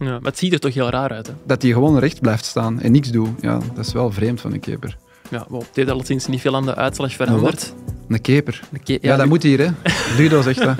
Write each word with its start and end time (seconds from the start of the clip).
Ja, 0.00 0.06
maar 0.10 0.20
het 0.30 0.38
ziet 0.38 0.52
er 0.52 0.58
toch 0.60 0.74
heel 0.74 0.90
raar 0.90 1.10
uit, 1.10 1.26
hè? 1.26 1.32
Dat 1.46 1.62
hij 1.62 1.70
gewoon 1.72 1.98
recht 1.98 2.20
blijft 2.20 2.44
staan 2.44 2.80
en 2.80 2.92
niks 2.92 3.08
doet. 3.10 3.28
Ja, 3.40 3.58
dat 3.74 3.86
is 3.86 3.92
wel 3.92 4.10
vreemd 4.12 4.40
van 4.40 4.52
een 4.52 4.60
keeper. 4.60 4.96
Ja, 5.30 5.46
wow, 5.48 5.60
het 5.60 5.70
heeft 5.76 5.90
alleszins 5.90 6.26
niet 6.26 6.40
veel 6.40 6.54
aan 6.56 6.64
de 6.64 6.74
uitslag 6.74 7.12
veranderd. 7.12 7.74
Een 8.08 8.20
keper. 8.20 8.60
De 8.70 8.78
ke- 8.78 8.98
Ja, 9.00 9.16
dat 9.16 9.26
moet 9.26 9.42
hier, 9.42 9.58
hè. 9.58 9.68
Ludo 10.16 10.42
zegt 10.42 10.62
dat. 10.62 10.76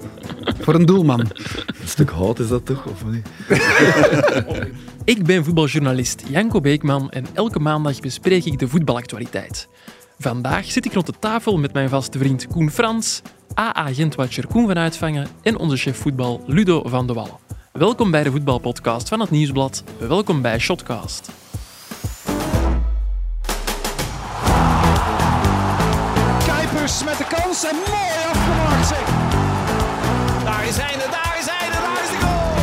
Voor 0.64 0.74
een 0.74 0.86
doelman. 0.86 1.20
Een 1.20 1.88
stuk 1.88 2.10
hout 2.10 2.38
is 2.38 2.48
dat 2.48 2.66
toch, 2.66 2.86
of 2.86 3.04
niet? 3.06 3.26
Ik 5.04 5.24
ben 5.24 5.44
voetbaljournalist 5.44 6.22
Janko 6.28 6.60
Beekman 6.60 7.10
en 7.10 7.24
elke 7.32 7.58
maandag 7.58 8.00
bespreek 8.00 8.44
ik 8.44 8.58
de 8.58 8.68
voetbalactualiteit. 8.68 9.68
Vandaag 10.18 10.64
zit 10.70 10.84
ik 10.84 10.92
rond 10.92 11.06
de 11.06 11.12
tafel 11.18 11.58
met 11.58 11.72
mijn 11.72 11.88
vaste 11.88 12.18
vriend 12.18 12.46
Koen 12.46 12.70
Frans, 12.70 13.22
AA-agentwatcher 13.54 14.46
Koen 14.46 14.66
van 14.66 14.78
Uitvangen 14.78 15.26
en 15.42 15.58
onze 15.58 15.76
chef 15.76 15.96
voetbal 15.98 16.42
Ludo 16.46 16.82
van 16.86 17.06
de 17.06 17.12
Wallen. 17.12 17.36
Welkom 17.72 18.10
bij 18.10 18.22
de 18.22 18.30
voetbalpodcast 18.30 19.08
van 19.08 19.20
het 19.20 19.30
Nieuwsblad. 19.30 19.84
Welkom 19.98 20.42
bij 20.42 20.58
Shotcast. 20.58 21.30
Kuipers 26.46 27.04
met 27.04 27.18
de 27.18 27.24
kans 27.28 27.64
en 27.64 27.74
mooi 27.74 28.10
afgemaakt 28.32 28.86
zeg. 28.86 29.04
Daar 30.44 30.66
is 30.66 30.76
hij, 30.76 30.96
daar 31.10 31.36
is 31.38 31.46
hij, 31.50 31.70
daar 31.70 32.02
is 32.02 32.10
de 32.10 32.16
goal! 32.20 32.54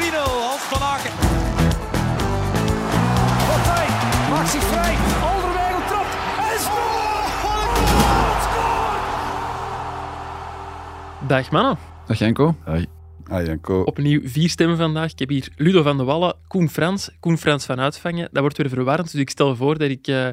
3-0, 0.00 0.48
Hans 0.48 0.60
van 0.60 0.82
Aken. 0.82 1.10
Partij 3.46 3.86
maakt 4.30 4.50
zich 4.50 4.62
vrij. 4.62 4.96
Alderweireld 5.32 5.86
trapt 5.86 6.14
en 6.38 6.58
goal! 6.58 7.26
Scoort! 8.40 9.18
Dag 11.28 11.50
mannen. 11.50 11.94
Dag 12.06 12.18
Janko. 12.18 12.54
Hoi. 12.64 12.86
Ah, 13.28 13.46
Janko. 13.46 13.82
Opnieuw 13.82 14.20
vier 14.24 14.48
stemmen 14.48 14.76
vandaag. 14.76 15.12
Ik 15.12 15.18
heb 15.18 15.28
hier 15.28 15.48
Ludo 15.56 15.82
van 15.82 15.96
de 15.96 16.04
Wallen, 16.04 16.34
Koen 16.48 16.68
Frans, 16.68 17.10
Koen 17.20 17.38
Frans 17.38 17.64
van 17.64 17.80
Uitvangen. 17.80 18.28
Dat 18.32 18.40
wordt 18.42 18.56
weer 18.56 18.68
verwarrend, 18.68 19.12
dus 19.12 19.20
ik 19.20 19.30
stel 19.30 19.56
voor 19.56 19.78
dat 19.78 19.90
ik 19.90 20.06
eh, 20.06 20.28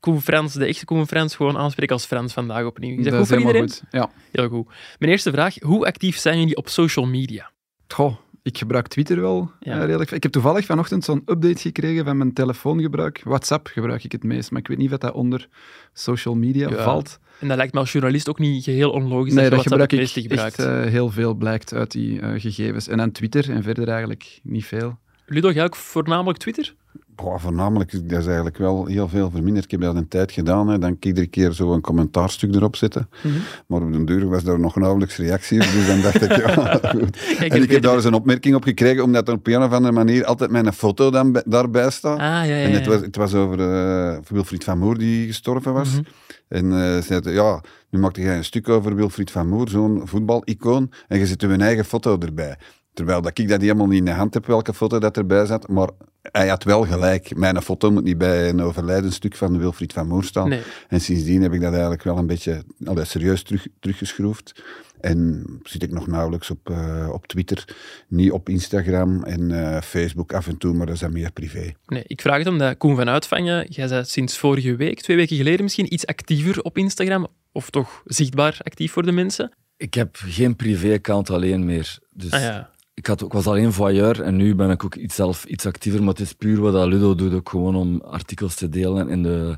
Koen 0.00 0.20
Frans, 0.20 0.52
de 0.54 0.64
echte 0.66 0.84
Koen 0.84 1.06
Frans, 1.06 1.36
gewoon 1.36 1.58
aanspreek 1.58 1.90
als 1.90 2.04
Frans 2.04 2.32
vandaag 2.32 2.64
opnieuw. 2.64 2.98
Is 2.98 3.04
dat, 3.04 3.14
goed 3.14 3.26
voor 3.26 3.36
helemaal 3.36 3.54
iedereen? 3.62 3.78
goed. 3.80 3.82
Ja. 3.90 4.10
Heel 4.32 4.48
goed. 4.48 4.66
Mijn 4.98 5.10
eerste 5.12 5.30
vraag, 5.30 5.54
hoe 5.60 5.86
actief 5.86 6.16
zijn 6.18 6.38
jullie 6.38 6.56
op 6.56 6.68
social 6.68 7.06
media? 7.06 7.50
Goh, 7.88 8.16
ik 8.42 8.58
gebruik 8.58 8.86
Twitter 8.88 9.20
wel 9.20 9.50
Ja. 9.60 9.78
eh, 9.78 9.84
redelijk. 9.84 10.10
Ik 10.10 10.22
heb 10.22 10.32
toevallig 10.32 10.64
vanochtend 10.64 11.04
zo'n 11.04 11.22
update 11.26 11.60
gekregen 11.60 12.04
van 12.04 12.16
mijn 12.16 12.32
telefoongebruik. 12.32 13.20
WhatsApp 13.24 13.66
gebruik 13.66 14.04
ik 14.04 14.12
het 14.12 14.22
meest, 14.24 14.50
maar 14.50 14.60
ik 14.60 14.68
weet 14.68 14.78
niet 14.78 14.92
of 14.92 14.98
dat 14.98 15.12
onder 15.12 15.48
social 15.92 16.34
media 16.34 16.68
Ja. 16.68 16.82
valt. 16.82 17.18
En 17.42 17.48
dat 17.48 17.56
lijkt 17.56 17.72
me 17.72 17.80
als 17.80 17.92
journalist 17.92 18.28
ook 18.28 18.38
niet 18.38 18.64
geheel 18.64 18.90
onlogisch 18.90 19.34
Nee, 19.34 19.50
dat 19.50 19.62
je 19.62 19.68
WhatsApp 19.68 19.68
gebruik 19.68 19.90
het 19.90 20.00
meeste 20.00 20.20
gebruikt. 20.20 20.58
echt 20.58 20.68
eh, 20.68 20.90
heel 20.90 21.10
veel, 21.10 21.34
blijkt 21.34 21.74
uit 21.74 21.90
die 21.90 22.20
eh, 22.20 22.40
gegevens. 22.40 22.88
En 22.88 23.00
aan 23.00 23.12
Twitter 23.12 23.50
en 23.50 23.62
verder 23.62 23.88
eigenlijk 23.88 24.40
niet 24.42 24.64
veel. 24.64 24.98
Ludo, 25.26 25.50
jij 25.50 25.64
ook 25.64 25.76
voornamelijk 25.76 26.38
Twitter? 26.38 26.74
Voornamelijk, 27.16 28.08
dat 28.08 28.20
is 28.20 28.26
eigenlijk 28.26 28.56
wel 28.58 28.86
heel 28.86 29.08
veel 29.08 29.30
verminderd. 29.30 29.64
Ik 29.64 29.70
heb 29.70 29.80
dat 29.80 29.94
een 29.96 30.08
tijd 30.08 30.32
gedaan, 30.32 30.68
hè. 30.68 30.78
dan 30.78 30.96
iedere 31.00 31.26
keer 31.26 31.52
zo 31.52 31.72
een 31.72 31.80
commentaarstuk 31.80 32.54
erop 32.54 32.76
zetten. 32.76 33.08
Mhm. 33.22 33.34
Maar 33.66 33.82
op 33.82 33.92
den 33.92 34.04
duur 34.04 34.28
was 34.28 34.44
daar 34.44 34.60
nog 34.60 34.76
nauwelijks 34.76 35.16
reactie 35.16 35.60
op, 35.60 35.66
dus 35.72 35.86
dan 35.86 36.00
dacht 36.00 36.22
ik, 36.22 36.36
ja, 36.36 36.78
goed. 36.98 37.34
Kijk, 37.38 37.52
En 37.52 37.62
ik 37.62 37.70
heb 37.70 37.82
daar 37.82 37.94
eens 37.94 38.04
een 38.04 38.14
opmerking 38.14 38.54
op 38.54 38.62
gekregen, 38.64 39.02
omdat 39.04 39.28
er 39.28 39.34
op 39.34 39.46
een 39.46 39.62
of 39.62 39.72
andere 39.72 39.92
manier 39.92 40.24
altijd 40.24 40.50
mijn 40.50 40.72
foto 40.72 41.10
dan 41.10 41.32
bij- 41.32 41.42
daarbij 41.46 41.90
staat. 41.90 42.18
Ah, 42.18 42.24
ja, 42.24 42.42
ja. 42.44 42.56
En 42.66 42.72
het 42.72 42.86
was, 42.86 43.00
het 43.00 43.16
was 43.16 43.34
over 43.34 43.60
eh, 43.60 44.18
Wilfried 44.28 44.64
van 44.64 44.78
Moer 44.78 44.98
die 44.98 45.26
gestorven 45.26 45.72
was. 45.72 45.90
Mhm. 45.92 46.02
En 46.48 46.72
eh, 46.72 46.78
ze 46.78 47.02
zei, 47.02 47.34
ja, 47.34 47.60
nu 47.90 47.98
maakte 47.98 48.20
jij 48.20 48.36
een 48.36 48.44
stuk 48.44 48.68
over 48.68 48.94
Wilfried 48.94 49.30
van 49.30 49.48
Moer, 49.48 49.68
zo'n 49.68 50.00
voetbalicoon, 50.04 50.90
en 51.08 51.18
je 51.18 51.26
zet 51.26 51.40
je 51.40 51.56
eigen 51.56 51.84
foto 51.84 52.18
erbij. 52.18 52.56
Terwijl 52.94 53.22
dat 53.22 53.38
ik 53.38 53.48
dat 53.48 53.60
helemaal 53.60 53.86
niet 53.86 53.98
in 53.98 54.04
de 54.04 54.10
hand 54.10 54.34
heb, 54.34 54.46
welke 54.46 54.74
foto 54.74 54.98
dat 54.98 55.16
erbij 55.16 55.46
zat. 55.46 55.68
Maar 55.68 55.88
hij 56.22 56.48
had 56.48 56.64
wel 56.64 56.82
gelijk. 56.82 57.36
Mijn 57.36 57.62
foto 57.62 57.90
moet 57.90 58.04
niet 58.04 58.18
bij 58.18 58.48
een 58.48 58.60
overlijdensstuk 58.60 59.36
van 59.36 59.58
Wilfried 59.58 59.92
van 59.92 60.08
Moer 60.08 60.24
staan. 60.24 60.48
Nee. 60.48 60.62
En 60.88 61.00
sindsdien 61.00 61.42
heb 61.42 61.52
ik 61.52 61.60
dat 61.60 61.72
eigenlijk 61.72 62.02
wel 62.02 62.18
een 62.18 62.26
beetje 62.26 62.64
allee, 62.84 63.04
serieus 63.04 63.42
terug, 63.42 63.66
teruggeschroefd. 63.80 64.62
En 65.00 65.44
zit 65.62 65.82
ik 65.82 65.90
nog 65.90 66.06
nauwelijks 66.06 66.50
op, 66.50 66.70
eh, 66.70 67.08
op 67.12 67.26
Twitter, 67.26 67.64
niet 68.08 68.32
op 68.32 68.48
Instagram 68.48 69.22
en 69.22 69.50
eh, 69.50 69.80
Facebook 69.80 70.32
af 70.32 70.46
en 70.46 70.58
toe, 70.58 70.74
maar 70.74 70.86
dat 70.86 70.94
is 70.94 71.00
dan 71.00 71.12
meer 71.12 71.32
privé. 71.32 71.72
Nee, 71.86 72.04
ik 72.06 72.20
vraag 72.20 72.38
het 72.38 72.46
omdat 72.46 72.76
Koen 72.76 72.96
van 72.96 73.08
Uitvangen, 73.08 73.66
jij 73.68 73.88
bent 73.88 74.08
sinds 74.08 74.38
vorige 74.38 74.76
week, 74.76 75.00
twee 75.00 75.16
weken 75.16 75.36
geleden 75.36 75.62
misschien, 75.62 75.92
iets 75.92 76.06
actiever 76.06 76.62
op 76.62 76.78
Instagram, 76.78 77.26
of 77.52 77.70
toch 77.70 78.02
zichtbaar 78.04 78.58
actief 78.62 78.92
voor 78.92 79.02
de 79.02 79.12
mensen. 79.12 79.52
Ik 79.76 79.94
heb 79.94 80.16
geen 80.16 80.56
privé-account 80.56 81.30
alleen 81.30 81.64
meer. 81.64 81.98
Dus 82.10 82.30
Ah 82.30 82.40
ja. 82.40 82.70
Ik, 83.02 83.08
had, 83.08 83.22
ik 83.22 83.32
was 83.32 83.46
alleen 83.46 83.72
voyeur 83.72 84.22
en 84.22 84.36
nu 84.36 84.54
ben 84.54 84.70
ik 84.70 84.84
ook 84.84 84.94
iets, 84.94 85.14
zelf 85.14 85.44
iets 85.44 85.66
actiever. 85.66 86.00
Maar 86.00 86.08
het 86.08 86.20
is 86.20 86.32
puur 86.32 86.60
wat 86.60 86.72
dat 86.72 86.86
Ludo 86.86 87.14
doet, 87.14 87.34
ook 87.34 87.48
gewoon 87.48 87.74
om 87.74 88.00
artikels 88.00 88.54
te 88.54 88.68
delen 88.68 89.08
in 89.08 89.22
de, 89.22 89.56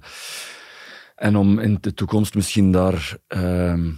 en 1.16 1.36
om 1.36 1.58
in 1.58 1.78
de 1.80 1.94
toekomst 1.94 2.34
misschien 2.34 2.72
daar 2.72 3.16
ehm, 3.26 3.90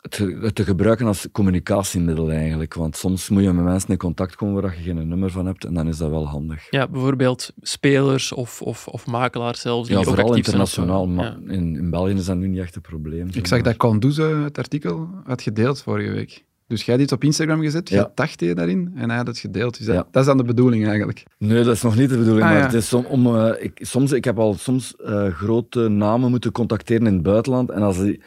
het, 0.00 0.18
het 0.18 0.54
te 0.54 0.64
gebruiken 0.64 1.06
als 1.06 1.28
communicatiemiddel 1.32 2.30
eigenlijk. 2.30 2.74
Want 2.74 2.96
soms 2.96 3.28
moet 3.28 3.42
je 3.42 3.52
met 3.52 3.64
mensen 3.64 3.90
in 3.90 3.96
contact 3.96 4.34
komen 4.36 4.62
waar 4.62 4.76
je 4.76 4.82
geen 4.82 5.08
nummer 5.08 5.30
van 5.30 5.46
hebt 5.46 5.64
en 5.64 5.74
dan 5.74 5.88
is 5.88 5.96
dat 5.96 6.10
wel 6.10 6.26
handig. 6.26 6.66
Ja, 6.70 6.88
bijvoorbeeld 6.88 7.52
spelers 7.60 8.32
of, 8.32 8.62
of, 8.62 8.88
of 8.88 9.06
makelaars 9.06 9.60
zelfs. 9.60 9.88
Die 9.88 9.96
Ja, 9.98 10.02
vooral 10.02 10.28
actief 10.28 10.44
zijn 10.44 10.60
op, 10.60 10.66
internationaal. 10.66 11.04
eh, 11.04 11.14
maar 11.14 11.24
ja. 11.46 11.52
in, 11.52 11.76
in 11.76 11.90
België 11.90 12.12
is 12.14 12.24
dat 12.24 12.36
nu 12.36 12.48
niet 12.48 12.60
echt 12.60 12.76
een 12.76 12.82
probleem. 12.82 13.28
Ik 13.32 13.46
zag 13.46 13.62
dat 13.62 13.76
Conduze 13.76 14.22
het 14.22 14.58
artikel 14.58 15.08
had 15.24 15.42
gedeeld 15.42 15.82
vorige 15.82 16.10
week. 16.10 16.44
Dus 16.72 16.84
jij 16.84 16.94
had 16.94 17.02
iets 17.04 17.12
op 17.12 17.24
Instagram 17.24 17.60
gezet, 17.60 17.88
Ja. 17.88 17.96
jij 17.96 18.08
dacht 18.14 18.40
je 18.40 18.54
daarin 18.54 18.92
en 18.94 19.08
hij 19.08 19.16
had 19.18 19.26
het 19.26 19.38
gedeeld. 19.38 19.76
Dus 19.78 19.86
dat, 19.86 19.94
Ja. 19.94 20.06
dat 20.10 20.20
is 20.22 20.26
dan 20.28 20.36
de 20.36 20.44
bedoeling 20.44 20.86
eigenlijk. 20.86 21.24
Nee, 21.38 21.64
dat 21.64 21.74
is 21.74 21.82
nog 21.82 21.96
niet 21.96 22.08
de 22.10 22.16
bedoeling. 22.18 22.42
Ah, 22.44 22.48
maar 22.50 22.58
ja. 22.58 22.64
het 22.64 22.74
is 22.74 22.92
om, 22.92 23.04
om, 23.04 23.36
eh, 23.36 23.64
ik, 23.64 23.78
soms, 23.82 24.12
ik 24.12 24.24
heb 24.24 24.38
al 24.38 24.54
soms 24.54 24.96
eh, 24.96 25.26
grote 25.26 25.88
namen 25.88 26.30
moeten 26.30 26.52
contacteren 26.52 27.06
in 27.06 27.12
het 27.12 27.22
buitenland. 27.22 27.70
En 27.70 27.82
als, 27.82 27.98
die- 27.98 28.22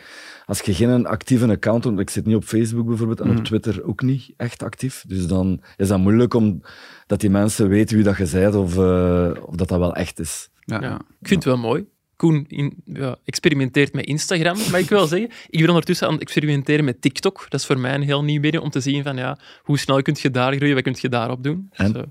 als 0.45 0.61
je 0.61 0.73
geen 0.73 1.05
actieve 1.05 1.47
account 1.49 1.83
hebt, 1.83 1.99
ik 1.99 2.09
zit 2.09 2.25
niet 2.25 2.35
op 2.35 2.43
Facebook 2.43 2.85
bijvoorbeeld 2.87 3.19
en 3.19 3.27
Mhm. 3.27 3.37
op 3.37 3.43
Twitter 3.43 3.83
ook 3.83 4.01
niet 4.01 4.33
echt 4.37 4.63
actief. 4.63 5.03
Dus 5.07 5.27
dan 5.27 5.61
is 5.77 5.87
dat 5.87 5.99
moeilijk 5.99 6.33
om 6.33 6.61
dat 7.07 7.19
die 7.21 7.29
mensen 7.29 7.67
weten 7.69 7.95
wie 7.95 8.05
dat 8.05 8.17
je 8.17 8.27
bent 8.31 8.55
of, 8.55 8.77
eh, 8.77 9.31
of 9.45 9.55
dat 9.55 9.67
dat 9.67 9.79
wel 9.79 9.95
echt 9.95 10.19
is. 10.19 10.49
Ja. 10.59 10.95
Ik 11.19 11.27
vind 11.27 11.43
het 11.43 11.53
wel 11.53 11.61
mooi. 11.61 11.85
Koen 12.15 12.45
in, 12.47 12.73
ja, 12.85 13.17
experimenteert 13.25 13.93
met 13.93 14.05
Instagram, 14.05 14.57
mag 14.57 14.79
ik 14.79 14.89
wel 14.89 15.07
zeggen. 15.07 15.29
Ik 15.49 15.59
ben 15.59 15.69
ondertussen 15.69 16.07
aan 16.07 16.13
het 16.13 16.21
experimenteren 16.21 16.85
met 16.85 17.01
TikTok. 17.01 17.45
Dat 17.49 17.59
is 17.59 17.65
voor 17.65 17.79
mij 17.79 17.93
een 17.93 18.01
heel 18.01 18.23
nieuw 18.23 18.39
medium 18.39 18.63
om 18.63 18.69
te 18.69 18.79
zien 18.79 19.03
van 19.03 19.17
ja, 19.17 19.37
hoe 19.61 19.79
snel 19.79 20.01
kun 20.01 20.15
je 20.17 20.31
daar 20.31 20.55
groeien, 20.55 20.75
wat 20.75 20.83
kun 20.83 20.95
je 20.97 21.09
daarop 21.09 21.43
doen. 21.43 21.69
En? 21.71 21.91
Dus, 21.91 22.03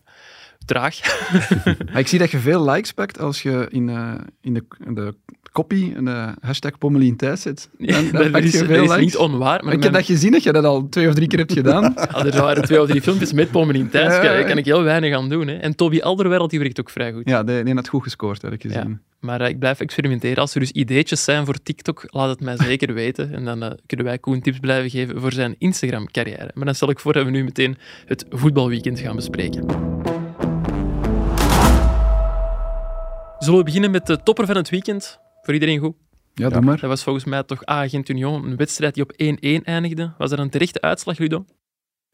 traag. 0.65 0.99
Maar 1.93 1.99
ik 1.99 2.09
zie 2.09 2.19
dat 2.19 2.31
je 2.31 2.39
veel 2.39 2.71
likes 2.71 2.93
pakt 2.93 3.21
als 3.21 3.43
je 3.43 3.67
in, 3.71 3.89
eh, 3.89 4.13
in, 4.41 4.55
de, 4.55 4.65
in 4.87 4.95
de 4.95 5.15
copy 5.53 5.93
een 5.95 6.09
eh, 6.09 6.29
hashtag 6.41 6.79
Pommelien 6.79 7.17
Thijs. 7.17 7.43
Dan, 7.43 7.57
dan 8.13 8.33
dat 8.33 8.43
is, 8.43 8.53
je 8.53 8.59
dat 8.59 8.67
veel 8.67 8.83
is 8.83 8.89
likes. 8.89 9.05
niet 9.05 9.17
onwaar. 9.17 9.65
Maar 9.65 9.73
ik 9.73 9.83
heb 9.83 9.93
dat 9.93 10.05
gezien 10.05 10.33
dat 10.33 10.43
je 10.43 10.53
dat 10.53 10.65
al 10.65 10.89
twee 10.89 11.09
of 11.09 11.15
drie 11.15 11.29
keer 11.29 11.39
hebt 11.39 11.53
gedaan. 11.63 11.93
Ja, 11.97 12.25
er 12.25 12.41
waren 12.41 12.63
twee 12.63 12.83
of 12.83 12.89
drie 12.89 13.03
filmpjes 13.03 13.33
met 13.33 13.51
Pommelien 13.51 13.91
Thijs. 13.91 14.05
Ja, 14.13 14.23
ja, 14.23 14.23
ja. 14.23 14.37
Daar 14.37 14.45
kan 14.45 14.59
ik 14.59 14.65
heel 14.65 14.83
weinig 14.83 15.15
aan 15.17 15.29
doen. 15.29 15.49
Hè. 15.49 15.55
En 15.55 15.77
Toby 15.77 16.01
Alderweireld 16.01 16.51
die 16.51 16.59
werkt 16.59 16.81
ook 16.81 16.91
vrij 16.91 17.13
goed. 17.13 17.29
ja, 17.29 17.43
die, 17.45 17.65
die 17.65 17.75
had 17.75 17.89
goed 17.89 18.03
gescoord, 18.03 18.43
heb 18.43 18.53
ik 18.53 18.63
gezien. 18.63 19.01
Maar 19.25 19.41
eh, 19.41 19.49
ik 19.49 19.59
blijf 19.59 19.81
experimenteren. 19.81 20.37
Als 20.37 20.55
er 20.55 20.61
dus 20.61 20.71
ideetjes 20.71 21.25
zijn 21.25 21.45
voor 21.45 21.63
TikTok, 21.63 22.05
laat 22.07 22.29
het 22.29 22.41
mij 22.41 22.57
zeker 22.57 22.95
weten. 22.95 23.33
En 23.35 23.45
dan 23.45 23.63
eh, 23.63 23.71
kunnen 23.87 24.07
wij 24.07 24.19
Koen 24.19 24.41
tips 24.41 24.59
blijven 24.59 24.91
geven 24.91 25.21
voor 25.21 25.33
zijn 25.33 25.55
Instagram-carrière. 25.59 26.51
Maar 26.55 26.65
dan 26.65 26.75
stel 26.75 26.91
ik 26.91 27.01
voor 27.01 27.13
dat 27.13 27.25
we 27.25 27.31
nu 27.31 27.45
meteen 27.45 27.77
het 28.07 28.27
voetbalweekend 28.31 28.99
gaan 29.01 29.17
bespreken. 29.17 29.67
Zullen 33.45 33.59
we 33.59 33.65
beginnen 33.65 33.91
met 33.91 34.07
de 34.07 34.23
topper 34.23 34.47
van 34.47 34.57
het 34.57 34.69
weekend? 34.69 35.19
Voor 35.43 35.55
iedereen 35.55 35.79
goed? 35.79 35.95
Ja, 36.35 36.49
doe 36.49 36.61
maar. 36.61 36.81
Dat 36.81 36.91
was 36.91 37.03
volgens 37.03 37.25
mij 37.25 37.43
toch 37.43 37.69
A-agent 37.69 38.09
Union, 38.09 38.45
een 38.45 38.57
wedstrijd 38.57 38.95
die 38.95 39.03
op 39.03 39.13
1-1 39.13 39.65
eindigde. 39.65 40.13
Was 40.19 40.31
dat 40.31 40.39
een 40.39 40.51
terechte 40.51 40.81
uitslag, 40.81 41.19
Ludo? 41.19 41.45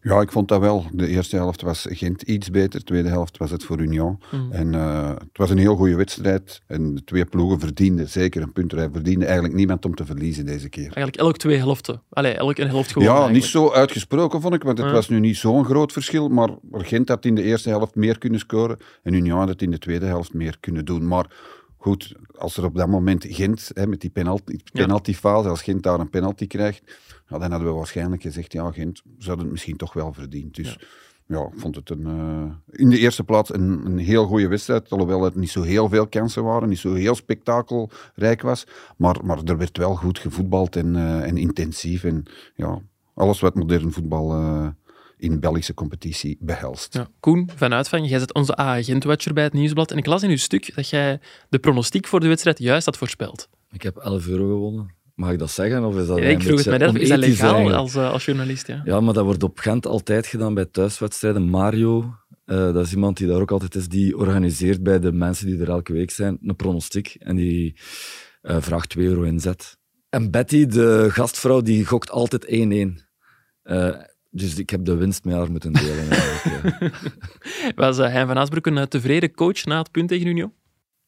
Ja, 0.03 0.21
ik 0.21 0.33
vond 0.33 0.49
dat 0.49 0.61
wel. 0.61 0.85
De 0.93 1.07
eerste 1.07 1.37
helft 1.37 1.63
was 1.63 1.87
Gent 1.91 2.23
iets 2.23 2.51
beter, 2.51 2.79
de 2.79 2.85
tweede 2.85 3.09
helft 3.09 3.37
was 3.37 3.51
het 3.51 3.65
voor 3.65 3.81
Union. 3.81 4.19
Mhm. 4.31 4.53
En 4.53 4.75
eh, 4.75 5.09
het 5.09 5.39
was 5.39 5.51
een 5.51 5.59
heel 5.59 5.77
goede 5.77 5.97
wedstrijd. 5.97 6.63
En 6.67 6.95
de 6.95 7.05
twee 7.05 7.25
ploegen 7.25 7.61
verdienden 7.61 8.09
zeker 8.09 8.43
een 8.43 8.53
punt. 8.53 8.73
Er 8.73 8.91
verdiende 8.93 9.25
eigenlijk 9.25 9.55
niemand 9.55 9.85
om 9.85 9.95
te 9.95 10.05
verliezen 10.05 10.47
deze 10.47 10.69
keer. 10.69 10.83
Eigenlijk 10.83 11.17
elk 11.17 11.37
twee 11.37 11.57
helften. 11.57 12.03
Allee, 12.11 12.33
elk 12.33 12.59
een 12.59 12.69
helft 12.69 12.93
gewoon. 12.93 13.09
ja, 13.09 13.15
eigenlijk. 13.15 13.43
niet 13.43 13.53
zo 13.53 13.71
uitgesproken 13.71 14.41
vond 14.41 14.55
ik, 14.55 14.63
want 14.63 14.79
het 14.79 14.91
was 14.91 15.09
nu 15.09 15.21
niet 15.21 15.37
zo'n 15.37 15.65
groot 15.65 15.93
verschil. 15.93 16.29
Maar 16.29 16.51
Gent 16.73 17.09
had 17.09 17.25
in 17.25 17.35
de 17.35 17.43
eerste 17.43 17.69
helft 17.69 17.95
meer 17.95 18.19
kunnen 18.19 18.41
scoren. 18.41 18.79
En 19.03 19.13
Union 19.13 19.39
had 19.39 19.49
het 19.49 19.63
in 19.63 19.71
de 19.71 19.79
tweede 19.79 20.07
helft 20.07 20.35
meer 20.35 20.57
kunnen 20.61 20.85
doen. 20.85 21.07
Maar 21.07 21.27
goed, 21.77 22.15
als 22.37 22.57
er 22.57 22.65
op 22.65 22.77
dat 22.77 22.89
moment 22.89 23.27
Gent, 23.29 23.71
hè, 23.75 23.87
met 23.87 24.01
die 24.01 24.11
penalty, 24.11 24.57
penaltyfase, 24.73 25.49
als 25.49 25.63
Gent 25.63 25.83
daar 25.83 26.01
een 26.01 26.11
penalty 26.11 26.47
krijgt, 26.47 26.83
ja, 27.31 27.39
dan 27.39 27.51
hadden 27.51 27.69
we 27.69 27.75
waarschijnlijk 27.75 28.23
gezegd, 28.23 28.53
ja, 28.53 28.71
Gent 28.71 29.03
zou 29.19 29.39
het 29.39 29.51
misschien 29.51 29.77
toch 29.77 29.93
wel 29.93 30.13
verdiend. 30.13 30.55
Dus 30.55 30.79
ja, 31.27 31.41
ik 31.41 31.61
vond 31.61 31.75
het 31.75 31.91
een, 31.91 32.07
eh, 32.07 32.81
in 32.81 32.91
de 32.91 32.99
eerste 32.99 33.25
plaats 33.25 33.55
een, 33.55 33.87
een 33.87 33.99
heel 33.99 34.27
goede 34.27 34.49
wedstrijd. 34.49 34.91
Alhoewel 34.91 35.23
het 35.23 35.35
niet 35.35 35.51
zo 35.51 35.63
heel 35.63 35.89
veel 35.89 36.07
kansen 36.07 36.45
waren, 36.45 36.69
niet 36.69 36.79
zo 36.79 36.95
heel 36.95 37.15
spektakelrijk 37.15 38.43
was. 38.43 38.67
Maar, 38.97 39.17
maar 39.25 39.39
er 39.45 39.59
werd 39.59 39.77
wel 39.77 39.95
goed 39.95 40.19
gevoetbald 40.19 40.77
en, 40.77 40.97
eh, 40.97 41.23
en 41.23 41.37
intensief. 41.37 42.05
En 42.05 42.23
ja, 42.55 42.81
alles 43.15 43.41
wat 43.41 43.55
modern 43.55 43.93
voetbal 43.93 44.33
eh, 44.33 44.69
in 45.17 45.41
Belgische 45.41 45.75
competitie 45.75 46.37
behelst. 46.41 46.95
Ja. 46.95 47.09
Koen, 47.21 47.51
van 47.57 47.73
Uitvang, 47.73 48.09
jij 48.09 48.19
zit 48.19 48.35
onze 48.35 48.57
agent-watcher 48.57 49.33
bij 49.33 49.45
het 49.45 49.53
Nieuwsblad. 49.53 49.91
En 49.91 49.99
ik 49.99 50.07
las 50.07 50.23
in 50.23 50.31
uw 50.31 50.37
stuk 50.37 50.75
dat 50.75 50.89
jij 50.89 51.21
de 51.49 51.59
pronostiek 51.59 52.07
voor 52.07 52.21
de 52.21 52.29
wedstrijd 52.29 52.59
juist 52.59 52.87
had 52.87 52.97
voorspeld. 52.97 53.49
Ik 53.71 53.83
heb 53.83 53.97
11 53.97 54.27
euro 54.27 54.47
gewonnen. 54.47 54.99
Mag 55.21 55.33
ik 55.33 55.39
dat 55.39 55.51
zeggen? 55.51 55.85
Of 55.85 55.97
is 55.97 56.07
dat 56.07 56.19
Ja, 56.19 56.25
ik 56.25 56.43
vroeg 56.43 56.65
het 56.65 56.79
mij 56.79 57.01
is 57.03 57.09
dat 57.09 57.19
legaal 57.19 57.49
eigenlijk? 57.49 57.77
als, 57.77 57.95
eh, 57.95 58.13
als 58.13 58.25
journalist? 58.25 58.67
Ja. 58.67 58.81
Ja, 58.85 59.01
maar 59.01 59.15
dat 59.15 59.25
wordt 59.25 59.43
op 59.43 59.59
Gent 59.59 59.87
altijd 59.87 60.27
gedaan 60.27 60.55
bij 60.55 60.65
thuiswedstrijden. 60.65 61.49
Mario, 61.49 62.15
eh, 62.45 62.73
dat 62.73 62.87
is 62.87 62.93
iemand 62.93 63.17
die 63.17 63.27
daar 63.27 63.41
ook 63.41 63.51
altijd 63.51 63.75
is, 63.75 63.89
die 63.89 64.17
organiseert 64.17 64.83
bij 64.83 64.99
de 64.99 65.13
mensen 65.13 65.47
die 65.47 65.61
er 65.61 65.69
elke 65.69 65.93
week 65.93 66.11
zijn 66.11 66.39
een 66.43 66.57
pronostiek. 66.57 67.17
En 67.19 67.37
die 67.37 67.77
eh, 68.43 68.57
vraagt 68.61 68.89
2 68.89 69.07
euro 69.07 69.23
inzet. 69.23 69.77
En 70.09 70.31
Betty, 70.31 70.67
de 70.67 71.07
gastvrouw, 71.11 71.61
die 71.61 71.87
gokt 71.87 72.11
altijd 72.11 72.47
1-1. 72.47 73.01
Eh, 73.63 73.95
dus 74.31 74.59
ik 74.59 74.71
heb 74.71 74.85
de 74.85 74.97
winst 74.97 75.25
met 75.25 75.35
haar 75.35 75.51
moeten 75.51 75.73
delen. 75.73 76.09
Was 77.75 77.97
Hein 77.97 78.27
van 78.27 78.39
Aasbroek 78.39 78.67
een 78.67 78.89
tevreden 78.89 79.35
coach 79.35 79.65
na 79.65 79.79
het 79.79 79.91
punt 79.91 80.09
tegen 80.09 80.27
Union? 80.27 80.53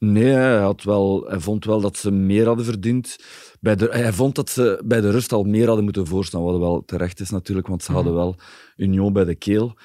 Nee, 0.05 0.25
hij, 0.33 0.59
had 0.59 0.83
wel, 0.83 1.25
hij 1.29 1.41
vond 1.41 1.65
wel 1.65 1.81
dat 1.81 1.97
ze 1.97 2.11
meer 2.11 2.47
hadden 2.47 2.65
verdiend. 2.65 3.17
Bij 3.61 3.77
de, 3.77 3.89
hij 3.91 4.13
vond 4.13 4.35
dat 4.35 4.51
ze 4.51 4.83
bij 4.85 5.01
de 5.01 5.11
rust 5.11 5.33
al 5.33 5.45
meer 5.45 5.67
hadden 5.67 5.85
moeten 5.85 6.07
voorstaan, 6.07 6.43
wat 6.43 6.59
wel 6.59 6.83
terecht 6.85 7.21
is 7.21 7.31
natuurlijk, 7.31 7.67
want 7.67 7.83
ze 7.83 7.93
hadden 7.93 8.15
wel 8.15 8.37
Union 8.77 9.13
bij 9.13 9.25
de 9.25 9.35
keel. 9.35 9.77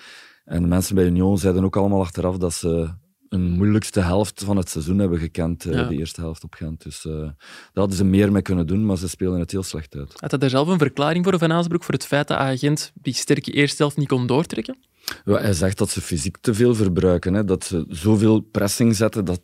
En 0.46 0.62
de 0.62 0.68
mensen 0.68 0.96
bij 0.96 1.06
Union 1.06 1.38
zeiden 1.38 1.64
ook 1.64 1.75
allemaal 1.75 2.02
achteraf 2.02 2.38
dat 2.38 2.54
ze 2.54 2.90
een 3.30 3.52
moeilijkste 3.52 4.00
helft 4.00 4.44
van 4.44 4.58
het 4.58 4.69
seizoen 4.69 5.00
hebben 5.00 5.19
gekend, 5.19 5.66
eh, 5.66 5.74
Ja. 5.74 5.88
de 5.88 5.96
eerste 5.96 6.22
helft 6.22 6.44
op 6.44 6.54
Gent. 6.54 6.84
Dus 6.84 7.06
eh, 7.06 7.14
daar 7.14 7.36
hadden 7.74 7.98
ze 7.98 8.04
meer 8.06 8.31
mee 8.31 8.42
kunnen 8.42 8.68
doen, 8.68 8.86
maar 8.86 8.98
ze 8.98 9.10
speelden 9.10 9.40
het 9.40 9.52
heel 9.52 9.64
slecht 9.64 9.96
uit. 9.96 10.14
Had 10.19 10.31
hij 10.31 10.40
daar 10.40 10.50
zelf 10.50 10.68
een 10.68 10.78
verklaring 10.78 11.25
voor, 11.25 11.38
Van 11.40 11.52
Aasbroek, 11.52 11.84
voor 11.84 11.94
het 11.94 12.06
feit 12.06 12.28
dat 12.28 12.38
agent 12.38 12.92
die 12.94 13.14
sterke 13.14 13.52
eerste 13.52 13.81
helft 13.81 13.98
niet 13.98 14.08
kon 14.08 14.28
doortrekken? 14.28 14.78
Ja, 15.25 15.38
hij 15.38 15.54
zegt 15.54 15.78
dat 15.78 15.90
ze 15.90 16.02
fysiek 16.02 16.38
te 16.42 16.54
veel 16.54 16.75
verbruiken. 16.75 17.34
Hè? 17.34 17.44
Dat 17.46 17.64
ze 17.64 17.86
zoveel 17.88 18.40
pressing 18.40 18.96
zetten 18.96 19.25
dat, 19.25 19.42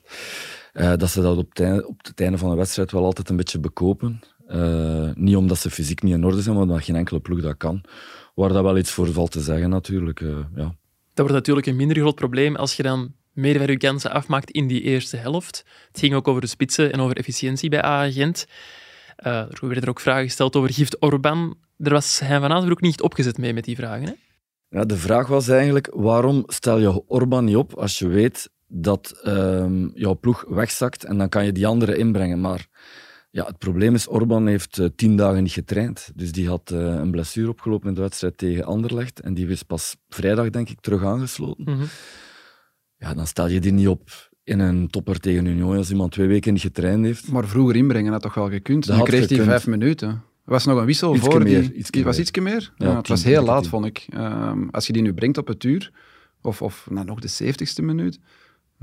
eh, 0.74 0.94
dat 0.96 1.10
ze 1.10 1.22
dat 1.22 1.38
op 1.38 1.50
het, 1.50 1.60
einde, 1.60 1.88
op 1.88 2.06
het 2.06 2.22
einde 2.22 2.38
van 2.38 2.50
de 2.50 2.56
wedstrijd 2.56 2.92
wel 2.92 3.06
altijd 3.06 3.30
een 3.30 3.36
beetje 3.36 3.60
bekopen. 3.60 4.22
Eh, 4.48 5.10
niet 5.14 5.36
omdat 5.36 5.58
ze 5.58 5.70
fysiek 5.70 6.04
niet 6.04 6.14
in 6.14 6.25
orde 6.25 6.42
zijn, 6.42 6.56
maar 6.56 6.64
omdat 6.64 6.84
geen 6.84 6.96
enkele 6.96 7.20
ploeg 7.20 7.42
dat 7.42 7.58
kan. 7.58 7.84
Waar 8.36 8.54
dat 8.54 8.64
wel 8.64 8.78
iets 8.78 8.92
voor 8.92 9.12
valt 9.12 9.31
te 9.31 9.42
zeggen 9.42 9.70
natuurlijk. 9.70 10.22
eh, 10.22 10.28
ja. 10.56 10.75
Dat 11.14 11.25
wordt 11.25 11.34
natuurlijk 11.34 11.68
een 11.68 11.75
minder 11.75 11.98
groot 11.98 12.16
probleem 12.16 12.56
als 12.56 12.75
je 12.75 12.84
dan 12.84 13.14
meer 13.34 13.58
van 13.58 13.68
je 13.68 13.78
kansen 13.78 14.12
afmaakt 14.12 14.52
in 14.52 14.68
die 14.68 14.81
eerste 14.81 15.18
helft. 15.18 15.66
Het 15.88 16.00
ging 16.00 16.14
ook 16.14 16.28
over 16.28 16.42
de 16.42 16.48
spitsen 16.48 16.94
en 16.94 17.00
over 17.00 17.18
efficiëntie 17.18 17.70
bij 17.70 17.86
A-agent. 17.86 18.48
Eh, 19.16 19.31
er 19.31 19.58
werden 19.62 19.84
er 19.84 19.90
ook 19.90 20.00
vragen 20.00 20.24
gesteld 20.24 20.56
over 20.56 20.74
Gift 20.74 21.02
Orban. 21.02 21.58
Er 21.78 21.92
was 21.92 22.20
Hein 22.20 22.42
van 22.42 22.52
Aasbroek 22.52 22.81
niet 22.81 23.02
opgezet 23.02 23.38
mee 23.38 23.54
met 23.54 23.64
die 23.64 23.75
vragen. 23.75 24.06
Hè? 24.08 24.14
Ja, 24.70 24.86
de 24.86 24.98
vraag 24.98 25.28
was 25.28 25.48
eigenlijk, 25.48 25.90
waarom 25.94 26.44
stel 26.48 26.80
je 26.80 27.08
Orban 27.08 27.46
niet 27.46 27.56
op 27.56 27.74
als 27.74 28.00
je 28.00 28.08
weet 28.08 28.50
dat 28.75 29.20
ehm, 29.24 29.88
jouw 29.94 30.16
ploeg 30.16 30.46
wegzakt 30.48 31.04
en 31.04 31.18
dan 31.18 31.30
kan 31.30 31.46
je 31.46 31.52
die 31.52 31.68
andere 31.68 31.98
inbrengen. 31.98 32.42
Maar 32.42 32.68
ja, 33.30 33.46
het 33.46 33.58
probleem 33.58 33.94
is, 33.94 34.08
Orban 34.08 34.48
heeft 34.48 34.78
eh, 34.78 34.88
tien 34.96 35.16
dagen 35.16 35.44
niet 35.44 35.52
getraind. 35.52 36.12
Dus 36.16 36.31
die 36.31 36.48
had 36.48 36.72
eh, 36.72 36.80
een 36.80 37.12
blessure 37.12 37.50
opgelopen 37.50 37.88
in 37.88 37.94
de 37.94 38.02
wedstrijd 38.02 38.38
tegen 38.38 38.66
Anderlecht 38.66 39.20
en 39.20 39.34
die 39.34 39.48
is 39.48 39.64
pas 39.64 39.96
vrijdag, 40.10 40.50
denk 40.50 40.70
ik, 40.70 40.81
terug 40.81 41.04
aangesloten. 41.04 41.64
Mhm. 41.64 41.84
Ja, 42.98 43.14
dan 43.14 43.28
stel 43.28 43.48
je 43.48 43.60
die 43.60 43.72
niet 43.72 43.88
op 43.88 44.31
in 44.44 44.60
een 44.60 44.88
topper 44.88 45.20
tegen 45.20 45.46
Union 45.46 45.78
als 45.78 45.92
iemand 45.92 46.12
twee 46.12 46.28
weken 46.28 46.54
niet 46.54 46.62
getraind 46.62 47.06
heeft. 47.06 47.31
Maar 47.31 47.48
vroeger 47.48 47.75
inbrengen 47.75 48.12
had 48.12 48.22
toch 48.22 48.34
wel 48.34 48.50
gekund? 48.50 48.88
Had 48.88 49.04
kreeg 49.06 49.30
hij 49.30 49.42
vijf 49.44 49.68
minuten. 49.68 50.10
Er 50.46 50.52
was 50.52 50.66
nog 50.66 50.80
een 50.80 50.86
wissel 50.86 51.14
Ietske 51.16 51.31
voor 51.31 51.44
meer, 51.44 51.62
die... 51.62 51.74
ietske 51.74 51.92
die 51.92 52.04
was 52.04 52.18
meer. 52.18 52.25
ietsje 52.25 52.42
meer? 52.42 52.74
Ja, 52.78 52.88
Ja, 52.88 52.98
het 52.98 53.08
was 53.08 53.24
heel 53.24 53.44
laat, 53.44 53.62
tien. 53.62 53.70
vond 53.70 53.86
ik. 53.86 54.06
Ehm, 54.10 54.68
als 54.72 54.88
je 54.88 54.94
die 54.94 55.02
nu 55.02 55.14
brengt 55.14 55.38
op 55.38 55.48
het 55.48 55.64
uur, 55.64 55.92
of, 56.42 56.62
of 56.62 56.88
nou, 56.90 57.06
nog 57.06 57.20
de 57.20 57.28
zeventigste 57.28 57.81
minuut, 57.81 58.20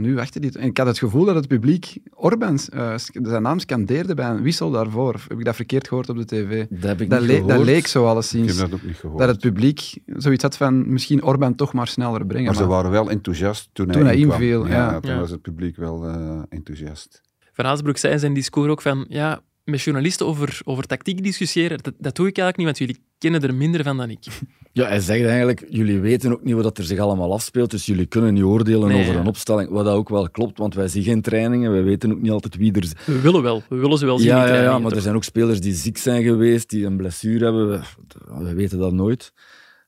nu 0.00 0.14
wachtte 0.14 0.40
die. 0.40 0.58
En 0.58 0.66
ik 0.68 0.76
had 0.78 0.86
het 0.86 0.98
gevoel 0.98 1.24
dat 1.24 1.34
het 1.34 1.48
publiek 1.48 1.98
Orban, 2.14 2.58
eh, 2.72 2.94
zijn 3.22 3.42
naam 3.42 3.58
scandeerde 3.58 4.14
bij 4.14 4.28
een 4.30 4.42
wissel 4.42 4.70
daarvoor. 4.70 5.14
Of 5.14 5.26
Heb 5.28 5.38
ik 5.38 5.44
dat 5.44 5.56
verkeerd 5.56 5.88
gehoord 5.88 6.08
op 6.08 6.16
de 6.16 6.24
tv? 6.24 6.66
Dat 6.70 6.82
heb 6.82 7.00
ik 7.00 7.10
Dat, 7.10 7.18
niet 7.20 7.28
le- 7.28 7.34
gehoord. 7.34 7.54
dat 7.56 7.64
leek 7.64 7.86
zo 7.86 7.98
Ik 7.98 8.04
heb 8.04 8.12
alleszins. 8.14 8.56
dat 8.58 8.72
ook 8.74 8.82
niet 8.82 8.96
gehoord. 8.96 9.18
Dat 9.18 9.28
het 9.28 9.40
publiek 9.40 9.98
zoiets 10.06 10.42
had 10.42 10.56
van 10.56 10.92
misschien 10.92 11.22
Orban 11.22 11.54
toch 11.54 11.72
maar 11.72 11.86
sneller 11.88 12.26
brengen. 12.26 12.46
maar 12.46 12.54
ze 12.54 12.66
waren 12.66 12.90
wel 12.90 13.10
enthousiast 13.10 13.68
toen, 13.72 13.86
Toen 13.88 14.04
hij 14.04 14.16
inviel, 14.16 14.66
ja. 14.66 15.00
toen 15.00 15.10
Ja. 15.10 15.18
was 15.18 15.30
het 15.30 15.42
publiek 15.42 15.76
wel 15.76 16.06
eh, 16.08 16.42
enthousiast. 16.48 17.20
Van 17.52 17.64
Aasbroek 17.64 17.96
zei 17.96 18.12
in 18.12 18.18
zijn 18.18 18.34
discours 18.34 18.70
ook 18.70 18.82
van... 18.82 19.04
Ja, 19.08 19.40
met 19.70 19.82
journalisten 19.82 20.26
over, 20.26 20.60
over 20.64 20.86
tactiek 20.86 21.22
discussiëren, 21.22 21.78
dat, 21.82 21.94
dat 21.98 22.16
doe 22.16 22.26
ik 22.28 22.38
eigenlijk 22.38 22.56
niet, 22.56 22.66
want 22.66 22.78
jullie 22.78 22.98
kennen 23.18 23.42
er 23.42 23.54
minder 23.54 23.82
van 23.82 23.96
dan 23.96 24.10
ik. 24.10 24.26
Ja, 24.72 24.86
hij 24.86 25.00
zegt 25.00 25.24
eigenlijk, 25.24 25.64
jullie 25.68 26.00
weten 26.00 26.32
ook 26.32 26.44
niet 26.44 26.54
wat 26.54 26.78
er 26.78 26.84
zich 26.84 26.98
allemaal 26.98 27.32
afspeelt, 27.32 27.70
dus 27.70 27.86
jullie 27.86 28.06
kunnen 28.06 28.34
niet 28.34 28.42
oordelen 28.42 28.88
Nee, 28.88 29.00
over 29.00 29.14
ja. 29.14 29.20
een 29.20 29.26
opstelling, 29.26 29.70
wat 29.70 29.84
dat 29.84 29.94
ook 29.94 30.08
wel 30.08 30.30
klopt, 30.30 30.58
want 30.58 30.74
wij 30.74 30.88
zien 30.88 31.02
geen 31.02 31.22
trainingen, 31.22 31.72
wij 31.72 31.82
weten 31.82 32.12
ook 32.12 32.20
niet 32.20 32.30
altijd 32.30 32.56
wie 32.56 32.72
er... 32.72 32.92
We 33.06 33.20
willen 33.20 33.42
wel, 33.42 33.62
we 33.68 33.76
willen 33.76 33.98
ze 33.98 34.06
wel 34.06 34.18
zien 34.18 34.28
Ja, 34.28 34.46
ja, 34.46 34.62
ja, 34.62 34.78
maar 34.78 34.92
er 34.92 35.00
zijn 35.00 35.14
ook 35.14 35.24
spelers 35.24 35.60
die 35.60 35.74
ziek 35.74 35.98
zijn 35.98 36.22
geweest, 36.22 36.70
die 36.70 36.86
een 36.86 36.96
blessure 36.96 37.44
hebben, 37.44 37.68
we, 37.68 38.44
we 38.44 38.54
weten 38.54 38.78
dat 38.78 38.92
nooit. 38.92 39.32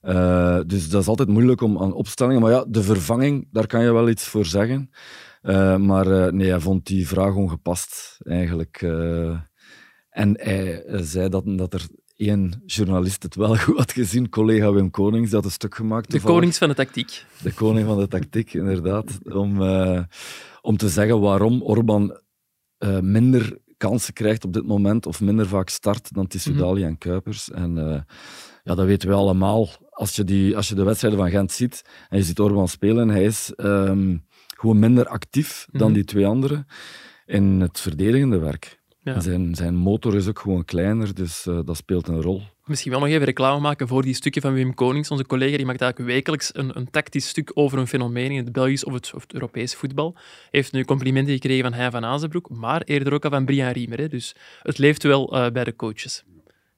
Eh, 0.03 0.61
dus 0.67 0.89
dat 0.89 1.01
is 1.01 1.09
altijd 1.09 1.29
moeilijk 1.29 1.61
om 1.61 1.79
aan 1.79 1.93
opstellingen, 1.93 2.41
maar 2.41 2.51
ja, 2.51 2.65
de 2.69 2.83
vervanging, 2.83 3.49
daar 3.51 3.67
kan 3.67 3.83
je 3.83 3.93
wel 3.93 4.09
iets 4.09 4.25
voor 4.25 4.45
zeggen. 4.45 4.91
Eh, 5.43 5.77
maar 5.77 6.07
eh, 6.07 6.33
nee, 6.33 6.49
hij 6.49 6.61
vond 6.61 6.87
die 6.87 7.09
vraag 7.09 7.35
ongepast, 7.35 8.19
eigenlijk. 8.25 8.81
En 10.13 10.37
hij 10.41 10.85
eh, 10.85 11.01
zei 11.03 11.29
dat, 11.29 11.43
dat 11.47 11.75
er 11.75 11.87
één 12.17 12.63
journalist 12.67 13.23
het 13.23 13.35
wel 13.35 13.57
goed 13.65 13.77
had 13.77 13.93
gezien, 13.93 14.29
collega 14.29 14.73
Wim 14.73 14.91
Konings, 14.91 15.27
die 15.27 15.35
had 15.37 15.45
een 15.45 15.51
stuk 15.51 15.75
gemaakt. 15.75 16.05
De 16.05 16.11
toevallig. 16.11 16.35
konings 16.37 16.59
van 16.59 16.69
de 16.69 16.75
tactiek. 16.75 17.25
De 17.43 17.53
koning 17.53 17.87
van 17.87 17.99
de 17.99 18.09
tactiek, 18.09 18.55
inderdaad. 18.55 19.19
Om, 19.33 19.63
eh, 19.63 20.03
om 20.61 20.77
te 20.77 20.89
zeggen 20.89 21.21
waarom 21.21 21.63
Orban 21.63 22.21
eh, 22.79 22.99
minder 23.01 23.59
kansen 23.77 24.13
krijgt 24.13 24.45
op 24.45 24.53
dit 24.53 24.67
moment, 24.67 25.07
of 25.07 25.21
minder 25.21 25.47
vaak 25.47 25.69
start 25.69 26.15
dan 26.15 26.27
Tissoudali 26.27 26.83
en 26.85 26.99
Kuipers. 26.99 27.51
En 27.51 27.75
ja, 28.65 28.75
dat 28.75 28.87
weten 28.87 29.09
we 29.09 29.15
allemaal. 29.15 29.69
Als 29.91 30.17
je, 30.17 30.25
die, 30.25 30.57
als 30.57 30.69
je 30.69 30.75
de 30.75 30.83
wedstrijden 30.85 31.21
van 31.21 31.31
Gent 31.31 31.53
ziet, 31.53 31.83
en 32.09 32.19
je 32.19 32.25
ziet 32.25 32.39
Orban 32.41 32.69
spelen, 32.69 33.09
hij 33.09 33.25
is 33.25 33.53
ehm, 33.57 34.17
gewoon 34.47 34.79
minder 34.79 35.07
actief 35.07 35.67
dan 35.73 35.87
Mhm. 35.87 35.93
die 35.95 36.05
twee 36.05 36.27
anderen 36.27 36.67
in 37.27 37.61
het 37.61 37.81
verdedigende 37.81 38.39
werk. 38.39 38.81
Ja. 39.05 39.21
Zijn, 39.21 39.55
zijn 39.55 39.75
motor 39.75 40.17
is 40.17 40.29
ook 40.29 40.39
gewoon 40.39 40.65
kleiner, 40.65 41.15
dus 41.15 41.47
eh, 41.47 41.59
dat 41.65 41.77
speelt 41.77 42.09
een 42.09 42.23
rol. 42.23 42.43
Misschien 42.65 42.91
wel 42.91 43.01
nog 43.01 43.09
even 43.09 43.25
reclame 43.25 43.61
maken 43.61 43.89
voor 43.89 44.03
die 44.03 44.15
stukken 44.15 44.43
van 44.43 44.53
Wim 44.53 44.75
Konings. 44.75 45.11
Onze 45.11 45.27
collega 45.27 45.57
die 45.57 45.67
maakt 45.67 45.81
eigenlijk 45.81 46.13
wekelijks 46.13 46.51
een, 46.55 46.77
een 46.77 46.91
tactisch 46.91 47.29
stuk 47.29 47.51
over 47.55 47.79
een 47.79 47.87
fenomeen 47.87 48.31
in 48.31 48.45
het 48.45 48.53
Belgisch 48.53 48.85
of 48.85 48.93
het, 48.93 49.13
of 49.15 49.23
het 49.23 49.35
Europese 49.35 49.77
voetbal. 49.77 50.17
Heeft 50.51 50.73
nu 50.73 50.85
complimenten 50.85 51.33
gekregen 51.33 51.63
van 51.63 51.73
Hein 51.73 51.91
van 51.91 52.05
Azenbroek, 52.05 52.51
maar 52.51 52.83
eerder 52.83 53.13
ook 53.13 53.25
al 53.25 53.31
van 53.31 53.45
Brian 53.45 53.73
Riemer. 53.73 53.99
Hè. 53.99 54.09
Dus 54.09 54.35
het 54.63 54.79
leeft 54.79 55.03
wel 55.03 55.37
eh, 55.37 55.53
bij 55.53 55.65
de 55.65 55.77
coaches. 55.77 56.25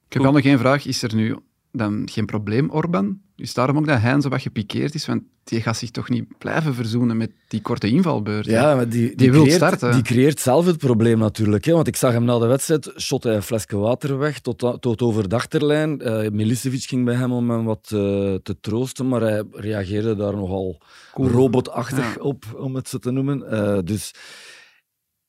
Ik 0.06 0.12
heb 0.12 0.22
wel 0.22 0.32
nog 0.32 0.42
één 0.42 0.58
vraag. 0.58 0.86
Is 0.86 1.02
er 1.02 1.14
nu 1.14 1.36
dan 1.76 2.08
geen 2.10 2.26
probleem, 2.26 2.70
Orban? 2.70 3.20
Is 3.36 3.54
daarom 3.54 3.76
ook 3.76 3.86
dat 3.86 4.00
Hein 4.00 4.20
zo 4.22 4.28
wat 4.28 4.40
gepikeerd 4.42 4.94
is? 4.94 5.06
Want 5.06 5.22
die 5.44 5.60
gaat 5.60 5.76
zich 5.76 5.90
toch 5.90 6.08
niet 6.08 6.38
blijven 6.38 6.74
verzoenen 6.74 7.16
met 7.16 7.30
die 7.48 7.60
korte 7.62 7.88
invalbeurt? 7.88 8.46
Ja, 8.46 8.74
maar 8.74 8.88
die, 8.88 9.06
die, 9.06 9.16
Die 9.16 9.30
wil 9.30 9.42
creëert, 9.42 9.56
starten. 9.56 9.92
die 9.92 10.02
creëert 10.02 10.40
zelf 10.40 10.66
het 10.66 10.78
probleem 10.78 11.18
natuurlijk. 11.18 11.64
Hè? 11.64 11.72
Want 11.72 11.86
ik 11.86 11.96
zag 11.96 12.12
hem 12.12 12.24
na 12.24 12.38
de 12.38 12.46
wedstrijd, 12.46 12.92
shot 12.98 13.22
hij 13.24 13.34
een 13.34 13.42
flesje 13.42 13.76
water 13.76 14.18
weg 14.18 14.40
tot, 14.40 14.58
tot 14.80 15.02
over 15.02 15.28
de 15.28 15.34
achterlijn. 15.34 15.96
Milicevic 16.32 16.82
ging 16.82 17.04
bij 17.04 17.14
hem 17.14 17.32
om 17.32 17.50
hem 17.50 17.64
wat 17.64 17.84
eh, 17.84 17.90
te 18.34 18.56
troosten, 18.60 19.08
maar 19.08 19.20
hij 19.20 19.42
reageerde 19.52 20.16
daar 20.16 20.36
nogal 20.36 20.80
robotachtig 21.14 22.14
Ja. 22.14 22.20
op, 22.22 22.44
om 22.58 22.74
het 22.74 22.88
zo 22.88 22.98
te 22.98 23.10
noemen. 23.10 23.50
Eh, 23.50 23.78
dus, 23.84 24.14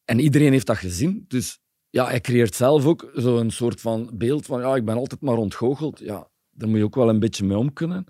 en 0.06 0.20
iedereen 0.20 0.52
heeft 0.52 0.68
dat 0.68 0.78
gezien. 0.78 1.25
Dus 1.28 1.60
ja, 1.90 2.06
hij 2.06 2.22
creëert 2.22 2.56
zelf 2.56 2.86
ook 2.86 3.12
zo'n 3.14 3.52
soort 3.52 3.82
van 3.82 4.10
beeld 4.14 4.46
van 4.46 4.60
ja, 4.62 4.75
ik 4.75 4.86
ben 4.86 4.96
altijd 4.98 5.22
maar 5.22 5.38
ontgoocheld. 5.38 6.00
Ja, 6.00 6.28
daar 6.56 6.70
moet 6.70 6.78
je 6.78 6.84
ook 6.84 6.96
wel 6.96 7.10
een 7.10 7.20
beetje 7.20 7.46
mee 7.46 7.58
om 7.58 7.74
kunnen. 7.74 8.06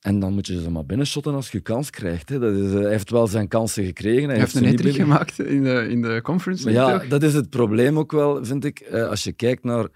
En 0.00 0.18
dan 0.20 0.32
moet 0.32 0.46
je 0.46 0.60
ze 0.62 0.70
maar 0.70 0.86
binnenshotten 0.86 1.34
als 1.34 1.50
je 1.50 1.60
kans 1.60 1.90
krijgt. 1.90 2.28
Hè. 2.28 2.38
Dat 2.38 2.52
is, 2.54 2.72
eh, 2.72 2.80
hij 2.80 2.90
heeft 2.90 3.10
wel 3.10 3.26
zijn 3.26 3.48
kansen 3.48 3.84
gekregen. 3.84 4.22
Hij, 4.22 4.28
Hij 4.30 4.38
heeft 4.38 4.50
ze 4.52 4.64
een 4.66 4.76
binnen- 4.76 4.94
gemaakt 4.94 5.38
in 5.38 5.62
de, 5.64 5.86
in 5.88 6.02
de 6.02 6.20
conference 6.22 6.70
ja, 6.70 6.98
toch? 6.98 7.08
dat 7.08 7.22
is 7.22 7.34
het 7.34 7.50
probleem 7.50 7.98
ook 7.98 8.12
wel, 8.12 8.44
vind 8.44 8.64
ik. 8.64 8.78
Eh, 8.80 9.08
als 9.08 9.24
je 9.24 9.32
kijkt 9.32 9.64
naar 9.64 9.88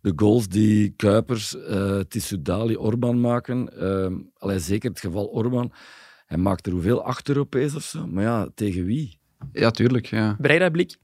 de 0.00 0.12
goals 0.16 0.48
die 0.48 0.92
Kuipers, 0.96 1.56
eh 1.56 2.00
Tissoudali, 2.00 2.76
Orban 2.76 3.20
maken. 3.20 3.68
allee, 4.38 4.58
zeker 4.58 4.90
het 4.90 5.00
geval 5.00 5.26
Orban. 5.26 5.72
Hij 6.26 6.38
maakt 6.38 6.66
er 6.66 6.72
hoeveel? 6.72 7.04
Acht 7.04 7.28
Europees 7.28 7.74
of 7.74 7.82
zo? 7.82 8.06
Maar 8.06 8.24
ja, 8.24 8.48
tegen 8.54 8.84
wie? 8.84 9.18
Ja, 9.52 9.70
tuurlijk. 9.70 10.06
Ja. 10.06 10.36
Breida 10.40 10.70
blik. 10.70 10.96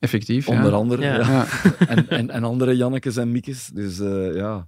Effectief, 0.00 0.46
ja. 0.46 0.56
Onder 0.56 0.72
andere. 0.72 1.02
Ja. 1.02 1.46
En, 1.88 2.08
en, 2.08 2.30
en 2.30 2.44
andere 2.44 2.76
Jannekes 2.76 3.16
en 3.16 3.32
Miekes. 3.32 3.66
Dus 3.66 3.98
eh, 4.00 4.34
ja. 4.34 4.66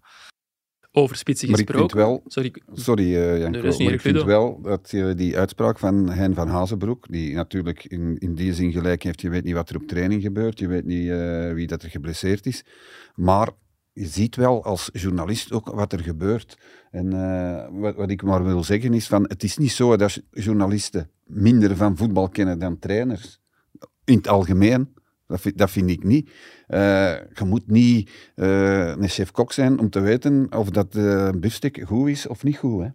Over 0.94 1.16
spitsen 1.16 1.50
Maar 1.50 1.60
ik 1.60 1.66
gesproken. 1.70 1.96
vind 1.98 2.08
wel, 2.08 2.22
Sorry, 2.26 2.52
sorry 2.72 3.16
eh, 3.16 3.38
Janko, 3.38 3.62
maar 3.62 3.92
ik 3.92 4.00
vind 4.00 4.14
Ludo. 4.14 4.26
wel 4.26 4.60
dat 4.62 4.90
eh, 4.92 5.06
die 5.16 5.38
uitspraak 5.38 5.78
van 5.78 6.10
Hein 6.10 6.34
van 6.34 6.48
Hazenbroek, 6.48 7.06
die 7.10 7.34
natuurlijk 7.34 7.84
in, 7.84 8.16
in 8.18 8.34
die 8.34 8.54
zin 8.54 8.72
gelijk 8.72 9.02
heeft, 9.02 9.20
je 9.20 9.28
weet 9.28 9.44
niet 9.44 9.54
wat 9.54 9.70
er 9.70 9.76
op 9.76 9.86
training 9.86 10.22
gebeurt, 10.22 10.58
je 10.58 10.66
weet 10.68 10.84
niet 10.84 11.08
eh, 11.10 11.52
wie 11.52 11.66
dat 11.66 11.82
er 11.82 11.90
geblesseerd 11.90 12.46
is, 12.46 12.64
maar 13.14 13.48
je 13.92 14.06
ziet 14.06 14.36
wel 14.36 14.64
als 14.64 14.88
journalist 14.92 15.52
ook 15.52 15.70
wat 15.74 15.92
er 15.92 16.00
gebeurt. 16.00 16.58
En 16.90 17.12
eh, 17.12 17.66
wat, 17.80 17.94
wat 17.94 18.10
ik 18.10 18.22
maar 18.22 18.44
wil 18.44 18.64
zeggen 18.64 18.94
is 18.94 19.06
van, 19.06 19.22
het 19.28 19.42
is 19.42 19.56
niet 19.56 19.72
zo 19.72 19.96
dat 19.96 20.22
journalisten 20.30 21.10
minder 21.24 21.76
van 21.76 21.96
voetbal 21.96 22.28
kennen 22.28 22.58
dan 22.58 22.78
trainers. 22.78 23.40
In 24.04 24.16
het 24.16 24.28
algemeen. 24.28 25.00
Dat 25.32 25.40
vind, 25.40 25.58
dat 25.58 25.70
vind 25.70 25.90
ik 25.90 26.04
niet. 26.04 26.30
Eh, 26.66 27.14
je 27.32 27.44
moet 27.44 27.70
niet 27.70 28.10
eh, 28.34 28.86
een 28.86 29.08
chef-kok 29.08 29.52
zijn 29.52 29.78
om 29.78 29.90
te 29.90 30.00
weten 30.00 30.46
of 30.56 30.70
dat 30.70 30.94
uh, 30.94 31.28
biefstuk 31.36 31.82
goed 31.86 32.08
is 32.08 32.26
of 32.26 32.44
niet 32.44 32.56
goed. 32.56 32.82
Hè? 32.82 32.88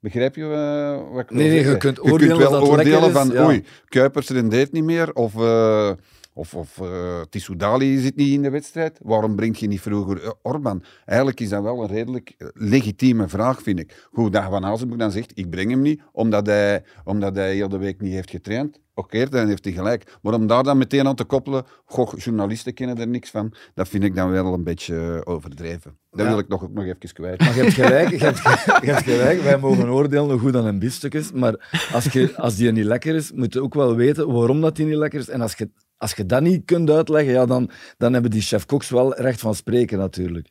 Begrijp 0.00 0.36
je 0.36 0.42
uh, 0.42 1.12
wat 1.14 1.22
ik 1.22 1.30
Nee, 1.30 1.48
nee, 1.48 1.64
je 1.64 1.76
kunt 1.76 1.96
je 1.96 2.02
oordelen 2.02 2.36
kunt 2.36 2.50
wel 2.50 2.68
oordelen 2.68 3.12
van, 3.12 3.30
ja. 3.30 3.44
oei, 3.46 3.64
Kuipers 3.88 4.28
rendeert 4.28 4.72
niet 4.72 4.84
meer, 4.84 5.12
of, 5.12 5.36
eh 5.36 5.90
of, 6.36 6.54
of 6.54 6.80
eh, 6.80 7.20
Tissou 7.30 7.56
Dali 7.56 7.98
zit 7.98 8.16
niet 8.16 8.32
in 8.32 8.42
de 8.42 8.50
wedstrijd. 8.50 8.98
Waarom 9.02 9.36
breng 9.36 9.56
je 9.56 9.66
niet 9.66 9.80
vroeger 9.80 10.22
eh, 10.22 10.30
Orban? 10.42 10.82
Eigenlijk 11.04 11.40
is 11.40 11.48
dat 11.48 11.62
wel 11.62 11.82
een 11.82 11.88
redelijk 11.88 12.34
eh, 12.38 12.48
legitieme 12.54 13.28
vraag, 13.28 13.62
vind 13.62 13.78
ik. 13.78 14.08
Goed, 14.12 14.32
dat 14.32 14.44
Van 14.44 14.64
Azenbroek 14.64 14.98
dan 14.98 15.10
zegt, 15.10 15.32
ik 15.34 15.50
breng 15.50 15.70
hem 15.70 15.80
niet, 15.80 16.02
omdat 16.12 16.46
hij, 16.46 16.84
omdat 17.04 17.36
hij 17.36 17.54
heel 17.54 17.68
de 17.68 17.78
week 17.78 18.00
niet 18.00 18.12
heeft 18.12 18.30
getraind. 18.30 18.80
Oké, 18.98 19.28
dan 19.28 19.48
heeft 19.48 19.64
hij 19.64 19.72
gelijk. 19.74 20.16
Maar 20.22 20.34
om 20.34 20.46
daar 20.46 20.62
dan 20.62 20.78
meteen 20.78 21.06
aan 21.06 21.14
te 21.14 21.24
koppelen, 21.24 21.64
goh, 21.84 22.12
journalisten 22.16 22.74
kennen 22.74 22.98
er 22.98 23.08
niks 23.08 23.30
van, 23.30 23.52
dat 23.74 23.88
vind 23.88 24.04
ik 24.04 24.14
dan 24.14 24.30
wel 24.30 24.52
een 24.52 24.64
beetje 24.64 25.22
eh, 25.24 25.32
overdreven. 25.34 25.98
Dat 26.10 26.20
Ja. 26.20 26.28
wil 26.28 26.38
ik 26.38 26.48
nog, 26.48 26.72
nog 26.72 26.84
even 26.84 27.12
kwijt. 27.12 27.40
Maar 27.40 27.54
je 27.54 27.60
hebt 27.62 27.72
gelijk, 27.74 28.10
je 28.10 28.16
hebt, 28.18 28.38
je 28.84 28.92
hebt 28.92 29.02
gelijk. 29.04 29.40
Wij 29.42 29.58
mogen 29.58 29.88
oordelen 29.90 30.30
hoe 30.30 30.38
goed 30.38 30.54
een 30.54 30.78
biefstuk 30.78 31.14
is. 31.14 31.32
Maar 31.32 31.88
als, 31.92 32.04
je, 32.04 32.36
als 32.36 32.56
die 32.56 32.72
niet 32.72 32.84
lekker 32.84 33.14
is, 33.14 33.32
moet 33.32 33.52
je 33.52 33.62
ook 33.62 33.74
wel 33.74 33.94
weten 33.96 34.32
waarom 34.32 34.60
dat 34.60 34.76
die 34.76 34.86
niet 34.86 34.96
lekker 34.96 35.20
is. 35.20 35.28
En 35.28 35.40
als 35.40 35.54
je, 35.54 35.70
als 35.96 36.12
je 36.12 36.26
dat 36.26 36.42
niet 36.42 36.64
kunt 36.64 36.90
uitleggen, 36.90 37.32
ja, 37.32 37.46
dan, 37.46 37.70
dan 37.96 38.12
hebben 38.12 38.30
die 38.30 38.40
chef-koks 38.42 38.88
wel 38.90 39.14
recht 39.14 39.40
van 39.40 39.54
spreken 39.54 39.98
natuurlijk. 39.98 40.48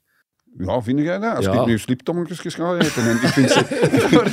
Ja, 0.57 0.81
vind 0.81 0.99
jij 0.99 1.19
dat? 1.19 1.35
Als 1.35 1.45
Ja. 1.45 1.53
ik 1.61 1.65
nu 1.65 1.77
sliptongetjes 1.79 2.53
ga 2.53 2.77
eten 2.77 3.03
en 3.09 3.15
ik 3.15 3.27
vind 3.27 3.49
ze, 3.51 3.59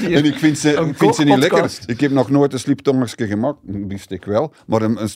en 0.17 0.25
ik 0.25 0.35
vind 0.35 0.59
ze, 0.59 0.71
ik 0.71 0.97
vind 0.97 1.15
ze 1.15 1.25
niet 1.25 1.37
lekker. 1.39 1.79
Ik 1.87 2.01
heb 2.01 2.11
nog 2.11 2.31
nooit 2.31 2.53
een 2.53 2.59
sliptongetje 2.59 3.27
gemaakt, 3.27 3.59
een 3.67 3.89
biefstuk 3.89 4.25
wel, 4.25 4.53
maar 4.67 4.83
een, 4.83 5.03
een 5.03 5.09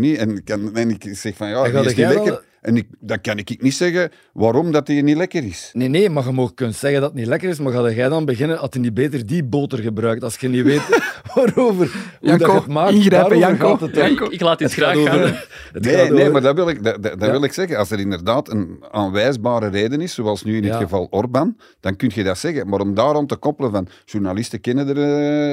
niet. 0.00 0.16
En, 0.18 0.36
ik 0.36 0.44
kan, 0.44 0.76
en 0.76 0.90
ik 0.90 1.08
zeg 1.12 1.36
van 1.36 1.48
ja, 1.48 1.62
die 1.64 1.80
is 1.80 1.94
niet 1.94 2.06
lekker. 2.06 2.42
En 2.60 2.76
ik, 2.76 2.86
dan 3.00 3.20
kan 3.20 3.38
ik 3.38 3.62
niet 3.62 3.74
zeggen 3.74 4.10
waarom 4.32 4.72
dat 4.72 4.86
die 4.86 5.02
niet 5.02 5.16
lekker 5.16 5.44
is. 5.44 5.70
Nee, 5.72 5.88
nee, 5.88 6.10
maar 6.10 6.24
je 6.26 6.32
mag 6.32 6.54
kunnen 6.54 6.74
zeggen 6.74 7.00
dat 7.00 7.10
het 7.10 7.18
niet 7.18 7.28
lekker 7.28 7.48
is, 7.48 7.58
maar 7.58 7.72
ga 7.72 7.90
jij 7.90 8.08
dan 8.08 8.24
beginnen, 8.24 8.56
had 8.58 8.74
je 8.74 8.80
niet 8.80 8.94
beter 8.94 9.26
die 9.26 9.44
boter 9.44 9.78
gebruikt, 9.78 10.22
als 10.24 10.36
je 10.36 10.48
niet 10.48 10.64
weet 10.64 10.82
waarover, 11.34 11.90
hoe 12.20 12.28
Janko, 12.28 12.44
dat 12.46 12.52
je 12.54 12.58
het 12.60 12.66
maakt, 12.66 12.92
ingrijpen, 12.92 13.10
daarover 13.10 13.38
Janko. 13.38 13.68
gaat 13.70 13.80
het 13.80 13.94
Ja, 13.94 14.02
dan. 14.02 14.10
ik, 14.10 14.32
ik 14.32 14.40
laat 14.40 14.58
dit 14.58 14.72
graag 14.72 14.94
gaan. 15.04 15.18
over- 15.22 15.48
het 15.72 15.84
Nee, 15.84 15.94
gaat 15.96 16.08
nee 16.10 16.20
over- 16.20 16.32
maar 16.32 16.40
dat 16.42 16.54
wil, 16.54 16.68
ik, 16.68 16.84
dat, 16.84 17.02
dat, 17.02 17.12
dat 17.18 17.20
Ja. 17.28 17.30
wil 17.30 17.42
ik 17.44 17.52
zeggen. 17.52 17.76
Als 17.76 17.90
er 17.90 17.98
inderdaad 18.00 18.50
een 18.50 18.84
aanwijsbare 18.90 19.68
reden 19.68 20.00
is, 20.00 20.14
zoals 20.14 20.44
nu 20.44 20.56
in 20.56 20.62
het 20.64 20.72
Ja. 20.72 20.78
geval 20.78 21.06
Orban, 21.10 21.56
dan 21.80 21.96
kun 21.96 22.10
je 22.14 22.22
dat 22.24 22.38
zeggen. 22.38 22.68
Maar 22.68 22.80
om 22.80 22.94
daarom 22.94 23.26
te 23.26 23.36
koppelen 23.36 23.70
van 23.70 23.88
journalisten 24.04 24.60
kennen 24.60 24.88
er, 24.88 24.96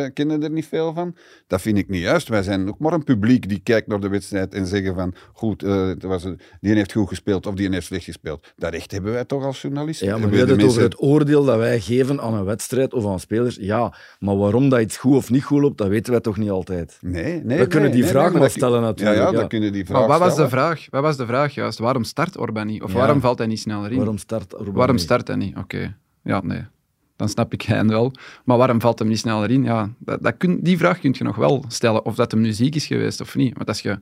eh, 0.03 0.09
kennen 0.13 0.43
er 0.43 0.49
niet 0.51 0.67
veel 0.67 0.93
van, 0.93 1.15
dat 1.47 1.61
vind 1.61 1.77
ik 1.77 1.89
niet 1.89 2.01
juist. 2.01 2.27
Wij 2.27 2.43
zijn 2.43 2.67
ook 2.67 2.79
maar 2.79 2.93
een 2.93 3.03
publiek 3.03 3.49
die 3.49 3.59
kijkt 3.63 3.87
naar 3.87 3.99
de 3.99 4.09
wedstrijd 4.09 4.53
en 4.53 4.67
zeggen 4.67 4.95
van 4.95 5.13
goed, 5.33 5.63
eh, 5.63 5.89
was 5.99 6.23
een- 6.23 6.39
die 6.61 6.73
heeft 6.75 6.91
goed 6.95 7.07
gespeeld 7.07 7.45
of 7.45 7.53
die 7.53 7.69
heeft 7.69 7.85
slecht 7.85 8.03
gespeeld. 8.03 8.53
Dat 8.55 8.71
recht 8.71 8.91
hebben 8.91 9.11
wij 9.13 9.25
toch 9.25 9.43
als 9.43 9.61
journalisten. 9.61 10.07
Ja, 10.07 10.17
maar 10.17 10.25
nu 10.25 10.29
wij 10.29 10.39
heb 10.39 10.47
de 10.47 10.53
je 10.55 10.61
het 10.61 10.69
over 10.69 10.81
het 10.81 11.01
oordeel 11.01 11.43
dat 11.45 11.57
wij 11.57 11.79
geven 11.79 12.21
aan 12.21 12.33
een 12.33 12.43
wedstrijd 12.43 12.93
of 12.93 13.05
aan 13.05 13.19
spelers. 13.19 13.55
Ja, 13.59 13.93
maar 14.19 14.37
waarom 14.37 14.69
dat 14.69 14.81
iets 14.81 14.97
goed 14.97 15.15
of 15.15 15.29
niet 15.29 15.43
goed 15.43 15.61
loopt, 15.61 15.77
dat 15.77 15.87
weten 15.87 16.11
wij 16.11 16.21
toch 16.21 16.37
niet 16.37 16.49
altijd. 16.49 16.97
Nee, 17.01 17.41
nee, 17.43 17.57
We 17.59 17.67
kunnen 17.67 17.89
nee, 17.89 17.91
die 17.97 18.01
nee, 18.01 18.11
vraag 18.11 18.23
nee, 18.23 18.31
maar 18.31 18.41
dat- 18.41 18.51
stellen 18.51 18.81
natuurlijk, 18.81 19.17
Ja, 19.17 19.23
ja, 19.23 19.31
ja. 19.31 19.37
dan 19.39 19.47
kunnen 19.47 19.73
die 19.73 19.85
vraag 19.85 19.99
Maar 19.99 20.07
wat 20.07 20.19
was, 20.19 20.35
de 20.35 20.49
vraag? 20.49 20.87
wat 20.89 21.01
was 21.01 21.17
de 21.17 21.25
vraag 21.25 21.53
juist? 21.53 21.79
Waarom 21.79 22.03
start 22.03 22.37
Orban 22.37 22.67
niet? 22.67 22.81
Of 22.83 22.91
Ja. 22.91 22.97
waarom 22.97 23.19
valt 23.21 23.37
hij 23.37 23.47
niet 23.47 23.59
sneller 23.59 23.91
in? 23.91 23.97
Waarom 23.97 24.17
start 24.17 24.55
Orban 24.57 24.73
Waarom 24.73 24.97
start 24.97 25.27
hij 25.27 25.37
niet? 25.37 25.57
Oké. 25.57 25.95
Ja, 26.23 26.41
nee. 26.43 26.65
Dan 27.15 27.29
snap 27.29 27.53
ik 27.53 27.61
hen 27.61 27.87
wel. 27.87 28.11
Maar 28.45 28.57
waarom 28.57 28.81
valt 28.81 28.99
hem 28.99 29.07
niet 29.07 29.19
sneller 29.19 29.51
in? 29.51 29.63
Ja, 29.63 29.89
dat, 29.99 30.23
dat 30.23 30.37
kun, 30.37 30.59
die 30.61 30.77
vraag 30.77 30.99
kun 30.99 31.15
je 31.17 31.23
nog 31.23 31.35
wel 31.35 31.65
stellen. 31.67 32.05
Of 32.05 32.15
dat 32.15 32.31
hem 32.31 32.41
nu 32.41 32.51
ziek 32.51 32.75
is 32.75 32.85
geweest 32.85 33.21
of 33.21 33.35
niet. 33.35 33.53
Want 33.55 33.67
als 33.67 33.81
je 33.81 33.99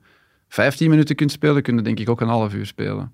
15 0.48 0.90
minuten 0.90 1.16
kunt 1.16 1.32
spelen, 1.32 1.62
kun 1.62 1.76
je 1.76 1.82
denk 1.82 1.98
ik 1.98 2.08
ook 2.08 2.20
een 2.20 2.28
half 2.28 2.54
uur 2.54 2.66
spelen. 2.66 3.12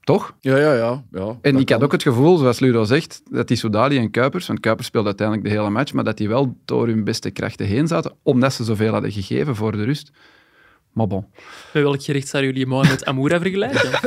Toch? 0.00 0.34
Ja, 0.40 0.56
ja, 0.56 0.74
ja. 0.74 1.04
ja 1.12 1.38
En 1.40 1.56
ik 1.56 1.68
had 1.68 1.82
ook 1.82 1.92
het 1.92 2.02
gevoel, 2.02 2.36
zoals 2.36 2.60
Ludo 2.60 2.84
zegt, 2.84 3.22
dat 3.30 3.48
die 3.48 3.56
Soudali 3.56 3.98
en 3.98 4.10
Kuipers, 4.10 4.46
want 4.46 4.60
Kuipers 4.60 4.86
speelde 4.86 5.08
uiteindelijk 5.08 5.48
de 5.48 5.54
hele 5.54 5.70
match, 5.70 5.92
maar 5.92 6.04
dat 6.04 6.16
die 6.16 6.28
wel 6.28 6.56
door 6.64 6.86
hun 6.86 7.04
beste 7.04 7.30
krachten 7.30 7.66
heen 7.66 7.86
zaten, 7.86 8.12
omdat 8.22 8.52
ze 8.52 8.64
zoveel 8.64 8.92
hadden 8.92 9.12
gegeven 9.12 9.56
voor 9.56 9.72
de 9.72 9.84
rust. 9.84 10.10
Maar 10.92 11.06
bon. 11.06 11.26
Met 11.72 11.82
welk 11.82 12.02
gerecht 12.02 12.28
zouden 12.28 12.52
jullie 12.52 12.66
Mohamed 12.66 13.04
Amoura 13.04 13.40
vergelijken? 13.40 13.90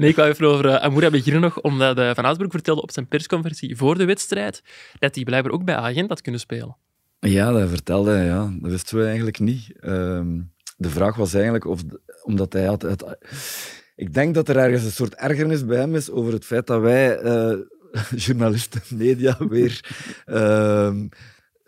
nee, 0.00 0.10
ik 0.10 0.16
wou 0.16 0.28
even 0.28 0.46
over 0.46 0.66
eh, 0.66 0.74
Amoura 0.74 1.10
beginnen 1.10 1.40
nog, 1.40 1.60
omdat 1.60 1.98
eh, 1.98 2.10
Van 2.14 2.24
Aasbroek 2.24 2.50
vertelde 2.50 2.82
op 2.82 2.90
zijn 2.90 3.08
persconferentie 3.08 3.76
voor 3.76 3.98
de 3.98 4.04
wedstrijd 4.04 4.62
dat 4.98 5.14
hij 5.14 5.24
blijkbaar 5.24 5.52
ook 5.52 5.64
bij 5.64 5.76
Agent 5.76 6.08
had 6.08 6.20
kunnen 6.20 6.40
spelen. 6.40 6.76
Ja, 7.20 7.52
dat 7.52 7.68
vertelde 7.68 8.10
hij, 8.10 8.24
ja. 8.24 8.52
Dat 8.60 8.70
wisten 8.70 8.98
we 8.98 9.04
eigenlijk 9.04 9.38
niet. 9.38 9.72
Ehm, 9.80 10.40
de 10.76 10.88
vraag 10.88 11.16
was 11.16 11.34
eigenlijk 11.34 11.64
of, 11.64 11.82
omdat 12.22 12.52
hij 12.52 12.64
had... 12.64 12.82
Het, 12.82 13.04
ik 13.96 14.14
denk 14.14 14.34
dat 14.34 14.48
er 14.48 14.56
ergens 14.56 14.84
een 14.84 14.90
soort 14.90 15.14
ergernis 15.14 15.64
bij 15.64 15.78
hem 15.78 15.94
is 15.94 16.10
over 16.10 16.32
het 16.32 16.44
feit 16.44 16.66
dat 16.66 16.80
wij, 16.80 17.18
eh, 17.18 17.58
journalisten, 18.24 18.82
media, 18.96 19.36
weer 19.48 19.94
ehm, 20.24 21.08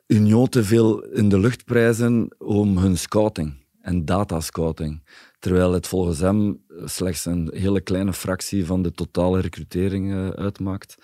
Union 0.07 0.49
te 0.49 0.65
veel 0.65 1.03
in 1.03 1.29
de 1.29 1.39
lucht 1.39 1.65
prijzen 1.65 2.35
om 2.39 2.79
hun 2.79 2.99
scouting 2.99 3.65
en 3.81 4.05
datascouting. 4.05 5.03
Terwijl 5.39 5.73
het 5.73 5.87
volgens 5.87 6.19
hem 6.19 6.63
slechts 6.85 7.25
een 7.25 7.51
hele 7.55 7.81
kleine 7.81 8.13
fractie 8.13 8.67
van 8.67 8.83
de 8.83 8.93
totale 8.93 9.41
recrutering 9.41 10.35
uitmaakt. 10.35 10.97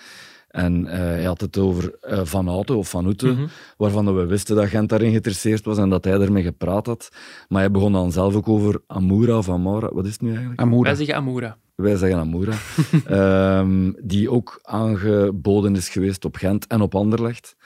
En 0.49 0.87
eh, 0.87 0.99
hij 0.99 1.25
had 1.25 1.41
het 1.41 1.59
over 1.59 1.95
eh, 2.01 2.21
Van 2.25 2.47
Houten 2.49 2.77
of 2.77 2.91
Van 2.91 3.03
Houten, 3.05 3.35
Mhm. 3.35 3.47
waarvan 3.77 4.05
dat 4.05 4.15
we 4.15 4.27
wisten 4.27 4.57
dat 4.57 4.69
Gent 4.69 4.89
daarin 4.89 5.09
geïnteresseerd 5.11 5.65
was 5.65 5.79
en 5.79 5.89
dat 5.89 6.05
hij 6.05 6.21
ermee 6.21 6.43
gepraat 6.43 6.87
had. 6.87 7.09
Maar 7.49 7.61
hij 7.61 7.71
begon 7.71 7.93
dan 7.93 8.13
zelf 8.13 8.35
ook 8.35 8.49
over 8.49 8.81
Amoura 8.87 9.39
of 9.39 9.49
Amora. 9.49 9.89
Wat 9.93 10.05
is 10.07 10.13
het 10.13 10.21
nu 10.21 10.31
eigenlijk? 10.31 10.61
Amoura. 10.61 10.89
Wij 10.89 10.95
zeggen 10.97 11.15
Amoura. 11.17 11.57
Wij 11.75 11.97
zeggen 11.97 12.19
Amoura. 12.19 12.53
Ehm, 13.05 13.93
die 14.03 14.31
ook 14.31 14.59
aangeboden 14.63 15.77
is 15.77 15.89
geweest 15.89 16.25
op 16.25 16.37
Gent 16.37 16.67
en 16.67 16.81
op 16.81 16.95
Anderlecht. 16.95 17.57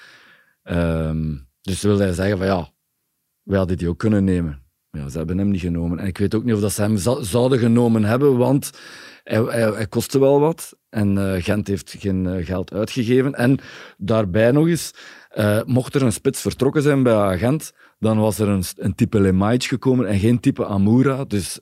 Ehm, 0.62 1.34
dus 1.60 1.82
wilde 1.82 2.02
hij 2.02 2.12
zeggen 2.12 2.38
van 2.38 2.46
ja, 2.46 2.70
wij 3.42 3.58
hadden 3.58 3.76
die 3.76 3.88
ook 3.88 3.98
kunnen 3.98 4.24
nemen. 4.24 4.60
Ja, 4.90 5.08
ze 5.08 5.16
hebben 5.18 5.38
hem 5.38 5.50
niet 5.50 5.60
genomen. 5.60 5.98
En 5.98 6.06
ik 6.06 6.18
weet 6.18 6.34
ook 6.34 6.44
niet 6.44 6.54
of 6.54 6.60
dat 6.60 6.72
ze 6.72 6.82
hem 6.82 6.96
zouden 7.20 7.58
genomen 7.58 8.04
hebben, 8.04 8.36
want 8.36 8.70
hij, 9.24 9.40
hij, 9.42 9.70
hij 9.72 9.86
kostte 9.86 10.18
wel 10.18 10.40
wat. 10.40 10.76
En 10.92 11.18
eh, 11.18 11.42
Gent 11.42 11.66
heeft 11.66 11.94
geen 11.98 12.26
eh, 12.26 12.46
geld 12.46 12.72
uitgegeven. 12.72 13.34
En 13.34 13.58
daarbij 13.96 14.50
nog 14.50 14.66
eens, 14.66 14.94
eh, 15.30 15.60
mocht 15.64 15.94
er 15.94 16.02
een 16.02 16.12
spits 16.12 16.40
vertrokken 16.40 16.82
zijn 16.82 17.02
bij 17.02 17.38
Gent, 17.38 17.72
dan 17.98 18.18
was 18.18 18.38
er 18.38 18.48
een, 18.48 18.64
een 18.76 18.94
type 18.94 19.20
Lemaic 19.20 19.64
gekomen 19.64 20.06
en 20.06 20.18
geen 20.18 20.40
type 20.40 20.66
Amoura. 20.66 21.24
Dus 21.24 21.58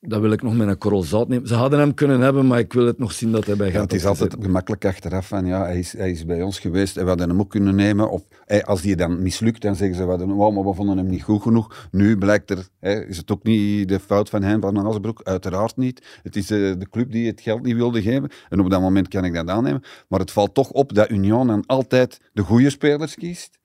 dat 0.00 0.20
wil 0.20 0.32
ik 0.32 0.42
nog 0.42 0.56
met 0.56 0.68
een 0.68 0.78
korrel 0.78 1.02
zout 1.02 1.28
nemen. 1.28 1.48
Ze 1.48 1.54
hadden 1.54 1.78
hem 1.78 1.94
kunnen 1.94 2.20
hebben, 2.20 2.46
maar 2.46 2.58
ik 2.58 2.72
wil 2.72 2.86
het 2.86 2.98
nog 2.98 3.12
zien 3.12 3.32
dat 3.32 3.46
hij 3.46 3.56
bij 3.56 3.66
Ja, 3.66 3.72
Gent 3.72 3.90
het 3.90 4.00
is 4.00 4.06
altijd 4.06 4.36
gemakkelijk 4.40 4.84
achteraf 4.84 5.26
van 5.26 5.46
ja, 5.46 5.64
hij 5.64 5.78
is, 5.78 5.92
hij 5.92 6.10
is 6.10 6.24
bij 6.24 6.42
ons 6.42 6.58
geweest 6.58 6.96
en 6.96 7.02
we 7.02 7.08
hadden 7.08 7.28
hem 7.28 7.40
ook 7.40 7.50
kunnen 7.50 7.74
nemen. 7.74 8.10
Of 8.10 8.22
hey, 8.44 8.64
als 8.64 8.82
die 8.82 8.96
dan 8.96 9.22
mislukt, 9.22 9.62
dan 9.62 9.76
zeggen 9.76 9.96
ze 9.96 10.02
we, 10.02 10.08
hadden, 10.08 10.28
wow, 10.28 10.54
maar 10.54 10.64
we 10.64 10.74
vonden 10.74 10.96
hem 10.96 11.06
niet 11.06 11.22
goed 11.22 11.42
genoeg. 11.42 11.88
Nu 11.90 12.18
blijkt 12.18 12.50
er, 12.50 12.68
is 13.08 13.16
het 13.16 13.30
ook 13.30 13.42
niet 13.42 13.88
de 13.88 14.00
fout 14.00 14.28
van 14.28 14.42
hem, 14.42 14.60
van 14.60 14.76
Hazenbroek? 14.76 15.20
Uiteraard 15.22 15.76
niet. 15.76 16.20
Het 16.22 16.36
is 16.36 16.50
eh, 16.50 16.58
de 16.58 16.86
club 16.90 17.12
die 17.12 17.26
het 17.26 17.40
geld 17.40 17.62
niet 17.62 17.76
wilde 17.76 18.02
geven. 18.02 18.30
En 18.48 18.60
op 18.60 18.70
dat 18.70 18.80
moment 18.80 19.08
kan 19.08 19.24
ik 19.24 19.34
dat 19.34 19.48
aannemen. 19.48 19.82
Maar 20.08 20.20
het 20.20 20.30
valt 20.30 20.54
toch 20.54 20.70
op 20.70 20.94
dat 20.94 21.10
Union 21.10 21.46
dan 21.46 21.66
altijd 21.66 22.20
de 22.32 22.42
goede 22.42 22.70
spelers 22.70 23.14
kiest. 23.14 23.59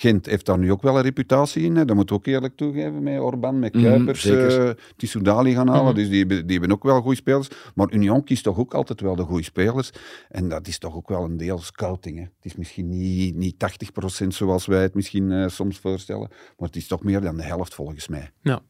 Gent 0.00 0.26
heeft 0.26 0.46
daar 0.46 0.58
nu 0.58 0.72
ook 0.72 0.82
wel 0.82 0.96
een 0.96 1.02
reputatie 1.02 1.62
in. 1.62 1.76
Hè. 1.76 1.84
Dat 1.84 1.96
moet 1.96 2.10
ik 2.10 2.16
ook 2.16 2.26
eerlijk 2.26 2.56
toegeven 2.56 3.02
met 3.02 3.20
Orban, 3.20 3.58
met 3.58 3.74
Mhm, 3.74 3.84
Kuipers, 3.84 4.20
zeker. 4.20 4.68
eh 4.68 4.74
Tissou 4.96 5.24
Dali 5.24 5.54
gaan 5.54 5.68
halen. 5.68 5.84
Mhm. 5.84 5.94
Dus 5.94 6.08
die, 6.08 6.18
hebben- 6.18 6.46
die 6.46 6.58
hebben 6.58 6.76
ook 6.76 6.82
wel 6.82 7.00
goede 7.00 7.16
spelers. 7.16 7.48
Maar 7.74 7.92
Union 7.92 8.24
kiest 8.24 8.42
toch 8.44 8.58
ook 8.58 8.74
altijd 8.74 9.00
wel 9.00 9.16
de 9.16 9.22
goede 9.22 9.42
spelers. 9.44 9.90
En 10.28 10.48
dat 10.48 10.66
is 10.66 10.78
toch 10.78 10.94
ook 10.96 11.08
wel 11.08 11.24
een 11.24 11.36
deel 11.36 11.58
scouting. 11.58 12.16
Hè. 12.16 12.22
Het 12.22 12.44
is 12.44 12.56
misschien 12.56 12.88
niet, 12.88 13.34
niet 13.34 13.58
80% 13.58 14.34
zoals 14.34 14.66
wij 14.66 14.82
het 14.82 14.94
misschien 14.94 15.32
eh, 15.32 15.48
soms 15.48 15.78
voorstellen. 15.78 16.28
Maar 16.28 16.66
het 16.68 16.76
is 16.76 16.86
toch 16.86 17.02
meer 17.02 17.20
dan 17.20 17.36
de 17.36 17.42
helft 17.42 17.74
volgens 17.74 18.08
mij. 18.08 18.30
Ja. 18.42 18.60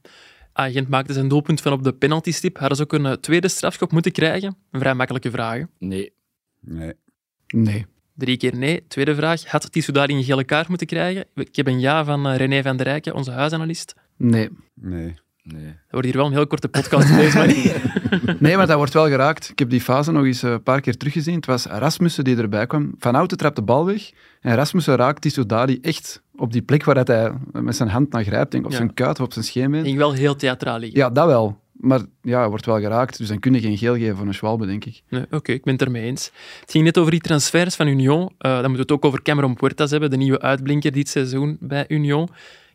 Agent 0.53 0.89
maakte 0.89 1.13
zijn 1.13 1.29
doelpunt 1.29 1.61
van 1.61 1.73
op 1.73 1.83
de 1.83 1.93
penaltystip. 1.93 2.59
Hadden 2.59 2.77
ze 2.77 2.83
ook 2.83 2.93
een 2.93 3.07
eh, 3.07 3.13
tweede 3.13 3.49
strafschop 3.49 3.93
moeten 3.93 4.13
krijgen? 4.13 4.57
Een 4.71 4.81
vrij 4.81 4.95
makkelijke 4.95 5.31
vraag. 5.31 5.59
hè. 5.59 5.65
Nee. 5.79 6.13
Nee. 6.61 6.93
Nee. 7.47 7.87
Drie 8.19 8.37
keer 8.37 8.57
nee. 8.57 8.85
Tweede 8.89 9.15
vraag. 9.15 9.45
Had 9.45 9.73
Tissoudali 9.73 10.15
een 10.15 10.25
gele 10.25 10.45
kaart 10.45 10.69
moeten 10.69 10.87
krijgen? 10.87 11.25
Ik 11.35 11.57
heb 11.57 11.67
een 11.67 11.81
ja 11.81 12.05
van 12.05 12.29
eh, 12.29 12.37
René 12.37 12.63
van 12.63 12.77
der 12.77 12.87
Rijken, 12.87 13.15
onze 13.15 13.31
huisanalist. 13.31 13.95
Nee. 14.17 14.49
Nee. 14.75 15.15
nee. 15.43 15.65
Dat 15.65 15.91
wordt 15.91 16.07
hier 16.07 16.17
wel 16.17 16.27
een 16.27 16.33
heel 16.33 16.47
korte 16.47 16.69
podcast 16.69 17.09
deze 17.17 17.37
manier. 17.39 17.77
Nee, 18.41 18.57
maar 18.57 18.67
dat 18.67 18.77
wordt 18.77 18.93
wel 18.93 19.09
geraakt. 19.09 19.49
Ik 19.51 19.59
heb 19.59 19.71
die 19.71 19.81
fase 19.81 20.13
nog 20.13 20.25
eens 20.25 20.43
eh, 20.43 20.51
een 20.51 20.63
paar 20.63 20.81
keer 20.81 20.97
teruggezien. 20.97 21.35
Het 21.35 21.47
was 21.47 21.67
Rasmussen 21.67 22.25
die 22.25 22.37
erbij 22.37 22.67
kwam. 22.67 22.95
Van 22.99 23.15
Houten 23.15 23.37
trapt 23.37 23.57
de 23.57 23.63
bal 23.63 23.87
weg. 23.87 24.11
En 24.41 24.55
Rasmussen 24.55 24.97
raakt 24.97 25.23
die 25.23 25.31
Soudali 25.31 25.79
echt 25.81 26.23
op 26.37 26.53
die 26.53 26.63
plek 26.63 26.85
waar 26.85 26.95
dat 26.95 27.07
hij 27.09 27.33
met 27.53 27.77
zijn 27.77 27.89
hand 27.89 28.13
naar 28.13 28.25
grijpt. 28.25 28.51
Denk, 28.51 28.65
op 28.65 28.71
Ja. 28.71 28.77
zijn 28.77 28.95
kuit 28.95 29.19
of 29.21 29.25
op 29.27 29.33
zijn 29.33 29.45
scheenbeen. 29.45 29.85
ging 29.85 29.97
wel 29.99 30.13
heel 30.13 30.37
theatraal 30.37 30.79
liggen. 30.79 30.99
Ja, 30.99 31.11
dat 31.11 31.27
wel. 31.27 31.61
Maar 31.79 32.01
ja, 32.23 32.49
wordt 32.49 32.67
wel 32.67 32.81
geraakt, 32.81 33.19
dus 33.19 33.29
dan 33.29 33.39
kun 33.39 33.55
je 33.55 33.61
geen 33.61 33.79
geel 33.79 33.95
geven 33.95 34.17
voor 34.17 34.27
een 34.27 34.35
Schwalbe, 34.35 34.67
denk 34.67 34.85
ik. 34.85 35.03
Oké, 35.31 35.53
ik 35.53 35.65
ben 35.65 35.73
het 35.73 35.83
ermee 35.83 36.03
eens. 36.03 36.31
Het 36.61 36.71
ging 36.71 36.85
net 36.85 36.99
over 36.99 37.11
die 37.11 37.21
transfers 37.21 37.77
van 37.77 37.87
Union. 37.87 38.31
Eh, 38.39 38.51
dan 38.51 38.55
moeten 38.55 38.73
we 38.73 38.81
het 38.81 38.93
ook 38.93 39.05
over 39.05 39.23
Cameron 39.23 39.55
Puertas 39.55 39.91
hebben, 39.91 40.11
de 40.11 40.17
nieuwe 40.17 40.41
uitblinker 40.41 40.93
dit 40.93 41.09
seizoen 41.09 41.57
bij 41.61 41.85
Union. 41.89 42.29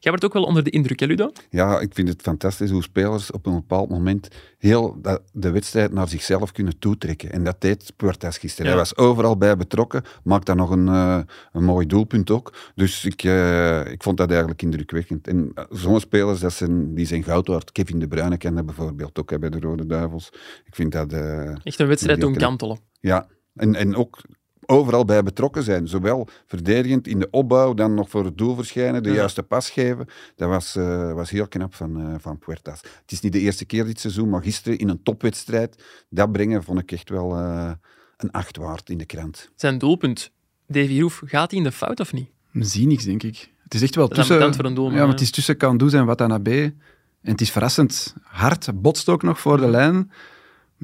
Jij 0.03 0.11
wordt 0.11 0.25
ook 0.25 0.33
wel 0.33 0.43
onder 0.43 0.63
de 0.63 0.69
indruk, 0.69 0.99
hè, 0.99 1.05
Ludo? 1.05 1.31
Ja, 1.49 1.79
ik 1.79 1.93
vind 1.93 2.07
het 2.07 2.21
fantastisch 2.21 2.69
hoe 2.69 2.83
spelers 2.83 3.31
op 3.31 3.45
een 3.45 3.53
bepaald 3.53 3.89
moment 3.89 4.27
heel 4.57 5.01
de 5.33 5.51
wedstrijd 5.51 5.91
naar 5.93 6.07
zichzelf 6.07 6.51
kunnen 6.51 6.79
toetrekken. 6.79 7.31
En 7.31 7.43
dat 7.43 7.61
deed 7.61 7.93
Puertas 7.95 8.37
gisteren. 8.37 8.65
Ja. 8.65 8.77
Hij 8.77 8.79
was 8.79 8.97
overal 8.97 9.37
bij 9.37 9.57
betrokken, 9.57 10.03
maakte 10.23 10.55
dan 10.55 10.57
nog 10.57 10.69
een, 10.69 10.87
eh, 10.87 11.19
een 11.51 11.63
mooi 11.63 11.85
doelpunt 11.87 12.31
ook. 12.31 12.53
Dus 12.75 13.05
ik, 13.05 13.23
eh, 13.23 13.91
ik 13.91 14.03
vond 14.03 14.17
dat 14.17 14.29
eigenlijk 14.29 14.61
indrukwekkend. 14.61 15.27
En 15.27 15.51
eh, 15.53 15.63
zo'n 15.69 15.99
spelers, 15.99 16.39
dat 16.39 16.53
zijn, 16.53 16.95
die 16.95 17.05
zijn 17.05 17.23
goud 17.23 17.47
waard. 17.47 17.71
Kevin 17.71 17.99
De 17.99 18.07
Bruyne 18.07 18.37
kan 18.37 18.55
dat 18.55 18.65
bijvoorbeeld 18.65 19.19
ook 19.19 19.29
hè, 19.29 19.39
bij 19.39 19.49
de 19.49 19.59
Rode 19.59 19.85
Duivels. 19.85 20.29
Ik 20.65 20.75
vind 20.75 20.91
dat... 20.91 21.13
eh, 21.13 21.49
Echt 21.63 21.79
een 21.79 21.87
wedstrijd 21.87 22.21
doen 22.21 22.35
kantelen. 22.35 22.79
ja, 22.99 23.27
en, 23.55 23.75
en 23.75 23.95
ook 23.95 24.21
overal 24.65 25.05
bij 25.05 25.23
betrokken 25.23 25.63
zijn. 25.63 25.87
Zowel 25.87 26.27
verdedigend 26.45 27.07
in 27.07 27.19
de 27.19 27.27
opbouw, 27.31 27.73
dan 27.73 27.93
nog 27.93 28.09
voor 28.09 28.25
het 28.25 28.37
doel 28.37 28.55
verschijnen, 28.55 29.03
de 29.03 29.09
Ja. 29.09 29.15
juiste 29.15 29.43
pas 29.43 29.69
geven. 29.69 30.05
Dat 30.35 30.49
was, 30.49 30.75
eh, 30.75 31.13
was 31.13 31.29
heel 31.29 31.47
knap 31.47 31.75
van, 31.75 31.99
eh, 32.01 32.13
van 32.19 32.37
Puertas. 32.39 32.81
Het 32.81 33.11
is 33.11 33.19
niet 33.19 33.31
de 33.33 33.39
eerste 33.39 33.65
keer 33.65 33.85
dit 33.85 33.99
seizoen, 33.99 34.29
maar 34.29 34.41
gisteren 34.43 34.77
in 34.77 34.89
een 34.89 35.03
topwedstrijd, 35.03 35.83
dat 36.09 36.31
brengen 36.31 36.63
vond 36.63 36.79
ik 36.79 36.91
echt 36.91 37.09
wel 37.09 37.35
eh, 37.37 37.71
een 38.17 38.31
acht 38.31 38.57
waard 38.57 38.89
in 38.89 38.97
de 38.97 39.05
krant. 39.05 39.49
Zijn 39.55 39.77
doelpunt. 39.77 40.31
Davy 40.67 40.99
Roef, 41.01 41.21
gaat 41.25 41.49
hij 41.49 41.59
in 41.59 41.65
de 41.65 41.71
fout 41.71 41.99
of 41.99 42.13
niet? 42.13 42.29
We 42.51 42.63
zien 42.63 42.87
niks, 42.87 43.03
denk 43.03 43.23
ik. 43.23 43.51
Het 43.63 43.73
is 43.73 43.81
echt 43.81 43.95
wel 43.95 44.07
tussen... 44.07 44.53
voor 44.53 44.65
een 44.65 44.73
doelman, 44.73 44.93
ja, 44.93 44.99
maar 44.99 45.11
het 45.11 45.21
is 45.21 45.31
tussen 45.31 45.57
Kandus 45.57 45.93
en 45.93 46.05
Watanabe. 46.05 46.73
En 47.21 47.31
het 47.31 47.41
is 47.41 47.51
verrassend 47.51 48.15
hard. 48.23 48.81
Botst 48.81 49.09
ook 49.09 49.23
nog 49.23 49.39
voor 49.39 49.57
de 49.57 49.67
lijn. 49.67 50.11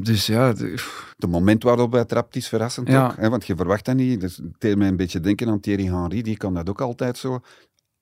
Dus 0.01 0.25
ja, 0.25 0.53
de- 0.53 1.27
moment 1.27 1.63
waarop 1.63 1.91
hij 1.91 2.05
trapt 2.05 2.35
is 2.35 2.47
verrassend 2.47 2.87
Ja. 2.87 3.05
ook, 3.05 3.15
hè, 3.17 3.29
want 3.29 3.45
je 3.45 3.55
verwacht 3.55 3.85
dat 3.85 3.95
niet. 3.95 4.21
Dus 4.21 4.37
het 4.37 4.53
deed 4.57 4.77
mij 4.77 4.87
een 4.87 4.95
beetje 4.95 5.19
denken 5.19 5.47
aan 5.49 5.59
Thierry 5.59 5.85
Henry, 5.85 6.21
die 6.21 6.37
kan 6.37 6.53
dat 6.53 6.69
ook 6.69 6.81
altijd 6.81 7.17
zo. 7.17 7.39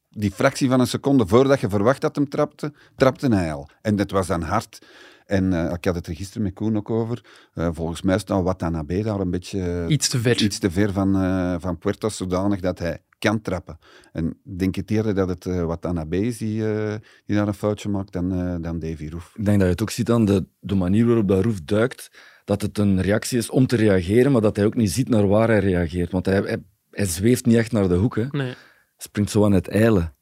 Die 0.09 0.31
fractie 0.31 0.69
van 0.69 0.79
een 0.79 0.87
seconde 0.87 1.27
voordat 1.27 1.59
je 1.59 1.69
verwacht 1.69 2.01
dat 2.01 2.15
hem 2.15 2.29
trapte, 2.29 2.73
trapte 2.95 3.27
hij 3.35 3.53
al. 3.53 3.69
En 3.81 3.95
dat 3.95 4.11
was 4.11 4.27
dan 4.27 4.41
hard. 4.41 4.85
En 5.25 5.53
eh, 5.53 5.73
ik 5.73 5.85
had 5.85 5.95
het 5.95 6.07
er 6.07 6.15
gisteren 6.15 6.43
met 6.43 6.53
Koen 6.53 6.77
ook 6.77 6.89
over. 6.89 7.25
Eh, 7.53 7.69
volgens 7.71 8.01
mij 8.01 8.19
staat 8.19 8.43
Watanabe 8.43 9.03
daar 9.03 9.19
een 9.19 9.31
beetje 9.31 9.85
Iets 9.87 10.09
te 10.09 10.19
ver. 10.19 10.41
iets 10.41 10.59
te 10.59 10.71
ver 10.71 10.93
van, 10.93 11.15
eh 11.15 11.55
van 11.59 11.77
Puertas, 11.77 12.17
zodanig 12.17 12.59
dat 12.59 12.79
hij 12.79 12.99
kan 13.19 13.41
trappen. 13.41 13.77
En 14.11 14.27
ik 14.43 14.59
denk 14.59 14.75
het 14.75 14.91
eerder 14.91 15.15
dat 15.15 15.29
het 15.29 15.45
eh 15.45 15.63
Watanabe 15.63 16.17
is 16.17 16.37
die, 16.37 16.73
eh, 16.73 16.95
die 17.25 17.35
daar 17.35 17.47
een 17.47 17.53
foutje 17.53 17.89
maakt 17.89 18.11
dan, 18.13 18.31
eh, 18.31 18.55
dan 18.61 18.79
Davy 18.79 19.07
Roef. 19.07 19.33
Ik 19.35 19.45
denk 19.45 19.57
dat 19.57 19.65
je 19.67 19.71
het 19.73 19.81
ook 19.81 19.89
ziet 19.89 20.11
aan 20.11 20.25
de, 20.25 20.45
de 20.59 20.75
manier 20.75 21.05
waarop 21.05 21.27
dat 21.27 21.43
Roef 21.43 21.61
duikt, 21.61 22.11
dat 22.45 22.61
het 22.61 22.77
een 22.77 23.01
reactie 23.01 23.37
is 23.37 23.49
om 23.49 23.67
te 23.67 23.75
reageren, 23.75 24.31
maar 24.31 24.41
dat 24.41 24.55
hij 24.55 24.65
ook 24.65 24.75
niet 24.75 24.91
ziet 24.91 25.09
naar 25.09 25.27
waar 25.27 25.47
hij 25.47 25.59
reageert. 25.59 26.11
Want 26.11 26.25
hij, 26.25 26.39
hij, 26.41 26.63
hij 26.91 27.05
zweeft 27.05 27.45
niet 27.45 27.55
echt 27.55 27.71
naar 27.71 27.87
de 27.87 27.95
hoek, 27.95 28.15
hè. 28.15 28.21
Hij 28.21 28.39
Nee. 28.39 28.53
springt 28.97 29.31
zo 29.31 29.45
aan 29.45 29.51
het 29.51 29.67
eilen. 29.67 30.15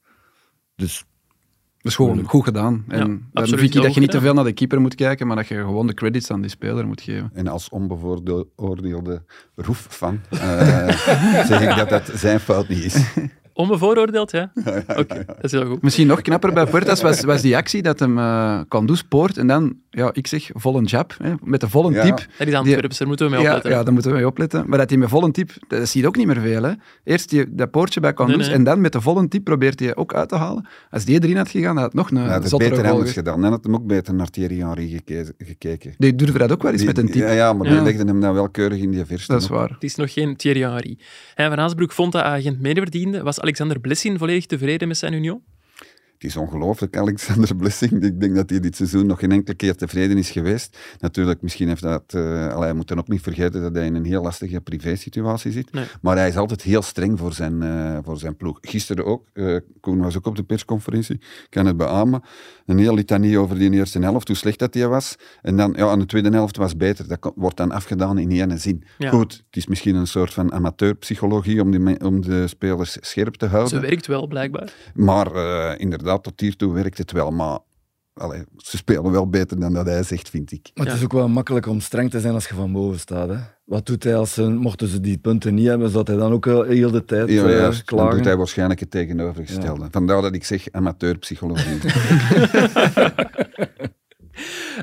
Dus 0.75 1.05
dat 1.85 1.93
is 1.93 1.99
gewoon 1.99 2.23
goed 2.23 2.43
gedaan. 2.43 2.83
En 2.87 3.27
vind 3.33 3.75
ik 3.75 3.81
dat 3.81 3.93
je 3.93 3.99
niet 3.99 4.11
te 4.11 4.19
veel 4.19 4.33
naar 4.33 4.43
de 4.43 4.53
keeper 4.53 4.81
moet 4.81 4.95
kijken, 4.95 5.27
maar 5.27 5.35
dat 5.35 5.47
je 5.47 5.55
gewoon 5.55 5.87
de 5.87 5.93
credits 5.93 6.31
aan 6.31 6.41
die 6.41 6.49
speler 6.49 6.87
moet 6.87 7.01
geven. 7.01 7.31
En 7.33 7.47
als 7.47 7.69
onbevooroordeelde 7.69 9.23
roeffan 9.55 10.19
uh, 10.33 10.39
zeg 11.49 11.61
ik 11.61 11.75
dat 11.75 11.89
dat 11.89 12.11
zijn 12.15 12.39
fout 12.39 12.67
niet 12.67 12.83
is. 12.83 13.13
Onbevooroordeeld, 13.57 14.31
ja? 14.39 14.51
Oké, 14.87 15.23
dat 15.25 15.35
is 15.43 15.51
heel 15.51 15.65
goed. 15.65 15.81
Misschien 15.81 16.07
nog 16.07 16.21
knapper 16.21 16.53
bij 16.53 16.65
Puertas 16.65 17.01
was, 17.01 17.21
was 17.23 17.41
die 17.41 17.55
actie 17.55 17.81
dat 17.81 17.99
hem 17.99 18.17
uh, 18.17 18.59
Kandus 18.67 19.03
poort 19.03 19.37
en 19.37 19.47
dan, 19.47 19.75
ja, 19.89 20.09
ik 20.13 20.27
zeg, 20.27 20.49
vol 20.53 20.77
een 20.77 20.83
jab, 20.83 21.15
hè, 21.23 21.33
met 21.43 21.61
de 21.61 21.69
volle 21.69 21.91
Ja. 21.93 22.01
tip. 22.03 22.27
Dat 22.37 22.47
is 22.47 22.53
Antwerps, 22.53 22.97
daar 22.97 23.07
moeten 23.07 23.25
we 23.25 23.31
mee 23.31 23.41
Ja, 23.41 23.47
opletten. 23.47 23.71
ja, 23.71 23.83
daar 23.83 23.93
moeten 23.93 24.11
we 24.11 24.17
mee 24.17 24.27
opletten. 24.27 24.63
Maar 24.67 24.77
dat 24.77 24.89
hij 24.89 24.99
met 24.99 25.09
volle 25.09 25.31
tip, 25.31 25.51
dat 25.67 25.87
zie 25.87 26.01
je 26.01 26.07
ook 26.07 26.15
niet 26.15 26.27
meer 26.27 26.39
veel. 26.41 26.63
Hè. 26.63 26.71
Eerst 27.03 27.29
die, 27.29 27.55
dat 27.55 27.71
poortje 27.71 27.99
bij 27.99 28.13
Kandus 28.13 28.35
Nee, 28.37 28.45
nee. 28.47 28.55
en 28.55 28.63
dan 28.63 28.81
met 28.81 28.91
de 28.91 29.01
volle 29.01 29.27
tip 29.27 29.43
probeert 29.43 29.79
hij 29.79 29.95
ook 29.95 30.13
uit 30.13 30.29
te 30.29 30.35
halen. 30.35 30.67
Als 30.89 31.05
die 31.05 31.23
erin 31.23 31.37
had 31.37 31.49
gegaan, 31.49 31.75
had 31.75 31.85
het 31.85 31.93
nog 31.93 32.09
een 32.11 32.17
Hij 32.17 32.25
had 32.31 32.41
het 32.41 32.49
zottere 32.49 32.69
beter 32.75 32.91
anders 32.91 33.11
gedaan. 33.11 33.41
Dan 33.41 33.51
had 33.51 33.63
hem 33.63 33.75
ook 33.75 33.85
beter 33.87 34.13
naar 34.13 34.29
Thierry 34.29 34.57
Henry 34.59 34.87
geke- 34.87 35.33
gekeken. 35.37 35.93
Die 35.97 36.15
durfde 36.15 36.37
dat 36.37 36.51
ook 36.51 36.61
wel 36.63 36.71
eens 36.71 36.79
Die- 36.81 36.89
met 36.89 36.97
een 36.97 37.05
tip. 37.11 37.21
Ja, 37.21 37.31
ja 37.31 37.53
maar 37.53 37.67
Ja. 37.67 37.73
die 37.73 37.83
legde 37.83 38.03
hem 38.05 38.21
dan 38.21 38.33
wel 38.33 38.49
keurig 38.49 38.79
in 38.79 38.91
die 38.91 39.05
verste. 39.05 39.31
dat 39.31 39.41
is 39.41 39.47
waar. 39.47 39.69
Het 39.69 39.83
is 39.83 39.95
nog 39.95 40.13
geen 40.13 40.35
Thierry 40.35 40.61
Henry. 40.61 40.97
En 41.35 41.49
Van 41.49 41.59
Aasbroek 41.59 41.91
vond 41.91 42.11
dat 42.11 42.23
agent 42.23 42.61
mede 42.61 42.79
verdiende. 42.81 43.23
Was 43.23 43.39
Alexander 43.45 43.79
Blessin 43.79 44.17
volledig 44.17 44.45
tevreden 44.45 44.87
met 44.87 44.97
zijn 44.97 45.13
union? 45.13 45.43
Is 46.25 46.35
ongelooflijk, 46.37 46.97
Alexander 46.97 47.55
Blessing. 47.61 48.03
Ik 48.03 48.19
denk 48.19 48.35
dat 48.35 48.49
hij 48.49 48.59
dit 48.59 48.75
seizoen 48.75 49.05
nog 49.05 49.19
geen 49.19 49.31
enkele 49.31 49.55
keer 49.55 49.75
tevreden 49.75 50.17
is 50.17 50.29
geweest. 50.29 50.77
Natuurlijk, 50.99 51.41
misschien 51.41 51.67
heeft 51.67 51.81
dat... 51.81 52.03
eh 52.07 52.47
allee, 52.47 52.63
hij 52.63 52.73
moet 52.73 52.87
dan 52.87 52.97
ook 52.97 53.07
niet 53.07 53.21
vergeten 53.21 53.61
dat 53.61 53.75
hij 53.75 53.85
in 53.85 53.95
een 53.95 54.05
heel 54.05 54.21
lastige 54.21 54.61
privésituatie 54.61 55.51
zit. 55.51 55.71
Nee. 55.71 55.85
Maar 56.01 56.15
hij 56.17 56.27
is 56.27 56.37
altijd 56.37 56.61
heel 56.61 56.81
streng 56.81 57.19
voor 57.19 57.33
zijn, 57.33 57.61
eh, 57.63 57.97
voor 58.03 58.17
zijn 58.17 58.35
ploeg. 58.37 58.57
Gisteren 58.61 59.05
ook. 59.05 59.27
eh 59.33 59.55
Koen 59.79 60.01
was 60.01 60.17
ook 60.17 60.25
op 60.25 60.35
de 60.35 60.43
persconferentie. 60.43 61.15
Ik 61.15 61.47
kan 61.49 61.65
het 61.65 61.77
beamen. 61.77 62.21
Een 62.65 62.77
heel 62.77 62.93
litanie 62.93 63.37
over 63.39 63.57
die 63.57 63.71
eerste 63.71 63.99
helft, 63.99 64.27
hoe 64.27 64.37
slecht 64.37 64.59
dat 64.59 64.73
die 64.73 64.87
was. 64.87 65.15
En 65.41 65.57
dan, 65.57 65.73
ja, 65.77 65.87
aan 65.87 65.99
de 65.99 66.05
tweede 66.05 66.29
helft 66.29 66.57
was 66.57 66.77
beter. 66.77 67.07
Dat 67.07 67.31
wordt 67.35 67.57
dan 67.57 67.71
afgedaan 67.71 68.17
in 68.17 68.31
één 68.31 68.59
zin. 68.59 68.83
Ja. 68.97 69.09
Goed, 69.09 69.33
het 69.33 69.55
is 69.55 69.67
misschien 69.67 69.95
een 69.95 70.07
soort 70.07 70.33
van 70.33 70.51
amateurpsychologie 70.53 71.61
om, 71.61 71.71
die 71.71 71.99
om 72.05 72.21
de 72.21 72.47
spelers 72.47 72.97
scherp 73.01 73.35
te 73.35 73.45
houden. 73.45 73.69
Ze 73.69 73.79
werkt 73.79 74.07
wel, 74.07 74.27
blijkbaar. 74.27 74.73
Maar 74.93 75.35
eh, 75.35 75.79
inderdaad, 76.15 76.23
tot 76.23 76.39
hiertoe 76.39 76.73
werkt 76.73 76.97
het 76.97 77.11
wel. 77.11 77.31
Maar 77.31 77.59
allee, 78.13 78.43
ze 78.57 78.77
spelen 78.77 79.11
wel 79.11 79.29
beter 79.29 79.59
dan 79.59 79.73
dat 79.73 79.85
hij 79.85 80.03
zegt, 80.03 80.29
vind 80.29 80.51
ik. 80.51 80.69
Maar 80.73 80.85
Ja. 80.85 80.91
het 80.91 80.99
is 80.99 81.05
ook 81.05 81.13
wel 81.13 81.29
makkelijk 81.29 81.65
om 81.67 81.79
streng 81.79 82.09
te 82.09 82.19
zijn 82.19 82.33
als 82.33 82.47
je 82.47 82.53
van 82.55 82.71
boven 82.71 82.99
staat. 82.99 83.29
Hè? 83.29 83.37
Wat 83.65 83.85
doet 83.85 84.03
hij 84.03 84.15
als 84.15 84.33
ze, 84.33 84.49
mochten 84.49 84.87
ze 84.87 84.99
die 84.99 85.17
punten 85.17 85.53
niet 85.53 85.67
hebben, 85.67 85.89
zodat 85.89 86.07
hij 86.07 86.17
dan 86.17 86.31
ook 86.31 86.45
heel 86.45 86.91
de 86.91 87.05
tijd 87.05 87.29
Ja, 87.29 87.43
eh, 87.45 87.51
ja, 87.55 87.61
dan 87.69 87.83
klagen? 87.85 88.15
doet 88.15 88.25
hij 88.25 88.37
waarschijnlijk 88.37 88.79
het 88.79 88.91
tegenovergestelde. 88.91 89.87
Vandaar 89.91 90.21
dat 90.21 90.35
ik 90.35 90.43
zeg 90.43 90.71
amateurpsychologie. 90.71 91.79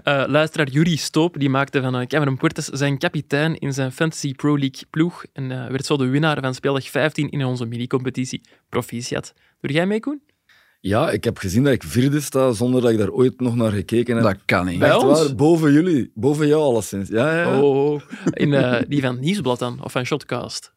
Eh, 0.05 0.25
luisteraar 0.27 0.68
Yuri 0.68 0.97
Stoop 0.97 1.38
die 1.38 1.49
maakte 1.49 1.81
van 1.81 1.97
eh, 1.97 2.07
Cameron 2.07 2.37
Puertas 2.37 2.64
zijn 2.66 2.99
kapitein 2.99 3.59
in 3.59 3.73
zijn 3.73 3.92
Fantasy 3.92 4.35
Pro 4.35 4.59
League 4.59 4.83
ploeg 4.90 5.25
en 5.33 5.49
werd 5.49 5.87
zo 5.87 5.97
de 5.97 6.07
winnaar 6.07 6.40
van 6.40 6.55
speeldag 6.55 6.88
15 6.90 7.31
in 7.31 7.45
onze 7.45 7.66
mini-competitie. 7.66 8.40
Proficiat. 8.68 9.35
Doe 9.61 9.73
jij 9.73 9.87
mee, 9.87 10.01
Koen? 10.01 10.23
Ja, 10.85 11.11
ik 11.11 11.25
heb 11.25 11.38
gezien 11.38 11.64
dat 11.64 11.73
ik 11.73 11.83
vierde 11.83 12.21
sta 12.21 12.53
zonder 12.53 12.81
dat 12.81 12.90
ik 12.90 12.99
daar 12.99 13.11
ooit 13.11 13.40
nog 13.40 13.55
naar 13.57 13.71
gekeken 13.73 14.14
heb. 14.14 14.25
Dat 14.25 14.37
kan 14.45 14.66
niet. 14.66 14.79
Bij 14.79 14.88
Echt 14.88 15.03
ons? 15.03 15.18
waar, 15.27 15.35
boven 15.35 15.73
jullie. 15.73 16.11
Boven 16.14 16.47
jou 16.47 16.62
alleszins. 16.62 17.09
Ja, 17.09 17.35
ja, 17.37 17.40
ja. 17.42 17.61
Oh, 17.61 18.01
in 18.33 18.55
eh, 18.55 18.81
die 18.88 19.01
van 19.01 19.21
Nieuwsblad 19.21 19.59
dan, 19.59 19.79
of 19.83 19.92
van 19.92 20.07
Shotcast. 20.07 20.73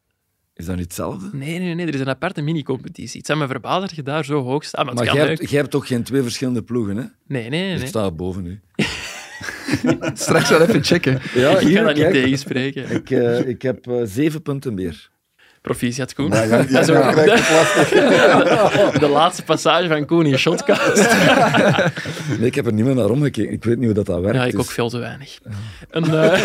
Is 0.54 0.66
dat 0.66 0.74
niet 0.76 0.84
hetzelfde? 0.84 1.28
Nee, 1.32 1.58
nee, 1.58 1.74
nee, 1.74 1.86
er 1.86 1.94
is 1.94 2.00
een 2.00 2.08
aparte 2.08 2.42
mini-competitie. 2.42 3.16
Het 3.16 3.26
zijn 3.26 3.38
me 3.38 3.46
verbaasd 3.46 3.80
dat 3.80 3.94
je 3.96 4.02
daar 4.02 4.24
zo 4.24 4.42
hoog 4.42 4.64
staat. 4.64 4.84
Maar 4.84 4.94
Maar 4.94 5.04
kan 5.06 5.14
jij 5.14 5.26
hebt, 5.26 5.50
jij 5.50 5.58
hebt 5.58 5.70
toch 5.70 5.86
geen 5.86 6.02
twee 6.02 6.22
verschillende 6.22 6.62
ploegen, 6.62 6.96
hè? 6.96 7.02
Nee, 7.26 7.48
nee, 7.48 7.60
nee. 7.60 7.72
Ik 7.72 7.78
nee. 7.78 7.86
sta 7.86 8.10
boven 8.10 8.46
u. 8.46 8.60
Straks 10.14 10.48
wel 10.48 10.60
even 10.60 10.84
checken. 10.84 11.20
Ja, 11.34 11.50
Ik 11.50 11.56
ga 11.58 11.66
hier, 11.66 11.82
dat 11.84 11.94
niet 11.94 12.02
kijk. 12.02 12.12
tegenspreken. 12.14 12.90
Ik, 12.90 13.10
eh, 13.10 13.48
ik 13.48 13.62
heb 13.62 13.86
eh, 13.86 13.94
zeven 14.04 14.42
punten 14.42 14.74
meer. 14.74 15.10
Proficiat, 15.66 16.14
Koen. 16.14 16.28
Ja, 16.28 16.42
ja, 16.42 16.62
Dat 16.62 16.80
is 16.80 16.86
ja, 16.86 17.06
ook 17.06 17.12
krijgt 17.12 17.90
de, 17.90 18.98
de 18.98 19.08
laatste 19.08 19.42
passage 19.42 19.88
van 19.88 20.06
Koen 20.06 20.26
in 20.26 20.38
Shotcast. 20.38 20.96
Nee, 22.38 22.46
ik 22.46 22.54
heb 22.54 22.66
er 22.66 22.72
niet 22.72 22.84
meer 22.84 22.94
naar 22.94 23.10
omgekeken. 23.10 23.52
Ik 23.52 23.64
weet 23.64 23.76
niet 23.76 23.84
hoe 23.84 23.94
dat, 23.94 24.06
dat 24.06 24.20
werkt. 24.20 24.36
Ja, 24.36 24.44
ik 24.44 24.50
dus- 24.50 24.60
ook 24.60 24.70
veel 24.70 24.88
te 24.88 24.98
weinig. 24.98 25.38
Een, 25.90 26.14
eh, 26.14 26.40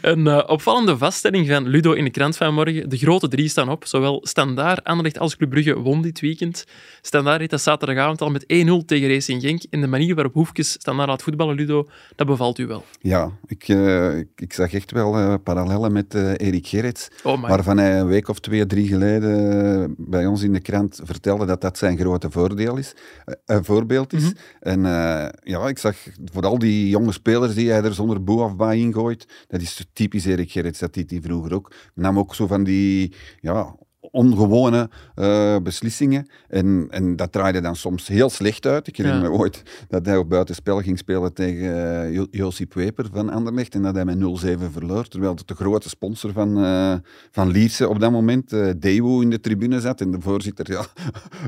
een 0.12 0.26
eh, 0.26 0.42
opvallende 0.46 0.98
vaststelling 0.98 1.48
van 1.48 1.68
Ludo 1.68 1.92
in 1.92 2.04
de 2.04 2.10
krant 2.10 2.36
van 2.36 2.54
morgen. 2.54 2.88
De 2.88 2.96
grote 2.96 3.28
drie 3.28 3.48
staan 3.48 3.68
op. 3.68 3.86
Zowel 3.86 4.20
Standaard, 4.22 4.84
Anderlecht 4.84 5.18
als 5.18 5.36
Club 5.36 5.50
Brugge 5.50 5.78
won 5.78 6.02
dit 6.02 6.20
weekend. 6.20 6.64
Standaard 7.00 7.40
reed 7.40 7.50
dat 7.50 7.60
zaterdagavond 7.60 8.20
al 8.20 8.30
met 8.30 8.42
1-0 8.42 8.46
tegen 8.86 9.08
Racing 9.08 9.42
Genk. 9.42 9.62
En 9.70 9.80
de 9.80 9.86
manier 9.86 10.14
waarop 10.14 10.34
Hoefkes 10.34 10.70
Standaard 10.70 11.08
laat 11.08 11.22
voetballen, 11.22 11.54
Ludo, 11.54 11.88
dat 12.16 12.26
bevalt 12.26 12.58
u 12.58 12.66
wel. 12.66 12.84
Ja, 13.00 13.30
ik, 13.46 13.68
eh, 13.68 14.18
ik, 14.18 14.28
ik 14.36 14.52
zag 14.52 14.72
echt 14.72 14.90
wel 14.90 15.38
parallellen 15.38 15.92
met 15.92 16.14
Erik 16.14 16.66
Gerrits. 16.66 17.08
Oh. 17.22 17.40
Waarvan 17.40 17.78
hij 17.78 18.00
een 18.00 18.06
week 18.06 18.28
of 18.28 18.38
twee, 18.38 18.66
drie 18.66 18.88
geleden 18.88 19.82
eh, 19.82 19.88
bij 19.96 20.26
ons 20.26 20.42
in 20.42 20.52
de 20.52 20.60
krant 20.60 21.00
vertelde 21.02 21.46
dat 21.46 21.60
dat 21.60 21.78
zijn 21.78 21.98
grote 21.98 22.30
voordeel 22.30 22.76
is, 22.76 22.94
eh, 23.24 23.34
een 23.44 23.64
voorbeeld 23.64 24.12
is. 24.12 24.22
Mhm. 24.22 24.32
En 24.60 24.86
eh, 24.86 25.28
ja, 25.42 25.68
ik 25.68 25.78
zag 25.78 25.96
vooral 26.32 26.58
die 26.58 26.88
jonge 26.88 27.12
spelers 27.12 27.54
die 27.54 27.70
hij 27.70 27.82
er 27.82 27.94
zonder 27.94 28.24
boe 28.24 28.42
of 28.42 28.56
bij 28.56 28.78
ingooit, 28.78 29.26
dat 29.48 29.60
is 29.60 29.86
typisch 29.92 30.24
Erik 30.24 30.50
Gerrits, 30.50 30.78
dat 30.78 30.94
deed 30.94 31.10
hij 31.10 31.20
vroeger 31.20 31.54
ook. 31.54 31.72
Nam 31.94 32.18
ook 32.18 32.34
zo 32.34 32.46
van 32.46 32.64
die, 32.64 33.14
ja, 33.40 33.74
ongewone 34.12 34.90
eh, 35.14 35.56
beslissingen. 35.62 36.26
En, 36.48 36.86
en 36.90 37.16
dat 37.16 37.32
draaide 37.32 37.60
dan 37.60 37.76
soms 37.76 38.08
heel 38.08 38.30
slecht 38.30 38.66
uit. 38.66 38.86
Ik 38.86 38.96
herinner 38.96 39.22
Ja. 39.22 39.28
me 39.28 39.34
ooit 39.36 39.62
dat 39.88 40.06
hij 40.06 40.16
op 40.16 40.28
buitenspel 40.28 40.80
ging 40.80 40.98
spelen 40.98 41.32
tegen 41.34 42.12
Jo- 42.12 42.26
Josip 42.30 42.74
Weper 42.74 43.06
van 43.12 43.30
Anderlecht. 43.30 43.74
En 43.74 43.82
dat 43.82 43.94
hij 43.94 44.04
met 44.04 44.18
0-7 44.18 44.70
verloor. 44.72 45.08
Terwijl 45.08 45.36
de 45.46 45.54
grote 45.54 45.88
sponsor 45.88 46.32
van, 46.32 46.64
eh, 46.64 46.94
van 47.30 47.50
Lierse 47.50 47.88
op 47.88 48.00
dat 48.00 48.10
moment, 48.10 48.50
Daewoo, 48.76 49.20
in 49.20 49.30
de 49.30 49.40
tribune 49.40 49.80
zat. 49.80 50.00
En 50.00 50.10
de 50.10 50.20
voorzitter 50.20 50.70
ja, 50.72 50.86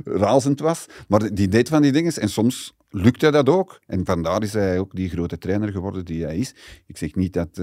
razend 0.25 0.61
was. 0.61 0.87
Maar 1.09 1.35
die 1.35 1.49
deed 1.49 1.69
van 1.69 1.83
die 1.83 1.93
dingen. 1.93 2.13
En 2.13 2.29
soms 2.29 2.75
lukte 2.91 3.31
dat 3.31 3.49
ook. 3.49 3.81
En 3.87 4.05
vandaar 4.05 4.43
is 4.43 4.53
hij 4.53 4.79
ook 4.79 4.95
die 4.95 5.09
grote 5.09 5.39
trainer 5.39 5.73
geworden 5.73 6.05
die 6.05 6.25
hij 6.25 6.37
is. 6.37 6.55
Ik 6.87 6.97
zeg 6.97 7.15
niet 7.15 7.33
dat... 7.33 7.59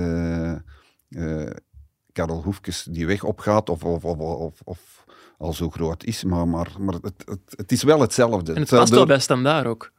Karel 2.11 2.41
Hoefkes 2.43 2.83
die 2.89 3.05
weg 3.07 3.23
opgaat 3.23 3.69
of, 3.69 3.83
of, 3.83 4.03
of, 4.05 4.19
of, 4.19 4.61
of 4.63 5.05
al 5.37 5.53
zo 5.53 5.69
groot 5.69 6.03
is, 6.03 6.23
maar, 6.23 6.47
maar, 6.47 6.67
maar 6.79 6.93
het, 6.93 7.23
het, 7.25 7.39
het 7.55 7.71
is 7.71 7.83
wel 7.83 7.99
hetzelfde. 8.01 8.53
En 8.53 8.61
het 8.61 8.69
past 8.69 8.93
wel 8.93 9.05
bij 9.05 9.19
standaard 9.19 9.65
ook. 9.65 9.91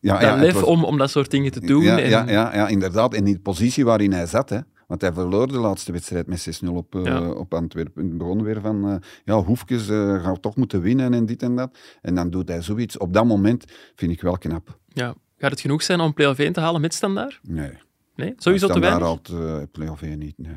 ja, 0.00 0.20
ja, 0.20 0.36
lef 0.36 0.52
was- 0.54 0.62
om, 0.62 0.84
om 0.84 0.98
dat 0.98 1.10
soort 1.10 1.30
dingen 1.30 1.52
te 1.52 1.60
doen. 1.60 1.82
Ja, 1.82 1.98
en, 1.98 2.08
ja, 2.10 2.28
ja, 2.28 2.54
ja, 2.54 2.68
inderdaad. 2.68 3.14
En 3.14 3.26
in 3.26 3.32
de 3.32 3.40
positie 3.40 3.84
waarin 3.84 4.12
hij 4.12 4.26
zat, 4.26 4.48
hè. 4.48 4.58
Want 4.86 5.00
hij 5.00 5.12
verloor 5.12 5.46
de 5.48 5.58
laatste 5.58 5.92
wedstrijd 5.92 6.26
met 6.26 6.60
6-0 6.64 6.68
op, 6.68 6.94
eh, 6.94 7.30
op 7.30 7.54
Antwerpen. 7.54 8.06
Het 8.08 8.18
begon 8.18 8.42
weer 8.42 8.60
van, 8.60 8.88
eh, 8.88 8.96
ja, 9.24 9.34
Hoefkes 9.42 9.88
eh, 9.88 10.24
gaat 10.24 10.42
toch 10.42 10.56
moeten 10.56 10.80
winnen 10.80 11.14
en 11.14 11.26
dit 11.26 11.42
en 11.42 11.56
dat. 11.56 11.78
En 12.02 12.14
dan 12.14 12.30
doet 12.30 12.48
hij 12.48 12.62
zoiets. 12.62 12.98
Op 12.98 13.12
dat 13.12 13.24
moment 13.24 13.64
vind 13.94 14.12
ik 14.12 14.20
wel 14.20 14.38
knap. 14.38 14.78
Ja. 14.88 15.14
Gaat 15.38 15.50
het 15.50 15.60
genoeg 15.60 15.82
zijn 15.82 16.00
om 16.00 16.14
play-off 16.14 16.38
1 16.38 16.52
te 16.52 16.60
halen 16.60 16.80
met 16.80 16.94
standaard? 16.94 17.40
Nee. 17.42 17.70
Nee? 18.16 18.34
Sowieso 18.36 18.66
te 18.66 18.72
Standaard 18.72 19.00
weinig? 19.02 19.28
haalt 19.28 19.60
uh, 19.60 19.62
play-off 19.72 20.02
1 20.02 20.18
niet, 20.18 20.34
nee. 20.38 20.54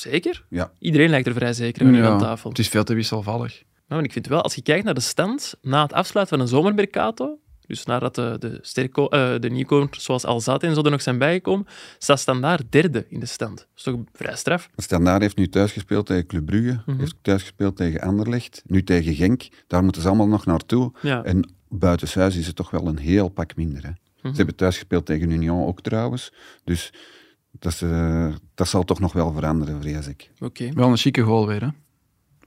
Zeker? 0.00 0.44
Ja. 0.48 0.72
Iedereen 0.78 1.10
lijkt 1.10 1.26
er 1.26 1.32
vrij 1.34 1.52
zeker 1.52 1.92
Ja, 1.92 2.08
aan 2.08 2.18
tafel. 2.18 2.48
Het 2.50 2.58
is 2.58 2.68
veel 2.68 2.84
te 2.84 2.94
wisselvallig. 2.94 3.62
Nou, 3.88 4.00
en 4.00 4.06
ik 4.06 4.12
vind 4.12 4.26
wel, 4.26 4.42
als 4.42 4.54
je 4.54 4.62
kijkt 4.62 4.84
naar 4.84 4.94
de 4.94 5.00
stand 5.00 5.54
na 5.62 5.82
het 5.82 5.92
afsluiten 5.92 6.36
van 6.36 6.46
een 6.46 6.52
zomermercato, 6.52 7.38
dus 7.66 7.84
nadat 7.84 8.14
de, 8.14 8.36
de, 8.38 8.58
sterko, 8.62 9.06
eh, 9.08 9.34
de 9.40 9.50
nieuwkomers 9.50 10.04
zoals 10.04 10.24
Alzate 10.24 10.66
en 10.66 10.74
zo 10.74 10.82
er 10.82 10.90
nog 10.90 11.02
zijn 11.02 11.18
bijgekomen, 11.18 11.66
staat 11.98 12.20
standaard 12.20 12.72
derde 12.72 13.06
in 13.08 13.20
de 13.20 13.26
stand. 13.26 13.56
Dat 13.56 13.66
is 13.76 13.82
toch 13.82 13.96
vrij 14.12 14.36
straf? 14.36 14.68
Standaard 14.76 15.22
heeft 15.22 15.36
nu 15.36 15.48
thuis 15.48 15.72
gespeeld 15.72 16.06
tegen 16.06 16.26
Club 16.26 16.46
Brugge, 16.46 16.80
Mhm. 16.86 16.98
heeft 16.98 17.14
thuis 17.22 17.40
gespeeld 17.42 17.76
tegen 17.76 18.00
Anderlecht, 18.00 18.62
nu 18.66 18.84
tegen 18.84 19.14
Genk. 19.14 19.48
Daar 19.66 19.82
moeten 19.84 20.02
ze 20.02 20.08
allemaal 20.08 20.28
nog 20.28 20.46
naartoe. 20.46 20.92
Ja. 21.02 21.24
En 21.24 21.50
buitenshuis 21.68 22.36
is 22.36 22.46
het 22.46 22.56
toch 22.56 22.70
wel 22.70 22.86
een 22.86 22.98
heel 22.98 23.28
pak 23.28 23.56
minder. 23.56 23.82
Hè. 23.82 23.90
Mhm. 23.90 24.30
Ze 24.30 24.36
hebben 24.36 24.56
thuis 24.56 24.74
gespeeld 24.74 25.06
tegen 25.06 25.30
Union 25.30 25.66
ook 25.66 25.80
trouwens. 25.80 26.32
Dus 26.64 26.92
dat, 27.50 27.72
is, 27.72 27.82
eh, 27.82 28.34
dat 28.54 28.68
zal 28.68 28.84
toch 28.84 29.00
nog 29.00 29.12
wel 29.12 29.32
veranderen, 29.32 29.80
vrees 29.80 30.06
ik. 30.06 30.30
Oké. 30.40 30.72
Wel 30.74 30.88
een 30.88 30.96
chique 30.96 31.22
goal 31.22 31.46
weer, 31.46 31.60
hè? 31.60 31.68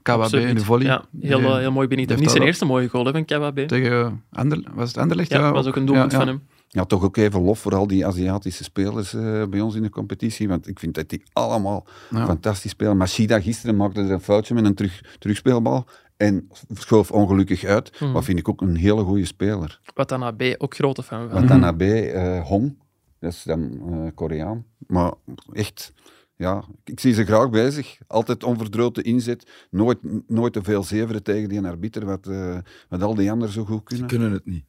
KWB 0.02 0.20
Absoluut. 0.20 0.48
in 0.48 0.54
de 0.54 0.64
volley. 0.64 0.86
Ja, 0.86 1.04
heel, 1.20 1.38
eh, 1.40 1.56
heel 1.56 1.72
mooi 1.72 1.86
heeft 1.94 2.20
Niet 2.20 2.30
zijn 2.30 2.42
eerste 2.42 2.64
mooie 2.64 2.88
goal 2.88 3.04
hè, 3.04 3.12
van 3.12 3.24
KWB. 3.24 3.66
Tegen 3.66 4.22
Ander, 4.30 4.62
was 4.74 4.88
het 4.88 4.98
Anderlecht? 4.98 5.30
Ja, 5.30 5.38
dat 5.38 5.52
was 5.52 5.66
ook 5.66 5.76
een 5.76 5.84
doelpunt 5.86 6.12
Ja, 6.12 6.18
ja. 6.18 6.24
van 6.24 6.34
hem. 6.34 6.42
Ja, 6.68 6.84
toch 6.84 7.02
ook 7.04 7.16
even 7.16 7.42
lof 7.42 7.58
voor 7.58 7.74
al 7.74 7.86
die 7.86 8.06
Aziatische 8.06 8.64
spelers 8.64 9.14
eh, 9.14 9.44
bij 9.46 9.60
ons 9.60 9.74
in 9.74 9.82
de 9.82 9.90
competitie. 9.90 10.48
Want 10.48 10.68
ik 10.68 10.78
vind 10.78 10.94
dat 10.94 11.08
die 11.08 11.22
allemaal 11.32 11.86
Ja. 12.10 12.26
fantastisch 12.26 12.70
spelen. 12.70 12.96
Machida 12.96 13.40
gisteren 13.40 13.76
maakte 13.76 14.00
er 14.00 14.10
een 14.10 14.20
foutje 14.20 14.54
met 14.54 14.64
een 14.64 14.74
terug, 14.74 15.00
terugspeelbal. 15.18 15.86
En 16.16 16.48
schoof 16.74 17.10
ongelukkig 17.10 17.64
uit. 17.64 18.00
Maar 18.12 18.22
vind 18.22 18.38
ik 18.38 18.48
ook 18.48 18.60
een 18.60 18.76
hele 18.76 19.02
goede 19.02 19.24
speler. 19.24 19.80
Wat 19.94 20.08
dan 20.08 20.22
AB 20.22 20.42
ook 20.58 20.74
grote 20.74 21.02
fan 21.02 21.30
van. 21.30 21.64
AB, 21.64 21.80
eh 21.82 22.40
Hong, 22.46 22.76
dat 23.22 23.32
is 23.32 23.42
dan 23.42 23.80
eh, 23.92 24.10
Koreaan. 24.14 24.64
Maar 24.86 25.12
echt, 25.52 25.92
ja, 26.36 26.64
ik 26.84 27.00
zie 27.00 27.14
ze 27.14 27.24
graag 27.24 27.50
bezig. 27.50 27.98
Altijd 28.06 28.44
onverdroten 28.44 29.04
inzet. 29.04 29.66
Nooit, 29.70 29.98
nooit 30.28 30.52
te 30.52 30.62
veel 30.62 30.82
zeveren 30.82 31.22
tegen 31.22 31.48
die 31.48 31.60
arbiter, 31.66 32.04
wat, 32.04 32.26
eh, 32.26 32.58
wat 32.88 33.02
al 33.02 33.14
die 33.14 33.30
anderen 33.30 33.52
zo 33.54 33.64
goed 33.64 33.78
Ze 33.80 33.84
kunnen. 33.84 34.06
kunnen 34.06 34.32
het 34.32 34.46
niet. 34.46 34.64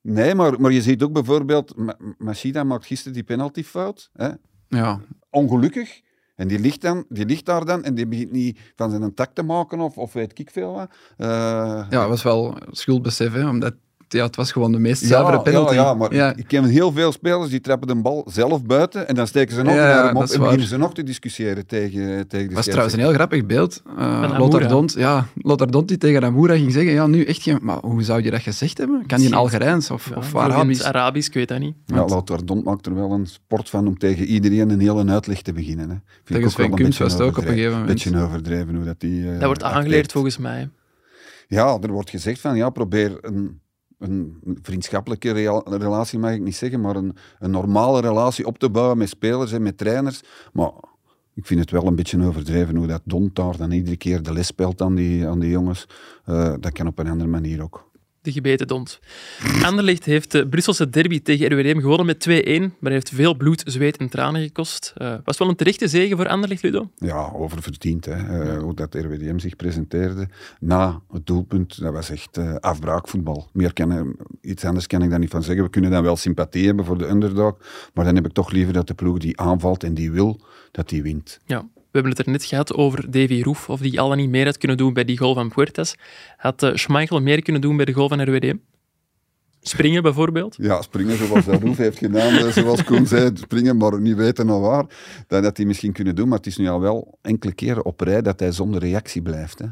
Nee, 0.00 0.34
maar, 0.34 0.60
maar 0.60 0.72
je 0.72 0.82
ziet 0.82 1.02
ook 1.02 1.12
bijvoorbeeld, 1.12 1.76
Ma- 1.76 1.96
Machida 2.18 2.64
maakt 2.64 2.86
gisteren 2.86 3.12
die 3.12 3.22
penaltyfout. 3.22 4.10
Hè? 4.12 4.30
Ja, 4.68 5.00
Ongelukkig. 5.30 6.02
En 6.34 6.48
die 6.48 6.58
ligt, 6.58 6.80
dan, 6.80 7.04
die 7.08 7.26
ligt 7.26 7.44
daar 7.46 7.64
dan 7.64 7.84
en 7.84 7.94
die 7.94 8.06
begint 8.06 8.30
niet 8.32 8.58
van 8.76 8.90
zijn 8.90 9.14
tak 9.14 9.34
te 9.34 9.42
maken 9.42 9.80
of, 9.80 9.98
of 9.98 10.12
weet 10.12 10.38
ik 10.38 10.50
veel 10.50 10.72
wat. 10.72 10.90
Eh, 11.16 11.26
ja, 11.90 12.00
het 12.00 12.08
was 12.08 12.22
wel 12.22 12.56
schuldbesef, 12.70 13.32
hè, 13.32 13.48
omdat 13.48 13.74
ja, 14.14 14.24
het 14.24 14.36
was 14.36 14.52
gewoon 14.52 14.72
de 14.72 14.78
meest 14.78 15.02
zuivere 15.04 15.36
ja, 15.36 15.42
penalty. 15.42 15.74
Ja, 15.74 15.82
ja, 15.82 15.94
maar 15.94 16.14
Ja. 16.14 16.32
ik- 16.36 16.46
ken 16.48 16.64
heel 16.64 16.92
veel 16.92 17.12
spelers 17.12 17.50
die 17.50 17.60
trappen 17.60 17.88
de 17.88 17.94
bal 17.94 18.26
zelf 18.30 18.64
buiten 18.64 19.08
en 19.08 19.14
dan 19.14 19.26
steken 19.26 19.54
ze 19.54 19.62
nog 19.62 19.74
Ja, 19.74 19.80
naar 19.80 20.04
hem 20.06 20.16
op 20.16 20.22
en 20.22 20.28
waar. 20.28 20.38
beginnen 20.38 20.66
ze 20.66 20.76
nog 20.76 20.94
te 20.94 21.02
discussiëren 21.02 21.66
tegen, 21.66 22.28
tegen 22.28 22.48
de 22.48 22.54
was 22.54 22.64
trouwens 22.64 22.94
een 22.94 23.00
heel 23.00 23.12
grappig 23.12 23.46
beeld. 23.46 23.82
Uh. 23.98 24.34
Lothar 24.38 24.68
Dont, 24.68 24.92
ja, 24.92 25.26
Lothar 25.34 25.70
Dont 25.70 25.88
die 25.88 25.98
tegen 25.98 26.24
Amoura 26.24 26.54
ging 26.54 26.72
zeggen, 26.72 26.92
ja, 26.92 27.06
nu 27.06 27.24
echt 27.24 27.42
geen... 27.42 27.58
Maar 27.62 27.78
hoe 27.80 28.02
zou 28.02 28.22
je 28.22 28.30
dat 28.30 28.40
gezegd 28.40 28.78
hebben? 28.78 28.96
Kan 28.96 29.06
die 29.06 29.16
in 29.16 29.22
Misschien- 29.22 29.40
Algerijns 29.40 29.90
of, 29.90 30.08
Ja, 30.10 30.16
of 30.16 30.26
vloeiend 30.26 30.52
Arabisch? 30.52 30.82
Arabisch, 30.84 31.28
ik 31.28 31.34
weet 31.34 31.48
dat 31.48 31.58
niet. 31.58 31.74
Ja, 31.86 32.04
Lothar 32.04 32.44
Dont 32.44 32.64
maakt 32.64 32.86
er 32.86 32.94
wel 32.94 33.10
een 33.12 33.26
sport 33.26 33.70
van 33.70 33.86
om 33.86 33.98
tegen 33.98 34.24
iedereen 34.26 34.70
een 34.70 34.80
hele 34.80 35.04
uitleg 35.10 35.42
te 35.42 35.52
beginnen. 35.52 35.88
Hè. 35.90 35.96
Vind 35.96 36.00
ik 36.18 36.24
Tegen 36.24 36.44
ook 36.44 36.50
Sven 36.50 36.64
een 36.86 36.94
was 36.98 37.12
het 37.12 37.20
ook 37.22 37.28
op 37.28 37.36
een 37.36 37.42
overdreven. 37.42 37.54
gegeven 37.54 37.78
moment. 37.78 38.04
beetje 38.04 38.22
overdreven 38.24 38.74
hoe 38.74 38.84
dat 38.84 39.00
die... 39.00 39.24
eh, 39.26 39.32
Dat 39.38 39.44
wordt 39.44 39.62
aangeleerd 39.62 39.86
acteert. 39.86 40.12
volgens 40.12 40.38
mij. 40.38 40.68
Ja, 41.48 41.78
er 41.82 41.92
wordt 41.92 42.10
gezegd 42.10 42.40
van, 42.40 42.56
ja, 42.56 42.70
probeer 42.70 43.18
een, 43.20 43.60
een 44.04 44.40
vriendschappelijke 44.62 45.32
relatie, 45.64 46.18
mag 46.18 46.32
ik 46.32 46.40
niet 46.40 46.56
zeggen, 46.56 46.80
maar 46.80 46.96
een, 46.96 47.16
een 47.38 47.50
normale 47.50 48.00
relatie 48.00 48.46
op 48.46 48.58
te 48.58 48.70
bouwen 48.70 48.98
met 48.98 49.08
spelers 49.08 49.52
en 49.52 49.62
met 49.62 49.78
trainers. 49.78 50.22
Maar 50.52 50.72
ik 51.34 51.46
vind 51.46 51.60
het 51.60 51.70
wel 51.70 51.86
een 51.86 51.94
beetje 51.94 52.24
overdreven 52.24 52.76
hoe 52.76 52.86
dat 52.86 53.02
Don 53.04 53.30
daar 53.32 53.56
dan 53.56 53.70
iedere 53.70 53.96
keer 53.96 54.22
de 54.22 54.32
les 54.32 54.46
speelt 54.46 54.80
aan 54.80 54.94
die, 54.94 55.26
aan 55.26 55.40
jongens. 55.40 55.88
Eh, 56.24 56.54
dat 56.60 56.72
kan 56.72 56.86
op 56.86 56.98
een 56.98 57.08
andere 57.08 57.30
manier 57.30 57.62
ook. 57.62 57.92
De 58.24 58.32
gebeten 58.32 58.66
dond. 58.66 59.00
Anderlecht 59.62 60.04
heeft 60.04 60.30
de 60.30 60.48
Brusselse 60.48 60.90
derby 60.90 61.22
tegen 61.22 61.52
RWDM 61.52 61.80
gewonnen 61.80 62.06
met 62.06 62.28
2-1, 62.72 62.78
maar 62.80 62.92
heeft 62.92 63.10
veel 63.10 63.34
bloed, 63.34 63.62
zweet 63.66 63.96
en 63.96 64.08
tranen 64.08 64.42
gekost. 64.42 64.92
Eh, 64.96 65.14
was 65.24 65.38
wel 65.38 65.48
een 65.48 65.56
terechte 65.56 65.88
zege 65.88 66.16
voor 66.16 66.28
Anderlecht, 66.28 66.62
Ludo? 66.62 66.90
Ja, 66.96 67.30
oververdiend. 67.34 68.04
Hè. 68.04 68.12
Eh, 68.12 68.58
Hoe 68.58 68.74
dat 68.74 68.94
RWDM 68.94 69.38
zich 69.38 69.56
presenteerde 69.56 70.28
na 70.60 71.00
het 71.12 71.26
doelpunt, 71.26 71.80
dat 71.80 71.92
was 71.92 72.10
echt 72.10 72.36
eh, 72.36 72.54
afbraakvoetbal. 72.54 73.48
Meer 73.52 73.72
kan 73.72 74.16
iets 74.40 74.64
anders 74.64 74.86
kan 74.86 75.02
ik 75.02 75.10
daar 75.10 75.18
niet 75.18 75.30
van 75.30 75.42
zeggen. 75.42 75.64
We 75.64 75.70
kunnen 75.70 75.90
dan 75.90 76.02
wel 76.02 76.16
sympathie 76.16 76.66
hebben 76.66 76.84
voor 76.84 76.98
de 76.98 77.08
underdog, 77.08 77.56
maar 77.94 78.04
dan 78.04 78.14
heb 78.14 78.26
ik 78.26 78.32
toch 78.32 78.50
liever 78.50 78.72
dat 78.72 78.86
de 78.86 78.94
ploeg 78.94 79.18
die 79.18 79.40
aanvalt 79.40 79.84
en 79.84 79.94
die 79.94 80.10
wil, 80.10 80.40
dat 80.70 80.88
die 80.88 81.02
wint. 81.02 81.40
Ja. 81.46 81.68
We 81.94 82.00
hebben 82.00 82.18
het 82.18 82.26
er 82.26 82.32
net 82.32 82.44
gehad 82.44 82.74
over 82.74 83.10
Davy 83.10 83.42
Roef, 83.42 83.68
of 83.68 83.80
die 83.80 84.00
al 84.00 84.08
dan 84.08 84.16
niet 84.16 84.28
meer 84.30 84.44
had 84.44 84.58
kunnen 84.58 84.76
doen 84.76 84.92
bij 84.92 85.04
die 85.04 85.18
goal 85.18 85.34
van 85.34 85.48
Puertas. 85.48 85.94
Had 86.36 86.62
eh, 86.62 86.74
Schmeichel 86.74 87.20
meer 87.20 87.42
kunnen 87.42 87.62
doen 87.62 87.76
bij 87.76 87.84
de 87.84 87.92
goal 87.92 88.08
van 88.08 88.22
RWDM? 88.22 88.56
Springen 89.60 90.02
bijvoorbeeld? 90.02 90.56
Ja, 90.58 90.82
springen 90.82 91.16
zoals 91.16 91.44
dat 91.44 91.62
Roef 91.62 91.76
heeft 91.76 91.98
gedaan, 91.98 92.32
eh, 92.32 92.46
zoals 92.46 92.84
Koen 92.84 93.06
zei, 93.06 93.30
springen, 93.34 93.76
maar 93.76 94.00
niet 94.00 94.16
weten 94.16 94.46
naar 94.46 94.60
waar. 94.60 94.84
Dat 95.26 95.44
had 95.44 95.56
hij 95.56 95.66
misschien 95.66 95.92
kunnen 95.92 96.14
doen, 96.14 96.28
maar 96.28 96.36
het 96.36 96.46
is 96.46 96.56
nu 96.56 96.68
al 96.68 96.80
wel 96.80 97.18
enkele 97.22 97.52
keren 97.52 97.84
op 97.84 98.00
rij 98.00 98.22
dat 98.22 98.40
hij 98.40 98.52
zonder 98.52 98.80
reactie 98.80 99.22
blijft. 99.22 99.58
Hè. 99.58 99.66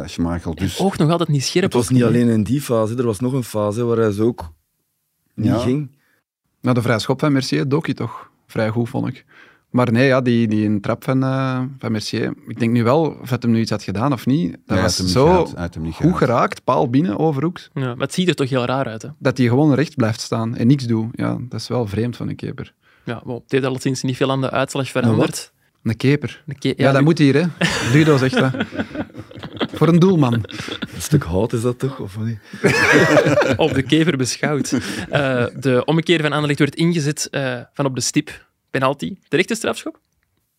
Eh, 0.00 0.06
Schmeichel, 0.06 0.54
dus... 0.54 0.80
Oog 0.80 0.98
nog 0.98 1.10
altijd 1.10 1.28
niet 1.28 1.44
scherp. 1.44 1.64
Het 1.64 1.74
was 1.74 1.88
niet 1.88 2.02
alleen 2.04 2.28
in 2.28 2.42
die 2.42 2.60
fase, 2.60 2.96
er 2.96 3.06
was 3.06 3.20
nog 3.20 3.32
een 3.32 3.44
fase 3.44 3.84
waar 3.84 3.96
hij 3.96 4.10
zo 4.12 4.26
ook 4.26 4.52
niet 5.34 5.46
Ja. 5.46 5.58
ging. 5.58 5.90
Nou, 6.60 6.74
de 6.74 6.82
vrije 6.82 6.98
schop 6.98 7.20
van 7.20 7.32
Mercier 7.32 7.68
dook 7.68 7.86
hij 7.86 7.94
toch 7.94 8.30
vrij 8.46 8.68
goed, 8.68 8.88
vond 8.88 9.08
ik. 9.08 9.24
Maar 9.76 9.92
nee, 9.92 10.06
ja, 10.06 10.20
die, 10.20 10.48
die 10.48 10.66
een 10.66 10.80
trap 10.80 11.04
van, 11.04 11.22
eh, 11.22 11.60
van 11.78 11.92
Mercier. 11.92 12.34
Ik 12.46 12.58
denk 12.58 12.72
nu 12.72 12.82
wel 12.84 13.16
of 13.22 13.30
het 13.30 13.42
hem 13.42 13.52
nu 13.52 13.60
iets 13.60 13.70
had 13.70 13.82
gedaan 13.82 14.12
of 14.12 14.26
niet. 14.26 14.50
Dat 14.52 14.60
hij 14.66 14.80
was 14.82 14.96
hem 14.96 15.06
niet 15.06 15.14
zo 15.14 15.48
had 15.56 15.74
hem 15.74 15.82
niet 15.82 15.94
goed 15.94 16.16
geraakt, 16.16 16.64
paal 16.64 16.90
binnen, 16.90 17.18
overhoeks, 17.18 17.70
Ja, 17.74 17.80
maar 17.80 17.96
het 18.06 18.14
ziet 18.14 18.28
er 18.28 18.34
toch 18.34 18.48
heel 18.50 18.64
raar 18.64 18.86
uit, 18.86 19.02
hè? 19.02 19.08
dat 19.18 19.38
hij 19.38 19.46
gewoon 19.46 19.74
recht 19.74 19.96
blijft 19.96 20.20
staan 20.20 20.56
en 20.56 20.66
niks 20.66 20.84
doet. 20.84 21.06
Ja, 21.12 21.36
dat 21.48 21.60
is 21.60 21.68
wel 21.68 21.86
vreemd 21.86 22.16
van 22.16 22.28
een 22.28 22.36
keeper. 22.36 22.72
Ja, 23.04 23.22
bon, 23.24 23.34
het 23.42 23.52
heeft 23.52 23.64
alleszins 23.64 24.02
niet 24.02 24.16
veel 24.16 24.30
aan 24.30 24.40
de 24.40 24.50
uitslag 24.50 24.88
veranderd. 24.88 25.52
Een 25.82 25.96
keper. 25.96 26.42
Een 26.46 26.58
ke- 26.58 26.74
Ja, 26.76 26.92
dat 26.92 27.02
moet 27.02 27.18
hier, 27.18 27.34
hè. 27.34 27.42
Ludo 27.92 28.16
zegt 28.16 28.38
dat. 28.38 28.52
Voor 29.74 29.88
een 29.88 29.98
doelman. 29.98 30.32
Een 30.34 30.44
stuk 30.98 31.22
hout 31.22 31.52
is 31.52 31.62
dat 31.62 31.78
toch? 31.78 31.98
Of 32.00 32.18
niet? 32.18 32.38
op 33.56 33.74
de 33.74 33.82
kever 33.82 34.16
beschouwd. 34.16 34.72
Eh, 35.10 35.44
de 35.58 35.82
ommekeer 35.84 36.20
van 36.22 36.32
Anderlecht 36.32 36.58
werd 36.58 36.74
ingezet 36.74 37.28
eh, 37.30 37.60
van 37.72 37.84
op 37.86 37.94
de 37.94 38.00
stip. 38.00 38.45
Penalty. 38.78 39.16
Terechte 39.28 39.54
strafschop? 39.54 40.00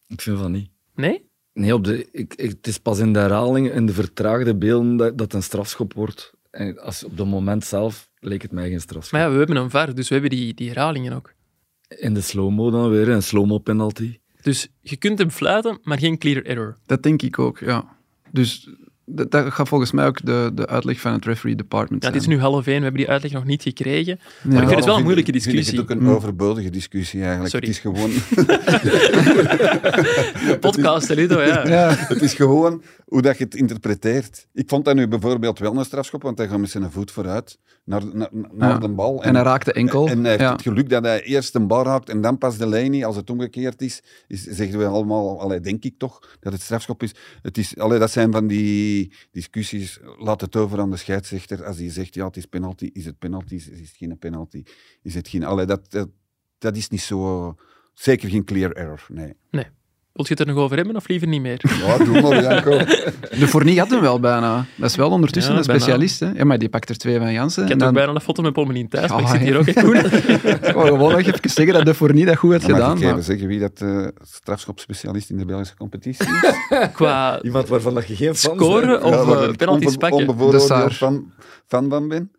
Ik 0.07 0.21
vind 0.21 0.39
van 0.39 0.51
niet. 0.51 0.69
Nee? 0.95 1.29
Nee, 1.53 1.73
op 1.73 1.83
de, 1.83 2.07
ik, 2.11 2.33
ik, 2.33 2.49
het 2.49 2.67
is 2.67 2.77
pas 2.77 2.99
in 2.99 3.13
de 3.13 3.19
herhaling, 3.19 3.71
in 3.71 3.85
de 3.85 3.93
vertraagde 3.93 4.55
beelden, 4.55 4.97
dat, 4.97 5.17
dat 5.17 5.33
een 5.33 5.43
strafschop 5.43 5.93
wordt. 5.93 6.33
En 6.51 6.79
als, 6.79 7.03
op 7.03 7.17
het 7.17 7.27
moment 7.27 7.65
zelf 7.65 8.09
leek 8.19 8.41
het 8.41 8.51
mij 8.51 8.69
geen 8.69 8.81
strafschop. 8.81 9.19
Maar 9.19 9.21
ja, 9.21 9.31
we 9.31 9.37
hebben 9.37 9.55
een 9.55 9.69
VAR, 9.69 9.95
dus 9.95 10.07
we 10.07 10.13
hebben 10.13 10.31
die, 10.31 10.53
die 10.53 10.67
herhalingen 10.67 11.13
ook. 11.13 11.33
In 11.87 12.13
de 12.13 12.21
slow-mo 12.21 12.69
dan 12.69 12.89
weer, 12.89 13.09
een 13.09 13.23
slow-mo 13.23 13.57
penalty. 13.57 14.19
Dus 14.41 14.67
je 14.81 14.97
kunt 14.97 15.19
hem 15.19 15.31
fluiten, 15.31 15.79
maar 15.83 15.99
geen 15.99 16.17
clear 16.17 16.43
error. 16.43 16.77
Dat 16.85 17.03
denk 17.03 17.21
ik 17.21 17.39
ook, 17.39 17.59
ja. 17.59 17.97
Dus 18.31 18.69
dat, 19.09 19.31
dat 19.31 19.53
gaat 19.53 19.67
volgens 19.67 19.91
mij 19.91 20.05
ook 20.05 20.25
de, 20.25 20.51
de 20.53 20.67
uitleg 20.67 20.99
van 20.99 21.11
het 21.13 21.25
referee 21.25 21.55
department 21.55 22.03
Ja, 22.03 22.09
het 22.09 22.21
is 22.21 22.27
nu 22.27 22.39
half 22.39 22.67
één, 22.67 22.77
we 22.77 22.83
hebben 22.83 23.01
die 23.01 23.09
uitleg 23.09 23.31
nog 23.31 23.45
niet 23.45 23.61
gekregen. 23.61 24.19
Maar 24.43 24.53
Ja. 24.53 24.59
ik 24.61 24.65
vind 24.67 24.75
het 24.79 24.85
wel 24.85 24.97
een 24.97 25.03
moeilijke 25.03 25.31
discussie. 25.31 25.63
vind 25.75 25.77
ik 25.83 25.89
het 25.89 25.97
ook 25.97 26.03
een 26.03 26.15
overbodige 26.15 26.69
discussie 26.69 27.21
eigenlijk. 27.23 27.49
Sorry. 27.49 27.67
Het 27.67 27.75
is 27.75 27.81
gewoon... 27.81 28.09
De 30.47 30.57
podcast, 30.59 31.09
Ludo, 31.09 31.41
ja. 31.41 31.67
Ja, 31.77 31.89
Het 31.95 32.21
is 32.21 32.33
gewoon 32.33 32.81
hoe 33.05 33.21
dat 33.21 33.37
je 33.37 33.43
het 33.43 33.55
interpreteert. 33.55 34.47
Ik 34.53 34.69
vond 34.69 34.85
dat 34.85 34.95
nu 34.95 35.07
bijvoorbeeld 35.07 35.59
wel 35.59 35.77
een 35.77 35.85
strafschop, 35.85 36.21
want 36.21 36.37
hij 36.37 36.47
gaat 36.47 36.59
met 36.59 36.69
zijn 36.69 36.91
voet 36.91 37.11
vooruit 37.11 37.57
naar, 37.83 38.01
naar, 38.13 38.29
naar 38.53 38.69
Ja. 38.69 38.77
de 38.77 38.89
bal. 38.89 39.23
En 39.23 39.35
hij 39.35 39.43
raakte 39.43 39.73
enkel. 39.73 40.07
En 40.07 40.19
hij 40.21 40.29
heeft 40.29 40.41
Ja. 40.43 40.51
het 40.51 40.61
geluk 40.61 40.89
dat 40.89 41.03
hij 41.03 41.21
eerst 41.23 41.55
een 41.55 41.67
bal 41.67 41.83
raakt 41.83 42.09
en 42.09 42.21
dan 42.21 42.37
pas 42.37 42.57
de 42.57 42.67
lijn 42.67 42.91
niet. 42.91 43.05
Als 43.05 43.15
het 43.15 43.29
omgekeerd 43.29 43.81
is, 43.81 44.03
is 44.27 44.43
zeggen 44.43 44.79
we 44.79 44.85
allemaal, 44.85 45.41
allee, 45.41 45.59
denk 45.59 45.83
ik 45.83 45.93
toch, 45.97 46.19
dat 46.39 46.53
het 46.53 46.61
strafschop 46.61 47.03
is. 47.03 47.11
Het 47.41 47.57
is 47.57 47.77
allee, 47.77 47.99
dat 47.99 48.11
zijn 48.11 48.31
van 48.31 48.47
die 48.47 48.96
discussies. 49.31 49.99
Laat 50.17 50.41
het 50.41 50.55
over 50.55 50.79
aan 50.79 50.91
de 50.91 50.97
scheidsrechter. 50.97 51.65
Als 51.65 51.77
hij 51.77 51.89
zegt, 51.89 52.13
ja, 52.13 52.25
het 52.25 52.37
is 52.37 52.45
penalty, 52.45 52.89
is 52.93 53.05
het 53.05 53.17
penalty, 53.17 53.55
is 53.55 53.65
het 53.65 53.95
geen 53.97 54.17
penalty, 54.17 54.63
is 55.01 55.15
het 55.15 55.27
geen... 55.27 55.43
Allee, 55.43 55.65
dat, 55.65 55.91
dat, 55.91 56.09
dat 56.57 56.75
is 56.75 56.89
niet 56.89 57.01
zo... 57.01 57.55
Zeker 57.93 58.29
geen 58.29 58.43
clear 58.43 58.71
error, 58.71 59.05
nee. 59.09 59.33
Wilt 60.17 60.29
je 60.29 60.35
het 60.37 60.47
er 60.47 60.53
nog 60.53 60.63
over 60.63 60.77
hebben 60.77 60.95
of 60.95 61.07
liever 61.07 61.27
niet 61.27 61.41
meer? 61.41 61.59
Ja, 61.85 61.97
doe 61.97 62.21
maar, 62.21 62.41
Janko. 62.43 62.77
De 63.39 63.47
Fournier 63.47 63.79
had 63.79 63.89
hem 63.89 64.01
wel 64.01 64.19
bijna. 64.19 64.65
Dat 64.75 64.89
is 64.89 64.95
wel 64.95 65.09
ondertussen 65.09 65.51
Ja, 65.53 65.57
een 65.57 65.63
specialist. 65.63 66.19
Hè? 66.19 66.29
Ja, 66.35 66.43
maar 66.45 66.57
die 66.59 66.69
pakt 66.69 66.89
er 66.89 66.97
twee 66.97 67.17
van 67.17 67.33
Jansen. 67.33 67.63
Ik 67.63 67.69
en 67.69 67.77
heb 67.79 67.87
ook 67.87 67.93
dan 67.93 68.03
bijna 68.03 68.19
een 68.19 68.25
foto 68.25 68.41
met 68.41 68.53
Pommelien 68.53 68.89
thuis, 68.89 69.09
maar 69.11 69.19
ik 69.21 69.27
zit 69.27 69.39
hier 69.39 69.57
ook 69.57 69.65
echt 69.67 69.79
goed. 69.85 69.95
Ik 70.67 70.73
wou 70.73 70.87
gewoon 70.87 71.11
nog 71.11 71.19
even 71.19 71.49
zeggen 71.49 71.73
dat 71.73 71.85
de 71.85 71.93
Fournier 71.93 72.25
dat 72.25 72.35
goed 72.37 72.51
had 72.51 72.61
Dan 72.61 72.69
mag 72.71 72.79
gedaan. 72.79 72.95
ik 72.97 73.01
even 73.03 73.13
Maar... 73.13 73.23
zeggen 73.23 73.47
wie 73.47 73.59
dat 73.59 73.81
eh 73.81 74.07
strafschopspecialist 74.21 75.29
in 75.29 75.37
de 75.37 75.45
Belgische 75.45 75.75
competitie 75.75 76.25
is. 76.27 76.53
Qua 76.93 77.41
Iemand 77.41 77.67
waarvan 77.67 77.93
dat 77.93 78.07
je 78.07 78.15
geen 78.15 78.35
fan 78.35 78.55
scoren 78.55 79.03
of 79.03 79.49
ik 79.49 79.57
penalties 79.57 79.87
onbe- 79.87 79.99
pakken. 79.99 80.17
De 80.25 80.31
onbevooroordeeld 80.31 80.67
Saar. 80.67 80.91
van, 80.93 81.31
fan 81.67 81.89
van 81.89 82.07
ben. 82.07 82.31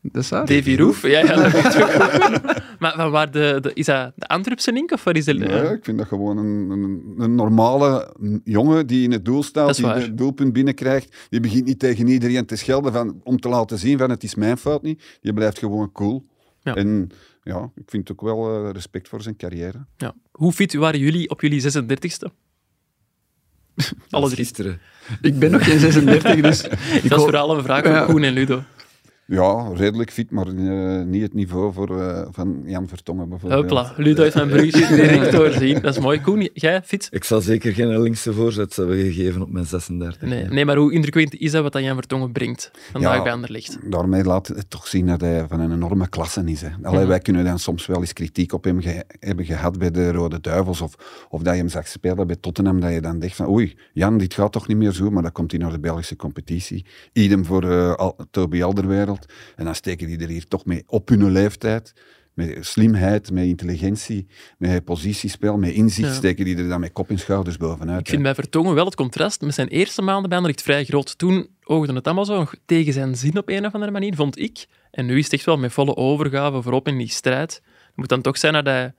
Dus 0.00 0.28
dat? 0.28 0.46
Davy 0.46 0.76
Roef, 0.76 1.02
ja, 1.02 1.18
ja, 1.18 1.34
dat 1.34 1.52
weet 1.52 1.74
ik 1.74 1.84
ook. 1.84 2.64
Maar 2.78 2.94
van 2.94 3.10
waar 3.10 3.30
de, 3.30 3.58
de, 3.60 3.70
is 3.74 3.86
dat 3.86 4.12
de 4.14 4.26
Antwerpse 4.26 4.72
link 4.72 4.92
of 4.92 5.04
waar 5.04 5.16
is 5.16 5.24
de... 5.24 5.34
Ja, 5.34 5.70
ik 5.70 5.84
vind 5.84 5.98
dat 5.98 6.06
gewoon 6.06 6.38
een, 6.38 6.70
een, 6.70 7.14
een 7.18 7.34
normale 7.34 8.14
jongen 8.44 8.86
die 8.86 9.04
in 9.04 9.12
het 9.12 9.24
doel 9.24 9.42
staat, 9.42 9.76
die 9.76 9.84
waar. 9.84 10.00
het 10.00 10.18
doelpunt 10.18 10.52
binnenkrijgt. 10.52 11.26
Die 11.28 11.40
begint 11.40 11.64
niet 11.64 11.78
tegen 11.78 12.08
iedereen 12.08 12.46
te 12.46 12.56
schelden 12.56 12.92
van, 12.92 13.20
om 13.24 13.40
te 13.40 13.48
laten 13.48 13.78
zien 13.78 13.98
van 13.98 14.10
het 14.10 14.22
is 14.22 14.34
mijn 14.34 14.56
fout 14.56 14.82
niet. 14.82 15.18
Die 15.20 15.32
blijft 15.32 15.58
gewoon 15.58 15.92
cool. 15.92 16.24
Ja. 16.62 16.74
En 16.74 17.10
ja, 17.42 17.70
ik 17.74 17.84
vind 17.86 18.12
ook 18.12 18.20
wel 18.20 18.66
eh, 18.66 18.70
respect 18.72 19.08
voor 19.08 19.22
zijn 19.22 19.36
carrière. 19.36 19.86
Ja. 19.96 20.14
Hoe 20.30 20.52
fit 20.52 20.74
waren 20.74 21.00
jullie 21.00 21.30
op 21.30 21.40
jullie 21.40 21.62
36e? 21.62 22.32
Alle 24.10 24.26
drie. 24.26 24.36
Gisteren. 24.36 24.80
Ik 25.20 25.38
ben 25.38 25.50
nog 25.50 25.64
geen 25.64 25.78
36, 25.78 26.40
dus... 26.40 26.62
Dat 27.08 27.18
is 27.18 27.24
vooral 27.24 27.56
een 27.56 27.62
vraag 27.62 27.82
van 27.82 27.92
Ja. 27.92 28.04
Koen 28.04 28.22
en 28.22 28.32
Ludo. 28.32 28.62
Ja, 29.28 29.68
redelijk 29.74 30.10
fit, 30.12 30.30
maar 30.30 30.46
eh, 30.46 31.02
niet 31.04 31.22
het 31.22 31.34
niveau 31.34 31.72
voor, 31.72 32.00
eh, 32.00 32.26
van 32.30 32.62
Jan 32.64 32.88
Vertongen 32.88 33.28
bijvoorbeeld. 33.28 33.60
Hopla, 33.62 33.92
Ludo 33.96 34.22
heeft 34.22 34.34
mijn 34.34 34.48
bruggetje 34.48 34.96
direct 34.96 35.32
doorzien. 35.36 35.80
Dat 35.80 35.96
is 35.96 36.00
mooi. 36.02 36.20
Koen, 36.20 36.48
jij 36.52 36.82
fit? 36.82 37.08
Ik 37.10 37.24
zal 37.24 37.40
zeker 37.40 37.72
geen 37.72 38.00
linkse 38.02 38.32
voorzet 38.32 38.76
hebben 38.76 38.96
gegeven 38.98 39.42
op 39.42 39.50
mijn 39.50 39.64
36. 39.66 40.20
Nee, 40.28 40.44
nee, 40.44 40.64
maar 40.64 40.76
hoe 40.76 40.92
indrukwekkend 40.92 41.40
is 41.40 41.50
dat 41.50 41.62
wat 41.62 41.72
dat 41.72 41.82
Jan 41.82 41.94
Vertongen 41.94 42.32
brengt 42.32 42.70
vandaag 42.92 43.16
Ja. 43.16 43.22
bij 43.22 43.32
Anderlecht? 43.32 43.78
Daarmee 43.90 44.24
laat 44.24 44.46
het 44.48 44.70
toch 44.70 44.86
zien 44.86 45.06
dat 45.06 45.20
hij 45.20 45.44
van 45.48 45.60
een 45.60 45.72
enorme 45.72 46.08
klasse 46.08 46.42
is. 46.44 46.60
Hè. 46.60 46.68
Allee. 46.82 47.06
Wij 47.06 47.18
kunnen 47.18 47.44
dan 47.44 47.58
soms 47.58 47.86
wel 47.86 48.00
eens 48.00 48.12
kritiek 48.12 48.52
op 48.52 48.64
hem 48.64 48.80
ge- 48.80 49.04
hebben 49.20 49.44
gehad 49.44 49.78
bij 49.78 49.90
de 49.90 50.12
Rode 50.12 50.40
Duivels. 50.40 50.80
Of, 50.80 51.26
of 51.28 51.42
dat 51.42 51.52
je 51.54 51.60
hem 51.60 51.68
zag 51.68 51.88
spelen 51.88 52.26
bij 52.26 52.36
Tottenham. 52.40 52.80
Dat 52.80 52.92
je 52.92 53.00
dan 53.00 53.18
dacht 53.18 53.36
van 53.36 53.48
oei, 53.48 53.74
Jan, 53.92 54.18
dit 54.18 54.34
gaat 54.34 54.52
toch 54.52 54.66
niet 54.68 54.76
meer 54.76 54.92
zo. 54.92 55.10
Maar 55.10 55.22
dan 55.22 55.32
komt 55.32 55.50
hij 55.50 55.60
naar 55.60 55.70
de 55.72 55.80
Belgische 55.80 56.16
competitie. 56.16 56.84
Idem 57.12 57.44
voor 57.44 57.70
eh, 57.70 57.94
Al- 57.94 58.16
Toby 58.30 58.62
En 59.56 59.64
dan 59.64 59.74
steken 59.74 60.06
die 60.06 60.18
er 60.18 60.28
hier 60.28 60.48
toch 60.48 60.64
mee 60.64 60.82
op 60.86 61.08
hun 61.08 61.30
leeftijd. 61.30 61.92
Met 62.34 62.66
slimheid, 62.66 63.30
met 63.30 63.44
intelligentie, 63.44 64.26
met 64.58 64.84
positiespel, 64.84 65.58
met 65.58 65.72
inzicht. 65.72 66.08
Ja. 66.08 66.14
Steken 66.14 66.44
die 66.44 66.56
er 66.56 66.68
dan 66.68 66.80
met 66.80 66.92
kop 66.92 67.10
en 67.10 67.18
schouders 67.18 67.56
bovenuit. 67.56 68.00
Ik 68.00 68.08
vind 68.08 68.22
bij 68.22 68.34
Vertongen 68.34 68.74
wel 68.74 68.84
het 68.84 68.94
contrast 68.94 69.40
met 69.40 69.54
zijn 69.54 69.68
eerste 69.68 70.02
maanden 70.02 70.28
bij 70.28 70.38
Anderlecht 70.38 70.62
vrij 70.62 70.84
groot. 70.84 71.18
Toen 71.18 71.48
oogde 71.64 71.94
het 71.94 72.06
allemaal 72.06 72.24
zo 72.24 72.38
nog 72.38 72.54
tegen 72.66 72.92
zijn 72.92 73.16
zin 73.16 73.38
op 73.38 73.48
een 73.48 73.66
of 73.66 73.72
andere 73.72 73.92
manier, 73.92 74.14
vond 74.14 74.38
ik. 74.38 74.66
En 74.90 75.06
nu 75.06 75.18
is 75.18 75.24
het 75.24 75.32
echt 75.32 75.44
wel 75.44 75.56
met 75.56 75.72
volle 75.72 75.96
overgave 75.96 76.62
voorop 76.62 76.88
in 76.88 76.98
die 76.98 77.10
strijd. 77.10 77.62
Het 77.86 77.96
moet 77.96 78.08
dan 78.08 78.20
toch 78.20 78.38
zijn 78.38 78.52
dat 78.52 78.64
hij 78.64 78.94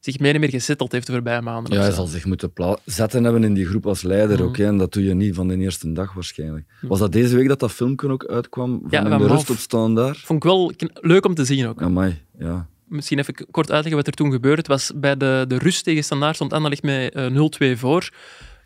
zich 0.00 0.18
meer 0.18 0.34
en 0.34 0.40
meer 0.40 0.50
gezetteld 0.50 0.92
heeft 0.92 1.06
de 1.06 1.12
voorbije 1.12 1.40
maanden. 1.40 1.72
Ja, 1.74 1.80
hij 1.80 1.90
zal 1.92 2.06
zich 2.06 2.24
moeten 2.24 2.52
zetten 2.84 3.24
hebben 3.24 3.44
in 3.44 3.54
die 3.54 3.66
groep 3.66 3.86
als 3.86 4.02
leider 4.02 4.36
Mhm. 4.38 4.46
ook. 4.46 4.56
Hè, 4.56 4.66
en 4.66 4.78
dat 4.78 4.92
doe 4.92 5.04
je 5.04 5.14
niet 5.14 5.34
van 5.34 5.48
de 5.48 5.56
eerste 5.56 5.92
dag 5.92 6.12
waarschijnlijk. 6.12 6.66
Was 6.80 6.98
dat 6.98 7.12
deze 7.12 7.36
week 7.36 7.48
dat 7.48 7.60
dat 7.60 7.72
filmpje 7.72 8.08
ook 8.08 8.24
uitkwam? 8.26 8.78
Van 8.80 8.88
Ja, 8.90 9.00
in 9.04 9.08
van 9.10 9.18
de 9.18 9.26
rust 9.26 9.50
op 9.50 9.56
staan 9.56 9.94
daar? 9.94 10.16
Vond 10.24 10.44
ik 10.44 10.50
wel 10.50 10.72
leuk 11.00 11.24
om 11.26 11.34
te 11.34 11.44
zien 11.44 11.66
ook. 11.66 11.82
Amai, 11.82 12.18
ja. 12.38 12.66
Misschien 12.88 13.18
even 13.18 13.34
kort 13.50 13.70
uitleggen 13.70 13.96
wat 13.96 14.06
er 14.06 14.12
toen 14.12 14.30
gebeurde. 14.32 14.58
Het 14.58 14.66
was 14.66 14.92
bij 14.94 15.16
de, 15.16 15.44
de 15.48 15.58
rust 15.58 15.84
tegen 15.84 16.04
Standaard 16.04 16.34
stond 16.34 16.52
Anderlecht 16.52 16.82
met 16.82 17.12
eh, 17.14 17.72
0-2 17.74 17.76
voor. 17.78 18.10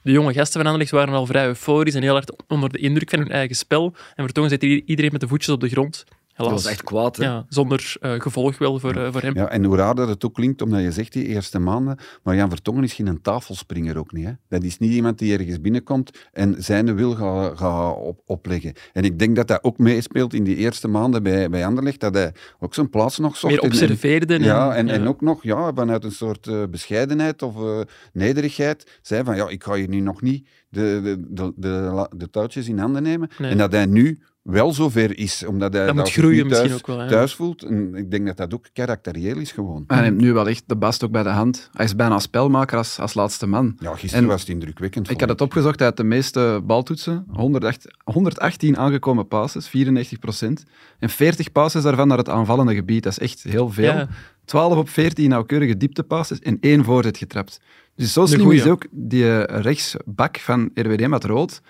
De 0.03 0.11
jonge 0.13 0.33
gasten 0.33 0.53
van 0.53 0.65
Anderlecht 0.65 0.91
waren 0.91 1.15
al 1.15 1.27
vrij 1.27 1.47
euforisch 1.47 1.95
en 1.95 2.03
heel 2.03 2.13
hard 2.13 2.33
onder 2.49 2.69
de 2.73 2.79
indruk 2.79 3.11
van 3.11 3.19
hun 3.19 3.31
eigen 3.31 3.57
spel. 3.57 3.95
En 4.15 4.25
Vertongen 4.25 4.65
i- 4.65 4.83
iedereen 4.87 5.13
met 5.13 5.21
de 5.21 5.29
voetjes 5.29 5.55
op 5.55 5.61
de 5.61 5.69
grond. 5.69 6.05
Dat 6.43 6.51
was 6.63 6.67
echt 6.67 6.83
kwaad, 6.83 7.17
hè? 7.17 7.25
Ja, 7.25 7.45
zonder 7.49 7.95
eh, 8.01 8.13
gevolg 8.21 8.59
wel 8.59 8.79
voor, 8.79 8.97
eh, 8.97 9.13
voor 9.13 9.21
hem. 9.21 9.35
Ja, 9.35 9.49
en 9.49 9.65
hoe 9.65 9.77
raar 9.77 9.95
dat 9.95 10.09
het 10.09 10.25
ook 10.25 10.35
klinkt, 10.35 10.63
omdat 10.63 10.81
je 10.83 10.93
zegt 10.93 11.13
die 11.13 11.27
eerste 11.27 11.59
maanden, 11.59 11.99
maar 12.23 12.37
Jan 12.37 12.49
Vertongen 12.51 12.85
is 12.85 12.93
geen 12.93 13.21
tafelspringer 13.23 13.99
ook 13.99 14.13
niet. 14.13 14.25
Hè? 14.25 14.33
Dat 14.49 14.63
is 14.63 14.79
niet 14.79 14.93
iemand 14.93 15.19
die 15.19 15.39
ergens 15.39 15.61
binnenkomt 15.61 16.11
en 16.33 16.55
zijn 16.59 16.95
wil 16.97 17.15
gaat 17.15 17.59
ga 17.59 17.91
op, 17.91 18.21
opleggen. 18.27 18.73
En 18.93 19.05
ik 19.05 19.19
denk 19.19 19.37
dat 19.37 19.49
dat 19.49 19.65
ook 19.65 19.79
meespeelt 19.79 20.35
in 20.35 20.45
die 20.45 20.57
eerste 20.57 20.89
maanden 20.89 21.23
bij, 21.23 21.51
bij 21.51 21.67
Anderlecht, 21.67 22.01
dat 22.01 22.15
hij 22.15 22.33
ook 22.61 22.75
zijn 22.75 22.91
plaats 22.91 23.19
nog 23.19 23.37
zocht. 23.37 23.53
Meer 23.55 23.63
En- 23.63 23.71
en- 23.71 23.75
observeerde. 23.83 24.35
En, 24.35 24.43
ja, 24.43 24.75
en, 24.75 24.89
en 24.89 25.07
ook 25.09 25.21
nog 25.21 25.43
ja, 25.43 25.73
vanuit 25.75 26.05
een 26.05 26.13
soort 26.13 26.47
eh, 26.47 26.63
bescheidenheid 26.71 27.43
of 27.43 27.57
eh, 27.57 27.81
nederigheid 28.13 28.99
zei 29.03 29.25
van 29.25 29.37
ja, 29.37 29.49
ik 29.49 29.65
ga 29.65 29.75
hier 29.75 29.89
nu 29.89 30.01
nog 30.01 30.23
niet 30.23 30.49
de, 30.69 31.01
de, 31.03 31.27
de, 31.35 31.53
de, 31.57 31.69
la- 31.69 32.11
de 32.17 32.31
touwtjes 32.31 32.69
in 32.69 32.79
handen 32.79 33.03
nemen. 33.03 33.29
Nee. 33.39 33.51
En 33.51 33.59
dat 33.59 33.73
hij 33.73 33.87
nu 33.87 34.23
wel 34.43 34.73
zover 34.73 35.19
is, 35.19 35.45
omdat 35.47 35.73
hij 35.73 35.87
Dat 35.87 35.95
moet 35.95 36.07
zich 36.07 36.17
nu 36.17 36.23
groeien 36.23 36.47
misschien 36.47 36.69
thuis, 36.69 36.81
ook 36.81 36.87
wel, 36.87 37.09
thuis 37.09 37.35
voelt. 37.35 37.63
En 37.63 37.95
ik 37.95 38.11
denk 38.11 38.27
dat 38.27 38.37
dat 38.37 38.55
ook 38.55 38.67
karakterieel 38.73 39.37
is 39.37 39.53
gewoon. 39.53 39.85
Hij 39.87 40.01
neemt 40.01 40.21
nu 40.21 40.33
wel 40.33 40.49
echt 40.49 40.63
de 40.67 40.77
bast 40.77 41.05
ook 41.05 41.11
bij 41.11 41.23
de 41.23 41.29
hand. 41.29 41.71
Hij 41.73 41.85
is 41.85 41.97
bijna 41.97 42.19
spelmaker 42.19 42.77
als, 42.77 42.99
als 42.99 43.15
laatste 43.15 43.47
man. 43.47 43.77
Ja, 43.79 43.95
gisteren 43.95 44.25
En 44.25 44.31
was 44.31 44.41
het 44.41 44.51
indrukwekkend. 44.51 45.11
Ik 45.11 45.21
had 45.21 45.29
het 45.29 45.41
opgezocht, 45.41 45.79
hij 45.79 45.89
had 45.89 45.97
de 45.97 46.05
meeste 46.05 46.61
baltoetsen. 46.65 47.25
108 47.29 47.87
118 48.05 48.79
aangekomen 48.79 49.29
passes, 49.29 49.69
94 49.69 50.19
procent. 50.19 50.65
En 50.99 51.09
40 51.09 51.53
passes 51.53 51.83
daarvan 51.83 52.09
naar 52.09 52.19
het 52.19 52.29
aanvallende 52.29 52.75
gebied. 52.75 53.03
Dat 53.03 53.13
is 53.13 53.19
echt 53.19 53.43
heel 53.43 53.69
veel. 53.71 53.85
Ja. 53.85 54.09
12 54.45 54.77
op 54.77 54.89
14 54.89 55.29
nauwkeurige 55.29 55.77
dieptepasses 55.77 56.39
en 56.39 56.57
één 56.61 56.85
voorzet 56.85 57.17
getrapt. 57.17 57.61
Dus 57.95 58.13
zo 58.13 58.27
slim 58.27 58.51
is 58.51 58.67
ook 58.67 58.87
die 58.91 59.37
eh, 59.37 59.61
rechtsbak 59.61 60.39
van 60.39 60.71
RWD 60.75 61.09
met 61.09 61.25
rood. 61.25 61.61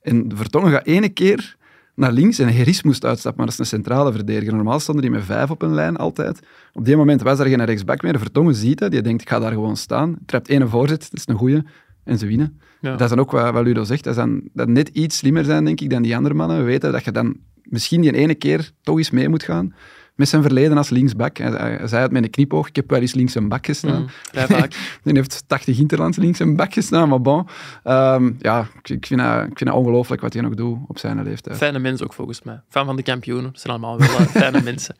En 0.00 0.28
de 0.28 0.36
Vertongen 0.36 0.70
gaat 0.70 0.86
ene 0.86 1.08
keer 1.08 1.56
naar 1.94 2.12
links 2.12 2.38
en 2.38 2.54
Heris 2.54 2.82
moest 2.82 3.04
uitstappen, 3.04 3.44
maar 3.44 3.54
dat 3.54 3.64
is 3.64 3.72
een 3.72 3.78
centrale 3.78 4.12
verdediger. 4.12 4.54
Normaal 4.54 4.80
stonden 4.80 5.02
die 5.02 5.12
met 5.12 5.24
vijf 5.24 5.50
op 5.50 5.62
een 5.62 5.74
lijn 5.74 5.96
altijd. 5.96 6.40
Op 6.72 6.84
die 6.84 6.96
moment 6.96 7.22
was 7.22 7.38
er 7.38 7.46
geen 7.46 7.64
rechtsbak 7.64 8.02
meer. 8.02 8.12
De 8.12 8.18
Vertongen 8.18 8.54
ziet 8.54 8.78
dat, 8.78 8.90
die 8.90 9.02
denkt, 9.02 9.22
ik 9.22 9.28
ga 9.28 9.38
daar 9.38 9.52
gewoon 9.52 9.76
staan. 9.76 10.16
Trapt 10.26 10.48
één 10.48 10.68
voorzet, 10.68 11.00
dat 11.00 11.18
is 11.18 11.26
een 11.26 11.38
goeie. 11.38 11.62
En 12.04 12.18
ze 12.18 12.26
winnen. 12.26 12.60
Ja. 12.80 12.90
Dat 12.90 13.00
is 13.00 13.08
dan 13.08 13.18
ook 13.18 13.30
wat, 13.30 13.52
wat 13.52 13.64
Ludo 13.64 13.84
zegt. 13.84 14.04
Dat 14.04 14.12
is 14.12 14.18
dan 14.18 14.42
dat 14.52 14.68
net 14.68 14.88
iets 14.88 15.16
slimmer 15.16 15.44
zijn, 15.44 15.64
denk 15.64 15.80
ik, 15.80 15.90
dan 15.90 16.02
die 16.02 16.16
andere 16.16 16.34
mannen. 16.34 16.58
We 16.58 16.64
weten 16.64 16.92
dat 16.92 17.04
je 17.04 17.12
dan 17.12 17.36
misschien 17.62 18.00
die 18.00 18.12
ene 18.12 18.34
keer 18.34 18.70
toch 18.82 18.96
eens 18.96 19.10
mee 19.10 19.28
moet 19.28 19.42
gaan 19.42 19.74
met 20.14 20.28
zijn 20.28 20.42
verleden 20.42 20.76
als 20.76 20.90
linksbak. 20.90 21.36
Hij, 21.36 21.50
hij 21.50 21.72
hij 21.76 21.86
zei 21.86 22.02
het 22.02 22.12
met 22.12 22.22
een 22.24 22.30
knipoog, 22.30 22.68
ik 22.68 22.76
heb 22.76 22.90
wel 22.90 23.00
eens 23.00 23.14
links 23.14 23.34
een 23.34 23.48
bak 23.48 23.66
gestaan. 23.66 24.00
Mm, 24.00 24.08
vrij 24.08 24.46
vaak. 24.46 24.74
Die 25.02 25.14
heeft 25.14 25.44
80 25.46 25.78
interlands 25.78 26.16
links 26.16 26.38
een 26.38 26.56
bak 26.56 26.72
gestaan, 26.72 27.08
maar 27.08 27.20
bon. 27.20 27.46
Ehm, 27.82 28.32
ja, 28.38 28.68
ik, 28.78 28.88
ik 28.88 29.06
vind 29.06 29.20
dat, 29.20 29.40
ik 29.40 29.58
vind 29.58 29.70
dat 29.70 29.78
ongelooflijk 29.78 30.22
wat 30.22 30.32
hij 30.32 30.42
nog 30.42 30.54
doet 30.54 30.78
op 30.88 30.98
zijn 30.98 31.22
leeftijd. 31.22 31.56
Fijne 31.56 31.78
mensen 31.78 32.06
ook 32.06 32.12
volgens 32.12 32.42
mij. 32.42 32.60
Fan 32.68 32.86
van 32.86 32.96
de 32.96 33.02
kampioenen. 33.02 33.52
Dat 33.52 33.60
zijn 33.60 33.72
allemaal 33.72 33.98
wel 33.98 34.08
eh, 34.08 34.26
fijne 34.26 34.62
mensen. 34.72 34.96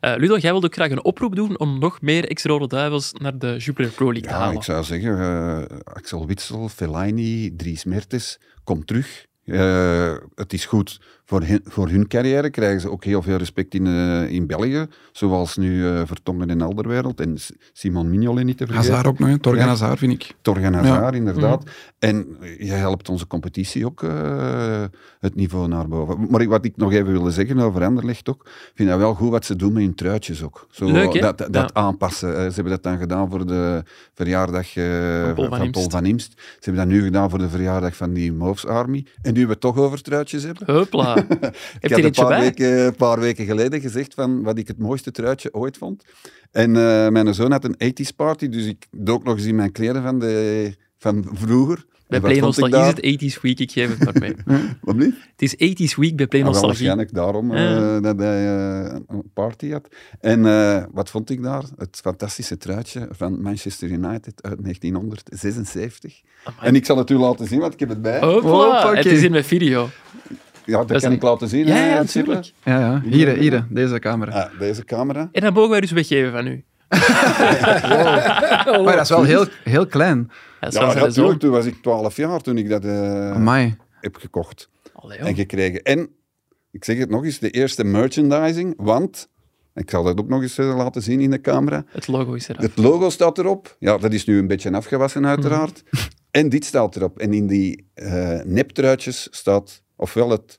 Eh 0.00 0.12
Ludo, 0.16 0.36
jij 0.36 0.50
wilde 0.50 0.66
ook 0.66 0.74
graag 0.74 0.90
een 0.90 1.04
oproep 1.04 1.34
doen 1.36 1.58
om 1.58 1.78
nog 1.78 2.00
meer 2.00 2.28
ex-Rode 2.28 2.66
Duivels 2.66 3.12
naar 3.12 3.38
de 3.38 3.56
Jupiler 3.56 3.90
Pro 3.90 4.12
League 4.12 4.22
te 4.22 4.28
Ja, 4.28 4.38
halen. 4.40 4.56
ik 4.56 4.62
zou 4.62 4.84
zeggen, 4.84 5.20
eh, 5.20 5.76
Axel 5.84 6.26
Witsel, 6.26 6.68
Fellaini, 6.68 7.56
Dries 7.56 7.84
Mertens, 7.84 8.38
kom 8.64 8.84
terug. 8.84 9.26
Eh, 9.44 10.12
het 10.34 10.52
is 10.52 10.64
goed 10.66 11.00
voor 11.28 11.42
hun, 11.42 11.60
voor 11.64 11.88
hun 11.88 12.06
carrière, 12.06 12.50
krijgen 12.50 12.80
ze 12.80 12.90
ook 12.90 13.04
heel 13.04 13.22
veel 13.22 13.36
respect 13.36 13.74
in, 13.74 13.86
eh, 13.86 14.30
in 14.30 14.46
België, 14.46 14.86
zoals 15.12 15.56
nu 15.56 15.86
eh, 15.88 16.02
Vertongen 16.04 16.50
in 16.50 16.60
Alderwereld 16.62 17.20
en 17.20 17.36
Simon 17.72 18.10
Mignolet 18.10 18.44
niet 18.44 18.56
te 18.56 18.66
vergeten. 18.66 18.90
Hazard 18.90 19.06
ook 19.08 19.18
nog. 19.18 19.38
Torgan 19.38 19.62
Ja. 19.62 19.68
Hazard, 19.68 19.98
vind 19.98 20.12
ik. 20.12 20.34
Torgan 20.42 20.72
Hazard, 20.74 21.14
inderdaad. 21.14 21.64
Mhm. 21.64 21.72
En 21.98 22.26
je 22.58 22.72
helpt 22.72 23.08
onze 23.08 23.26
competitie 23.26 23.86
ook 23.86 24.02
eh, 24.02 24.84
het 25.20 25.34
niveau 25.34 25.68
naar 25.68 25.88
boven. 25.88 26.26
Maar 26.30 26.46
wat 26.48 26.64
ik 26.64 26.76
nog 26.76 26.92
even 26.92 27.12
wilde 27.12 27.30
zeggen 27.30 27.58
over 27.58 27.84
Anderlecht 27.84 28.28
ook, 28.28 28.42
ik 28.44 28.72
vind 28.74 28.88
dat 28.88 28.98
wel 28.98 29.14
goed 29.14 29.30
wat 29.30 29.44
ze 29.44 29.56
doen 29.56 29.72
met 29.72 29.82
hun 29.82 29.94
truitjes 29.94 30.42
ook. 30.42 30.66
Zo, 30.70 30.90
Leuk, 30.92 31.12
hè? 31.12 31.20
Dat, 31.20 31.38
dat 31.38 31.50
Ja. 31.52 31.70
aanpassen. 31.72 32.28
Ze 32.34 32.54
hebben 32.54 32.72
dat 32.72 32.82
dan 32.82 32.98
gedaan 32.98 33.30
voor 33.30 33.46
de 33.46 33.82
verjaardag 34.14 34.76
eh, 34.76 34.84
Van 35.24 35.34
Paul 35.34 35.48
van 35.48 35.62
Imst. 35.62 35.90
van 35.90 36.06
Imst. 36.06 36.32
Ze 36.36 36.44
hebben 36.70 36.88
dat 36.88 36.92
nu 36.96 37.02
gedaan 37.02 37.30
voor 37.30 37.38
de 37.38 37.48
verjaardag 37.48 37.96
van 37.96 38.12
die 38.12 38.32
Moves 38.32 38.66
Army. 38.66 39.06
En 39.22 39.34
nu 39.34 39.44
we 39.44 39.50
het 39.50 39.60
toch 39.60 39.76
over 39.76 40.02
truitjes 40.02 40.42
hebben. 40.42 40.74
Hopla. 40.74 41.17
Heb 41.18 41.90
Ik 41.90 41.90
er 41.90 42.04
een 42.04 42.10
paar 42.10 42.40
weken, 42.40 42.94
paar 42.94 43.20
weken 43.20 43.46
geleden 43.46 43.80
gezegd 43.80 44.14
van 44.14 44.42
wat 44.42 44.58
ik 44.58 44.68
het 44.68 44.78
mooiste 44.78 45.10
truitje 45.10 45.54
ooit 45.54 45.76
vond. 45.76 46.04
En 46.50 46.76
eh, 46.76 47.08
mijn 47.08 47.34
zoon 47.34 47.52
had 47.52 47.64
een 47.64 47.92
80s 47.92 48.16
party, 48.16 48.48
dus 48.48 48.66
ik 48.66 48.86
dook 48.90 49.24
nog 49.24 49.36
eens 49.36 49.46
in 49.46 49.54
mijn 49.54 49.72
kleren 49.72 50.02
van 50.02 50.18
de 50.18 50.72
van 50.98 51.28
vroeger. 51.32 51.86
Bij 52.08 52.20
Play 52.20 52.40
Nostalgie 52.40 52.78
is 52.78 53.18
het 53.20 53.36
80s 53.36 53.40
Week, 53.40 53.58
ik 53.58 53.70
geef 53.70 53.98
het 53.98 54.04
maar 54.04 54.14
mee. 54.20 54.34
Wat 54.80 54.96
blieft? 54.96 55.16
het 55.36 55.42
is 55.42 55.54
80s 55.54 55.94
Week 55.96 56.16
bij 56.16 56.26
Play 56.26 56.42
Nostalgie. 56.42 56.68
waarschijnlijk 56.68 57.14
daarom 57.14 57.54
eh, 57.54 58.00
dat 58.00 58.18
hij 58.18 58.56
eh, 58.56 58.96
een 59.06 59.30
party 59.34 59.70
had. 59.70 59.88
En 60.20 60.42
wat 60.92 61.10
vond 61.10 61.30
ik 61.30 61.42
daar? 61.42 61.64
Het 61.76 62.00
fantastische 62.02 62.56
truitje 62.56 63.08
van 63.10 63.42
Manchester 63.42 63.88
United 63.88 64.42
uit 64.42 64.62
1976. 64.62 66.20
En 66.60 66.74
ik 66.74 66.84
zal 66.86 66.96
het 66.96 67.10
u 67.10 67.16
laten 67.16 67.46
zien, 67.46 67.60
want 67.60 67.72
ik 67.72 67.80
heb 67.80 67.88
het 67.88 68.02
bij. 68.02 68.20
Hopla, 68.20 68.50
Hoppakee. 68.50 68.96
het 68.96 69.06
is 69.06 69.22
in 69.22 69.30
mijn 69.30 69.44
video. 69.44 69.88
Ja, 70.68 70.84
dat 70.84 71.00
kan 71.00 71.10
een- 71.10 71.16
ik 71.16 71.22
laten 71.22 71.48
zien. 71.48 71.66
Ja, 71.66 71.84
ja, 71.86 71.94
natuurlijk. 71.94 72.52
Ja, 72.64 72.80
ja. 72.80 73.02
Hier, 73.04 73.36
hier, 73.36 73.66
deze 73.70 73.98
camera. 73.98 74.32
Ah, 74.42 74.58
deze 74.58 74.84
camera. 74.84 75.28
En 75.32 75.40
dat 75.42 75.54
mogen 75.54 75.70
wij 75.70 75.80
dus 75.80 75.90
weggeven 75.90 76.32
van 76.32 76.46
u. 76.46 76.64
Maar 78.84 78.96
dat 78.96 79.00
is 79.00 79.08
wel 79.08 79.24
heel, 79.24 79.46
heel 79.64 79.86
klein. 79.86 80.30
Dat 80.60 80.72
is 80.72 80.78
Ja, 80.78 80.90
zijn 80.90 81.04
natuurlijk. 81.04 81.40
Toen 81.40 81.50
was 81.50 81.66
ik 81.66 81.82
12 81.82 82.16
jaar 82.16 82.40
toen 82.40 82.58
ik 82.58 82.68
dat 82.68 82.84
eh, 82.84 83.74
heb 84.00 84.16
gekocht 84.16 84.68
Allee, 84.92 85.18
en 85.18 85.34
gekregen. 85.34 85.82
En, 85.82 86.08
ik 86.70 86.84
zeg 86.84 86.98
het 86.98 87.10
nog 87.10 87.24
eens, 87.24 87.38
de 87.38 87.50
eerste 87.50 87.84
merchandising, 87.84 88.74
want, 88.76 89.28
ik 89.74 89.90
zal 89.90 90.02
dat 90.02 90.18
ook 90.20 90.28
nog 90.28 90.42
eens 90.42 90.58
eh, 90.58 90.76
laten 90.76 91.02
zien 91.02 91.20
in 91.20 91.30
de 91.30 91.40
camera, 91.40 91.84
Het 91.88 92.06
logo 92.06 92.32
is 92.34 92.46
het 92.46 92.76
logo 92.76 93.10
staat 93.10 93.38
erop. 93.38 93.76
Ja, 93.78 93.98
dat 93.98 94.12
is 94.12 94.24
nu 94.24 94.38
een 94.38 94.46
beetje 94.46 94.72
afgewassen 94.72 95.26
uiteraard. 95.26 95.82
Mhm. 95.90 96.02
En 96.30 96.48
dit 96.48 96.64
staat 96.64 96.96
erop. 96.96 97.18
En 97.18 97.32
in 97.32 97.46
die 97.46 97.90
eh 97.94 98.40
neptruitjes 98.44 99.28
staat 99.30 99.82
ofwel 99.98 100.30
het, 100.30 100.58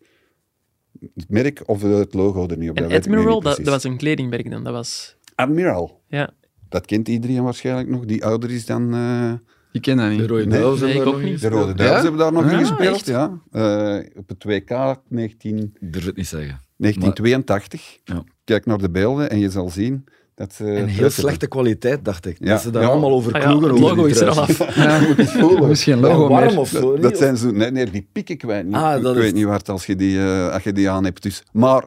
het 1.15 1.29
merk 1.29 1.61
of 1.65 1.81
het 1.81 2.13
logo 2.13 2.47
er 2.47 2.57
niet 2.57 2.69
op. 2.69 2.75
En 2.77 2.83
dat 2.83 2.91
ik 2.91 2.97
Admiral, 2.97 3.41
dat, 3.41 3.57
dat 3.57 3.65
was 3.67 3.83
een 3.83 3.97
kledingmerk 3.97 4.51
dan. 4.51 4.63
Dat 4.63 4.73
was... 4.73 5.17
Admiral. 5.35 6.01
Ja. 6.07 6.29
Dat 6.69 6.85
kent 6.85 7.07
iedereen 7.07 7.43
waarschijnlijk 7.43 7.89
nog, 7.89 8.05
die 8.05 8.25
ouder 8.25 8.51
is 8.51 8.65
dan... 8.65 8.93
eh, 8.93 9.33
Je 9.71 9.79
kent 9.79 9.99
dat 9.99 10.09
niet. 10.09 10.19
De 10.19 10.27
Rode 10.27 10.45
Nee, 10.45 10.59
Duivels 10.59 10.79
nee, 10.79 10.93
hebben 10.93 11.07
ik 11.07 11.13
daar 11.13 11.21
nog 11.21 11.29
niet. 11.31 11.41
De 11.41 11.47
gespeeld. 11.47 11.61
Rode 11.65 11.73
Duivels 11.73 11.97
Ja? 11.97 12.01
hebben 12.03 12.19
daar 12.19 12.31
nog 12.33 12.43
Ah, 12.45 12.59
in 12.59 12.65
gespeeld, 12.65 12.95
echt? 12.95 13.05
ja. 13.07 13.41
Eh, 13.51 14.17
op 14.17 14.29
het 14.29 14.43
WK 14.43 15.01
19, 15.07 15.57
Ik 15.79 15.93
durf 15.93 16.05
het 16.05 16.15
niet 16.15 16.27
zeggen. 16.27 16.61
1982. 16.77 17.99
Ja. 18.03 18.23
Kijk 18.43 18.65
naar 18.65 18.77
de 18.77 18.89
beelden 18.89 19.29
en 19.29 19.39
je 19.39 19.49
zal 19.49 19.69
zien 19.69 20.05
dat. 20.39 20.59
En 20.59 20.85
heel 20.87 21.09
slechte 21.09 21.47
kwaliteit, 21.47 22.05
dacht 22.05 22.25
ik. 22.25 22.37
Ja. 22.39 22.45
Dat 22.45 22.61
ze 22.61 22.69
daar 22.71 22.81
Ja. 22.81 22.87
allemaal 22.87 23.11
over 23.11 23.33
Ah 23.33 23.41
ja, 23.41 23.47
kloegen. 23.47 23.69
het 23.69 23.79
logo 23.79 24.05
is 24.05 24.19
er 24.19 24.29
al 24.29 24.39
af. 24.39 24.75
Ja, 24.75 24.99
moet 25.39 25.67
misschien 25.67 25.99
logo 25.99 26.27
warm 26.27 26.45
meer. 26.45 26.59
of 26.59 26.67
zo. 26.69 26.97
Dat, 26.99 27.17
zijn 27.17 27.37
zo... 27.37 27.51
Nee, 27.51 27.71
nee, 27.71 27.85
die 27.89 28.07
piek 28.11 28.29
ik 28.29 28.41
weet 28.41 28.65
niet. 28.65 28.73
Ah, 28.75 28.97
ik 28.97 29.03
dat 29.03 29.15
weet 29.15 29.23
is- 29.25 29.33
niet 29.33 29.43
waar 29.45 29.57
het 29.57 29.69
als 29.69 29.85
je 29.85 29.95
die, 29.95 30.19
eh, 30.19 30.51
als 30.53 30.63
je 30.63 30.73
die 30.73 30.89
aan 30.89 31.03
hebt. 31.03 31.23
Dus, 31.23 31.43
maar, 31.51 31.85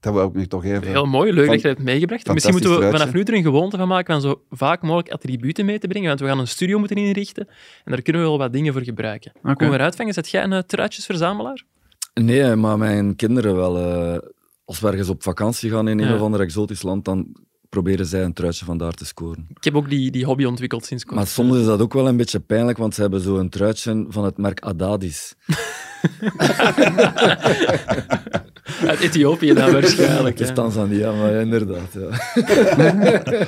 dat 0.00 0.12
wil 0.14 0.26
ik 0.26 0.34
nu 0.34 0.46
toch 0.46 0.64
even... 0.64 0.82
Heel 0.88 1.06
mooi, 1.06 1.32
leuk 1.32 1.44
Van- 1.44 1.52
dat 1.54 1.62
je 1.62 1.68
het 1.68 1.76
hebt 1.76 1.88
meegebracht. 1.90 2.26
Misschien 2.32 2.52
moeten 2.54 2.70
we 2.70 2.76
truitje. 2.76 2.98
vanaf 2.98 3.14
nu 3.14 3.22
er 3.22 3.34
een 3.34 3.42
gewoonte 3.42 3.76
van 3.76 3.88
maken 3.88 4.12
van 4.12 4.22
zo 4.30 4.42
vaak 4.50 4.82
mogelijk 4.82 5.10
attributen 5.10 5.64
mee 5.64 5.78
te 5.78 5.86
brengen, 5.86 6.08
want 6.08 6.20
we 6.20 6.26
gaan 6.26 6.38
een 6.38 6.48
studio 6.48 6.78
moeten 6.78 6.96
inrichten 6.96 7.46
en 7.84 7.92
daar 7.92 8.02
kunnen 8.02 8.22
we 8.22 8.28
wel 8.28 8.38
wat 8.38 8.52
dingen 8.52 8.72
voor 8.72 8.82
gebruiken. 8.82 9.32
Komen 9.42 9.68
we 9.70 9.74
eruit 9.74 9.96
vangen? 9.96 10.12
Zet 10.14 10.28
jij 10.30 10.42
een 10.42 10.52
uh, 10.52 10.58
truitjesverzamelaar? 10.58 11.62
Nee, 12.14 12.54
maar 12.56 12.78
mijn 12.78 13.16
kinderen 13.16 13.56
wel. 13.56 13.78
eh, 13.78 14.18
als 14.64 14.80
we 14.80 14.88
ergens 14.88 15.08
op 15.08 15.22
vakantie 15.22 15.70
gaan 15.70 15.88
in 15.88 15.98
een 16.00 16.08
Ja. 16.08 16.14
of 16.14 16.20
ander 16.20 16.40
exotisch 16.40 16.82
land, 16.82 17.04
dan 17.04 17.26
proberen 17.72 18.06
zij 18.06 18.22
een 18.22 18.32
truitje 18.32 18.64
van 18.64 18.78
daar 18.78 18.92
te 18.92 19.04
scoren. 19.04 19.46
Ik 19.48 19.64
heb 19.64 19.76
ook 19.76 19.90
die, 19.90 20.10
die 20.10 20.24
hobby 20.24 20.44
ontwikkeld 20.44 20.84
sinds 20.84 21.04
kort. 21.04 21.16
Maar 21.16 21.26
soms 21.26 21.56
is 21.56 21.64
dat 21.64 21.80
ook 21.80 21.92
wel 21.92 22.08
een 22.08 22.16
beetje 22.16 22.40
pijnlijk, 22.40 22.78
want 22.78 22.94
ze 22.94 23.00
hebben 23.00 23.20
zo 23.20 23.36
een 23.38 23.48
truitje 23.48 24.06
van 24.08 24.24
het 24.24 24.36
merk 24.36 24.60
Adadis. 24.60 25.34
Uit 28.86 29.00
Ethiopië 29.00 29.54
dan 29.54 29.72
waarschijnlijk. 29.72 30.38
Het 30.38 30.48
is. 30.48 30.54
Tanzania, 30.54 31.12
maar 31.12 31.32
inderdaad. 31.32 31.92
Ja. 31.92 32.08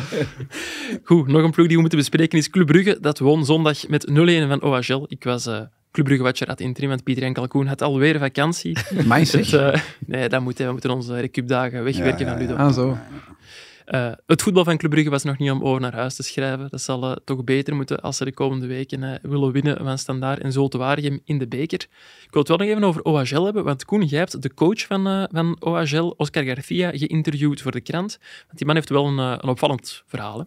Goed, 1.09 1.27
nog 1.27 1.43
een 1.43 1.51
ploeg 1.51 1.67
die 1.67 1.75
we 1.75 1.81
moeten 1.81 1.99
bespreken 1.99 2.39
is 2.39 2.51
Club 2.51 2.67
Brugge. 2.67 2.99
Dat 3.01 3.19
won 3.19 3.45
zondag 3.45 3.89
met 3.89 4.07
0-1 4.11 4.13
van 4.49 4.63
OHL. 4.63 5.05
Ik 5.09 5.25
was 5.25 5.47
eh 5.47 5.61
Club 5.91 6.07
Brugge-watcher 6.07 6.47
at 6.49 6.61
interim, 6.61 6.89
want 6.89 7.03
Pieter 7.03 7.23
en 7.25 7.33
Kalkoen 7.33 7.67
had 7.67 7.83
alweer 7.83 8.19
vakantie. 8.19 8.79
Zeg. 8.79 9.31
Dus, 9.31 9.53
eh, 9.53 9.81
nee, 10.07 10.29
dat 10.29 10.41
moet, 10.41 10.59
hè. 10.59 10.67
we 10.67 10.73
moeten 10.73 10.91
onze 10.91 11.21
recupdagen 11.21 11.85
wegwerken 11.85 12.27
Ja, 12.27 12.33
ja, 12.33 12.39
van 12.39 12.47
Ludo. 12.47 12.55
Ah, 12.55 12.73
zo. 12.73 12.99
Eh, 13.85 14.13
het 14.27 14.43
voetbal 14.43 14.65
van 14.65 14.77
Club 14.77 14.91
Brugge 14.91 15.11
was 15.11 15.23
nog 15.23 15.39
niet 15.39 15.51
om 15.51 15.63
over 15.63 15.81
naar 15.81 15.95
huis 15.95 16.15
te 16.15 16.23
schrijven. 16.23 16.69
Dat 16.71 16.81
zal 16.81 17.05
eh, 17.05 17.17
toch 17.25 17.45
beter 17.45 17.75
moeten 17.75 18.01
als 18.01 18.17
ze 18.17 18.25
de 18.25 18.33
komende 18.33 18.67
weken 18.67 19.03
eh, 19.03 19.15
willen 19.23 19.53
winnen 19.53 19.77
van 19.85 19.99
Standaard 19.99 20.41
en 20.41 20.53
Zulte 20.53 20.79
Waregem 20.79 21.21
in 21.25 21.39
de 21.39 21.49
beker. 21.49 21.81
Ik 22.25 22.29
wil 22.31 22.41
het 22.41 22.49
wel 22.49 22.59
nog 22.59 22.67
even 22.67 22.85
over 22.85 23.03
OHL 23.03 23.45
hebben, 23.45 23.65
want 23.65 23.85
Koen, 23.85 24.05
jij 24.05 24.19
hebt 24.19 24.43
de 24.43 24.55
coach 24.55 24.87
van, 24.87 25.29
van 25.33 25.57
OHL, 25.61 26.15
Oscar 26.17 26.45
Garcia, 26.45 26.91
geïnterviewd 26.91 27.63
voor 27.63 27.73
de 27.73 27.81
krant. 27.81 28.19
Want 28.47 28.59
die 28.59 28.67
man 28.67 28.75
heeft 28.75 28.89
wel 28.89 29.07
een, 29.07 29.19
een 29.19 29.49
opvallend 29.49 30.03
verhaal. 30.07 30.39
Hè? 30.39 30.45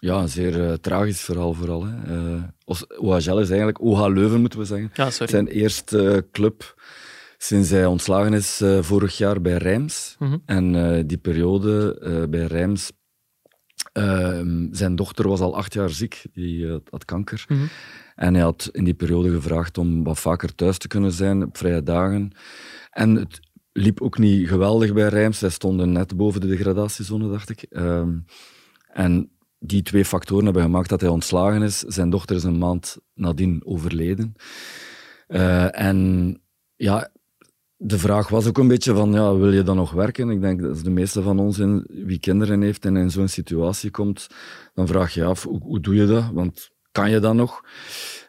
Ja, 0.00 0.14
een 0.14 0.28
zeer 0.28 0.80
tragisch 0.80 1.20
verhaal 1.20 1.52
vooral. 1.52 1.86
Hè. 1.86 2.38
OHL 2.98 3.38
is 3.38 3.48
eigenlijk 3.48 3.80
OH 3.80 4.06
Leuven, 4.06 4.40
moeten 4.40 4.58
we 4.58 4.64
zeggen. 4.64 4.90
Ja, 4.94 5.10
sorry. 5.10 5.32
Zijn 5.32 5.46
eerste 5.46 6.26
club 6.32 6.74
sinds 7.38 7.70
hij 7.70 7.86
ontslagen 7.86 8.32
is 8.32 8.60
eh, 8.60 8.82
vorig 8.82 9.16
jaar 9.16 9.40
bij 9.40 9.56
Rijms. 9.56 10.16
Mhm. 10.18 10.36
En 10.44 10.74
eh, 10.74 11.02
die 11.06 11.18
periode 11.18 11.98
eh, 12.00 12.28
bij 12.30 12.44
Rijms, 12.44 12.92
ehm, 13.92 14.66
zijn 14.70 14.96
dochter 14.96 15.28
was 15.28 15.40
al 15.40 15.56
acht 15.56 15.72
jaar 15.72 15.90
ziek, 15.90 16.24
die 16.32 16.80
had 16.90 17.04
kanker. 17.04 17.44
Mhm. 17.48 17.66
En 18.14 18.34
hij 18.34 18.42
had 18.42 18.68
in 18.72 18.84
die 18.84 18.94
periode 18.94 19.30
gevraagd 19.30 19.78
om 19.78 20.04
wat 20.04 20.18
vaker 20.18 20.54
thuis 20.54 20.78
te 20.78 20.88
kunnen 20.88 21.12
zijn 21.12 21.42
op 21.42 21.56
vrije 21.56 21.82
dagen. 21.82 22.32
En 22.90 23.14
het 23.14 23.40
liep 23.72 24.00
ook 24.00 24.18
niet 24.18 24.48
geweldig 24.48 24.92
bij 24.92 25.08
Rijms. 25.08 25.38
Zij 25.38 25.50
stonden 25.50 25.92
net 25.92 26.16
boven 26.16 26.40
de 26.40 26.46
degradatiezone, 26.46 27.30
dacht 27.30 27.50
ik. 27.50 27.62
Ehm, 27.62 28.18
en 28.92 29.30
die 29.58 29.82
twee 29.82 30.04
factoren 30.04 30.44
hebben 30.44 30.62
gemaakt 30.62 30.88
dat 30.88 31.00
hij 31.00 31.10
ontslagen 31.10 31.62
is. 31.62 31.78
Zijn 31.78 32.10
dochter 32.10 32.36
is 32.36 32.44
een 32.44 32.58
maand 32.58 32.98
nadien 33.14 33.62
overleden. 33.64 34.34
En 35.70 36.40
ja, 36.76 37.10
de 37.80 37.98
vraag 37.98 38.28
was 38.28 38.46
ook 38.46 38.58
een 38.58 38.68
beetje 38.68 38.94
van, 38.94 39.12
ja, 39.12 39.34
wil 39.36 39.52
je 39.52 39.62
dan 39.62 39.76
nog 39.76 39.90
werken? 39.92 40.30
Ik 40.30 40.40
denk 40.40 40.60
dat 40.62 40.84
de 40.84 40.90
meeste 40.90 41.22
van 41.22 41.38
ons, 41.38 41.58
in, 41.58 41.86
wie 41.88 42.18
kinderen 42.18 42.60
heeft 42.60 42.84
en 42.84 42.96
in 42.96 43.10
zo'n 43.10 43.28
situatie 43.28 43.90
komt, 43.90 44.26
dan 44.74 44.86
vraag 44.86 45.14
je 45.14 45.20
je 45.20 45.26
af, 45.26 45.42
hoe, 45.42 45.62
hoe 45.62 45.80
doe 45.80 45.94
je 45.94 46.06
dat? 46.06 46.30
Want 46.32 46.70
kan 46.92 47.10
je 47.10 47.20
dat 47.20 47.34
nog? 47.34 47.60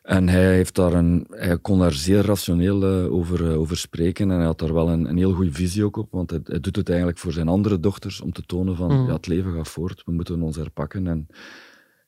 En 0.01 0.27
hij, 0.29 0.53
heeft 0.53 0.75
daar 0.75 0.93
een, 0.93 1.25
hij 1.29 1.59
kon 1.59 1.79
daar 1.79 1.93
zeer 1.93 2.21
rationeel 2.25 2.83
eh, 2.83 3.13
over, 3.13 3.51
eh, 3.51 3.59
over 3.59 3.77
spreken 3.77 4.31
en 4.31 4.37
hij 4.37 4.45
had 4.45 4.59
daar 4.59 4.73
wel 4.73 4.89
een, 4.89 5.05
een 5.09 5.17
heel 5.17 5.33
goede 5.33 5.51
visie 5.51 5.85
ook 5.85 5.97
op, 5.97 6.11
want 6.11 6.29
hij, 6.29 6.39
hij 6.43 6.59
doet 6.59 6.75
het 6.75 6.89
eigenlijk 6.89 7.19
voor 7.19 7.31
zijn 7.31 7.47
andere 7.47 7.79
dochters 7.79 8.21
om 8.21 8.31
te 8.31 8.43
tonen 8.45 8.75
van, 8.75 8.87
Mhm. 8.91 9.05
ja, 9.07 9.13
het 9.13 9.27
leven 9.27 9.53
gaat 9.53 9.67
voort, 9.67 10.01
we 10.05 10.11
moeten 10.11 10.41
ons 10.41 10.55
herpakken 10.55 11.07
en, 11.07 11.27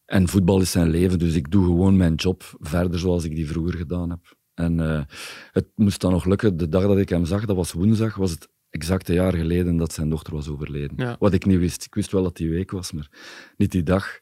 en 0.06 0.28
voetbal 0.28 0.62
is 0.62 0.72
zijn 0.72 0.90
leven, 0.90 1.20
dus 1.20 1.36
ik 1.36 1.52
doe 1.52 1.66
gewoon 1.66 1.98
mijn 1.98 2.16
job 2.16 2.44
verder 2.60 3.00
zoals 3.00 3.24
ik 3.24 3.36
die 3.36 3.48
vroeger 3.48 3.78
gedaan 3.78 4.10
heb. 4.10 4.40
En 4.54 4.80
eh, 4.80 5.02
het 5.52 5.68
moest 5.76 6.02
dan 6.02 6.12
nog 6.12 6.26
lukken. 6.26 6.58
De 6.58 6.70
dag 6.70 6.84
dat 6.84 6.98
ik 6.98 7.10
hem 7.10 7.26
zag, 7.26 7.46
dat 7.46 7.56
was 7.56 7.72
woensdag, 7.72 8.16
was 8.16 8.32
het 8.32 8.50
exact 8.70 9.10
een 9.10 9.16
jaar 9.16 9.34
geleden 9.34 9.78
dat 9.78 9.94
zijn 9.94 10.10
dochter 10.10 10.34
was 10.34 10.50
overleden. 10.50 10.94
Ja. 10.96 11.16
Wat 11.20 11.34
ik 11.34 11.46
niet 11.46 11.60
wist. 11.60 11.86
Ik 11.86 11.96
wist 11.96 12.12
wel 12.12 12.24
dat 12.24 12.38
die 12.38 12.50
week 12.50 12.72
was, 12.72 12.92
maar 12.92 13.10
niet 13.58 13.72
die 13.72 13.84
dag. 13.84 14.20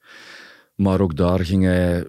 Maar 0.76 1.02
ook 1.02 1.16
daar 1.16 1.46
ging 1.46 1.64
hij, 1.64 2.08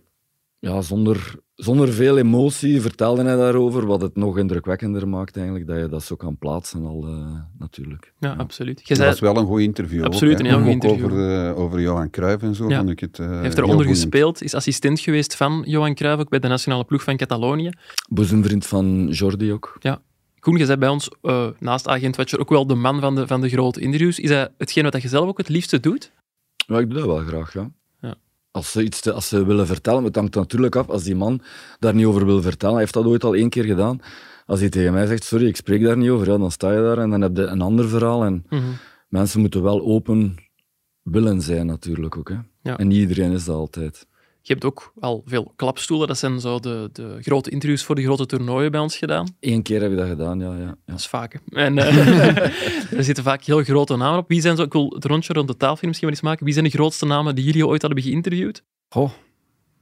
ja, 0.60 0.80
zonder, 0.80 1.34
zonder 1.54 1.92
veel 1.92 2.18
emotie, 2.18 2.80
vertelde 2.80 3.22
hij 3.22 3.36
daarover, 3.36 3.86
wat 3.86 4.00
het 4.00 4.16
nog 4.16 4.38
indrukwekkender 4.38 5.08
maakt 5.08 5.36
eigenlijk, 5.36 5.66
dat 5.66 5.78
je 5.78 5.88
dat 5.88 6.02
zo 6.02 6.16
kan 6.16 6.36
plaatsen 6.38 6.84
al, 6.84 7.06
eh, 7.06 7.40
natuurlijk. 7.58 8.12
Ja, 8.18 8.34
absoluut. 8.38 8.88
Je 8.88 8.94
Dat 8.94 9.06
was 9.06 9.20
wel 9.20 9.36
een 9.36 9.46
goed 9.46 9.60
interview. 9.60 10.04
Absoluut, 10.04 10.34
ook, 10.34 10.40
een 10.40 10.46
heel 10.46 10.58
goed 10.58 10.66
Ook 10.66 10.72
interview. 10.72 11.04
Over, 11.04 11.46
eh, 11.48 11.58
over 11.58 11.80
Johan 11.80 12.10
Cruijff 12.10 12.42
en 12.42 12.54
zo 12.54 12.68
Ja. 12.68 12.78
vond 12.78 12.90
ik 12.90 13.00
het. 13.00 13.18
eh, 13.18 13.28
hij 13.28 13.40
heeft 13.42 13.58
eronder 13.58 13.86
gespeeld, 13.86 14.42
is 14.42 14.54
assistent 14.54 15.00
geweest 15.00 15.36
van 15.36 15.62
Johan 15.66 15.94
Cruijff, 15.94 16.20
ook 16.20 16.28
bij 16.30 16.38
de 16.38 16.48
nationale 16.48 16.84
ploeg 16.84 17.02
van 17.02 17.16
Catalonië. 17.16 17.70
Boezemvriend 18.08 18.66
van 18.66 19.08
Jordi 19.10 19.52
ook. 19.52 19.78
Koen, 20.40 20.56
je 20.56 20.66
bent 20.66 20.78
bij 20.80 20.88
ons, 20.88 21.10
eh, 21.22 21.46
naast 21.58 21.88
Agent 21.88 22.16
Watcher, 22.16 22.40
ook 22.40 22.48
wel 22.48 22.66
de 22.66 22.74
man 22.74 23.00
van 23.00 23.14
de, 23.14 23.26
van 23.26 23.40
de 23.40 23.48
grote 23.48 23.80
interviews. 23.80 24.18
Is 24.18 24.28
dat 24.28 24.50
hetgeen 24.58 24.82
wat 24.90 25.02
je 25.02 25.08
zelf 25.08 25.28
ook 25.28 25.38
het 25.38 25.48
liefste 25.48 25.80
doet? 25.80 26.12
Ja, 26.66 26.78
ik 26.78 26.90
doe 26.90 26.98
dat 26.98 27.06
wel 27.06 27.16
graag, 27.26 27.52
ja. 27.52 27.70
Als 28.50 28.72
ze 28.72 28.82
iets 28.82 29.00
te- 29.00 29.12
als 29.12 29.28
ze 29.28 29.44
willen 29.44 29.66
vertellen, 29.66 30.04
het 30.04 30.16
hangt 30.16 30.34
natuurlijk 30.34 30.76
af, 30.76 30.88
als 30.88 31.02
die 31.02 31.14
man 31.16 31.40
daar 31.78 31.94
niet 31.94 32.06
over 32.06 32.26
wil 32.26 32.42
vertellen, 32.42 32.72
hij 32.74 32.82
heeft 32.82 32.94
dat 32.94 33.04
ooit 33.04 33.24
al 33.24 33.34
één 33.34 33.48
keer 33.48 33.64
gedaan, 33.64 34.00
als 34.46 34.60
hij 34.60 34.68
tegen 34.68 34.92
mij 34.92 35.06
zegt, 35.06 35.24
sorry, 35.24 35.46
ik 35.46 35.56
spreek 35.56 35.82
daar 35.82 35.96
niet 35.96 36.10
over, 36.10 36.26
ja, 36.30 36.38
dan 36.38 36.50
sta 36.50 36.72
je 36.72 36.80
daar 36.80 36.98
en 36.98 37.10
dan 37.10 37.20
heb 37.20 37.36
je 37.36 37.42
een 37.42 37.60
ander 37.60 37.88
verhaal. 37.88 38.24
En 38.24 38.44
Mhm. 38.48 38.62
mensen 39.08 39.40
moeten 39.40 39.62
wel 39.62 39.80
open 39.82 40.34
willen 41.02 41.40
zijn 41.42 41.66
natuurlijk 41.66 42.16
ook. 42.16 42.28
Hè. 42.28 42.36
Ja. 42.62 42.78
En 42.78 42.88
niet 42.88 42.98
iedereen 42.98 43.32
is 43.32 43.44
dat 43.44 43.56
altijd. 43.56 44.06
Je 44.42 44.52
hebt 44.52 44.64
ook 44.64 44.92
al 45.00 45.22
veel 45.26 45.52
klapstoelen. 45.56 46.08
Dat 46.08 46.18
zijn 46.18 46.40
zo 46.40 46.58
de, 46.58 46.90
de 46.92 47.16
grote 47.20 47.50
interviews 47.50 47.84
voor 47.84 47.94
de 47.94 48.02
grote 48.02 48.26
toernooien 48.26 48.70
bij 48.70 48.80
ons 48.80 48.96
gedaan. 48.96 49.36
Eén 49.40 49.62
keer 49.62 49.80
heb 49.80 49.90
je 49.90 49.96
dat 49.96 50.08
gedaan, 50.08 50.38
ja. 50.38 50.52
ja, 50.54 50.58
ja. 50.58 50.76
Dat 50.86 50.98
is 50.98 51.06
vaak. 51.06 51.32
hè. 51.32 51.64
En 51.64 51.78
eh, 51.78 52.36
er 52.98 53.04
zitten 53.04 53.24
vaak 53.24 53.44
heel 53.44 53.62
grote 53.62 53.96
namen 53.96 54.18
op. 54.18 54.28
Wie 54.28 54.40
zijn 54.40 54.56
zo, 54.56 54.62
ik 54.62 54.72
wil 54.72 54.90
het 54.94 55.04
rondje 55.04 55.32
rond 55.32 55.48
de 55.48 55.56
tafel 55.56 55.86
misschien 55.86 56.08
wel 56.08 56.16
eens 56.16 56.26
maken. 56.26 56.44
Wie 56.44 56.52
zijn 56.52 56.64
de 56.64 56.70
grootste 56.70 57.06
namen 57.06 57.34
die 57.34 57.44
jullie 57.44 57.66
ooit 57.66 57.82
hadden 57.82 58.02
geïnterviewd? 58.02 58.62
Goh, 58.88 59.10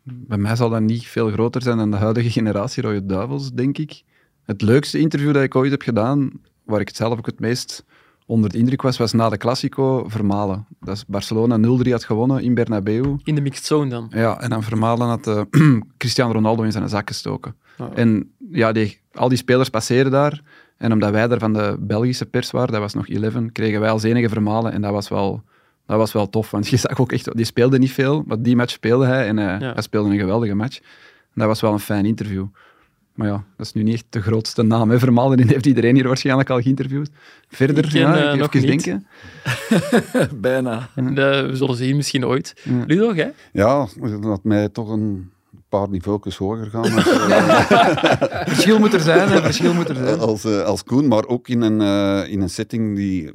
bij 0.02 0.38
mij 0.38 0.56
zal 0.56 0.70
dat 0.70 0.80
niet 0.80 1.06
veel 1.06 1.30
groter 1.30 1.62
zijn 1.62 1.76
dan 1.76 1.90
de 1.90 1.96
huidige 1.96 2.30
generatie 2.30 2.82
Rode 2.82 3.06
Duivels, 3.06 3.50
denk 3.52 3.78
ik. 3.78 4.02
Het 4.42 4.62
leukste 4.62 4.98
interview 4.98 5.32
dat 5.32 5.42
ik 5.42 5.54
ooit 5.54 5.70
heb 5.70 5.82
gedaan, 5.82 6.30
waar 6.64 6.80
ik 6.80 6.88
het 6.88 6.96
zelf 6.96 7.18
ook 7.18 7.26
het 7.26 7.40
meest 7.40 7.84
onder 8.28 8.50
de 8.50 8.58
indruk 8.58 8.82
was, 8.82 8.96
was 8.96 9.12
na 9.12 9.28
de 9.28 9.36
Classico 9.36 10.04
Vermalen. 10.08 10.66
Dat 10.80 10.94
is 10.96 11.04
Barcelona 11.06 11.58
0-3 11.86 11.90
had 11.90 12.04
gewonnen 12.04 12.42
in 12.42 12.54
Bernabeu. 12.54 13.16
In 13.24 13.34
de 13.34 13.40
mixed 13.40 13.64
zone 13.64 13.90
dan. 13.90 14.06
Ja, 14.10 14.40
en 14.40 14.50
dan 14.50 14.62
Vermalen 14.62 15.06
had 15.06 15.26
eh, 15.26 15.40
Cristiano 15.98 16.32
Ronaldo 16.32 16.62
in 16.62 16.72
zijn 16.72 16.88
zak 16.88 17.08
gestoken. 17.08 17.54
Ah. 17.78 17.86
En 17.94 18.30
ja, 18.50 18.72
die, 18.72 19.00
al 19.12 19.28
die 19.28 19.38
spelers 19.38 19.68
passeren 19.68 20.10
daar. 20.10 20.42
En 20.76 20.92
omdat 20.92 21.10
wij 21.10 21.28
daar 21.28 21.38
van 21.38 21.52
de 21.52 21.76
Belgische 21.80 22.26
pers 22.26 22.50
waren, 22.50 22.72
dat 22.72 22.80
was 22.80 22.94
nog 22.94 23.08
11, 23.08 23.34
kregen 23.52 23.80
wij 23.80 23.90
als 23.90 24.02
enige 24.02 24.28
Vermalen. 24.28 24.72
En 24.72 24.80
dat 24.82 24.92
was 24.92 25.08
wel, 25.08 25.42
dat 25.86 25.96
was 25.96 26.12
wel 26.12 26.28
tof, 26.30 26.50
want 26.50 26.68
je 26.70 26.76
zag 26.76 26.98
ook 27.00 27.12
echt... 27.12 27.36
Die 27.36 27.44
speelde 27.44 27.78
niet 27.78 27.92
veel, 27.92 28.22
maar 28.26 28.42
die 28.42 28.56
match 28.56 28.72
speelde 28.72 29.06
hij. 29.06 29.26
En 29.26 29.38
eh, 29.38 29.60
Ja. 29.60 29.72
hij 29.72 29.82
speelde 29.82 30.10
een 30.10 30.18
geweldige 30.18 30.54
match. 30.54 30.78
En 30.78 31.34
dat 31.34 31.46
was 31.46 31.60
wel 31.60 31.72
een 31.72 31.78
fijn 31.80 32.06
interview. 32.06 32.44
Maar 33.18 33.26
ja, 33.28 33.44
dat 33.56 33.66
is 33.66 33.72
nu 33.72 33.82
niet 33.82 33.94
echt 33.94 34.04
de 34.10 34.20
grootste 34.22 34.62
naam. 34.62 34.90
Hè. 34.90 34.98
Vermalen 34.98 35.48
heeft 35.48 35.66
iedereen 35.66 35.94
hier 35.94 36.06
waarschijnlijk 36.06 36.50
al 36.50 36.60
geïnterviewd. 36.60 37.10
Verder, 37.48 37.84
Ik 37.84 37.90
ken, 37.90 38.00
ja, 38.00 38.30
eh, 38.32 38.38
nog 38.38 38.54
even 38.54 38.70
niet. 38.70 38.84
denken. 38.84 39.06
Bijna. 40.40 40.88
En, 40.94 41.08
eh, 41.08 41.46
we 41.46 41.56
zullen 41.56 41.76
zien 41.76 41.96
misschien 41.96 42.26
ooit. 42.26 42.54
Ja. 42.64 42.84
Ludo, 42.86 43.14
hè? 43.14 43.28
Ja, 43.52 43.86
dat 44.20 44.44
mij 44.44 44.68
toch 44.68 44.88
een 44.88 45.30
paar 45.68 45.88
niveaus 45.88 46.36
hoger 46.36 46.66
gaan. 46.66 46.92
als, 46.94 47.02
Verschil 48.54 48.78
moet 48.78 48.94
er 48.94 49.00
zijn, 49.00 49.28
hè. 49.28 49.42
Verschil 49.42 49.74
moet 49.74 49.88
er 49.88 49.96
zijn. 49.96 50.18
als, 50.18 50.44
eh, 50.44 50.62
als 50.62 50.84
Koen, 50.84 51.08
maar 51.08 51.26
ook 51.26 51.48
in 51.48 51.60
een, 51.60 51.80
eh, 51.80 52.32
in 52.32 52.40
een 52.40 52.50
setting 52.50 52.96
die 52.96 53.32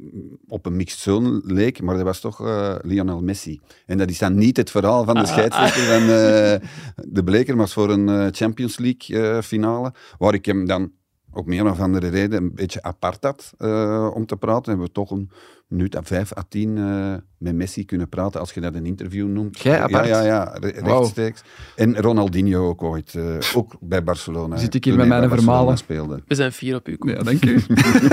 op 0.48 0.66
een 0.66 0.76
mixed 0.76 0.98
zone 1.00 1.40
leek, 1.44 1.82
maar 1.82 1.94
dat 1.94 2.04
was 2.04 2.20
toch 2.20 2.40
eh, 2.46 2.74
Lionel 2.82 3.20
Messi. 3.22 3.60
En 3.86 3.98
dat 3.98 4.10
is 4.10 4.18
dan 4.18 4.34
niet 4.34 4.56
het 4.56 4.70
verhaal 4.70 5.04
van 5.04 5.14
de 5.14 5.26
scheidsrechter 5.26 5.82
van 5.82 6.02
eh, 6.08 6.68
de 7.08 7.24
Bleker, 7.24 7.56
maar 7.56 7.68
voor 7.68 7.90
een 7.90 8.08
eh, 8.08 8.26
Champions 8.30 8.78
League 8.78 9.20
eh, 9.30 9.42
finale, 9.42 9.92
waar 10.18 10.34
ik 10.34 10.44
hem 10.44 10.66
dan 10.66 10.92
op 11.32 11.46
meer 11.46 11.70
of 11.70 11.80
andere 11.80 12.08
reden 12.08 12.42
een 12.42 12.54
beetje 12.54 12.82
apart 12.82 13.22
had 13.24 13.52
eh, 13.58 14.10
om 14.14 14.26
te 14.26 14.36
praten. 14.36 14.68
Hebben 14.68 14.86
we 14.86 14.92
toch 14.92 15.10
een 15.10 15.30
minuut 15.76 15.96
of 15.96 16.06
vijf 16.06 16.36
à 16.36 16.42
tien 16.48 16.78
eh, 16.78 17.14
met 17.38 17.54
Messi 17.54 17.84
kunnen 17.84 18.08
praten, 18.08 18.40
als 18.40 18.52
je 18.52 18.60
dat 18.60 18.74
een 18.74 18.86
interview 18.86 19.28
noemt. 19.28 19.60
Jij 19.60 19.80
apart? 19.80 20.06
Ja, 20.06 20.20
ja, 20.20 20.26
ja, 20.26 20.56
re- 20.60 20.80
rechtstreeks. 20.82 21.42
En 21.76 21.96
Ronaldinho 22.00 22.68
ook 22.68 22.82
ooit, 22.82 23.14
eh, 23.14 23.24
ook 23.54 23.76
bij 23.80 24.04
Barcelona. 24.04 24.56
Zit 24.56 24.74
ik 24.74 24.84
hier 24.84 24.96
met 24.96 25.06
mijn 25.08 25.28
vermalen? 25.28 25.76
speelde. 25.76 26.22
We 26.26 26.34
zijn 26.34 26.52
fier 26.52 26.76
op 26.76 26.88
u. 26.88 26.96
Ja, 26.98 27.22
dank 27.22 27.44
u. 27.44 27.60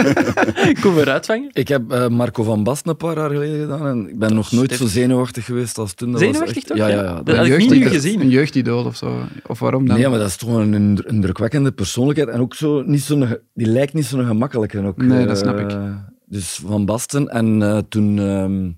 Kom 0.81 0.93
weer 0.93 1.09
uitvangen. 1.09 1.49
Ik 1.51 1.67
heb 1.67 1.91
eh, 1.91 2.07
Marco 2.07 2.43
van 2.43 2.63
Basten 2.63 2.89
een 2.91 2.97
paar 2.97 3.15
jaar 3.17 3.29
geleden 3.29 3.59
gedaan 3.61 3.87
en 3.87 4.09
ik 4.09 4.19
ben 4.19 4.33
nog 4.33 4.51
nooit 4.51 4.71
zo 4.73 4.85
zenuwachtig 4.85 5.45
geweest 5.45 5.77
als 5.77 5.93
toen. 5.93 6.11
Dat 6.11 6.21
was 6.21 6.29
Zenuwachtig 6.29 6.57
echt- 6.57 6.67
toch? 6.67 6.77
Ja, 6.77 6.87
ja, 6.87 7.03
ja. 7.03 7.21
Dat 7.23 7.35
had 7.35 7.45
ik 7.45 7.57
niet 7.57 7.69
nu 7.69 7.85
gezien. 7.85 8.21
Een 8.21 8.29
jeugdidool 8.29 8.85
of 8.85 8.95
zo. 8.95 9.17
Of 9.47 9.59
waarom 9.59 9.87
dan? 9.87 9.97
Nee, 9.97 10.07
maar 10.09 10.19
dat 10.19 10.27
is 10.27 10.35
toch 10.35 10.55
een 10.55 10.73
indru- 10.73 11.07
indrukwekkende 11.07 11.71
persoonlijkheid. 11.71 12.29
En 12.29 12.39
ook 12.39 12.53
zo, 12.53 12.81
niet 12.85 13.01
zo'n, 13.01 13.27
ge- 13.27 13.41
die 13.53 13.67
lijkt 13.67 13.93
niet 13.93 14.05
zo'n 14.05 14.25
gemakkelijke. 14.25 14.81
Ook, 14.85 14.97
Nee, 14.97 15.25
dat 15.25 15.37
snap 15.37 15.59
ik. 15.59 15.77
Dus 16.31 16.61
Van 16.65 16.85
Basten. 16.85 17.27
En 17.27 17.61
eh, 17.61 17.77
toen 17.89 18.19
ehm, 18.19 18.71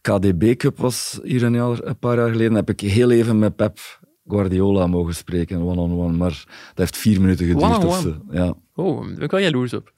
KDB 0.00 0.56
Cup 0.56 0.78
was 0.78 1.20
hier 1.22 1.42
een, 1.42 1.52
jaar, 1.52 1.82
een 1.82 1.98
paar 1.98 2.16
jaar 2.16 2.30
geleden, 2.30 2.54
heb 2.54 2.70
ik 2.70 2.80
heel 2.80 3.10
even 3.10 3.38
met 3.38 3.56
Pep 3.56 3.78
Guardiola 4.26 4.86
mogen 4.86 5.14
spreken, 5.14 5.60
one-on-one. 5.60 6.16
Maar 6.16 6.44
dat 6.68 6.78
heeft 6.78 6.96
vier 6.96 7.20
minuten 7.20 7.46
geduurd 7.46 7.84
of 7.84 8.00
zo. 8.00 8.16
Ja. 8.30 8.54
Oh, 8.74 9.04
daar 9.04 9.14
ben 9.14 9.22
ik 9.22 9.30
wel 9.30 9.40
jaloers 9.40 9.72
op. 9.72 9.92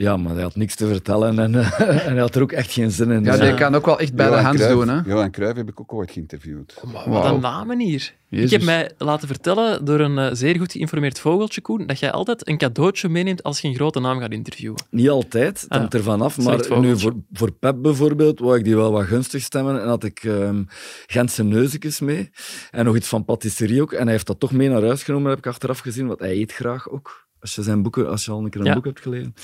ja, 0.00 0.16
maar 0.16 0.32
hij 0.34 0.42
had 0.42 0.56
niks 0.56 0.74
te 0.74 0.86
vertellen 0.86 1.38
en, 1.38 1.54
eh, 1.54 1.80
en 2.06 2.12
hij 2.12 2.18
had 2.20 2.34
er 2.34 2.42
ook 2.42 2.52
echt 2.52 2.72
geen 2.72 2.90
zin 2.90 3.10
in. 3.10 3.24
Ja, 3.24 3.30
Dus, 3.30 3.40
die 3.40 3.48
eh, 3.48 3.56
kan 3.56 3.74
ook 3.74 3.86
wel 3.86 3.98
echt 3.98 4.14
bij 4.14 4.28
de 4.30 4.36
hand 4.36 4.56
Cruijff- 4.56 4.74
doen. 4.74 4.88
Hè? 4.88 5.00
Johan 5.04 5.30
Cruijff 5.30 5.56
heb 5.56 5.68
ik 5.68 5.80
ook 5.80 5.92
ooit 5.92 6.10
geïnterviewd. 6.10 6.74
Wauw. 6.92 7.08
wat 7.08 7.24
een 7.24 7.40
namen 7.40 7.80
hier. 7.80 8.14
Ik 8.30 8.50
heb 8.50 8.62
mij 8.62 8.90
laten 8.98 9.28
vertellen 9.28 9.84
door 9.84 10.00
een 10.00 10.18
eh, 10.18 10.28
zeer 10.32 10.56
goed 10.58 10.72
geïnformeerd 10.72 11.18
vogeltje, 11.18 11.60
Koen, 11.60 11.86
dat 11.86 11.98
jij 11.98 12.10
altijd 12.12 12.48
een 12.48 12.58
cadeautje 12.58 13.08
meeneemt 13.08 13.42
als 13.42 13.60
je 13.60 13.68
een 13.68 13.74
grote 13.74 14.00
naam 14.00 14.20
gaat 14.20 14.32
interviewen. 14.32 14.82
Niet 14.90 15.08
altijd, 15.08 15.60
het 15.60 15.70
Ah, 15.70 15.78
hangt 15.78 15.94
ervan 15.94 16.20
af. 16.20 16.38
Maar 16.38 16.80
nu 16.80 16.98
voor, 16.98 17.14
voor 17.32 17.52
Pep 17.52 17.76
bijvoorbeeld 17.82 18.38
wou 18.38 18.58
ik 18.58 18.64
die 18.64 18.76
wel 18.76 18.92
wat 18.92 19.04
gunstig 19.04 19.42
stemmen 19.42 19.80
en 19.82 19.88
had 19.88 20.04
ik 20.04 20.24
ehm 20.24 20.62
Gentse 21.06 21.44
neuzekes 21.44 22.00
mee 22.00 22.30
en 22.70 22.84
nog 22.84 22.96
iets 22.96 23.08
van 23.08 23.24
patisserie 23.24 23.82
ook. 23.82 23.92
En 23.92 24.02
hij 24.02 24.12
heeft 24.12 24.26
dat 24.26 24.40
toch 24.40 24.52
mee 24.52 24.68
naar 24.68 24.82
huis 24.82 25.02
genomen, 25.02 25.28
heb 25.30 25.38
ik 25.38 25.46
achteraf 25.46 25.78
gezien, 25.78 26.06
want 26.06 26.18
hij 26.20 26.36
eet 26.36 26.52
graag 26.52 26.88
ook. 26.90 27.26
Als 27.40 27.54
je, 27.54 27.62
zijn 27.62 27.82
boeken, 27.82 28.08
als 28.08 28.24
je 28.24 28.30
al 28.30 28.44
een 28.44 28.50
keer 28.50 28.60
een 28.60 28.66
Ja. 28.66 28.74
boek 28.74 28.84
hebt 28.84 29.00
gelezen. 29.00 29.34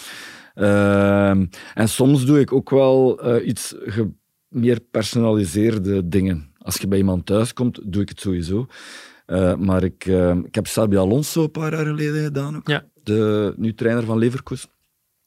Ehm, 0.55 1.47
en 1.74 1.88
soms 1.88 2.24
doe 2.26 2.40
ik 2.40 2.53
ook 2.53 2.70
wel 2.70 3.20
eh, 3.20 3.47
iets 3.49 3.74
ge- 3.84 4.11
meer 4.49 4.80
personaliseerde 4.90 6.09
dingen. 6.09 6.53
Als 6.59 6.76
je 6.76 6.88
bij 6.88 6.99
iemand 6.99 7.26
thuis 7.26 7.53
komt, 7.53 7.80
doe 7.92 8.03
ik 8.03 8.09
het 8.09 8.20
sowieso. 8.20 8.66
Eh, 9.26 9.55
maar 9.55 9.82
ik, 9.84 10.07
ehm, 10.07 10.38
ik 10.38 10.55
heb 10.55 10.66
Sabi 10.66 10.97
Alonso 10.97 11.42
een 11.42 11.51
paar 11.51 11.72
jaar 11.72 11.86
geleden 11.86 12.24
gedaan 12.24 12.57
ook. 12.57 12.68
Ja. 12.68 12.84
De 13.03 13.53
nu 13.57 13.74
trainer 13.74 14.05
van 14.05 14.18
Leverkusen. 14.18 14.68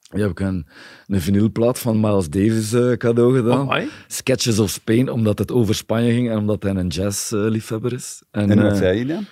Die 0.10 0.22
heb 0.22 0.32
ik 0.32 0.40
een, 0.40 0.68
een 1.08 1.22
vinylplaat 1.22 1.80
van 1.80 2.00
Miles 2.00 2.30
Davis 2.30 2.74
eh, 2.74 2.92
cadeau 2.92 3.36
gedaan. 3.36 3.68
Oh. 3.68 3.82
Sketches 4.08 4.60
of 4.60 4.70
Spain, 4.70 5.10
omdat 5.12 5.40
het 5.40 5.52
over 5.52 5.76
Spanje 5.76 6.12
ging 6.12 6.30
en 6.30 6.38
omdat 6.38 6.64
hij 6.64 6.76
een 6.76 6.88
jazzliefhebber 6.88 7.94
is. 7.94 8.24
En 8.32 8.48
wat 8.62 8.72
eh, 8.72 8.78
zei 8.78 8.98
je 8.98 9.06
dan? 9.06 9.26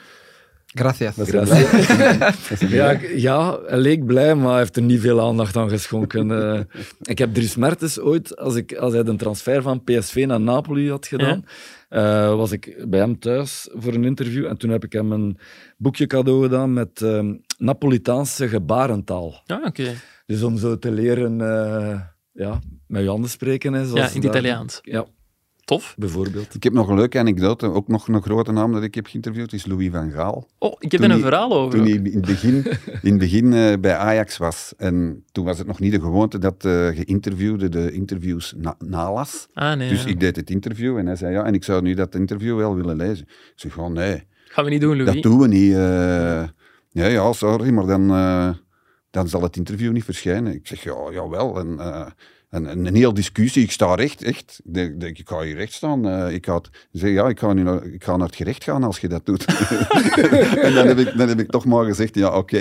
Gracias. 0.76 1.16
ja, 2.70 3.00
ja, 3.16 3.60
hij 3.66 3.78
leek 3.78 4.06
blij, 4.06 4.36
maar 4.36 4.50
hij 4.50 4.58
heeft 4.58 4.76
er 4.76 4.82
niet 4.82 5.00
veel 5.00 5.22
aandacht 5.22 5.56
aan 5.56 5.70
geschonken. 5.70 6.32
Eh, 6.32 6.60
ik 7.02 7.18
heb 7.18 7.34
Dries 7.34 7.56
Mertens 7.56 8.00
ooit, 8.00 8.38
als, 8.38 8.56
ik, 8.56 8.76
als 8.76 8.94
hij 8.94 9.04
de 9.04 9.16
transfer 9.16 9.62
van 9.62 9.84
PSV 9.84 10.24
naar 10.28 10.42
Napoli 10.42 10.90
had 10.90 11.08
gedaan, 11.08 11.46
eh, 11.90 12.36
was 12.36 12.52
ik 12.52 12.86
bij 12.88 13.00
hem 13.00 13.20
thuis 13.20 13.70
voor 13.74 13.94
een 13.94 14.04
interview. 14.04 14.46
En 14.46 14.58
toen 14.58 14.70
heb 14.70 14.84
ik 14.84 14.94
hem 14.94 15.12
een 15.12 15.38
boekje 15.78 16.08
cadeau 16.08 16.44
gedaan 16.44 16.74
met 16.74 17.02
ehm, 17.02 17.34
Napolitaanse 17.58 18.48
gebarentaal. 18.48 19.42
Ja, 19.46 19.62
oké. 19.66 19.94
Dus 20.26 20.44
om 20.44 20.58
zo 20.58 20.78
te 20.80 20.92
leren 20.92 21.42
eh, 21.42 22.00
ja, 22.32 22.60
met 22.88 23.02
je 23.02 23.10
handen 23.10 23.30
spreken. 23.30 23.74
Hè, 23.74 23.86
zoals 23.86 24.00
Ja, 24.00 24.08
in 24.08 24.16
het 24.16 24.24
Italiaans. 24.24 24.80
Ja, 24.82 25.06
Tof. 25.66 25.96
bijvoorbeeld. 25.98 26.54
Ik 26.56 26.64
heb 26.64 26.74
nog 26.74 26.88
een 26.90 26.96
leuke 26.96 27.20
anekdote, 27.20 27.66
ook 27.72 27.88
nog 27.88 28.08
een 28.08 28.22
grote 28.22 28.52
naam 28.52 28.72
dat 28.74 28.84
ik 28.84 28.96
heb 28.96 29.06
geïnterviewd, 29.08 29.54
is 29.54 29.66
Louis 29.66 29.90
van 29.92 30.12
Gaal. 30.12 30.48
Oh, 30.60 30.74
ik 30.80 30.92
heb 30.92 31.02
er 31.02 31.12
een 31.12 31.20
verhaal 31.20 31.54
over. 31.54 31.78
Toen 31.80 31.88
hij 31.88 31.96
in 31.98 32.14
het 32.14 32.26
begin, 32.26 32.56
in 33.02 33.10
het 33.12 33.18
begin 33.18 33.54
eh, 33.54 33.74
bij 33.80 33.96
Ajax 33.96 34.38
was. 34.38 34.74
En 34.78 35.24
toen 35.32 35.46
was 35.46 35.58
het 35.58 35.68
nog 35.68 35.80
niet 35.80 35.92
de 35.92 36.00
gewoonte 36.00 36.38
dat 36.38 36.66
eh 36.66 36.88
geïnterviewde 36.88 37.70
de 37.70 37.92
interviews 37.92 38.54
na- 38.58 38.76
nalas. 38.80 39.48
Ah, 39.54 39.78
nee. 39.78 39.90
Dus 39.90 40.04
ja. 40.04 40.10
ik 40.10 40.20
deed 40.20 40.36
het 40.36 40.50
interview 40.50 40.98
en 40.98 41.06
hij 41.06 41.16
zei 41.16 41.34
ja, 41.34 41.44
en 41.46 41.54
ik 41.54 41.64
zou 41.64 41.82
nu 41.82 41.94
dat 41.94 42.16
interview 42.16 42.58
wel 42.58 42.76
willen 42.76 42.96
lezen. 42.96 43.26
Ik 43.28 43.54
zeg 43.56 43.74
gewoon 43.74 43.94
nee, 43.94 44.24
Gaan 44.48 44.64
we 44.64 44.70
niet 44.70 44.82
doen, 44.82 44.98
Louis. 44.98 45.14
dat 45.14 45.24
doen 45.24 45.40
we 45.40 45.48
niet. 45.48 45.74
eh. 45.74 46.44
ja, 46.90 47.06
ja, 47.06 47.34
sorry, 47.34 47.70
maar 47.70 47.86
dan, 47.86 48.08
dan 49.10 49.28
zal 49.28 49.42
het 49.42 49.58
interview 49.58 49.92
niet 49.92 50.04
verschijnen. 50.04 50.54
Ik 50.54 50.68
zeg 50.68 50.84
ja, 50.84 50.96
jawel. 51.12 51.60
En, 51.60 51.80
eh, 52.56 52.62
en, 52.62 52.68
en 52.68 52.86
een 52.86 52.96
heel 52.96 53.14
discussie, 53.14 53.64
ik 53.64 53.72
sta 53.72 53.96
recht, 53.96 54.24
echt. 54.24 54.62
Ik 54.64 54.74
denk, 54.74 55.00
denk, 55.00 55.18
ik 55.18 55.28
ga 55.30 55.42
hier 55.42 55.56
recht 55.56 55.74
staan. 55.74 56.08
Eh, 56.08 56.34
ik, 56.34 56.46
ga 56.46 56.56
het, 56.56 56.70
zeg, 56.92 57.12
ja, 57.12 57.28
ik, 57.28 57.40
ga 57.40 57.54
nu 57.54 57.64
naar, 57.64 57.86
ik 57.86 58.04
ga 58.04 58.18
naar 58.18 58.28
het 58.28 58.36
gerecht 58.36 58.64
gaan 58.64 58.84
als 58.84 59.00
je 59.00 59.08
dat 59.08 59.26
doet. 59.26 59.46
en 60.66 60.74
dan 60.74 60.88
heb, 60.88 60.98
ik, 60.98 61.18
dan 61.18 61.28
heb 61.28 61.40
ik 61.40 61.52
toch 61.52 61.66
maar 61.66 61.86
gezegd, 61.86 62.16
ja 62.16 62.38
oké, 62.38 62.58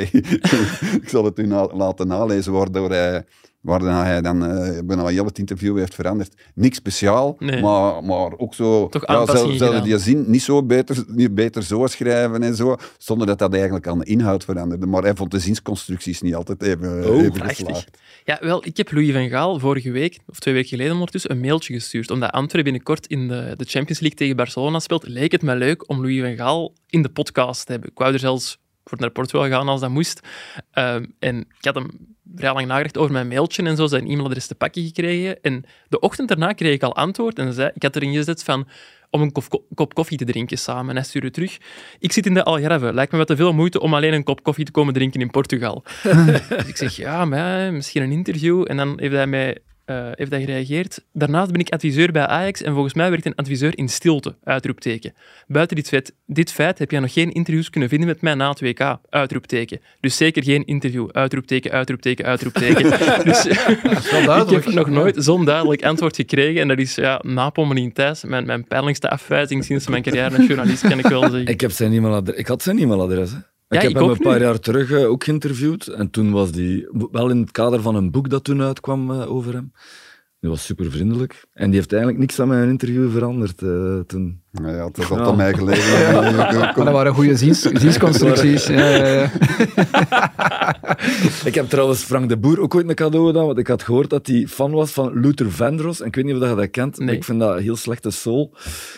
ik 1.03 1.09
zal 1.09 1.25
het 1.25 1.39
u 1.39 1.47
na- 1.47 1.73
laten 1.73 2.07
nalezen, 2.07 2.53
waardoor 2.53 2.91
hij, 2.91 3.25
waardoor 3.65 3.89
hij 3.91 4.21
dan 4.21 4.45
eh 4.47 4.79
bijna 4.85 5.07
heel 5.07 5.25
het 5.25 5.39
interview 5.39 5.79
heeft 5.79 5.95
veranderd. 5.95 6.35
Niks 6.55 6.77
speciaal, 6.77 7.37
Nee. 7.39 7.62
maar, 7.62 8.05
maar 8.05 8.39
ook 8.39 8.55
zo... 8.55 8.89
Toch 8.89 9.07
ja, 9.07 9.27
gedaan. 9.27 9.83
die 9.83 9.99
zin 9.99 10.25
niet 10.27 10.43
zo 10.43 10.62
beter, 10.62 11.05
niet 11.07 11.35
beter 11.35 11.62
zo 11.62 11.87
schrijven 11.87 12.43
en 12.43 12.55
zo, 12.57 12.77
zonder 12.99 13.27
dat 13.27 13.39
dat 13.39 13.53
eigenlijk 13.55 13.87
aan 13.87 13.99
de 13.99 14.05
inhoud 14.05 14.45
veranderde. 14.45 14.87
Maar 14.87 15.03
hij 15.03 15.15
vond 15.15 15.31
de 15.31 15.39
zinsconstructies 15.39 16.21
niet 16.21 16.35
altijd 16.35 16.62
even, 16.62 17.09
Oh, 17.11 17.23
even 17.23 17.41
geslaagd. 17.41 17.99
Ja, 18.25 18.39
wel, 18.41 18.67
ik 18.67 18.77
heb 18.77 18.93
Louis 18.93 19.12
van 19.12 19.29
Gaal 19.29 19.59
vorige 19.59 19.91
week, 19.91 20.19
of 20.27 20.39
twee 20.39 20.55
weken 20.55 20.69
geleden 20.69 20.93
ondertussen, 20.93 21.31
een 21.31 21.41
mailtje 21.41 21.75
gestuurd. 21.75 22.11
Omdat 22.11 22.31
Antwerpen 22.31 22.62
binnenkort 22.73 23.07
in 23.07 23.29
de, 23.29 23.55
de 23.57 23.65
Champions 23.65 24.01
League 24.01 24.19
tegen 24.19 24.37
Barcelona 24.37 24.79
speelt, 24.79 25.09
leek 25.09 25.33
het 25.33 25.43
me 25.43 25.57
leuk 25.57 25.89
om 25.89 25.97
Louis 26.01 26.21
van 26.21 26.37
Gaal 26.37 26.73
in 26.89 27.03
de 27.03 27.09
podcast 27.09 27.67
te 27.67 27.73
hebben. 27.73 27.91
Ik 27.91 27.99
wou 27.99 28.12
er 28.12 28.19
zelfs 28.19 28.59
voor 28.85 28.99
naar 29.01 29.11
Portugal 29.11 29.49
gaan 29.49 29.68
als 29.68 29.80
dat 29.80 29.91
moest. 29.91 30.20
Ehm, 30.70 31.05
en 31.18 31.39
ik 31.39 31.64
had 31.64 31.74
hem 31.74 32.14
vrij 32.35 32.53
lang 32.53 32.66
nagedacht 32.66 32.99
over 32.99 33.12
mijn 33.12 33.28
mailtje 33.28 33.62
en 33.62 33.76
zo, 33.76 33.87
zijn 33.87 34.09
e-mailadres 34.09 34.47
te 34.47 34.55
pakken 34.55 34.85
gekregen. 34.85 35.43
En 35.43 35.64
de 35.89 36.01
ochtend 36.01 36.28
daarna 36.28 36.53
kreeg 36.53 36.74
ik 36.74 36.82
al 36.82 36.97
antwoord 36.97 37.39
en 37.39 37.53
zei, 37.53 37.70
ik 37.74 37.82
had 37.82 37.97
erin 37.97 38.14
gezet 38.14 38.45
van 38.45 38.68
om 39.11 39.22
een 39.22 39.32
kop 39.74 39.95
koffie 39.95 40.18
te 40.18 40.24
drinken 40.24 40.59
samen. 40.59 40.89
En 40.89 40.97
hij 40.97 41.05
stuurde 41.05 41.30
terug. 41.30 41.59
Ik 41.99 42.12
zit 42.12 42.26
in 42.26 42.35
de 42.35 42.45
Algarve. 42.45 42.93
Lijkt 42.93 43.12
me 43.12 43.18
wat 43.18 43.26
te 43.26 43.37
veel 43.37 43.53
moeite 43.53 43.80
om 43.80 43.95
alleen 43.95 44.12
een 44.12 44.22
kop 44.22 44.43
koffie 44.43 44.64
te 44.64 44.70
komen 44.70 44.95
drinken 44.95 45.20
in 45.20 45.30
Portugal. 45.30 45.85
Dus 46.49 46.66
ik 46.66 46.76
zeg, 46.76 46.97
ja, 46.97 47.24
maar 47.24 47.72
misschien 47.72 48.03
een 48.03 48.12
interview. 48.12 48.64
En 48.66 48.76
dan 48.76 49.01
heeft 49.01 49.12
hij 49.12 49.26
mij 49.26 49.59
eh, 49.85 50.09
heeft 50.14 50.30
hij 50.30 50.41
gereageerd. 50.41 51.05
Daarnaast 51.12 51.51
ben 51.51 51.61
ik 51.61 51.70
adviseur 51.70 52.12
bij 52.12 52.26
Ajax 52.26 52.62
en 52.62 52.72
volgens 52.72 52.95
mij 52.95 53.11
werkt 53.11 53.26
een 53.26 53.35
adviseur 53.35 53.78
in 53.78 53.89
stilte, 53.89 54.35
uitroepteken. 54.45 55.14
Buiten 55.47 55.76
dit 55.76 55.89
feit, 55.89 56.14
dit 56.26 56.53
feit 56.53 56.78
heb 56.78 56.91
je 56.91 57.01
nog 57.01 57.12
geen 57.12 57.32
interviews 57.32 57.70
kunnen 57.70 57.89
vinden 57.89 58.09
met 58.09 58.20
mij 58.20 58.35
na 58.35 58.49
het 58.49 58.61
WK, 58.61 58.99
uitroepteken. 59.11 59.80
Dus 60.01 60.16
zeker 60.16 60.43
geen 60.43 60.64
interview, 60.64 61.09
uitroepteken, 61.11 61.70
uitroepteken, 61.70 62.24
uitroepteken. 62.24 62.82
dus 63.30 63.45
ik 63.47 64.51
heb 64.51 64.66
nog 64.66 64.89
nooit 64.89 65.14
zo'n 65.18 65.45
duidelijk 65.45 65.85
antwoord 65.85 66.16
gekregen 66.16 66.61
en 66.61 66.68
dat 66.68 66.78
is 66.78 66.95
ja, 66.95 67.20
na 67.22 67.51
Pommelien 67.51 67.93
Thijs, 67.93 68.24
mijn, 68.24 68.47
mijn 68.47 68.64
pijnlijkste 68.64 69.11
afwijzing 69.11 69.64
sinds 69.64 69.89
mijn 69.89 70.03
carrière 70.03 70.37
als 70.37 70.47
journalist, 70.47 70.89
kan 70.89 70.99
ik 70.99 71.07
wel 71.07 71.20
zeggen. 71.20 71.47
Ik, 71.47 71.61
heb 71.61 71.70
zijn 71.70 71.93
e-mailadres, 71.93 72.37
ik 72.37 72.47
had 72.47 72.62
zijn 72.62 72.78
e-mailadres. 72.78 73.30
Ja, 73.69 73.77
ik 73.77 73.83
heb 73.83 73.91
ik 73.91 73.97
hem 73.97 74.09
een 74.09 74.19
paar 74.19 74.39
nu. 74.39 74.45
jaar 74.45 74.61
terug 74.61 74.91
eh, 74.91 75.11
ook 75.11 75.25
geïnterviewd. 75.25 75.87
En 75.87 76.11
toen 76.11 76.31
was 76.31 76.53
die 76.53 76.89
wel 77.11 77.31
in 77.31 77.41
het 77.41 77.51
kader 77.51 77.83
van 77.83 77.95
een 77.95 78.11
boek 78.11 78.31
dat 78.31 78.45
toen 78.45 78.62
uitkwam 78.62 79.11
eh, 79.11 79.31
over 79.31 79.53
hem. 79.55 79.73
Die 80.45 80.53
was 80.53 80.65
super 80.65 80.91
vriendelijk. 80.91 81.45
En 81.53 81.67
die 81.67 81.75
heeft 81.75 81.91
eigenlijk 81.93 82.21
niks 82.21 82.41
aan 82.41 82.49
mijn 82.49 82.69
interview 82.69 83.11
veranderd 83.11 83.63
eh, 83.63 83.99
toen. 84.07 84.43
Nou 84.53 84.75
ja, 84.77 84.87
het 84.87 84.99
is 84.99 85.05
Ja. 85.05 85.11
altijd 85.11 85.29
aan 85.29 85.37
mij 85.37 85.55
gelegen. 85.55 86.13
Maar 86.55 86.75
dat 86.75 86.93
waren 86.93 87.15
goede 87.15 87.37
ziens, 87.37 87.61
ziensconstructies. 87.83 88.67
Ja, 88.67 88.89
ja, 88.97 89.07
ja. 89.07 89.31
Ik 91.45 91.55
heb 91.55 91.69
trouwens 91.69 92.03
Frank 92.03 92.29
de 92.29 92.39
Boer 92.39 92.61
ook 92.61 92.75
ooit 92.75 92.89
een 92.89 92.95
cadeau 92.95 93.27
gedaan, 93.27 93.47
want 93.47 93.59
ik 93.59 93.67
had 93.67 93.83
gehoord 93.83 94.11
dat 94.11 94.27
hij 94.27 94.47
fan 94.49 94.71
was 94.71 94.91
van 94.93 95.21
Luther 95.21 95.51
Vandross. 95.51 96.01
En 96.01 96.07
ik 96.07 96.15
weet 96.15 96.25
niet 96.25 96.35
of 96.35 96.49
je 96.49 96.55
dat 96.55 96.71
kent, 96.71 96.97
maar 96.99 97.07
Nee. 97.07 97.17
ik 97.17 97.25
vind 97.25 97.41
dat 97.41 97.59
heel 97.61 97.77
slechte 97.77 98.11
soul. 98.11 98.55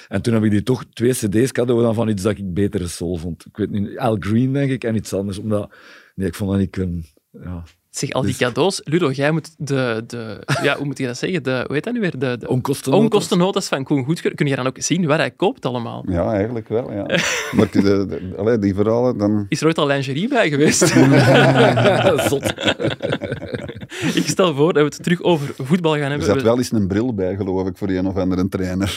En 0.09 0.23
toen 0.23 0.35
heb 0.35 0.45
ik 0.45 0.51
die 0.51 0.63
toch 0.63 0.85
twee 0.93 1.13
cd's 1.13 1.53
cadeau 1.53 1.79
gedaan 1.81 1.95
van 1.95 2.09
iets 2.09 2.23
dat 2.23 2.39
ik 2.39 2.55
betere 2.55 2.89
soul 2.89 3.17
vond. 3.17 3.47
Ik 3.47 3.57
weet 3.57 3.71
niet, 3.71 3.99
Al 3.99 4.17
Green 4.21 4.53
denk 4.53 4.71
ik, 4.71 4.85
en 4.85 4.95
iets 4.95 5.13
anders. 5.13 5.39
Omdat, 5.39 5.73
nee, 6.15 6.29
ik 6.29 6.35
vond 6.35 6.51
dat 6.51 6.59
niet 6.59 6.71
kunnen. 6.71 7.05
Ja. 7.31 7.63
Zeg, 7.97 8.11
al 8.13 8.21
die 8.23 8.31
Dus- 8.31 8.39
cadeaus. 8.41 8.81
Ludo, 8.85 9.11
jij 9.11 9.31
moet 9.31 9.55
de, 9.59 10.05
de... 10.07 10.43
Ja, 10.63 10.77
hoe 10.77 10.87
moet 10.87 10.99
je 10.99 11.07
dat 11.07 11.19
zeggen? 11.19 11.43
De, 11.43 11.63
hoe 11.67 11.75
heet 11.75 11.85
dat 11.85 11.93
nu 11.95 12.01
weer? 12.01 12.19
De, 12.19 12.37
de 12.39 12.49
Onkostennotas. 12.49 13.05
onkostennotas 13.05 13.69
van 13.69 13.85
Koen 13.85 14.05
Goedkeur. 14.05 14.35
Kun 14.35 14.47
je 14.47 14.57
dan 14.57 14.67
ook 14.67 14.77
zien 14.81 15.07
waar 15.07 15.19
hij 15.19 15.31
koopt 15.31 15.67
allemaal? 15.67 16.05
Ja, 16.09 16.33
eigenlijk 16.33 16.69
wel, 16.69 16.93
ja. 16.93 17.03
Maar 17.57 17.71
de, 17.71 18.35
allee, 18.37 18.59
die 18.59 18.75
verhalen, 18.75 19.19
dan... 19.19 19.47
Is 19.49 19.61
er 19.61 19.67
ooit 19.67 19.79
al 19.79 19.87
lingerie 19.87 20.29
bij 20.29 20.49
geweest? 20.49 20.87
Zot. 22.31 22.55
ik 24.15 24.27
stel 24.27 24.55
voor 24.55 24.73
dat 24.73 24.83
we 24.83 24.89
het 24.95 25.03
terug 25.03 25.23
over 25.23 25.55
voetbal 25.59 25.93
gaan 25.93 26.01
Er 26.03 26.09
hebben. 26.09 26.27
zat 26.27 26.37
We- 26.37 26.43
wel 26.43 26.57
eens 26.59 26.73
een 26.73 26.89
bril 26.89 27.15
bij, 27.15 27.37
geloof 27.37 27.69
ik, 27.69 27.77
voor 27.77 27.89
een 27.89 28.07
of 28.07 28.17
andere 28.17 28.49
trainer. 28.49 28.97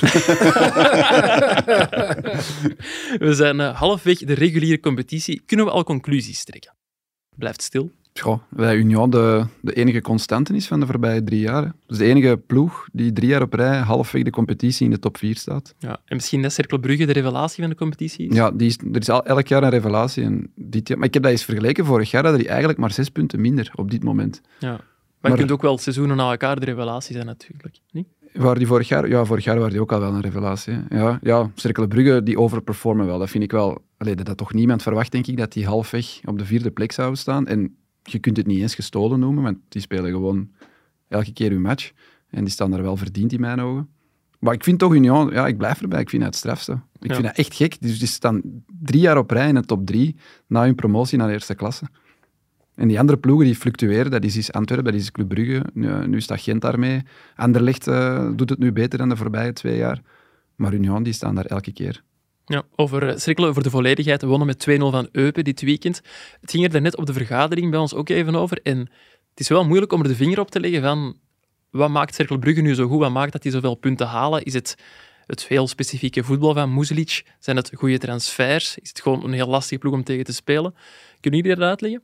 We 3.19 3.33
zijn 3.33 3.59
eh, 3.59 3.75
halfweg 3.79 4.17
de 4.17 4.33
reguliere 4.33 4.79
competitie. 4.79 5.41
Kunnen 5.45 5.65
we 5.65 5.71
al 5.71 5.83
conclusies 5.83 6.43
trekken? 6.43 6.73
Blijft 7.35 7.61
stil. 7.61 7.91
Goh, 8.13 8.39
bij 8.49 8.75
Union 8.75 9.09
de, 9.09 9.45
de 9.61 9.73
enige 9.73 10.01
constante 10.01 10.53
is 10.55 10.67
van 10.67 10.79
de 10.79 10.85
voorbije 10.85 11.23
drie 11.23 11.39
jaar. 11.39 11.63
hè. 11.63 11.69
Dus 11.87 11.97
de 11.97 12.05
enige 12.05 12.37
ploeg 12.47 12.87
die 12.91 13.11
drie 13.13 13.29
jaar 13.29 13.41
op 13.41 13.53
rij 13.53 13.77
halfweg 13.77 14.23
de 14.23 14.29
competitie 14.29 14.85
in 14.85 14.91
de 14.91 14.99
top 14.99 15.17
4 15.17 15.35
staat. 15.35 15.73
Ja. 15.77 15.89
En 16.05 16.15
misschien 16.15 16.41
dat 16.41 16.53
Cercle 16.53 16.79
Brugge 16.79 17.05
de 17.05 17.11
revelatie 17.13 17.61
van 17.61 17.69
de 17.71 17.75
competitie 17.77 18.27
is? 18.29 18.35
Ja, 18.35 18.51
die 18.51 18.67
is, 18.67 18.77
er 18.77 18.99
is 18.99 19.09
al, 19.09 19.25
elk 19.25 19.47
jaar 19.47 19.63
een 19.63 19.69
revelatie. 19.69 20.23
En 20.23 20.51
dit 20.55 20.87
jaar, 20.87 20.97
maar 20.97 21.07
ik 21.07 21.13
heb 21.13 21.23
dat 21.23 21.31
eens 21.31 21.43
vergeleken. 21.43 21.85
Vorig 21.85 22.11
jaar 22.11 22.21
hadden 22.21 22.39
die 22.39 22.49
eigenlijk 22.49 22.79
maar 22.79 22.91
zes 22.91 23.09
punten 23.09 23.41
minder 23.41 23.71
op 23.75 23.91
dit 23.91 24.03
moment. 24.03 24.41
Ja. 24.59 24.69
Maar, 24.69 24.79
Maar- 25.21 25.31
je 25.31 25.37
kunt 25.37 25.51
ook 25.51 25.61
wel 25.61 25.77
seizoenen 25.77 26.17
na 26.17 26.29
elkaar 26.31 26.59
de 26.59 26.65
revelatie 26.65 27.13
zijn, 27.13 27.25
natuurlijk. 27.25 27.77
Niet? 27.91 28.07
Waar 28.33 28.55
die 28.55 28.67
vorig 28.67 28.87
jaar, 28.87 29.07
ja, 29.09 29.25
vorig 29.25 29.43
jaar 29.43 29.55
waren 29.57 29.71
die 29.71 29.81
ook 29.81 29.91
al 29.91 29.99
wel 29.99 30.13
een 30.13 30.21
revelatie. 30.21 30.73
hè. 30.73 30.97
Ja, 30.97 31.19
ja 31.21 31.51
Cercle 31.55 31.87
Brugge, 31.87 32.23
die 32.23 32.39
overperformen 32.39 33.05
wel. 33.05 33.19
Dat 33.19 33.29
vind 33.29 33.43
ik 33.43 33.51
wel... 33.51 33.81
Allee, 33.97 34.15
dat 34.15 34.27
had 34.27 34.37
toch 34.37 34.53
niemand 34.53 34.81
verwacht, 34.83 35.11
denk 35.11 35.27
ik, 35.27 35.37
dat 35.37 35.51
die 35.53 35.65
halfweg 35.65 36.19
op 36.25 36.37
de 36.37 36.45
vierde 36.45 36.71
plek 36.71 36.91
zouden 36.91 37.17
staan. 37.17 37.47
En 37.47 37.75
je 38.11 38.19
kunt 38.19 38.37
het 38.37 38.47
niet 38.47 38.61
eens 38.61 38.75
gestolen 38.75 39.19
noemen, 39.19 39.43
want 39.43 39.57
die 39.69 39.81
spelen 39.81 40.11
gewoon 40.11 40.49
elke 41.07 41.33
keer 41.33 41.49
hun 41.51 41.61
match. 41.61 41.91
En 42.29 42.43
die 42.43 42.53
staan 42.53 42.71
daar 42.71 42.81
wel 42.81 42.97
verdiend 42.97 43.33
in 43.33 43.39
mijn 43.39 43.59
ogen. 43.61 43.89
Maar 44.39 44.53
ik 44.53 44.63
vind 44.63 44.79
toch 44.79 44.93
Union, 44.93 45.29
ja, 45.31 45.47
ik 45.47 45.57
blijf 45.57 45.81
erbij. 45.81 45.99
Ik 46.01 46.09
vind 46.09 46.23
het 46.23 46.31
het 46.31 46.39
strafste. 46.43 46.71
Ik 46.99 47.07
Ja. 47.07 47.13
vind 47.13 47.27
dat 47.27 47.37
echt 47.37 47.53
gek. 47.53 47.81
Dus 47.81 47.99
die 47.99 48.07
staan 48.07 48.41
drie 48.81 49.01
jaar 49.01 49.17
op 49.17 49.31
rij 49.31 49.47
in 49.47 49.55
de 49.55 49.61
top 49.61 49.85
drie 49.85 50.15
na 50.47 50.63
hun 50.63 50.75
promotie 50.75 51.17
naar 51.17 51.27
de 51.27 51.33
eerste 51.33 51.55
klasse. 51.55 51.85
En 52.75 52.87
die 52.87 52.99
andere 52.99 53.17
ploegen 53.17 53.45
die 53.45 53.55
fluctueren, 53.55 54.11
dat 54.11 54.23
is 54.23 54.35
eens 54.35 54.51
Antwerpen, 54.51 54.91
dat 54.91 55.01
is 55.01 55.11
Club 55.11 55.27
Brugge, 55.27 55.63
nu, 55.73 56.07
nu 56.07 56.21
staat 56.21 56.41
Gent 56.41 56.61
daarmee. 56.61 57.01
Anderlecht 57.35 57.87
eh, 57.87 58.29
doet 58.35 58.49
het 58.49 58.59
nu 58.59 58.71
beter 58.71 58.97
dan 58.97 59.09
de 59.09 59.15
voorbije 59.15 59.53
twee 59.53 59.77
jaar. 59.77 60.01
Maar 60.55 60.73
Union, 60.73 61.03
die 61.03 61.13
staan 61.13 61.35
daar 61.35 61.45
elke 61.45 61.71
keer. 61.73 62.03
Ja, 62.49 62.63
over 62.75 63.07
eh, 63.07 63.17
Cercle, 63.17 63.47
over 63.47 63.63
de 63.63 63.69
volledigheid. 63.69 64.21
Wonnen 64.21 64.47
met 64.47 64.67
2-0 64.69 64.73
van 64.77 65.09
Eupen 65.11 65.43
dit 65.43 65.61
weekend. 65.61 66.01
Het 66.41 66.51
ging 66.51 66.73
er 66.73 66.81
net 66.81 66.97
op 66.97 67.05
de 67.05 67.13
vergadering 67.13 67.71
bij 67.71 67.79
ons 67.79 67.93
ook 67.93 68.09
even 68.09 68.35
over. 68.35 68.59
En 68.63 68.77
het 69.29 69.39
is 69.39 69.47
wel 69.47 69.65
moeilijk 69.65 69.93
om 69.93 70.01
er 70.01 70.07
de 70.07 70.15
vinger 70.15 70.39
op 70.39 70.51
te 70.51 70.59
leggen 70.59 70.81
van 70.81 71.17
wat 71.69 71.89
maakt 71.89 72.15
Cercle 72.15 72.39
Brugge 72.39 72.61
nu 72.61 72.73
zo 72.73 72.87
goed? 72.87 72.99
Wat 72.99 73.11
maakt 73.11 73.31
dat 73.31 73.41
die 73.41 73.51
zoveel 73.51 73.75
punten 73.75 74.07
halen? 74.07 74.43
Is 74.43 74.53
het 74.53 74.75
het 75.25 75.47
heel 75.47 75.67
specifieke 75.67 76.23
voetbal 76.23 76.53
van 76.53 76.73
Muzelic? 76.73 77.25
Zijn 77.39 77.55
het 77.55 77.71
goede 77.73 77.97
transfers? 77.97 78.77
Is 78.77 78.89
het 78.89 79.01
gewoon 79.01 79.23
een 79.23 79.33
heel 79.33 79.47
lastige 79.47 79.79
ploeg 79.79 79.93
om 79.93 80.03
tegen 80.03 80.25
te 80.25 80.33
spelen? 80.33 80.73
Kunnen 81.19 81.39
jullie 81.39 81.55
dat 81.55 81.67
uitleggen? 81.67 82.03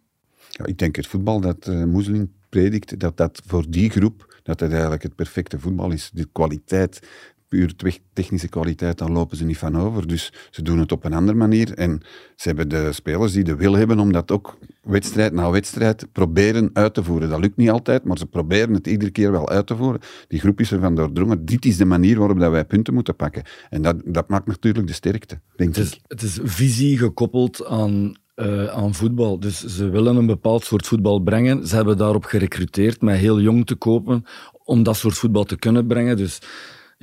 Ja, 0.50 0.66
ik 0.66 0.78
denk 0.78 0.96
het 0.96 1.08
voetbal 1.08 1.40
dat 1.40 1.68
uh, 1.68 2.22
predikt, 2.50 3.00
dat 3.00 3.18
dat 3.18 3.42
voor 3.46 3.66
die 3.70 3.90
groep, 3.90 4.40
dat 4.44 4.60
dat 4.60 4.72
eigenlijk 4.72 5.04
het 5.04 5.16
perfecte 5.16 5.60
voetbal 5.60 5.92
is. 5.92 6.10
De 6.14 6.28
kwaliteit, 6.32 7.08
puur 7.48 7.76
te- 7.76 8.00
technische 8.14 8.48
kwaliteit, 8.48 8.98
daar 8.98 9.10
lopen 9.12 9.38
ze 9.38 9.46
niet 9.46 9.58
van 9.58 9.78
over. 9.78 10.08
Dus 10.08 10.34
ze 10.52 10.62
doen 10.62 10.80
het 10.80 10.92
op 10.92 11.04
een 11.04 11.14
andere 11.14 11.38
manier. 11.38 11.74
En 11.74 12.02
ze 12.36 12.48
hebben 12.48 12.70
de 12.70 12.92
spelers 12.94 13.32
die 13.34 13.44
de 13.44 13.56
wil 13.56 13.74
hebben 13.74 14.00
om 14.00 14.12
dat 14.12 14.32
ook 14.32 14.58
wedstrijd 14.82 15.34
na 15.34 15.50
wedstrijd 15.50 16.08
proberen 16.12 16.70
uit 16.74 16.94
te 16.94 17.04
voeren. 17.04 17.30
Dat 17.30 17.40
lukt 17.40 17.58
niet 17.58 17.70
altijd, 17.70 18.04
maar 18.04 18.18
ze 18.18 18.26
proberen 18.26 18.74
het 18.74 18.88
iedere 18.88 19.12
keer 19.12 19.32
wel 19.32 19.50
uit 19.50 19.68
te 19.68 19.76
voeren. 19.76 20.02
Die 20.28 20.40
groep 20.40 20.60
is 20.60 20.72
ervan 20.72 20.96
doordrongen. 20.96 21.46
Dit 21.46 21.66
is 21.66 21.78
de 21.78 21.86
manier 21.86 22.18
waarop 22.20 22.40
dat 22.40 22.52
wij 22.52 22.66
punten 22.66 22.94
moeten 22.94 23.16
pakken. 23.16 23.44
En 23.70 23.82
dat, 23.82 24.02
dat 24.06 24.30
maakt 24.30 24.48
natuurlijk 24.48 24.88
de 24.88 24.94
sterkte, 24.94 25.40
denk 25.56 25.76
Het 25.76 25.86
is, 25.86 25.92
ik. 25.94 26.00
het 26.08 26.22
is 26.22 26.40
visie 26.44 26.98
gekoppeld 26.98 27.66
aan, 27.66 28.16
eh, 28.36 28.66
aan 28.66 28.94
voetbal. 28.94 29.40
Dus 29.40 29.64
ze 29.66 29.90
willen 29.90 30.16
een 30.16 30.26
bepaald 30.26 30.64
soort 30.64 30.88
voetbal 30.88 31.20
brengen. 31.20 31.68
Ze 31.68 31.76
hebben 31.76 31.98
daarop 31.98 32.24
gerecruiteerd 32.26 33.02
met 33.02 33.18
heel 33.18 33.40
jong 33.42 33.66
te 33.66 33.76
kopen 33.76 34.24
om 34.64 34.84
dat 34.84 34.96
soort 34.96 35.18
voetbal 35.18 35.44
te 35.44 35.58
kunnen 35.58 35.88
brengen. 35.88 36.18
Dus 36.18 36.40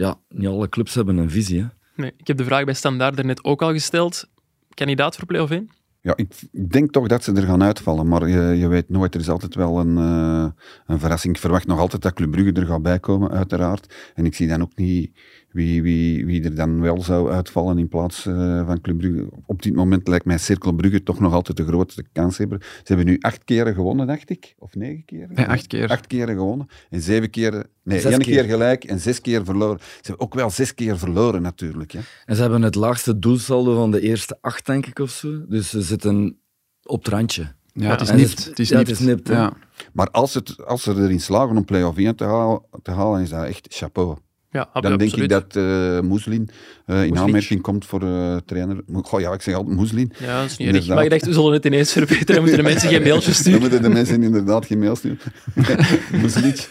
ja, 0.03 0.19
niet 0.29 0.49
alle 0.49 0.69
clubs 0.69 0.95
hebben 0.95 1.17
een 1.17 1.31
visie. 1.31 1.61
Hè. 1.61 1.67
Nee, 1.97 2.13
ik 2.17 2.27
heb 2.27 2.37
de 2.37 2.45
vraag 2.45 2.65
bij 2.65 2.75
Standaard 2.75 3.19
er 3.19 3.25
net 3.25 3.45
ook 3.45 3.63
al 3.63 3.73
gesteld. 3.73 4.29
Kandidaat 4.75 5.17
voor 5.17 5.27
play-off 5.27 5.51
1? 5.51 5.71
Ja, 6.01 6.17
ik 6.17 6.35
ik 6.53 6.73
denk 6.73 6.93
toch 6.93 7.09
dat 7.09 7.25
ze 7.25 7.33
er 7.33 7.43
gaan 7.43 7.63
uitvallen, 7.63 8.09
maar 8.09 8.29
je, 8.29 8.41
je 8.41 8.69
weet 8.69 8.89
nooit. 8.89 9.15
Er 9.15 9.21
is 9.21 9.29
altijd 9.29 9.55
wel 9.55 9.79
een, 9.79 9.99
eh, 9.99 10.47
een 10.87 10.99
verrassing. 10.99 11.35
Ik 11.35 11.41
verwacht 11.41 11.67
nog 11.67 11.79
altijd 11.79 12.03
dat 12.03 12.13
Club 12.13 12.31
Brugge 12.31 12.53
er 12.53 12.67
gaat 12.67 12.83
bijkomen, 12.83 13.31
uiteraard. 13.31 13.95
En 14.15 14.25
ik 14.25 14.35
zie 14.35 14.49
dan 14.49 14.63
ook 14.63 14.77
niet 14.77 15.11
wie, 15.53 15.83
wie, 15.83 16.27
wie 16.27 16.45
er 16.45 16.55
dan 16.55 16.81
wel 16.81 17.03
zou 17.03 17.31
uitvallen 17.31 17.79
in 17.79 17.89
plaats 17.89 18.27
eh, 18.27 18.67
van 18.67 18.81
Club 18.81 18.99
Brugge. 18.99 19.29
Op 19.47 19.63
dit 19.63 19.75
moment 19.75 20.09
lijkt 20.09 20.25
mij 20.25 20.39
Cirkel 20.39 20.73
Brugge 20.73 21.03
toch 21.03 21.21
nog 21.21 21.33
altijd 21.33 21.57
de 21.57 21.65
grootste 21.65 22.05
kanshebber. 22.13 22.59
Ze 22.61 22.83
hebben 22.85 23.07
nu 23.07 23.19
acht 23.21 23.45
keren 23.45 23.75
gewonnen, 23.75 24.07
dacht 24.07 24.31
ik. 24.31 24.55
Of 24.59 24.75
negen 24.75 25.05
keren? 25.05 25.35
Nee, 25.35 25.47
acht 25.47 25.67
keer. 25.67 25.89
Acht 25.89 26.07
keren 26.07 26.35
gewonnen. 26.35 26.67
En 26.91 27.01
zeven 27.01 27.31
keren... 27.31 27.67
Nee, 27.85 28.01
Zes 28.01 28.11
één 28.13 28.21
keer. 28.21 28.35
keer. 28.35 28.51
gelijk 28.51 28.85
en 28.85 29.01
zes 29.01 29.21
keer 29.21 29.45
verloren. 29.45 29.79
Ze 29.81 29.87
hebben 30.03 30.21
ook 30.27 30.35
wel 30.35 30.51
zes 30.51 30.75
keer 30.75 30.99
verloren, 30.99 31.43
natuurlijk. 31.43 31.93
Ja. 31.93 32.01
En 32.25 32.35
ze 32.35 32.41
hebben 32.41 32.63
het 32.63 32.75
laagste 32.75 33.19
doelsaldo 33.19 33.75
van 33.75 33.91
de 33.91 34.01
eerste 34.01 34.39
acht, 34.41 34.67
denk 34.67 34.87
ik, 34.87 34.99
of 34.99 35.11
zo. 35.11 35.47
Dus 35.49 35.71
ze 35.71 35.83
zitten 35.83 36.39
op 36.83 37.05
het 37.05 37.13
randje. 37.13 37.53
Ja, 37.73 37.91
het 37.91 38.01
is 38.01 38.09
En 38.09 38.17
nipt. 38.17 38.45
Het 38.45 38.59
is 38.59 38.69
ja, 38.69 38.79
het 38.79 38.87
nipt. 38.87 39.01
is 39.01 39.07
nipt, 39.07 39.29
hè. 39.29 39.35
Ja. 39.35 39.53
Maar 39.93 40.11
als, 40.11 40.35
het, 40.35 40.67
als 40.67 40.83
ze 40.83 40.95
erin 40.95 41.21
slagen 41.21 41.57
om 41.57 41.65
play-off 41.65 41.99
1 41.99 42.17
te 42.17 42.25
halen, 42.25 42.63
te 42.83 42.91
halen, 42.91 43.21
is 43.23 43.29
dat 43.29 43.45
echt 43.45 43.67
chapeau. 43.71 44.17
Ja, 44.53 44.69
Dan 44.73 44.83
denk 44.83 45.03
absoluut. 45.03 45.23
ik 45.25 45.29
dat 45.29 45.57
eh 45.57 46.01
Moeslin 46.01 46.49
eh, 46.87 47.05
in 47.05 47.19
aanmerking 47.19 47.61
komt 47.61 47.85
voor 47.87 48.03
eh, 48.03 48.37
trainer. 48.37 48.81
Goh, 48.93 49.21
ja, 49.21 49.33
ik 49.33 49.43
zeg 49.43 49.55
altijd 49.55 49.77
Moeslin. 49.77 50.13
Ja, 50.19 50.41
dat 50.41 50.51
is 50.51 50.57
niet 50.57 50.69
erg. 50.69 50.77
Inderdaad. 50.77 50.95
Maar 50.95 51.05
ik 51.05 51.11
dacht, 51.11 51.25
we 51.27 51.33
zullen 51.33 51.53
het 51.53 51.65
ineens 51.65 51.93
verbeteren. 51.93 52.27
Dan 52.35 52.41
moeten 52.41 52.57
de 52.57 52.63
mensen 52.71 52.89
geen 52.89 53.03
mailtjes 53.09 53.25
Dan 53.35 53.35
sturen. 53.35 53.61
moeten 53.61 53.83
de 53.83 53.89
mensen 53.89 54.23
inderdaad 54.23 54.67
geen 54.67 54.79
mail 54.79 54.97
sturen. 54.97 55.19
Moeslic. 56.21 56.69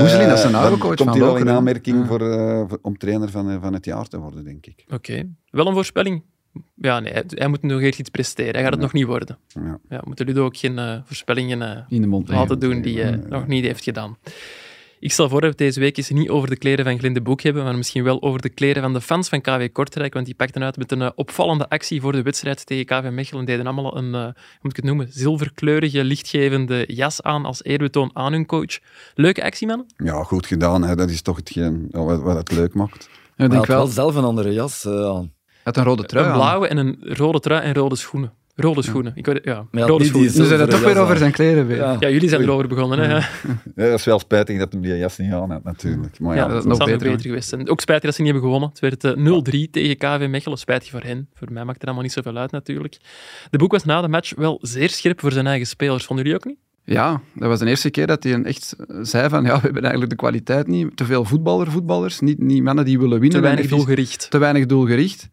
Moeslin, 0.00 0.28
dat 0.28 0.38
is 0.38 0.44
een 0.44 0.54
oude 0.54 0.70
dan 0.70 0.78
coach 0.78 0.94
komt 0.96 1.10
hij 1.10 1.18
wel 1.18 1.36
in 1.36 1.48
aanmerking 1.50 2.06
voor, 2.06 2.20
om 2.82 2.98
trainer 2.98 3.30
van, 3.30 3.60
van 3.60 3.72
het 3.72 3.84
jaar 3.84 4.06
te 4.08 4.18
worden, 4.18 4.44
denk 4.44 4.66
ik. 4.66 4.84
Oké. 4.92 5.22
Wel 5.50 5.66
een 5.66 5.74
voorspelling? 5.74 6.22
Ja, 6.74 7.00
nee, 7.00 7.12
hij- 7.12 7.24
hij 7.28 7.48
moet 7.48 7.62
nog 7.62 7.80
echt 7.80 7.98
iets 7.98 8.10
presteren. 8.10 8.52
Hij 8.54 8.62
gaat 8.62 8.70
het 8.70 8.80
Ja. 8.80 8.84
nog 8.86 8.92
niet 8.92 9.04
worden. 9.06 9.38
Ja. 9.48 9.78
Ja, 9.88 9.96
we 9.98 10.02
moeten 10.06 10.26
Ludo 10.26 10.44
ook 10.44 10.56
geen 10.56 11.02
voorspellingen 11.04 11.62
eh, 11.62 11.82
In 11.88 12.00
de 12.00 12.06
mond 12.06 12.28
laten 12.28 12.58
doen 12.58 12.82
die 12.82 13.00
hij 13.02 13.20
nog 13.28 13.46
niet 13.46 13.64
heeft 13.64 13.82
gedaan. 13.84 14.16
Ik 15.00 15.12
stel 15.12 15.28
voor 15.28 15.40
dat 15.40 15.56
we 15.56 15.64
het 15.64 15.74
deze 15.74 15.80
week 15.80 15.96
eens 15.96 16.10
niet 16.10 16.28
over 16.28 16.48
de 16.48 16.56
kleren 16.56 16.84
van 16.84 16.98
Glinde 16.98 17.20
Boek 17.20 17.40
hebben, 17.40 17.64
maar 17.64 17.76
misschien 17.76 18.04
wel 18.04 18.22
over 18.22 18.42
de 18.42 18.48
kleren 18.48 18.82
van 18.82 18.92
de 18.92 19.00
fans 19.00 19.28
van 19.28 19.40
KW 19.40 19.62
Kortrijk, 19.72 20.14
want 20.14 20.26
die 20.26 20.34
pakten 20.34 20.62
uit 20.62 20.76
met 20.76 20.92
een 20.92 21.02
eh, 21.02 21.10
opvallende 21.14 21.68
actie 21.68 22.00
voor 22.00 22.12
de 22.12 22.22
wedstrijd 22.22 22.66
tegen 22.66 22.84
KV 22.86 23.10
Mechelen 23.10 23.40
en 23.40 23.46
deden 23.46 23.66
allemaal 23.66 23.96
een, 23.96 24.14
eh, 24.14 24.20
hoe 24.22 24.34
moet 24.60 24.70
ik 24.70 24.76
het 24.76 24.84
noemen, 24.84 25.08
zilverkleurige, 25.10 26.04
lichtgevende 26.04 26.84
jas 26.86 27.22
aan 27.22 27.44
als 27.44 27.64
eerbetoon 27.64 28.10
aan 28.12 28.32
hun 28.32 28.46
coach. 28.46 28.78
Leuke 29.14 29.44
actie, 29.44 29.66
mannen? 29.66 29.86
ja, 29.96 30.22
goed 30.22 30.46
gedaan. 30.46 30.82
Hè. 30.82 30.94
Dat 30.94 31.10
is 31.10 31.22
toch 31.22 31.36
hetgeen 31.36 31.86
ja, 31.90 32.02
wat, 32.02 32.20
wat 32.20 32.36
het 32.36 32.52
leuk 32.52 32.74
maakt. 32.74 33.08
Ja, 33.36 33.44
ik 33.44 33.50
denk 33.50 33.66
wel, 33.66 33.86
zelf 33.86 34.14
een 34.14 34.24
andere 34.24 34.52
jas 34.52 34.84
eh, 34.84 34.92
aan. 34.92 35.32
had 35.64 35.76
een 35.76 35.84
rode 35.84 36.04
trui 36.04 36.26
een 36.26 36.32
aan. 36.32 36.38
blauwe 36.38 36.68
en 36.68 36.76
een 36.76 36.98
rode 37.00 37.40
trui 37.40 37.62
en 37.62 37.74
rode 37.74 37.96
schoenen. 37.96 38.32
Rode 38.60 38.82
schoenen. 38.82 39.12
Ik 39.14 39.26
weet, 39.26 39.40
ja, 39.44 39.66
rode 39.70 40.04
schoenen. 40.04 40.30
Ze 40.30 40.44
zijn 40.46 40.60
er 40.60 40.68
toch 40.68 40.80
weer 40.84 40.98
over 40.98 41.16
zijn 41.16 41.32
kleren 41.32 41.66
weer. 41.66 41.76
Ja. 41.76 41.96
Ja, 42.00 42.08
jullie 42.10 42.28
zijn 42.28 42.42
erover 42.42 42.68
begonnen. 42.68 42.98
Hè? 42.98 43.08
Ja, 43.08 43.28
Ja, 43.76 43.88
dat 43.88 43.98
is 43.98 44.04
wel 44.04 44.18
spijtig 44.18 44.58
dat 44.58 44.72
hij 44.72 44.80
die 44.82 44.96
jas 44.96 45.18
niet 45.18 45.32
aan 45.32 45.50
had, 45.50 45.64
natuurlijk. 45.64 46.18
Maar 46.20 46.36
ja, 46.36 46.42
ja, 46.42 46.48
dat 46.48 46.62
dat 46.62 46.72
is 46.72 46.78
nog 46.78 46.88
beter, 46.88 47.08
beter 47.10 47.26
geweest 47.26 47.48
zijn. 47.48 47.68
Ook 47.68 47.80
spijtig 47.80 48.04
dat 48.04 48.14
ze 48.14 48.22
niet 48.22 48.30
hebben 48.32 48.50
gewonnen. 48.50 48.70
Het 48.70 49.00
werd 49.00 49.04
eh, 49.04 49.66
0-3 49.66 49.70
tegen 49.70 49.96
KV 49.96 50.26
Mechelen. 50.30 50.58
Spijtig 50.58 50.90
voor 50.90 51.02
hen. 51.02 51.28
Voor 51.34 51.52
mij 51.52 51.64
maakt 51.64 51.76
het 51.76 51.84
allemaal 51.84 52.02
niet 52.02 52.12
zoveel 52.12 52.36
uit, 52.36 52.50
natuurlijk. 52.50 52.96
De 53.50 53.58
boek 53.58 53.72
was 53.72 53.84
na 53.84 54.00
de 54.00 54.08
match 54.08 54.32
wel 54.36 54.58
zeer 54.62 54.90
scherp 54.90 55.20
voor 55.20 55.32
zijn 55.32 55.46
eigen 55.46 55.66
spelers. 55.66 56.04
Vonden 56.04 56.24
jullie 56.24 56.40
ook 56.40 56.46
niet? 56.46 56.58
Ja, 56.84 57.20
dat 57.34 57.48
was 57.48 57.58
de 57.58 57.66
eerste 57.66 57.90
keer 57.90 58.06
dat 58.06 58.22
hij 58.22 58.32
een 58.32 58.44
echt 58.44 58.76
zei 59.02 59.28
van 59.28 59.44
ja, 59.44 59.54
we 59.54 59.60
hebben 59.60 59.82
eigenlijk 59.82 60.10
de 60.10 60.16
kwaliteit 60.16 60.66
niet. 60.66 60.96
Te 60.96 61.04
veel 61.04 61.24
voetballer, 61.24 61.70
voetballers. 61.70 62.20
Niet, 62.20 62.38
niet 62.38 62.62
mannen 62.62 62.84
die 62.84 62.98
willen 62.98 63.20
winnen. 63.20 63.38
Te 63.38 63.44
weinig 63.44 63.64
en 63.64 63.70
doelgericht. 63.70 64.30
te 64.30 64.38
weinig 64.38 64.66
doelgericht. 64.66 65.28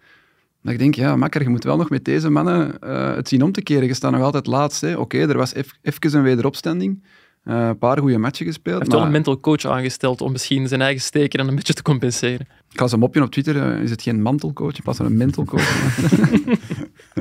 Maar 0.67 0.75
ik 0.75 0.81
denk, 0.81 0.95
ja, 0.95 1.15
makker, 1.15 1.41
je 1.41 1.49
moet 1.49 1.63
wel 1.63 1.77
nog 1.77 1.89
met 1.89 2.05
deze 2.05 2.29
mannen 2.29 2.79
eh, 2.79 3.15
het 3.15 3.27
zien 3.27 3.41
om 3.43 3.51
te 3.51 3.61
keren. 3.61 3.87
Je 3.87 3.93
staat 3.93 4.11
nog 4.11 4.21
altijd 4.21 4.47
laatst. 4.47 4.81
hè. 4.81 4.95
Oké, 4.97 5.17
er 5.17 5.37
was 5.37 5.53
eff- 5.53 5.77
even 5.81 6.17
een 6.17 6.23
wederopstanding. 6.23 7.03
Eh, 7.43 7.67
een 7.67 7.77
paar 7.77 7.97
goede 7.99 8.17
matchen 8.17 8.45
gespeeld. 8.45 8.65
Hij 8.65 8.77
heeft 8.79 8.89
wel 8.91 8.97
maar 8.99 9.07
een 9.07 9.13
mental 9.15 9.39
coach 9.39 9.65
aangesteld 9.65 10.21
om 10.21 10.31
misschien 10.31 10.67
zijn 10.67 10.81
eigen 10.81 11.01
steken 11.01 11.39
dan 11.39 11.47
een 11.47 11.55
beetje 11.55 11.73
te 11.73 11.81
compenseren. 11.81 12.47
ik 12.71 12.79
ga 12.79 12.87
ze 12.87 12.97
mopje 12.97 13.21
op 13.21 13.31
Twitter. 13.31 13.73
eh, 13.75 13.81
is 13.81 13.89
het 13.89 14.01
geen 14.01 14.21
mantelcoach 14.21 14.75
in 14.75 14.83
plaats 14.83 14.97
van 14.97 15.07
een 15.07 15.17
mentalcoach? 15.17 15.69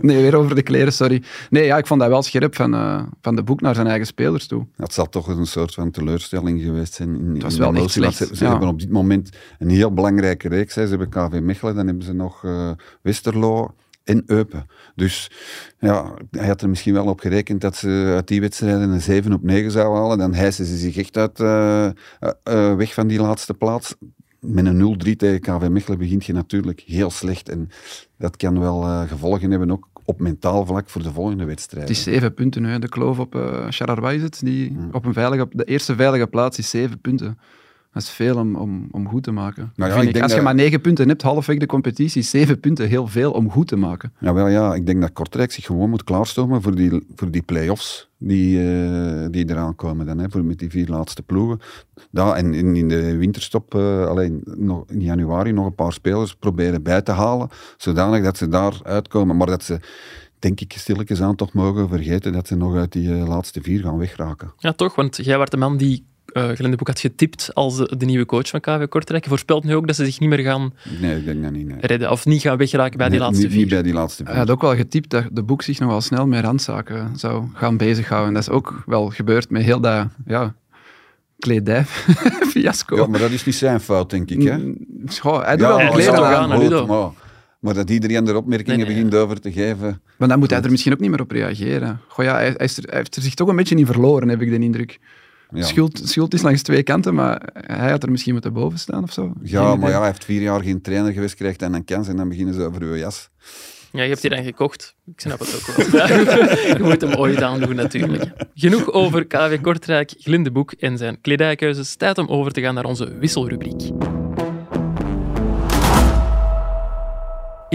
nee, 0.12 0.22
weer 0.22 0.36
over 0.36 0.54
de 0.54 0.62
kleren, 0.62 0.92
sorry. 0.92 1.22
Nee, 1.50 1.64
ja, 1.64 1.76
ik 1.76 1.86
vond 1.86 2.00
dat 2.00 2.08
wel 2.08 2.22
scherp 2.22 2.54
van, 2.54 2.74
eh, 2.74 3.02
van 3.20 3.36
de 3.36 3.42
boek 3.42 3.60
naar 3.60 3.74
zijn 3.74 3.86
eigen 3.86 4.06
spelers 4.06 4.46
toe. 4.46 4.66
Dat 4.76 4.92
zal 4.92 5.08
toch 5.08 5.28
een 5.28 5.46
soort 5.46 5.74
van 5.74 5.90
teleurstelling 5.90 6.62
geweest 6.62 6.94
zijn. 6.94 7.14
In, 7.18 7.32
Het 7.32 7.42
was 7.42 7.56
wel 7.56 7.74
echt 7.74 7.90
slecht, 7.90 8.16
Ze, 8.16 8.36
ze 8.36 8.44
ja. 8.44 8.50
hebben 8.50 8.68
op 8.68 8.80
dit 8.80 8.90
moment 8.90 9.30
een 9.58 9.70
heel 9.70 9.92
belangrijke 9.92 10.48
reeks. 10.48 10.74
Hè. 10.74 10.82
Ze 10.82 10.96
hebben 10.96 11.08
KV 11.08 11.40
Mechelen, 11.40 11.74
dan 11.74 11.86
hebben 11.86 12.04
ze 12.04 12.12
nog 12.12 12.44
eh, 12.44 12.70
Westerlo 13.02 13.74
en 14.04 14.22
Eupen. 14.26 14.66
Dus 14.94 15.30
ja, 15.78 16.14
hij 16.30 16.46
had 16.46 16.62
er 16.62 16.68
misschien 16.68 16.92
wel 16.92 17.06
op 17.06 17.20
gerekend 17.20 17.60
dat 17.60 17.76
ze 17.76 18.12
uit 18.14 18.28
die 18.28 18.40
wedstrijden 18.40 18.90
een 18.90 19.00
7 19.00 19.32
op 19.32 19.42
9 19.42 19.70
zouden 19.70 20.00
halen. 20.00 20.18
Dan 20.18 20.34
hijsen 20.34 20.64
ze 20.64 20.76
zich 20.76 20.96
echt 20.96 21.16
uit, 21.16 21.40
eh, 21.40 21.90
weg 22.76 22.94
van 22.94 23.06
die 23.06 23.20
laatste 23.20 23.54
plaats. 23.54 23.94
Met 24.40 24.66
een 24.66 24.76
0-3 24.76 25.16
tegen 25.16 25.40
KV 25.40 25.68
Mechelen 25.68 25.98
begint 25.98 26.24
je 26.24 26.32
natuurlijk 26.32 26.80
heel 26.80 27.10
slecht. 27.10 27.48
En 27.48 27.68
dat 28.18 28.36
kan 28.36 28.60
wel 28.60 29.06
gevolgen 29.06 29.50
hebben 29.50 29.70
ook 29.70 29.95
op 30.06 30.20
mentaal 30.20 30.66
vlak 30.66 30.88
voor 30.88 31.02
de 31.02 31.12
volgende 31.12 31.44
wedstrijd. 31.44 31.88
Het 31.88 31.96
is 31.96 32.02
zeven 32.02 32.34
punten, 32.34 32.64
hè. 32.64 32.78
de 32.78 32.88
kloof 32.88 33.18
op 33.18 33.34
uh, 33.34 33.66
Charleroi 33.68 34.16
is 34.16 34.22
het, 34.22 34.40
die 34.44 34.76
op 34.92 35.04
een 35.04 35.12
veilige, 35.12 35.48
de 35.50 35.64
eerste 35.64 35.94
veilige 35.94 36.26
plaats 36.26 36.58
is 36.58 36.70
zeven 36.70 36.98
punten. 37.00 37.38
Dat 37.92 38.02
is 38.02 38.10
veel 38.10 38.36
om, 38.36 38.56
om, 38.56 38.88
om 38.90 39.08
goed 39.08 39.22
te 39.22 39.32
maken. 39.32 39.72
Nou 39.76 39.90
ja, 39.90 39.96
ik 39.96 40.02
ik. 40.02 40.12
denk 40.12 40.22
Als 40.22 40.32
je 40.32 40.36
dat- 40.38 40.46
maar 40.46 40.54
negen 40.54 40.80
punten 40.80 41.08
hebt, 41.08 41.22
halfweg 41.22 41.58
de 41.58 41.66
competitie, 41.66 42.22
zeven 42.22 42.60
punten 42.60 42.88
heel 42.88 43.06
veel 43.06 43.32
om 43.32 43.50
goed 43.50 43.68
te 43.68 43.76
maken. 43.76 44.12
Ja, 44.18 44.32
wel 44.34 44.48
ja, 44.48 44.74
ik 44.74 44.86
denk 44.86 45.00
dat 45.00 45.12
Kortrijk 45.12 45.52
zich 45.52 45.64
gewoon 45.64 45.90
moet 45.90 46.04
klaarstomen 46.04 46.62
voor 46.62 46.74
die, 46.74 47.06
voor 47.14 47.30
die 47.30 47.42
play-offs 47.42 48.05
die, 48.18 48.58
eh, 48.58 49.26
die 49.30 49.50
eraan 49.50 49.74
komen 49.74 50.06
dan, 50.06 50.18
hè, 50.18 50.30
voor 50.30 50.44
met 50.44 50.58
die 50.58 50.70
vier 50.70 50.88
laatste 50.88 51.22
ploegen. 51.22 51.60
Ja, 52.10 52.36
en 52.36 52.54
in, 52.54 52.76
in 52.76 52.88
de 52.88 53.16
winterstop, 53.16 53.74
eh, 53.74 54.06
alleen 54.06 54.42
nog 54.44 54.84
in 54.88 55.00
januari, 55.00 55.52
nog 55.52 55.66
een 55.66 55.74
paar 55.74 55.92
spelers 55.92 56.34
proberen 56.34 56.82
bij 56.82 57.02
te 57.02 57.12
halen, 57.12 57.48
zodanig 57.76 58.24
dat 58.24 58.36
ze 58.36 58.48
daar 58.48 58.80
uitkomen. 58.82 59.36
Maar 59.36 59.46
dat 59.46 59.62
ze, 59.62 59.80
denk 60.38 60.60
ik, 60.60 60.72
stilletjes 60.72 61.22
aan 61.22 61.34
toch 61.34 61.52
mogen 61.52 61.88
vergeten 61.88 62.32
dat 62.32 62.46
ze 62.46 62.56
nog 62.56 62.76
uit 62.76 62.92
die 62.92 63.14
eh, 63.14 63.28
laatste 63.28 63.60
vier 63.62 63.80
gaan 63.80 63.98
wegraken. 63.98 64.52
Ja, 64.58 64.72
toch? 64.72 64.94
Want 64.94 65.16
jij 65.16 65.38
was 65.38 65.50
de 65.50 65.56
man 65.56 65.76
die 65.76 66.04
eh 66.32 66.48
Glenn 66.48 66.70
de 66.70 66.76
Boek 66.76 66.86
had 66.86 67.00
getipt 67.00 67.50
als 67.54 67.76
de, 67.76 67.94
de 67.98 68.04
nieuwe 68.06 68.26
coach 68.26 68.48
van 68.48 68.60
KV 68.60 68.86
Kortrijk. 68.88 69.22
Je 69.22 69.28
voorspelt 69.28 69.64
nu 69.64 69.74
ook 69.74 69.86
dat 69.86 69.96
ze 69.96 70.04
zich 70.04 70.20
niet 70.20 70.28
meer 70.28 70.38
gaan 70.38 70.74
Nee, 71.00 71.16
ik 71.18 71.24
denk 71.24 71.42
dat 71.42 71.52
niet. 71.52 71.66
Nee. 71.66 71.76
redden 71.80 72.10
of 72.10 72.24
niet 72.26 72.40
gaan 72.40 72.56
weggeraken 72.56 72.98
bij 72.98 73.08
die 73.08 73.18
laatste 73.18 73.42
niet, 73.42 73.50
vier. 73.52 73.60
niet 73.60 73.68
bij 73.70 73.82
die 73.82 73.92
laatste 73.92 74.22
vier. 74.22 74.30
Hij 74.32 74.40
had 74.40 74.50
ook 74.50 74.60
wel 74.60 74.74
getypt 74.76 75.10
dat 75.10 75.24
de 75.32 75.42
boek 75.42 75.62
zich 75.62 75.78
nog 75.78 75.88
wel 75.90 76.00
snel 76.00 76.26
met 76.26 76.44
randzaken 76.44 77.18
zou 77.18 77.44
gaan 77.54 77.76
bezighouden. 77.76 78.32
Dat 78.34 78.42
is 78.42 78.48
ook 78.48 78.82
wel 78.86 79.08
gebeurd 79.10 79.50
met 79.50 79.62
heel 79.62 79.80
dat 79.80 80.06
ja, 80.26 80.54
kledij-fiasco. 81.38 82.96
Ja, 83.00 83.06
maar 83.06 83.20
dat 83.20 83.30
is 83.30 83.44
niet 83.44 83.54
zijn 83.54 83.80
fout, 83.80 84.10
denk 84.10 84.30
ik. 84.30 84.42
Hè? 84.42 84.56
Mm, 84.58 84.76
goh, 85.20 85.44
hij 85.44 85.56
doet 85.56 85.66
Ja, 85.66 85.88
toch 86.14 86.22
aan, 86.22 86.52
aan, 86.52 86.86
maar, 86.86 87.10
maar 87.60 87.74
dat 87.74 87.90
iedereen 87.90 88.28
er 88.28 88.36
opmerkingen 88.36 88.76
Nee, 88.78 88.86
nee. 88.86 88.94
begint 88.94 89.14
over 89.14 89.40
te 89.40 89.52
geven. 89.52 90.00
maar 90.18 90.28
dan 90.28 90.38
moet 90.38 90.50
hij 90.50 90.62
er 90.62 90.70
misschien 90.70 90.92
ook 90.92 91.00
niet 91.00 91.10
meer 91.10 91.20
op 91.20 91.30
reageren. 91.30 92.00
Goh, 92.08 92.24
ja, 92.24 92.32
hij, 92.34 92.44
hij 92.56 92.66
is 92.66 92.76
er- 92.76 92.88
hij 92.88 92.96
heeft 92.98 93.16
er 93.16 93.22
zich 93.22 93.34
toch 93.34 93.48
een 93.48 93.56
beetje 93.56 93.76
in 93.76 93.86
verloren, 93.86 94.28
heb 94.28 94.40
ik 94.42 94.50
de 94.50 94.58
indruk. 94.58 94.98
Ja. 95.50 95.64
Schuld, 95.64 96.00
schuld 96.04 96.34
is 96.34 96.42
langs 96.42 96.62
twee 96.62 96.82
kanten, 96.82 97.14
maar 97.14 97.42
hij 97.52 97.90
had 97.90 98.02
er 98.02 98.10
misschien 98.10 98.32
moeten 98.32 98.52
boven 98.52 98.78
staan 98.78 99.02
of 99.02 99.12
zo. 99.12 99.32
Ja, 99.42 99.76
maar 99.76 99.90
ja, 99.90 99.98
hij 99.98 100.06
heeft 100.06 100.24
vier 100.24 100.42
jaar 100.42 100.62
geen 100.62 100.80
trainer 100.80 101.12
geweest, 101.12 101.34
krijgt 101.34 101.58
dan 101.58 101.74
een 101.74 101.84
kans 101.84 102.08
en 102.08 102.16
dan 102.16 102.28
beginnen 102.28 102.54
ze 102.54 102.62
over 102.62 102.82
uw 102.82 102.96
jas. 102.96 103.30
Ja, 103.92 104.02
je 104.02 104.08
hebt 104.08 104.20
die 104.20 104.30
dan 104.30 104.44
gekocht. 104.44 104.94
Ik 105.06 105.20
snap 105.20 105.38
het 105.38 105.54
ook 105.54 105.76
wel. 105.76 106.06
Je 106.76 106.82
moet 106.82 107.00
hem 107.00 107.14
ooit 107.14 107.42
aandoen, 107.42 107.74
natuurlijk. 107.74 108.32
Genoeg 108.54 108.92
over 108.92 109.26
KV 109.26 109.60
Kortrijk, 109.60 110.14
Glenn 110.18 110.42
de 110.42 110.50
Boek 110.50 110.72
en 110.72 110.98
zijn 110.98 111.20
kledijkeuzes. 111.20 111.96
Tijd 111.96 112.18
om 112.18 112.26
over 112.26 112.52
te 112.52 112.60
gaan 112.60 112.74
naar 112.74 112.84
onze 112.84 113.18
wisselrubriek. 113.18 113.90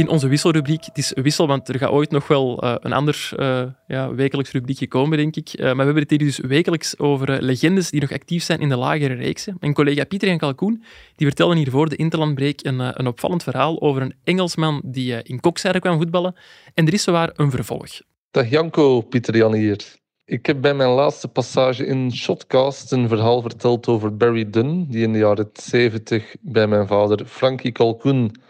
In 0.02 0.10
onze 0.10 0.28
wisselrubriek, 0.28 0.86
het 0.86 0.98
is 0.98 1.12
wissel, 1.16 1.48
want 1.48 1.70
er 1.70 1.78
gaat 1.78 1.90
ooit 1.90 2.12
nog 2.12 2.28
wel 2.28 2.62
eh, 2.62 2.76
een 2.80 2.94
ander 2.94 3.30
eh, 3.36 3.64
ja, 3.88 4.14
wekelijks 4.14 4.52
rubriekje 4.52 4.88
komen, 4.88 5.18
denk 5.18 5.36
ik. 5.36 5.50
Eh, 5.50 5.66
maar 5.66 5.76
we 5.76 5.84
hebben 5.84 6.02
het 6.02 6.10
hier 6.10 6.20
dus 6.20 6.40
wekelijks 6.40 7.00
over 7.00 7.42
legendes 7.42 7.90
die 7.90 8.02
nog 8.02 8.12
actief 8.12 8.44
zijn 8.44 8.60
in 8.60 8.70
de 8.70 8.76
lagere 8.76 9.14
reeksen. 9.14 9.58
Mijn 9.60 9.74
collega 9.74 10.04
Pieter 10.04 10.30
en 10.30 10.38
Kalkoen 10.38 10.84
die 11.16 11.28
vertelden 11.28 11.58
hiervoor 11.58 11.90
de 11.90 11.96
Interlandbreek 11.96 12.66
een, 12.66 13.00
een 13.00 13.08
opvallend 13.08 13.44
verhaal 13.44 13.82
over 13.82 14.02
een 14.02 14.14
Engelsman 14.24 14.82
die 14.86 15.24
in 15.24 15.40
Kokzijde 15.40 15.80
kwam 15.80 15.98
voetballen. 15.98 16.36
En 16.74 16.88
er 16.88 16.94
is 16.94 17.04
zowaar 17.04 17.32
een 17.36 17.52
vervolg. 17.52 18.02
Dag 18.32 18.50
Janko, 18.50 19.02
Pieter 19.02 19.38
Jan 19.38 19.54
hier. 19.54 20.00
Ik 20.26 20.46
heb 20.46 20.62
bij 20.62 20.74
mijn 20.74 20.90
laatste 20.90 21.28
passage 21.28 21.86
in 21.86 22.12
Shotcast 22.12 22.92
een 22.92 23.08
verhaal 23.08 23.42
verteld 23.42 23.88
over 23.88 24.18
Barry 24.18 24.50
Dunn, 24.50 24.86
die 24.90 25.04
in 25.04 25.14
de 25.14 25.20
jaren 25.20 25.50
70 25.54 26.36
bij 26.42 26.68
mijn 26.68 26.88
vader 26.88 27.26
Frankie 27.26 27.72
Calcoen 27.72 28.32
eh, 28.32 28.42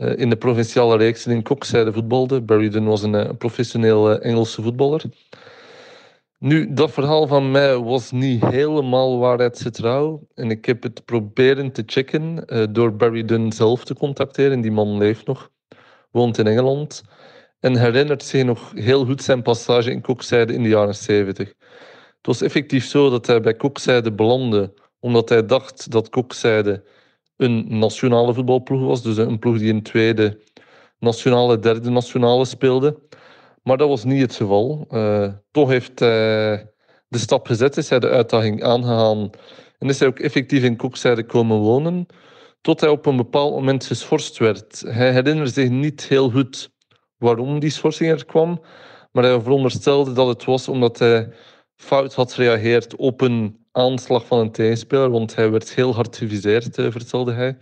in 0.00 0.30
de 0.30 0.36
provinciale 0.36 0.96
reeksen 0.96 1.32
in 1.32 1.42
Kokzijde 1.42 1.92
voetbalde. 1.92 2.40
Barry 2.40 2.68
Dunn 2.68 2.86
was 2.86 3.02
een, 3.02 3.14
eh, 3.14 3.26
een 3.26 3.36
professioneel 3.36 4.10
eh, 4.10 4.30
Engelse 4.30 4.62
voetballer. 4.62 5.02
Nu, 6.38 6.72
dat 6.72 6.90
verhaal 6.90 7.26
van 7.26 7.50
mij 7.50 7.78
was 7.78 8.10
niet 8.10 8.44
helemaal 8.44 9.18
waarheidsgetrouw. 9.18 10.26
En 10.34 10.50
ik 10.50 10.64
heb 10.64 10.82
het 10.82 11.04
proberen 11.04 11.72
te 11.72 11.82
checken 11.86 12.46
eh, 12.46 12.64
door 12.70 12.96
Barry 12.96 13.24
Dunn 13.24 13.52
zelf 13.52 13.84
te 13.84 13.94
contacteren. 13.94 14.60
Die 14.60 14.72
man 14.72 14.98
leeft 14.98 15.26
nog, 15.26 15.50
woont 16.10 16.38
in 16.38 16.46
Engeland 16.46 17.02
en 17.60 17.76
herinnert 17.76 18.22
zich 18.22 18.44
nog 18.44 18.72
heel 18.74 19.04
goed 19.04 19.22
zijn 19.22 19.42
passage 19.42 19.90
in 19.90 20.00
Kokzijde 20.00 20.52
in 20.52 20.62
de 20.62 20.68
jaren 20.68 20.94
70. 20.94 21.48
Het 21.48 22.26
was 22.26 22.42
effectief 22.42 22.84
zo 22.84 23.10
dat 23.10 23.26
hij 23.26 23.40
bij 23.40 23.54
Kokzijde 23.54 24.12
belandde, 24.12 24.74
omdat 25.00 25.28
hij 25.28 25.46
dacht 25.46 25.90
dat 25.90 26.08
Kokzijde 26.08 26.84
een 27.40 27.78
nationale 27.78 28.34
voetbalploeg 28.34 28.86
was, 28.86 29.02
dus 29.02 29.16
een 29.16 29.38
ploeg 29.38 29.58
die 29.58 29.72
in 29.72 29.82
tweede 29.82 30.40
nationale, 30.98 31.58
derde 31.58 31.90
nationale 31.90 32.44
speelde. 32.44 32.98
Maar 33.62 33.76
dat 33.76 33.88
was 33.88 34.04
niet 34.04 34.20
het 34.20 34.34
geval. 34.34 34.86
Eh, 34.88 35.32
toch 35.50 35.68
heeft 35.68 35.98
hij 35.98 36.70
de 37.08 37.18
stap 37.18 37.46
gezet, 37.46 37.76
is 37.76 37.88
hij 37.88 37.98
de 37.98 38.08
uitdaging 38.08 38.62
aangegaan 38.62 39.30
en 39.78 39.88
is 39.88 39.98
hij 39.98 40.08
ook 40.08 40.18
effectief 40.18 40.62
in 40.62 40.76
Kokzijde 40.76 41.24
komen 41.26 41.58
wonen, 41.58 42.06
tot 42.60 42.80
hij 42.80 42.90
op 42.90 43.06
een 43.06 43.16
bepaald 43.16 43.52
moment 43.52 43.86
geschorst 43.86 44.38
werd. 44.38 44.82
Hij 44.86 45.12
herinnert 45.12 45.54
zich 45.54 45.68
niet 45.68 46.08
heel 46.08 46.30
goed 46.30 46.70
waarom 47.18 47.58
die 47.58 47.70
schorsing 47.70 48.10
er 48.10 48.24
kwam. 48.24 48.60
Maar 49.12 49.24
hij 49.24 49.40
veronderstelde 49.40 50.12
dat 50.12 50.26
het 50.26 50.44
was 50.44 50.68
omdat 50.68 50.98
hij 50.98 51.32
fout 51.76 52.14
had 52.14 52.32
gereageerd 52.32 52.96
op 52.96 53.20
een 53.20 53.59
aanslag 53.72 54.26
van 54.26 54.38
een 54.38 54.52
tegenspeler, 54.52 55.10
want 55.10 55.34
hij 55.34 55.50
werd 55.50 55.74
heel 55.74 55.94
hard 55.94 56.16
geviseerd, 56.16 56.78
eh, 56.78 56.90
vertelde 56.90 57.32
hij. 57.32 57.56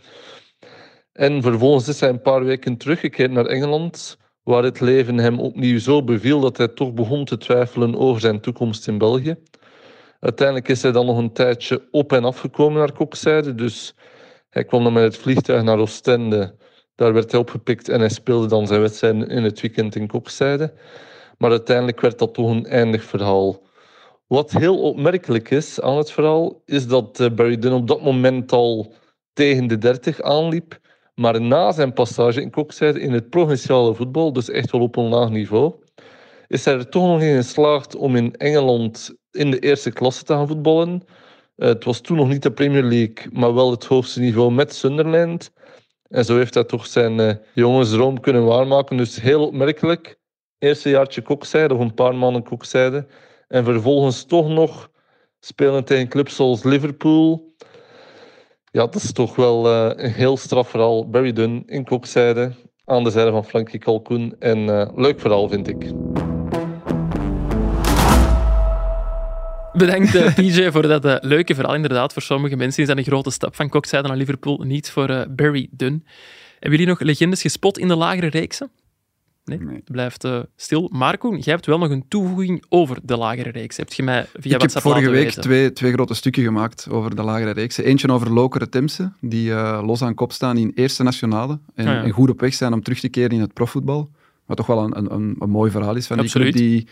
En 1.13 1.43
vervolgens 1.43 1.89
is 1.89 2.01
hij 2.01 2.09
een 2.09 2.23
paar 2.23 2.45
weken 2.45 2.77
teruggekeerd 2.77 3.31
naar 3.31 3.47
Engeland, 3.47 4.17
waar 4.43 4.63
het 4.63 4.81
leven 4.81 5.19
hem 5.19 5.41
opnieuw 5.41 5.79
zo 5.79 6.05
beviel 6.05 6.41
dat 6.41 6.57
hij 6.57 6.69
toch 6.69 6.93
begon 6.93 7.25
te 7.25 7.37
twijfelen 7.37 7.97
over 7.97 8.21
zijn 8.21 8.41
toekomst 8.41 8.89
in 8.89 8.99
België. 8.99 9.37
Uiteindelijk 10.21 10.69
is 10.69 10.83
hij 10.83 10.93
dan 10.93 11.07
nog 11.07 11.19
een 11.19 11.33
tijdje 11.33 11.89
op 11.91 12.13
en 12.13 12.25
afgekomen 12.25 12.79
naar 12.79 12.93
Kokzijde, 12.93 13.55
dus 13.55 13.95
hij 14.51 14.65
kwam 14.65 14.85
dan 14.85 14.93
met 14.93 15.03
het 15.03 15.17
vliegtuig 15.17 15.63
naar 15.63 15.79
Oostende. 15.79 16.57
Daar 16.95 17.13
werd 17.13 17.31
hij 17.31 17.41
opgepikt 17.41 17.89
en 17.89 18.01
hij 18.01 18.09
speelde 18.09 18.47
dan 18.47 18.67
zijn 18.67 18.81
wedstrijden 18.81 19.29
in 19.29 19.43
het 19.43 19.61
weekend 19.61 19.95
in 19.95 20.07
Kokzijde. 20.07 20.73
Maar 21.39 21.51
uiteindelijk 21.51 22.01
werd 22.01 22.19
dat 22.19 22.35
toch 22.35 22.51
een 22.51 22.67
eindig 22.67 23.05
verhaal. 23.05 23.68
Wat 24.29 24.51
heel 24.51 24.81
opmerkelijk 24.81 25.51
is 25.51 25.81
aan 25.81 25.97
het 25.97 26.11
verhaal, 26.11 26.63
is 26.65 26.87
dat 26.87 27.21
eh, 27.21 27.31
Barry 27.31 27.59
Dunn 27.59 27.75
op 27.75 27.87
dat 27.89 28.03
moment 28.03 28.53
al 28.53 28.95
tegen 29.33 29.67
de 29.67 29.79
30 29.79 30.21
aanliep. 30.21 30.79
Maar 31.15 31.41
na 31.41 31.73
zijn 31.73 31.93
passage 31.93 32.43
in 32.43 32.51
Kokzijde 32.51 33.01
in 33.01 33.13
het 33.13 33.31
provinciale 33.31 33.95
voetbal, 33.95 34.33
dus 34.33 34.51
echt 34.51 34.71
wel 34.71 34.81
op 34.81 34.97
een 34.97 35.09
laag 35.09 35.31
niveau, 35.31 35.75
is 36.47 36.65
hij 36.65 36.75
er 36.75 36.89
toch 36.89 37.07
nog 37.07 37.21
in 37.21 37.37
geslaagd 37.37 37.97
om 37.97 38.17
in 38.17 38.37
Engeland 38.37 39.15
in 39.31 39.51
de 39.51 39.59
eerste 39.59 39.93
klasse 39.93 40.25
te 40.25 40.33
gaan 40.33 40.47
voetballen. 40.49 41.03
Eh, 41.57 41.69
het 41.69 41.85
was 41.85 42.01
toen 42.01 42.17
nog 42.17 42.29
niet 42.29 42.43
de 42.43 42.53
Premier 42.53 42.83
League, 42.83 43.27
maar 43.33 43.55
wel 43.55 43.71
het 43.71 43.85
hoogste 43.85 44.21
niveau 44.21 44.53
met 44.53 44.75
Sunderland. 44.75 45.53
En 46.09 46.25
zo 46.25 46.37
heeft 46.37 46.55
hij 46.55 46.65
toch 46.65 46.87
zijn 46.87 47.21
eh, 47.21 47.35
jongensdroom 47.55 48.21
kunnen 48.21 48.45
waarmaken. 48.45 48.97
Dus 48.97 49.21
heel 49.21 49.47
opmerkelijk. 49.47 50.19
Eerste 50.59 50.89
jaartje 50.89 51.23
kokzijde, 51.23 51.75
of 51.75 51.81
een 51.81 51.95
paar 51.95 52.15
maanden 52.15 52.43
kokzijde. 52.43 53.07
En 53.49 53.65
vervolgens 53.65 54.25
toch 54.25 54.49
nog 54.49 54.91
spelen 55.41 55.85
tegen 55.85 56.09
clubs 56.09 56.37
zoals 56.37 56.63
Liverpool. 56.63 57.55
Ja, 58.71 58.81
dat 58.81 58.95
is 58.95 59.13
toch 59.13 59.37
wel 59.37 59.67
eh, 59.67 60.05
een 60.05 60.13
heel 60.13 60.37
straf 60.37 60.69
verhaal. 60.69 61.09
Barry 61.09 61.33
Dunn 61.33 61.63
in 61.67 61.85
kokzijde, 61.85 62.53
aan 62.85 63.05
de 63.05 63.11
zijde 63.11 63.31
van 63.31 63.45
Frankie 63.45 63.79
Calcoen. 63.79 64.37
En 64.39 64.69
eh, 64.69 64.91
leuk 64.95 65.21
verhaal, 65.21 65.49
vind 65.49 65.69
ik. 65.69 65.93
Bedankt 69.73 70.15
eh, 70.15 70.35
PJ 70.35 70.71
voor 70.71 70.83
dat 70.83 71.25
leuke 71.25 71.55
verhaal. 71.55 71.75
Inderdaad, 71.75 72.13
voor 72.13 72.23
sommige 72.23 72.57
mensen 72.57 72.83
is 72.83 72.89
dat 72.89 72.99
een 72.99 73.05
grote 73.05 73.31
stap 73.31 73.55
van 73.55 73.69
Kokzijde 73.69 74.09
naar 74.09 74.17
Liverpool. 74.17 74.59
Niet 74.59 74.91
voor 74.91 75.27
Barry 75.31 75.69
Dunn. 75.71 76.07
Hebben 76.53 76.79
jullie 76.79 76.87
nog 76.87 77.01
legendes 77.01 77.41
gespot 77.41 77.79
in 77.79 77.89
de 77.89 77.97
lagere 77.97 78.29
reeksen? 78.29 78.71
Nee, 79.49 79.59
Nee. 79.59 79.75
het 79.77 79.93
blijft 79.93 80.25
eh, 80.25 80.41
stil. 80.57 80.89
Maar 80.93 81.19
Koen, 81.19 81.39
jij 81.39 81.55
hebt 81.55 81.67
wel 81.67 81.79
nog 81.79 81.91
een 81.91 82.05
toevoeging 82.09 82.65
over 82.69 82.99
de 83.03 83.17
lagere 83.17 83.51
reeks. 83.51 83.77
Heb 83.77 83.93
je 83.93 84.03
mij 84.03 84.27
via 84.35 84.55
ik 84.55 84.61
heb 84.61 84.71
vorige 84.71 85.11
week 85.11 85.25
weten. 85.25 85.43
twee, 85.43 85.73
twee 85.73 85.93
grote 85.93 86.15
stukken 86.15 86.43
gemaakt 86.43 86.87
over 86.91 87.17
de 87.17 87.23
lagere 87.23 87.51
reeksen. 87.51 87.85
Eentje 87.85 88.09
over 88.13 88.33
Lokeren 88.33 88.71
Temse, 88.71 89.13
die 89.21 89.53
eh, 89.53 89.81
los 89.85 90.03
aan 90.03 90.15
kop 90.15 90.33
staan 90.33 90.57
in 90.57 90.73
eerste 90.75 91.03
nationale. 91.03 91.59
En, 91.75 91.87
Ah, 91.87 91.93
ja. 91.93 92.03
en 92.03 92.11
goed 92.11 92.31
op 92.31 92.41
weg 92.41 92.55
zijn 92.55 92.73
om 92.73 92.83
terug 92.83 93.01
te 93.01 93.09
keren 93.09 93.31
in 93.31 93.41
het 93.41 93.53
profvoetbal. 93.53 94.11
Wat 94.47 94.57
toch 94.57 94.67
wel 94.67 94.85
een, 94.85 94.99
een, 95.15 95.37
een, 95.39 95.51
mooi 95.51 95.71
verhaal 95.71 95.95
is 95.95 96.07
van 96.07 96.19
die 96.19 96.31
club 96.31 96.53
die, 96.53 96.87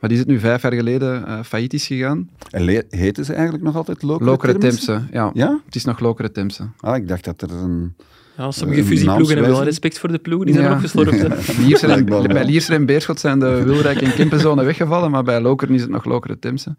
maar 0.00 0.08
die 0.08 0.18
is 0.18 0.18
het 0.18 0.28
nu 0.28 0.38
vijf 0.38 0.62
jaar 0.62 0.72
geleden 0.72 1.26
eh 1.26 1.42
failliet 1.42 1.72
is 1.72 1.86
gegaan. 1.86 2.30
En 2.50 2.84
heten 2.88 3.24
ze 3.24 3.32
eigenlijk 3.34 3.64
nog 3.64 3.76
altijd 3.76 4.02
Lokeren 4.02 4.26
Lokeren 4.32 4.60
Temse? 4.60 4.86
Temse, 4.86 5.06
ja. 5.12 5.30
Ja? 5.34 5.60
Het 5.64 5.74
is 5.74 5.84
nog 5.84 6.00
Lokeren 6.00 6.32
Temse. 6.32 6.68
Ah, 6.80 6.96
ik 6.96 7.08
dacht 7.08 7.24
dat 7.24 7.42
er 7.42 7.50
een... 7.52 7.94
Ja, 8.36 8.50
sommige 8.50 8.80
Een 8.80 8.86
fusieploegen 8.86 9.34
hebben 9.36 9.52
wel 9.54 9.64
respect 9.64 9.98
voor 9.98 10.12
de 10.12 10.18
ploegen, 10.18 10.46
die 10.46 10.54
zijn 10.54 10.66
Ja. 10.68 10.74
opgeslorpt. 10.74 11.10
hè. 11.22 11.62
Lierser 11.62 11.90
en, 11.90 12.04
bij 12.04 12.44
Lierser 12.44 12.74
en 12.74 12.86
Beerschot 12.86 13.20
zijn 13.20 13.38
de 13.38 13.62
Wilrijk 13.64 14.00
en 14.00 14.14
Kempenzone 14.14 14.64
weggevallen, 14.64 15.10
maar 15.10 15.22
bij 15.22 15.40
Lokeren 15.40 15.74
is 15.74 15.80
het 15.80 15.90
nog 15.90 16.04
Lokeren 16.04 16.38
Temse. 16.38 16.76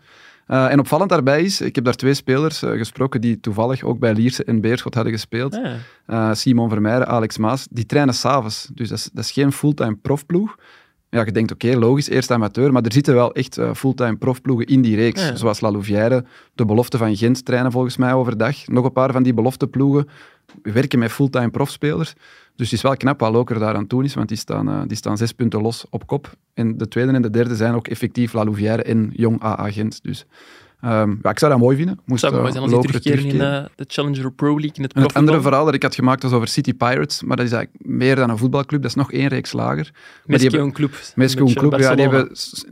Eh, 0.47 0.71
en 0.71 0.79
opvallend 0.79 1.09
daarbij 1.09 1.41
is, 1.43 1.61
ik 1.61 1.75
heb 1.75 1.83
daar 1.83 1.95
twee 1.95 2.13
spelers 2.13 2.61
eh, 2.63 2.71
gesproken 2.71 3.21
die 3.21 3.39
toevallig 3.39 3.83
ook 3.83 3.99
bij 3.99 4.13
Lierse 4.13 4.43
en 4.43 4.61
Beerschot 4.61 4.93
hadden 4.93 5.13
gespeeld. 5.13 5.53
Ah, 5.55 5.65
Eh, 6.05 6.33
Simon 6.33 6.69
Vermeijren, 6.69 7.07
Alex 7.07 7.37
Maas, 7.37 7.67
die 7.69 7.85
trainen 7.85 8.13
s'avonds. 8.13 8.69
Dus 8.73 8.89
dat 8.89 8.97
is, 8.97 9.09
dat 9.13 9.23
is 9.23 9.31
geen 9.31 9.51
fulltime 9.51 9.95
profploeg. 10.01 10.55
Ja, 11.09 11.25
je 11.25 11.31
denkt, 11.31 11.51
oké, 11.51 11.77
logisch, 11.77 12.09
eerst 12.09 12.31
amateur, 12.31 12.71
maar 12.71 12.81
er 12.83 12.93
zitten 12.93 13.13
wel 13.13 13.33
echt 13.33 13.57
eh, 13.57 13.73
fulltime 13.73 14.15
profploegen 14.15 14.65
in 14.67 14.81
die 14.81 14.95
reeks. 14.95 15.21
Ja. 15.27 15.35
Zoals 15.35 15.61
La 15.61 15.71
Louvière, 15.71 16.25
de 16.55 16.65
belofte 16.65 16.97
van 16.97 17.15
Gent 17.15 17.45
trainen 17.45 17.71
volgens 17.71 17.97
mij 17.97 18.13
overdag. 18.13 18.67
Nog 18.67 18.85
een 18.85 18.91
paar 18.91 19.11
van 19.11 19.23
die 19.23 19.33
belofteploegen 19.33 20.07
werken 20.61 20.99
met 20.99 21.11
fulltime 21.11 21.49
profspelers. 21.49 22.13
Dus 22.55 22.69
het 22.69 22.77
is 22.77 22.81
wel 22.81 22.97
knap 22.97 23.19
wat 23.19 23.31
Loker 23.31 23.59
daar 23.59 23.75
aan 23.75 23.87
toe 23.87 24.03
is, 24.03 24.13
want 24.13 24.27
die 24.27 24.37
staan, 24.37 24.69
eh, 24.69 24.81
die 24.87 24.97
staan 24.97 25.17
zes 25.17 25.31
punten 25.31 25.61
los 25.61 25.85
op 25.89 26.07
kop. 26.07 26.35
En 26.53 26.77
de 26.77 26.87
tweede 26.87 27.11
en 27.11 27.21
de 27.21 27.29
derde 27.29 27.55
zijn 27.55 27.73
ook 27.73 27.87
effectief 27.87 28.33
La 28.33 28.43
Louvière 28.43 28.83
en 28.83 29.11
Jong 29.13 29.43
AA 29.43 29.71
Gent. 29.71 30.03
Dus 30.03 30.25
ehm, 30.83 31.15
ja, 31.21 31.29
ik 31.29 31.39
zou 31.39 31.51
dat 31.51 31.59
mooi 31.59 31.77
vinden. 31.77 31.99
Moest, 32.05 32.21
zou 32.21 32.33
mooi 32.33 32.45
eh, 32.45 32.51
zijn 32.51 32.63
als 32.63 32.73
die 32.73 32.91
terugkeren 32.91 33.25
in 33.25 33.41
eh, 33.41 33.65
de 33.75 33.85
Challenger 33.87 34.31
Pro 34.31 34.47
League, 34.59 34.71
in 34.73 34.83
het 34.83 34.93
En 34.93 35.01
het 35.01 35.13
andere 35.13 35.41
verhaal 35.41 35.65
dat 35.65 35.73
ik 35.73 35.83
had 35.83 35.95
gemaakt 35.95 36.23
was 36.23 36.31
over 36.31 36.47
City 36.47 36.73
Pirates, 36.73 37.23
maar 37.23 37.37
dat 37.37 37.45
is 37.45 37.51
eigenlijk 37.51 37.85
meer 37.87 38.15
dan 38.15 38.29
een 38.29 38.37
voetbalclub, 38.37 38.81
dat 38.81 38.89
is 38.89 38.97
nog 38.97 39.11
één 39.11 39.27
reeks 39.27 39.51
lager. 39.53 39.91
Een 40.25 40.71
club. 40.71 40.95
Een 41.15 41.53
club, 41.53 41.79
ja, 41.79 41.95
die 41.95 42.07
hebben 42.07 42.29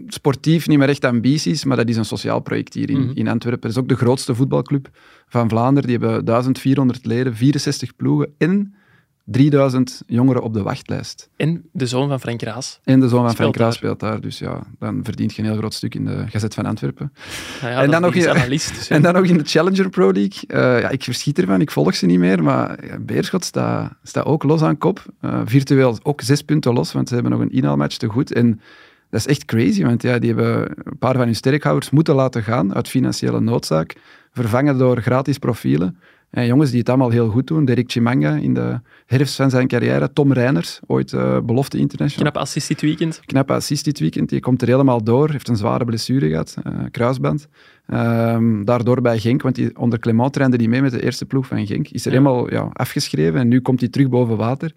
sportief 0.08 0.68
niet 0.68 0.78
meer 0.78 0.90
echt 0.90 1.06
ambities, 1.06 1.66
maar 1.66 1.78
dat 1.78 1.90
is 1.90 1.98
een 1.98 2.06
sociaal 2.06 2.40
project 2.40 2.74
hier 2.74 2.90
in, 2.90 3.00
Mhm. 3.02 3.12
in 3.14 3.28
Antwerpen. 3.28 3.62
Dat 3.62 3.72
is 3.72 3.78
ook 3.78 3.90
de 3.90 3.96
grootste 3.96 4.36
voetbalclub 4.36 4.90
van 5.28 5.50
Vlaanderen. 5.50 5.90
Die 5.90 5.98
hebben 5.98 6.26
1400 6.26 7.06
leden, 7.06 7.36
64 7.36 7.96
ploegen 7.96 8.34
en 8.38 8.74
3000 9.26 10.02
jongeren 10.08 10.42
op 10.44 10.54
de 10.54 10.62
wachtlijst. 10.62 11.30
En 11.38 11.70
de 11.72 11.86
zoon 11.86 12.08
van 12.10 12.20
Frank 12.20 12.42
Raas. 12.42 12.80
En 12.84 13.00
de 13.00 13.08
zoon 13.08 13.26
van 13.26 13.36
Frank 13.36 13.56
Raas 13.56 13.76
speelt 13.76 14.00
daar, 14.00 14.22
dus 14.22 14.40
ja, 14.40 14.64
dan 14.80 15.00
verdient 15.04 15.34
je 15.36 15.42
een 15.42 15.48
heel 15.48 15.58
groot 15.58 15.74
stuk 15.74 15.96
in 15.96 16.06
de 16.06 16.24
Gazet 16.28 16.54
van 16.54 16.66
Antwerpen. 16.66 17.14
Nou 17.62 17.74
ja, 17.74 17.82
En 17.84 17.92
dan 17.92 18.02
nog 18.02 18.14
in- 18.16 18.30
analist. 18.30 18.76
dus 18.76 18.88
ja. 18.88 18.96
En 18.96 19.02
dan 19.02 19.14
nog 19.14 19.26
in 19.26 19.38
de 19.38 19.44
Challenger 19.44 19.90
Pro 19.90 20.12
League. 20.12 20.48
Eh, 20.48 20.82
ja, 20.82 20.90
ik 20.90 21.04
verschiet 21.04 21.40
ervan, 21.40 21.62
ik 21.62 21.72
volg 21.72 21.96
ze 21.96 22.06
niet 22.06 22.20
meer, 22.20 22.44
maar 22.44 22.86
ja, 22.86 23.00
Beerschot 23.00 23.44
staat 23.46 24.26
ook 24.26 24.44
los 24.44 24.62
aan 24.62 24.78
kop. 24.78 25.06
Eh, 25.22 25.42
virtueel 25.46 25.98
ook 26.04 26.22
zes 26.22 26.42
punten 26.42 26.74
los, 26.74 26.92
want 26.92 27.08
ze 27.08 27.14
hebben 27.14 27.32
nog 27.32 27.42
een 27.42 27.52
inhaalmatch 27.52 27.98
te 27.98 28.08
goed. 28.08 28.34
En 28.34 28.62
dat 29.10 29.20
is 29.20 29.28
echt 29.28 29.46
crazy, 29.46 29.84
want 29.84 30.02
ja, 30.02 30.20
die 30.20 30.34
hebben 30.34 30.72
een 30.84 30.98
paar 30.98 31.14
van 31.16 31.26
hun 31.26 31.36
sterkhouders 31.36 31.90
moeten 31.90 32.16
laten 32.16 32.44
gaan 32.44 32.74
uit 32.76 32.88
financiële 32.90 33.40
noodzaak, 33.42 33.96
vervangen 34.34 34.78
door 34.78 35.02
gratis 35.02 35.38
profielen. 35.38 35.98
En 36.32 36.46
jongens 36.46 36.70
die 36.70 36.80
het 36.80 36.90
allemaal 36.90 37.10
heel 37.10 37.30
goed 37.30 37.48
doen. 37.48 37.66
Derek 37.66 37.92
Chimanga 37.92 38.36
in 38.36 38.54
de 38.54 38.80
herfst 39.06 39.36
van 39.36 39.50
zijn 39.50 39.68
carrière. 39.68 40.14
Tom 40.14 40.34
Reiners, 40.34 40.80
ooit 40.88 41.14
eh, 41.14 41.40
belofte 41.40 41.78
international. 41.78 42.32
Knap 42.32 42.44
assist 42.44 42.68
dit 42.68 42.82
weekend. 42.82 43.20
Knappe 43.26 43.54
assist 43.54 43.86
dit 43.86 44.00
weekend. 44.00 44.30
Die 44.30 44.40
komt 44.40 44.62
er 44.62 44.68
helemaal 44.68 45.04
door. 45.04 45.30
Heeft 45.30 45.48
een 45.48 45.56
zware 45.56 45.86
blessure 45.86 46.30
gehad, 46.30 46.56
eh, 46.64 46.74
kruisband. 46.92 47.48
Ehm, 47.88 48.64
daardoor 48.64 49.02
bij 49.02 49.20
Genk, 49.20 49.42
want 49.42 49.56
die, 49.56 49.78
onder 49.78 50.00
Clement 50.00 50.34
trainde 50.34 50.58
die 50.58 50.70
mee 50.70 50.82
met 50.82 50.92
de 50.92 51.04
eerste 51.04 51.26
ploeg 51.26 51.48
van 51.48 51.66
Genk. 51.68 51.88
Is 51.88 52.06
er 52.06 52.12
Ja. 52.12 52.18
helemaal 52.18 52.52
ja, 52.52 52.70
afgeschreven 52.74 53.40
en 53.40 53.48
nu 53.48 53.62
komt 53.62 53.80
hij 53.80 53.90
terug 53.90 54.10
boven 54.10 54.38
water. 54.38 54.72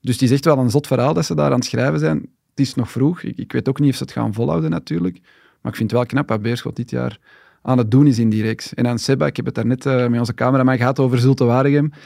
Dus 0.00 0.22
is 0.22 0.30
echt 0.30 0.44
wel 0.44 0.58
een 0.58 0.70
zot 0.70 0.86
verhaal 0.86 1.14
dat 1.14 1.24
ze 1.26 1.34
daar 1.34 1.50
aan 1.50 1.58
het 1.58 1.64
schrijven 1.64 1.98
zijn. 1.98 2.16
Het 2.50 2.60
is 2.66 2.74
nog 2.74 2.90
vroeg. 2.90 3.22
Ik, 3.22 3.38
ik 3.38 3.52
weet 3.52 3.68
ook 3.68 3.80
niet 3.80 3.90
of 3.90 3.96
ze 3.96 4.02
het 4.02 4.12
gaan 4.12 4.34
volhouden 4.34 4.70
natuurlijk. 4.70 5.18
Maar 5.60 5.72
ik 5.72 5.78
vind 5.78 5.90
het 5.90 5.98
wel 6.00 6.08
knap 6.08 6.28
wat 6.28 6.42
Beerschot 6.42 6.76
dit 6.76 6.90
jaar 6.90 7.18
aan 7.66 7.78
het 7.78 7.90
doen 7.90 8.06
is 8.06 8.18
in 8.18 8.28
die 8.30 8.42
reeks. 8.42 8.74
En 8.74 8.86
aan 8.86 8.98
Seba, 8.98 9.26
ik 9.26 9.36
heb 9.36 9.44
het 9.46 9.54
daar 9.54 9.66
net 9.66 9.86
eh, 9.86 10.06
met 10.06 10.18
onze 10.18 10.34
cameraman 10.34 10.76
gehad 10.76 10.98
over 10.98 11.18
Zulte 11.18 11.44
Waregem. 11.44 11.90
Ja, 11.92 12.00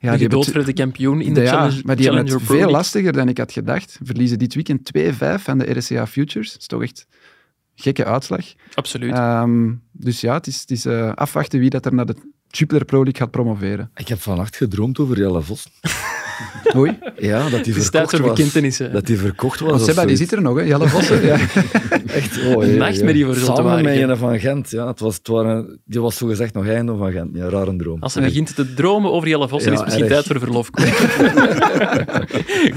de 0.00 0.08
het- 0.08 0.20
gedoodverde 0.20 0.72
kampioen 0.72 1.20
in 1.20 1.34
de 1.34 1.40
ja, 1.40 1.50
Challenger, 1.50 1.80
maar 1.84 1.96
die 1.96 2.04
hebben 2.04 2.24
het 2.24 2.34
Pro 2.34 2.44
veel 2.44 2.54
League. 2.56 2.72
lastiger 2.74 3.12
dan 3.12 3.28
ik 3.28 3.38
had 3.38 3.52
gedacht. 3.52 3.98
Verliezen 4.02 4.38
dit 4.38 4.54
weekend 4.54 4.90
2-5 4.98 5.42
van 5.42 5.58
de 5.58 5.70
RCA 5.78 6.06
Futures. 6.06 6.52
Dat 6.52 6.60
is 6.60 6.66
toch 6.66 6.82
echt 6.82 7.06
een 7.76 7.82
gekke 7.82 8.04
uitslag. 8.04 8.44
Absoluut. 8.74 9.12
Ehm, 9.12 9.72
dus 9.92 10.20
ja, 10.20 10.34
het 10.34 10.46
is, 10.46 10.60
het 10.60 10.70
is 10.70 10.84
eh, 10.84 11.12
afwachten 11.14 11.60
wie 11.60 11.70
dat 11.70 11.86
er 11.86 11.94
naar 11.94 12.06
de 12.06 12.14
Jupiler 12.48 12.84
Pro 12.84 13.02
League 13.02 13.20
gaat 13.20 13.30
promoveren. 13.30 13.90
Ik 13.94 14.08
heb 14.08 14.20
vannacht 14.20 14.56
gedroomd 14.56 14.98
over 14.98 15.18
Jelle 15.18 15.42
Vos. 15.42 15.66
Oei. 16.76 16.98
Ja, 17.18 17.48
dat 17.48 17.64
die 17.64 17.74
verkocht 17.74 18.18
was. 18.18 18.78
Dat 18.92 19.06
die 19.06 19.18
verkocht 19.18 19.60
was. 19.60 19.70
Want 19.70 19.82
Seba, 19.82 20.04
die 20.04 20.16
zit 20.16 20.32
er 20.32 20.42
nog, 20.42 20.56
hè? 20.58 20.62
Jelle 20.62 20.88
Vossen. 20.88 21.24
ja. 21.26 21.38
Echt, 22.06 22.44
oh, 22.46 22.64
Een 22.64 22.76
nachtmerrie 22.76 23.24
voor. 23.24 23.34
Zulte 23.34 23.54
Samen 23.54 23.84
met 23.84 23.96
een 23.96 24.16
van 24.16 24.40
Gent. 24.40 24.70
Ja, 24.70 24.86
het 24.86 25.00
was, 25.00 25.14
het 25.14 25.28
waren, 25.28 25.80
die 25.84 26.00
was 26.00 26.16
zogezegd 26.16 26.54
nog 26.54 26.66
einde 26.66 26.96
van 26.96 27.12
Gent. 27.12 27.36
Ja, 27.36 27.48
rare 27.48 27.76
droom. 27.76 28.02
Als 28.02 28.12
ze 28.12 28.20
begint 28.20 28.54
te 28.54 28.74
dromen 28.74 29.12
over 29.12 29.28
Jelle 29.28 29.48
Vossen, 29.48 29.72
Ja, 29.72 29.78
is 29.78 29.84
het 29.84 29.86
misschien 29.94 30.14
erg. 30.14 30.24
tijd 30.24 30.38
voor 30.38 30.46
verlof. 30.46 30.70
Koen. 30.70 30.86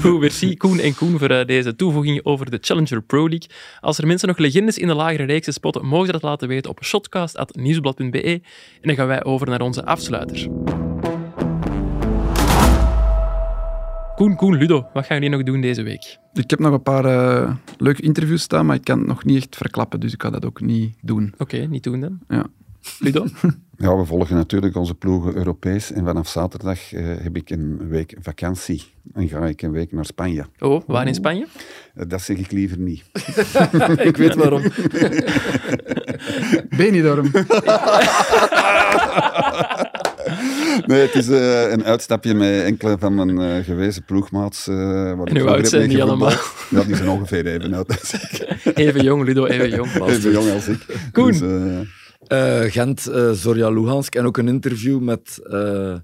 Goed, 0.02 0.20
merci 0.20 0.56
Koen 0.56 0.78
en 0.78 0.94
Koen 0.94 1.18
voor 1.18 1.30
eh, 1.30 1.46
deze 1.46 1.76
toevoeging 1.76 2.20
over 2.24 2.50
de 2.50 2.58
Challenger 2.60 3.02
Pro 3.02 3.28
League. 3.28 3.48
Als 3.80 3.98
er 3.98 4.06
mensen 4.06 4.28
nog 4.28 4.38
legendes 4.38 4.78
in 4.78 4.86
de 4.86 4.94
lagere 4.94 5.24
reeksen 5.24 5.52
spotten, 5.52 5.86
mogen 5.86 6.06
ze 6.06 6.12
dat 6.12 6.22
laten 6.22 6.48
weten 6.48 6.70
op 6.70 6.84
shotcast.nieuwsblad.be. 6.84 8.22
En 8.22 8.42
dan 8.82 8.94
gaan 8.94 9.06
wij 9.06 9.24
over 9.24 9.46
naar 9.48 9.60
onze 9.60 9.84
afsluiter. 9.84 10.48
Koen, 14.24 14.36
Koen, 14.36 14.56
Ludo, 14.56 14.86
wat 14.92 15.06
gaan 15.06 15.16
jullie 15.16 15.36
nog 15.36 15.42
doen 15.42 15.60
deze 15.60 15.82
week? 15.82 16.18
Ik 16.32 16.50
heb 16.50 16.58
nog 16.58 16.72
een 16.72 16.82
paar 16.82 17.04
eh, 17.04 17.54
leuke 17.78 18.02
interviews 18.02 18.42
staan, 18.42 18.66
maar 18.66 18.76
ik 18.76 18.84
kan 18.84 18.98
het 18.98 19.06
nog 19.06 19.24
niet 19.24 19.36
echt 19.36 19.56
verklappen, 19.56 20.00
dus 20.00 20.12
ik 20.12 20.22
ga 20.22 20.30
dat 20.30 20.44
ook 20.44 20.60
niet 20.60 20.96
doen. 21.00 21.34
Oké, 21.38 21.56
niet 21.56 21.82
doen 21.82 22.00
dan. 22.00 22.18
Ja. 22.28 22.46
Ludo? 22.98 23.26
Ja, 23.76 23.96
we 23.96 24.04
volgen 24.04 24.36
natuurlijk 24.36 24.76
onze 24.76 24.94
ploegen 24.94 25.36
Europees. 25.36 25.92
En 25.92 26.04
vanaf 26.04 26.28
zaterdag 26.28 26.92
eh, 26.92 27.04
heb 27.06 27.36
ik 27.36 27.50
een 27.50 27.88
week 27.88 28.16
vakantie. 28.20 28.82
En 29.12 29.28
ga 29.28 29.46
ik 29.46 29.62
een 29.62 29.70
week 29.70 29.92
naar 29.92 30.04
Spanje. 30.04 30.46
Oh, 30.58 30.82
waar 30.86 31.06
in 31.06 31.14
Spanje? 31.14 31.46
Eh, 31.94 32.04
dat 32.08 32.22
zeg 32.22 32.36
ik 32.36 32.50
liever 32.50 32.78
niet. 32.78 33.04
ik 34.08 34.16
weet 34.16 34.34
waarom. 34.34 34.62
Benidorm. 36.76 37.30
Nee, 40.90 41.00
het 41.00 41.14
is 41.14 41.28
eh, 41.28 41.70
een 41.70 41.84
uitstapje 41.84 42.34
met 42.34 42.62
enkele 42.62 42.96
van 42.98 43.14
mijn 43.14 43.38
eh, 43.38 43.64
gewezen 43.64 44.04
ploegmaats. 44.04 44.68
eh 44.68 44.76
waar 45.16 45.28
ik 45.28 45.38
hoe 45.38 45.48
oud 45.50 45.68
zijn 45.68 45.88
die 45.88 45.98
meegevoetbald. 45.98 46.66
Ja, 46.70 46.82
die 46.84 46.96
zijn 46.96 47.08
ongeveer 47.08 47.46
even 47.46 47.74
oud 47.74 47.88
als 48.00 48.12
ik. 48.12 48.56
Even 48.74 49.02
jong, 49.04 49.24
Ludo, 49.24 49.46
even 49.46 49.70
jong. 49.70 49.90
Even 50.10 50.32
jong 50.32 50.50
als 50.50 50.68
ik. 50.68 50.86
Koen. 51.12 51.30
Dus, 51.30 52.72
Gent, 52.72 53.06
eh 53.06 53.30
Zorja 53.30 53.70
Luhansk. 53.70 54.14
En 54.14 54.26
ook 54.26 54.36
een 54.36 54.48
interview 54.48 55.00
met 55.00 55.38
eh, 55.50 55.96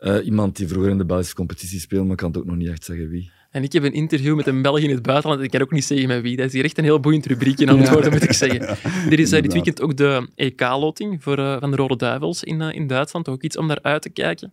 eh, 0.00 0.26
iemand 0.26 0.56
die 0.56 0.68
vroeger 0.68 0.90
in 0.90 0.98
de 0.98 1.04
Belgische 1.04 1.34
competitie 1.34 1.80
speelde, 1.80 2.04
maar 2.04 2.12
ik 2.12 2.18
kan 2.18 2.28
het 2.30 2.38
ook 2.38 2.46
nog 2.46 2.56
niet 2.56 2.68
echt 2.68 2.84
zeggen 2.84 3.08
wie. 3.08 3.30
En 3.50 3.62
ik 3.62 3.72
heb 3.72 3.82
een 3.82 3.92
interview 3.92 4.36
met 4.36 4.46
een 4.46 4.62
Belg 4.62 4.78
in 4.78 4.90
het 4.90 5.02
buitenland. 5.02 5.42
Ik 5.42 5.50
kan 5.50 5.60
ook 5.60 5.70
niet 5.70 5.84
zeggen 5.84 6.08
met 6.08 6.22
wie. 6.22 6.36
Dat 6.36 6.46
is 6.46 6.52
hier 6.52 6.64
echt 6.64 6.78
een 6.78 6.84
heel 6.84 7.00
boeiend 7.00 7.26
rubriekje 7.26 7.66
aan 7.66 7.78
het 7.78 7.90
worden, 7.90 8.12
moet 8.12 8.22
ik 8.22 8.32
zeggen. 8.32 8.60
Er 9.12 9.18
is 9.18 9.32
eh, 9.32 9.42
dit 9.42 9.52
weekend 9.52 9.80
ook 9.80 9.96
de 9.96 10.28
EK-loting 10.34 11.22
voor, 11.22 11.38
eh, 11.38 11.56
van 11.60 11.70
de 11.70 11.76
Rode 11.76 11.96
Duivels 11.96 12.44
in, 12.44 12.60
eh, 12.60 12.74
in 12.74 12.86
Duitsland. 12.86 13.28
Ook 13.28 13.42
iets 13.42 13.56
om 13.56 13.66
naar 13.66 13.82
uit 13.82 14.02
te 14.02 14.10
kijken. 14.10 14.52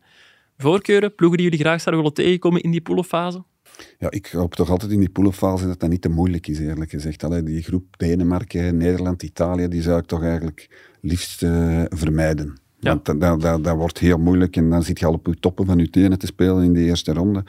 Voorkeuren, 0.58 1.16
ploegen 1.16 1.38
die 1.38 1.50
jullie 1.50 1.66
graag 1.66 1.82
zouden 1.82 2.04
willen 2.04 2.18
tegenkomen 2.18 2.62
in 2.62 2.72
die 2.72 2.82
poelenfase? 2.82 3.44
ja, 4.00 4.12
ik 4.12 4.28
hoop 4.28 4.56
toch 4.56 4.70
altijd 4.70 4.92
in 4.92 5.00
die 5.00 5.10
poelenfase 5.10 5.68
dat 5.68 5.80
dat 5.80 5.90
niet 5.90 6.02
te 6.02 6.10
moeilijk 6.10 6.48
is, 6.48 6.60
eerlijk 6.60 6.90
gezegd. 6.90 7.24
Allee, 7.24 7.44
die 7.44 7.64
groep 7.64 7.98
Denemarken, 7.98 8.78
Nederland, 8.78 9.24
Italië, 9.24 9.68
die 9.68 9.82
zou 9.82 10.00
ik 10.00 10.06
toch 10.06 10.24
eigenlijk 10.24 10.70
liefst 11.02 11.44
eh, 11.44 11.84
vermijden. 11.90 12.60
Ja. 12.80 12.90
Want 12.90 13.06
dat, 13.06 13.42
dat, 13.42 13.64
dat, 13.64 13.76
wordt 13.76 14.00
heel 14.00 14.18
moeilijk 14.18 14.56
en 14.56 14.70
dan 14.70 14.84
zit 14.84 15.00
je 15.00 15.06
al 15.06 15.14
op 15.14 15.28
je 15.28 15.40
toppen 15.40 15.66
van 15.66 15.78
je 15.78 15.90
tenen 15.90 16.20
te 16.20 16.26
spelen 16.26 16.64
in 16.64 16.74
de 16.74 16.80
eerste 16.80 17.14
ronde, 17.14 17.44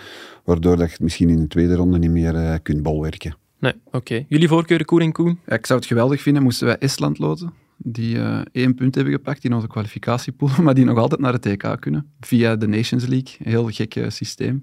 waardoor 0.44 0.76
dat 0.76 0.86
je 0.86 0.92
het 0.92 1.02
misschien 1.02 1.28
in 1.28 1.38
de 1.38 1.46
tweede 1.46 1.74
ronde 1.74 1.98
niet 1.98 2.10
meer 2.10 2.34
eh, 2.34 2.54
kunt 2.62 2.82
bolwerken. 2.82 3.36
Nee, 3.58 3.72
oké. 3.90 4.24
Jullie 4.28 4.48
voorkeuren, 4.48 4.86
Koen 4.86 5.00
en 5.00 5.12
Koen? 5.12 5.38
Ja, 5.46 5.54
ik 5.54 5.66
zou 5.66 5.78
het 5.78 5.88
geweldig 5.88 6.22
vinden 6.22 6.42
moesten 6.42 6.66
wij 6.66 6.78
Estland 6.78 7.18
loten, 7.18 7.52
die 7.76 8.18
eh, 8.18 8.40
één 8.52 8.74
punt 8.74 8.94
hebben 8.94 9.12
gepakt 9.12 9.44
in 9.44 9.52
onze 9.52 9.66
kwalificatiepool, 9.66 10.50
maar 10.62 10.74
die 10.74 10.84
nog 10.84 10.98
altijd 10.98 11.20
naar 11.20 11.32
het 11.32 11.42
TK 11.42 11.80
kunnen, 11.80 12.12
via 12.20 12.56
de 12.56 12.68
Nations 12.68 13.06
League. 13.06 13.36
Een 13.38 13.50
heel 13.50 13.68
gek 13.68 13.94
eh, 13.94 14.08
systeem. 14.08 14.62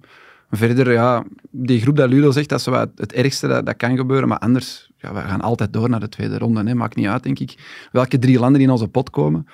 Verder, 0.51 0.91
ja, 0.91 1.25
die 1.51 1.81
groep 1.81 1.95
dat 1.95 2.09
Ludo 2.09 2.31
zegt, 2.31 2.49
dat 2.49 2.59
is 2.59 2.65
het 2.95 3.13
ergste 3.13 3.47
dat, 3.47 3.65
dat 3.65 3.77
kan 3.77 3.97
gebeuren, 3.97 4.27
maar 4.27 4.37
anders, 4.37 4.91
ja, 4.97 5.13
we 5.13 5.19
gaan 5.19 5.41
altijd 5.41 5.73
door 5.73 5.89
naar 5.89 5.99
de 5.99 6.09
tweede 6.09 6.37
ronde. 6.37 6.63
Hè. 6.63 6.75
Maakt 6.75 6.95
niet 6.95 7.07
uit, 7.07 7.23
denk 7.23 7.39
ik, 7.39 7.87
welke 7.91 8.19
drie 8.19 8.39
landen 8.39 8.61
in 8.61 8.69
onze 8.69 8.87
pot 8.87 9.09
komen. 9.09 9.47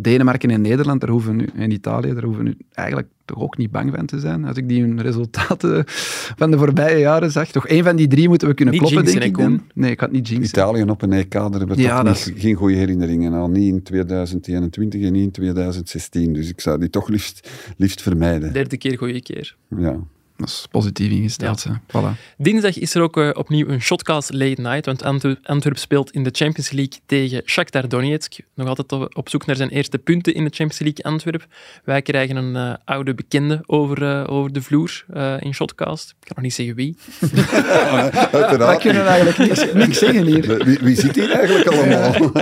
Denemarken 0.00 0.50
en 0.50 0.60
Nederland, 0.60 1.00
daar 1.00 1.10
hoeven 1.10 1.36
nu, 1.36 1.46
en 1.54 1.70
Italië, 1.70 2.12
daar 2.14 2.22
hoeven 2.22 2.44
we 2.44 2.48
nu 2.48 2.56
eigenlijk 2.72 3.08
toch 3.24 3.40
ook 3.40 3.56
niet 3.56 3.70
bang 3.70 3.94
van 3.94 4.06
te 4.06 4.20
zijn. 4.20 4.44
Als 4.44 4.56
ik 4.56 4.68
die 4.68 4.80
hun 4.80 5.02
resultaten 5.02 5.84
van 6.40 6.50
de 6.50 6.58
voorbije 6.58 6.98
jaren 6.98 7.30
zag. 7.30 7.50
Toch 7.50 7.66
één 7.66 7.84
van 7.84 7.96
die 7.96 8.08
drie 8.08 8.28
moeten 8.28 8.48
we 8.48 8.54
kunnen 8.54 8.74
Niet 8.74 8.82
kloppen, 8.82 9.02
jinxen, 9.02 9.32
denk 9.34 9.60
ik. 9.60 9.74
Nee, 9.74 9.90
ik 9.90 10.00
had 10.00 10.10
niet 10.10 10.28
jinxen. 10.28 10.48
Italië 10.48 10.82
op 10.82 11.02
een 11.02 11.12
EK, 11.12 11.32
daar 11.32 11.50
hebben 11.50 11.76
we 11.76 11.82
Ja, 11.82 12.02
toch 12.02 12.26
niet, 12.26 12.34
geen 12.36 12.54
goede 12.54 12.74
herinneringen 12.74 13.34
aan. 13.34 13.52
Niet 13.52 13.72
in 13.72 13.82
2021 13.82 15.02
en 15.02 15.12
niet 15.12 15.22
in 15.22 15.30
2016. 15.30 16.32
Dus 16.32 16.48
ik 16.48 16.60
zou 16.60 16.78
die 16.78 16.90
toch 16.90 17.08
liefst, 17.08 17.50
liefst 17.76 18.02
vermijden. 18.02 18.52
Derde 18.52 18.76
keer, 18.76 18.98
goede 18.98 19.22
keer. 19.22 19.56
Ja. 19.76 19.96
Dat 20.38 20.48
is 20.48 20.66
positief 20.70 21.10
ingesteld. 21.10 21.64
hè. 21.64 21.70
Voilà. 21.72 22.18
Dinsdag 22.36 22.78
is 22.78 22.94
er 22.94 23.02
ook 23.02 23.16
eh, 23.16 23.30
opnieuw 23.32 23.68
een 23.68 23.80
shotcast 23.80 24.32
late 24.32 24.60
night, 24.60 24.86
want 24.86 25.02
Antwerp, 25.02 25.38
Antwerp 25.42 25.78
speelt 25.78 26.10
in 26.10 26.22
de 26.24 26.30
Champions 26.32 26.70
League 26.70 26.98
tegen 27.06 27.42
Shakhtar 27.46 27.88
Donetsk. 27.88 28.38
Nog 28.54 28.68
altijd 28.68 28.92
op- 28.92 29.16
op 29.16 29.28
zoek 29.28 29.46
naar 29.46 29.56
zijn 29.56 29.68
eerste 29.68 29.98
punten 29.98 30.34
in 30.34 30.44
de 30.44 30.50
Champions 30.50 30.78
League 30.78 31.04
Antwerp. 31.04 31.46
Wij 31.84 32.02
krijgen 32.02 32.36
een 32.36 32.56
eh, 32.56 32.74
oude 32.84 33.14
bekende 33.14 33.62
over, 33.66 34.02
eh, 34.02 34.24
over 34.34 34.52
de 34.52 34.62
vloer 34.62 35.04
eh, 35.12 35.34
in 35.40 35.54
shotcast. 35.54 36.10
Ik 36.10 36.16
kan 36.26 36.32
nog 36.34 36.44
niet 36.44 36.54
zeggen 36.54 36.74
wie. 36.74 36.96
We 37.20 38.28
Uiteraard. 38.32 38.80
kunnen 38.80 39.06
eigenlijk 39.06 39.38
niks, 39.38 39.72
niks 39.72 39.98
zeggen 39.98 40.26
hier. 40.26 40.64
Wie, 40.64 40.78
wie 40.80 40.96
zit 40.96 41.14
hier 41.14 41.30
eigenlijk 41.30 41.66
allemaal? 41.66 42.14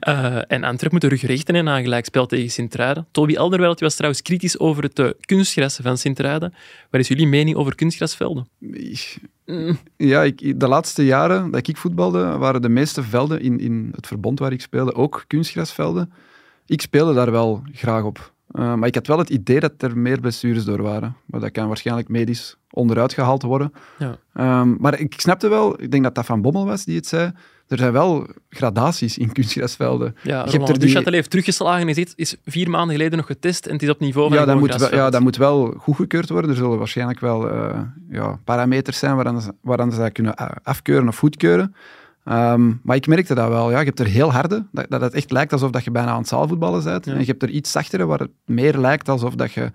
Eh, 0.00 0.52
en 0.52 0.64
Antwerp 0.64 0.92
moet 0.92 1.00
de 1.00 1.08
rug 1.08 1.22
rechten 1.22 1.54
en 1.54 1.64
na 1.64 1.76
een 1.76 1.82
gelijkspel 1.82 2.26
tegen 2.26 2.50
Sint-Truiden. 2.50 3.06
Toby 3.10 3.36
Alderweireld 3.36 3.80
was 3.80 3.94
trouwens 3.94 4.22
kritisch 4.22 4.58
over 4.58 4.82
het 4.82 4.98
eh, 4.98 5.08
kunstgras 5.20 5.78
van 5.82 5.98
Sint-Truiden. 5.98 6.54
Wat 6.90 7.00
is 7.00 7.08
jullie 7.08 7.26
mening 7.26 7.56
over 7.56 7.74
kunstgrasvelden? 7.74 8.48
Mm. 9.46 9.78
Ja, 9.96 10.22
ik, 10.22 10.60
de 10.60 10.68
laatste 10.68 11.04
jaren 11.04 11.50
dat 11.50 11.68
ik 11.68 11.76
voetbalde, 11.76 12.36
waren 12.36 12.62
de 12.62 12.68
meeste 12.68 13.02
velden 13.02 13.40
in, 13.40 13.60
in 13.60 13.92
het 13.94 14.06
verbond 14.06 14.38
waar 14.38 14.52
ik 14.52 14.60
speelde 14.60 14.94
ook 14.94 15.24
kunstgrasvelden. 15.26 16.12
Ik 16.66 16.80
speelde 16.80 17.14
daar 17.14 17.30
wel 17.30 17.62
graag 17.72 18.02
op. 18.02 18.34
Uh, 18.52 18.74
maar 18.74 18.88
ik 18.88 18.94
had 18.94 19.06
wel 19.06 19.18
het 19.18 19.30
idee 19.30 19.60
dat 19.60 19.72
er 19.78 19.98
meer 19.98 20.20
blessures 20.20 20.64
door 20.64 20.82
waren. 20.82 21.16
Maar 21.26 21.40
dat 21.40 21.50
kan 21.50 21.66
waarschijnlijk 21.66 22.08
medisch 22.08 22.56
onderuit 22.70 23.12
gehaald 23.12 23.42
worden. 23.42 23.72
Ja. 23.98 24.60
Um, 24.60 24.76
maar 24.80 25.00
ik 25.00 25.20
snapte 25.20 25.48
wel, 25.48 25.82
ik 25.82 25.90
denk 25.90 26.02
dat 26.02 26.14
dat 26.14 26.26
Van 26.26 26.42
Bommel 26.42 26.66
was 26.66 26.84
die 26.84 26.96
het 26.96 27.06
zei, 27.06 27.32
er 27.68 27.78
zijn 27.78 27.92
wel 27.92 28.26
gradaties 28.50 29.18
in 29.18 29.32
kunstgrasvelden. 29.32 30.16
Ja, 30.22 30.44
Je 30.44 30.50
hebt 30.50 30.68
er 30.68 30.78
die- 30.78 30.96
Duchâtel 30.98 31.10
heeft 31.12 31.30
teruggeslagen. 31.30 31.88
Is, 31.88 32.12
is 32.14 32.36
vier 32.44 32.70
maanden 32.70 32.96
geleden 32.96 33.16
nog 33.18 33.26
getest 33.26 33.66
en 33.66 33.72
het 33.72 33.82
is 33.82 33.88
op 33.88 34.00
niveau 34.00 34.28
van 34.28 34.38
Ja 34.38 34.44
dat, 34.44 34.58
moet 34.58 34.76
wel, 34.76 34.94
ja, 34.94 35.10
dat 35.10 35.20
moet 35.20 35.36
wel 35.36 35.74
goedgekeurd 35.78 36.28
worden. 36.28 36.50
Er 36.50 36.56
zullen 36.56 36.78
waarschijnlijk 36.78 37.20
wel 37.20 37.50
eh, 37.50 37.80
ja, 38.10 38.38
parameters 38.44 38.98
zijn 38.98 39.16
waaraan 39.16 39.40
ze, 39.40 39.52
waaraan 39.60 39.92
ze 39.92 39.98
dat 39.98 40.12
kunnen 40.12 40.34
afkeuren 40.62 41.08
of 41.08 41.18
goedkeuren. 41.18 41.74
Ehm, 42.24 42.72
maar 42.82 42.96
ik 42.96 43.06
merkte 43.06 43.34
dat 43.34 43.48
wel. 43.48 43.70
Ja. 43.70 43.78
Je 43.78 43.84
hebt 43.84 44.00
er 44.00 44.06
heel 44.06 44.32
harde, 44.32 44.66
dat, 44.72 44.86
dat 44.88 45.00
het 45.00 45.14
echt 45.14 45.30
lijkt 45.30 45.52
alsof 45.52 45.70
dat 45.70 45.84
je 45.84 45.90
bijna 45.90 46.10
aan 46.10 46.18
het 46.18 46.28
zaalvoetballen 46.28 46.84
bent. 46.84 47.04
Ja. 47.04 47.12
En 47.12 47.18
je 47.18 47.24
hebt 47.24 47.42
er 47.42 47.48
iets 47.50 47.70
zachtere, 47.70 48.06
waar 48.06 48.18
het 48.18 48.30
meer 48.44 48.78
lijkt 48.78 49.08
alsof 49.08 49.34
dat 49.34 49.52
je 49.52 49.70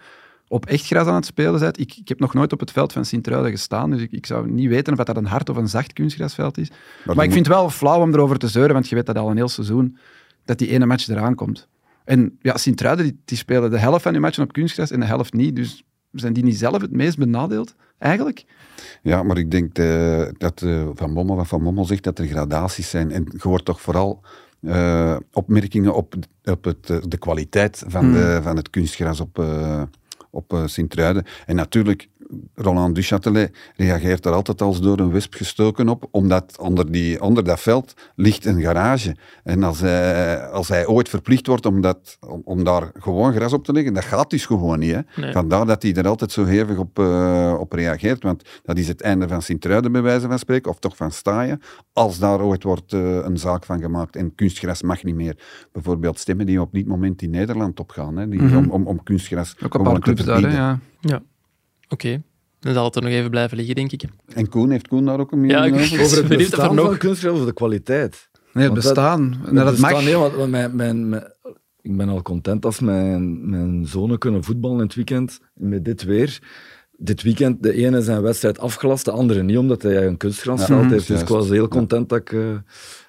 op 0.51 0.65
echt 0.65 0.85
gras 0.85 1.07
aan 1.07 1.15
het 1.15 1.25
spelen 1.25 1.59
bent. 1.59 1.79
Ik, 1.79 1.95
ik 1.95 2.07
heb 2.07 2.19
nog 2.19 2.33
nooit 2.33 2.53
op 2.53 2.59
het 2.59 2.71
veld 2.71 2.93
van 2.93 3.05
Sint-Truiden 3.05 3.51
gestaan, 3.51 3.91
dus 3.91 4.01
ik, 4.01 4.11
ik 4.11 4.25
zou 4.25 4.51
niet 4.51 4.69
weten 4.69 4.93
of 4.99 5.03
dat 5.03 5.17
een 5.17 5.25
hard 5.25 5.49
of 5.49 5.57
een 5.57 5.67
zacht 5.67 5.93
kunstgrasveld 5.93 6.57
is. 6.57 6.71
Maar, 7.05 7.25
ik 7.25 7.31
vind 7.31 7.45
het 7.45 7.55
wel 7.55 7.69
flauw 7.69 8.01
om 8.01 8.13
erover 8.13 8.37
te 8.37 8.47
zeuren, 8.47 8.73
want 8.73 8.89
je 8.89 8.95
weet 8.95 9.05
dat 9.05 9.17
al 9.17 9.29
een 9.29 9.35
heel 9.35 9.49
seizoen, 9.49 9.97
dat 10.45 10.57
die 10.57 10.67
ene 10.67 10.85
match 10.85 11.07
eraan 11.07 11.35
komt. 11.35 11.67
En 12.03 12.37
ja, 12.41 12.57
Sint-Truiden, 12.57 13.05
die, 13.05 13.21
die 13.25 13.37
spelen 13.37 13.71
de 13.71 13.77
helft 13.77 14.01
van 14.01 14.11
die 14.11 14.21
matchen 14.21 14.43
op 14.43 14.53
kunstgras 14.53 14.91
en 14.91 14.99
de 14.99 15.05
helft 15.05 15.33
niet. 15.33 15.55
Dus 15.55 15.83
zijn 16.11 16.33
die 16.33 16.43
niet 16.43 16.57
zelf 16.57 16.81
het 16.81 16.91
meest 16.91 17.17
benadeeld, 17.17 17.75
eigenlijk? 17.97 18.45
Ja, 19.01 19.23
maar 19.23 19.37
ik 19.37 19.51
denk 19.51 19.77
eh, 19.77 20.27
dat 20.37 20.61
eh, 20.61 20.87
Van 20.93 21.13
Bommel, 21.13 21.35
wat 21.35 21.47
Van 21.47 21.63
Bommel 21.63 21.85
zegt, 21.85 22.03
dat 22.03 22.19
er 22.19 22.25
gradaties 22.25 22.89
zijn. 22.89 23.11
En 23.11 23.25
je 23.31 23.39
hoort 23.41 23.65
toch 23.65 23.81
vooral 23.81 24.21
eh, 24.61 25.15
opmerkingen 25.31 25.93
op, 25.93 26.15
op 26.43 26.63
het, 26.63 26.87
de 27.07 27.17
kwaliteit 27.17 27.83
van, 27.87 28.03
Hmm. 28.03 28.13
de, 28.13 28.39
van 28.43 28.55
het 28.55 28.69
kunstgras 28.69 29.19
op, 29.19 29.45
op 30.31 30.53
eh, 30.53 30.65
Sint-Truiden. 30.65 31.25
En 31.45 31.55
natuurlijk, 31.55 32.07
Roland 32.55 32.95
Duchâtelet 32.95 33.57
reageert 33.75 34.25
er 34.25 34.31
altijd 34.31 34.61
als 34.61 34.81
door 34.81 34.99
een 34.99 35.11
wesp 35.11 35.33
gestoken 35.33 35.89
op, 35.89 36.07
omdat 36.11 36.57
onder, 36.59 36.91
die, 36.91 37.21
onder 37.21 37.43
dat 37.43 37.59
veld 37.59 37.93
ligt 38.15 38.45
een 38.45 38.61
garage. 38.61 39.15
En 39.43 39.63
als 39.63 39.79
hij, 39.79 40.39
als 40.47 40.67
hij 40.67 40.87
ooit 40.87 41.09
verplicht 41.09 41.47
wordt 41.47 41.65
om, 41.65 41.81
dat, 41.81 42.17
om, 42.27 42.41
om 42.43 42.63
daar 42.63 42.91
gewoon 42.93 43.33
gras 43.33 43.53
op 43.53 43.63
te 43.65 43.73
leggen, 43.73 43.93
dat 43.93 44.03
gaat 44.03 44.29
dus 44.29 44.45
gewoon 44.45 44.79
niet. 44.79 44.93
Hè? 44.93 45.21
Nee. 45.21 45.31
Vandaar 45.31 45.65
dat 45.65 45.81
hij 45.81 45.93
er 45.93 46.07
altijd 46.07 46.31
zo 46.31 46.45
hevig 46.45 46.77
op, 46.77 46.99
eh, 46.99 47.55
op 47.59 47.73
reageert, 47.73 48.23
want 48.23 48.43
dat 48.63 48.77
is 48.77 48.87
het 48.87 49.01
einde 49.01 49.27
van 49.27 49.41
Sint-Truiden, 49.41 49.91
bij 49.91 50.01
wijze 50.01 50.27
van 50.27 50.39
spreken, 50.39 50.71
of 50.71 50.79
toch 50.79 50.95
van 50.95 51.11
Staaien. 51.11 51.61
Als 51.93 52.19
daar 52.19 52.41
ooit 52.41 52.63
wordt 52.63 52.93
eh, 52.93 53.15
een 53.15 53.37
zaak 53.37 53.65
van 53.65 53.79
gemaakt 53.81 54.15
en 54.15 54.35
kunstgras 54.35 54.81
mag 54.81 55.03
niet 55.03 55.15
meer. 55.15 55.37
Bijvoorbeeld 55.71 56.19
stemmen 56.19 56.45
die 56.45 56.61
op 56.61 56.73
dit 56.73 56.87
moment 56.87 57.21
in 57.21 57.29
Nederland 57.29 57.79
opgaan, 57.79 58.17
hè, 58.17 58.27
die, 58.27 58.41
Mhm. 58.41 58.57
om, 58.57 58.69
om, 58.69 58.87
om 58.87 59.03
kunstgras 59.03 59.55
Ook 59.63 59.73
een 59.73 59.79
gewoon 59.79 59.93
te 59.93 60.01
clubs 60.01 60.23
daar, 60.23 60.51
ja. 60.51 60.79
Ja. 60.99 61.21
Oké. 61.91 62.21
Dan 62.59 62.73
zal 62.73 62.85
het 62.85 62.95
er 62.95 63.01
nog 63.01 63.11
even 63.11 63.29
blijven 63.29 63.57
liggen, 63.57 63.75
denk 63.75 63.91
ik. 63.91 64.03
En 64.33 64.49
Koen, 64.49 64.69
heeft 64.69 64.87
Koen 64.87 65.05
daar 65.05 65.19
ook 65.19 65.31
een 65.31 65.47
Ja, 65.47 65.59
mening 65.61 65.75
ik- 65.81 65.83
over? 65.91 66.01
Over 66.03 66.17
het 66.17 66.37
bestaan 66.37 66.75
nog- 66.75 66.85
van 66.85 66.97
kunstgras 66.97 67.39
of 67.39 67.45
de 67.45 67.53
kwaliteit? 67.53 68.29
Nee, 68.53 68.63
het 68.69 68.73
Want 68.73 68.73
bestaan. 68.73 69.29
Dat 69.31 69.55
het 69.65 69.65
bestaan, 69.71 69.91
mag. 69.91 70.03
nee, 70.03 70.15
want 70.15 70.49
mijn, 70.51 70.75
mijn, 70.75 71.09
mijn- 71.09 71.33
ik 71.81 71.97
ben 71.97 72.09
al 72.09 72.21
content 72.21 72.65
als 72.65 72.79
mijn, 72.79 73.49
mijn 73.49 73.85
zonen 73.85 74.17
kunnen 74.17 74.43
voetballen 74.43 74.77
in 74.77 74.83
het 74.83 74.95
weekend 74.95 75.39
met 75.53 75.85
dit 75.85 76.03
weer. 76.03 76.39
Dit 76.97 77.21
weekend, 77.21 77.63
de 77.63 77.73
ene 77.73 78.01
zijn 78.01 78.21
wedstrijd 78.21 78.59
afgelast, 78.59 79.05
de 79.05 79.11
andere 79.11 79.43
niet, 79.43 79.57
omdat 79.57 79.81
hij 79.81 80.05
een 80.07 80.17
kunstgrasveld 80.17 80.83
Ja, 80.83 80.89
heeft. 80.89 81.07
Dus 81.07 81.21
ik 81.21 81.27
was 81.27 81.49
heel 81.49 81.67
content 81.67 82.09
dat 82.09 82.19
ik 82.19 82.31
eh, 82.31 82.39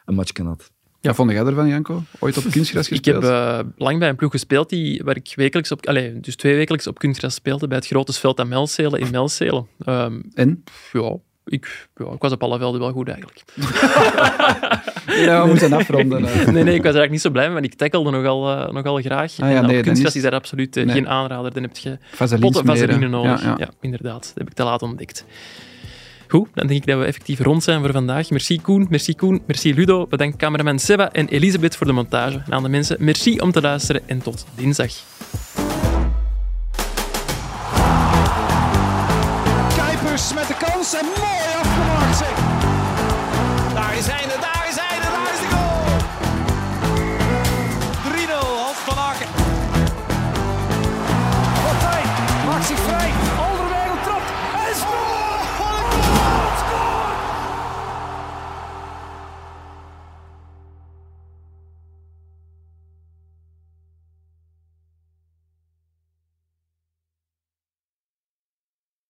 een 0.04 0.14
matchje 0.14 0.42
had. 0.44 0.71
Ja, 1.02 1.14
vond 1.14 1.30
jij 1.30 1.44
ervan, 1.44 1.68
Janko? 1.68 2.02
Ooit 2.18 2.36
op 2.36 2.44
kunstgras 2.50 2.88
Ik 2.88 2.92
gespeeld? 2.96 3.22
heb 3.22 3.32
eh, 3.32 3.58
lang 3.76 3.98
bij 3.98 4.08
een 4.08 4.16
ploeg 4.16 4.30
gespeeld 4.30 4.68
die, 4.68 5.02
waar 5.04 5.16
ik 5.16 5.32
wekelijks 5.36 5.72
op, 5.72 5.86
allez, 5.86 6.12
dus 6.20 6.36
twee 6.36 6.54
wekelijks 6.56 6.86
op 6.86 6.98
kunstgras 6.98 7.34
speelde 7.34 7.66
bij 7.68 7.76
het 7.76 7.86
grote 7.86 8.12
veld 8.12 8.40
aan 8.40 8.48
Melzelen 8.48 9.00
in 9.00 9.10
Melzelen. 9.10 9.66
Ehm, 9.78 10.20
En? 10.34 10.64
ja, 10.92 11.16
ik, 11.44 11.88
ja, 11.94 12.04
ik 12.12 12.20
was 12.22 12.32
op 12.32 12.42
alle 12.42 12.58
velden 12.58 12.80
wel 12.80 12.92
goed 12.92 13.08
eigenlijk. 13.08 13.42
Ja, 15.06 15.42
we 15.42 15.48
moeten 15.48 15.72
afronden. 15.72 16.22
Nee, 16.22 16.30
nee, 16.46 16.74
ik 16.74 16.82
was 16.82 16.94
eigenlijk 16.94 17.10
niet 17.10 17.20
zo 17.20 17.30
blij 17.30 17.44
mee, 17.44 17.52
want 17.54 17.64
ik 17.64 17.74
tackelde 17.74 18.10
nogal, 18.10 18.50
eh, 18.66 18.72
nogal 18.72 19.00
graag. 19.00 19.32
Ah 19.40 19.50
ja, 19.50 19.56
en 19.56 19.66
nee, 19.66 19.76
op 19.78 19.82
kunstgras 19.84 20.16
is- 20.16 20.22
daar 20.22 20.32
absoluut 20.32 20.76
eh, 20.76 20.84
Nee. 20.84 20.94
geen 20.94 21.08
aanrader. 21.08 21.52
Dan 21.54 21.62
heb 21.62 21.76
je 21.76 21.98
potten 22.40 22.64
vaseline 22.66 23.08
nodig. 23.08 23.42
Ja, 23.42 23.48
Ja, 23.48 23.54
ja. 23.58 23.70
inderdaad. 23.80 24.22
Dat 24.22 24.32
heb 24.34 24.46
ik 24.48 24.54
te 24.54 24.62
laat 24.64 24.82
ontdekt. 24.82 25.24
Goed, 26.32 26.48
dan 26.54 26.66
denk 26.66 26.80
ik 26.80 26.86
dat 26.86 26.98
we 26.98 27.04
effectief 27.04 27.40
rond 27.40 27.62
zijn 27.62 27.80
voor 27.80 27.92
vandaag. 27.92 28.30
Merci 28.30 28.60
Koen, 28.60 28.86
merci 28.90 29.14
Koen, 29.14 29.42
merci 29.46 29.74
Ludo. 29.74 30.06
Bedankt 30.06 30.36
cameraman 30.36 30.78
Seba 30.78 31.12
en 31.12 31.28
Elisabeth 31.28 31.76
voor 31.76 31.86
de 31.86 31.92
montage. 31.92 32.42
En 32.46 32.52
aan 32.52 32.62
de 32.62 32.68
mensen, 32.68 32.96
merci 33.00 33.38
om 33.38 33.52
te 33.52 33.60
luisteren 33.60 34.02
en 34.06 34.22
tot 34.22 34.46
dinsdag. 34.54 34.92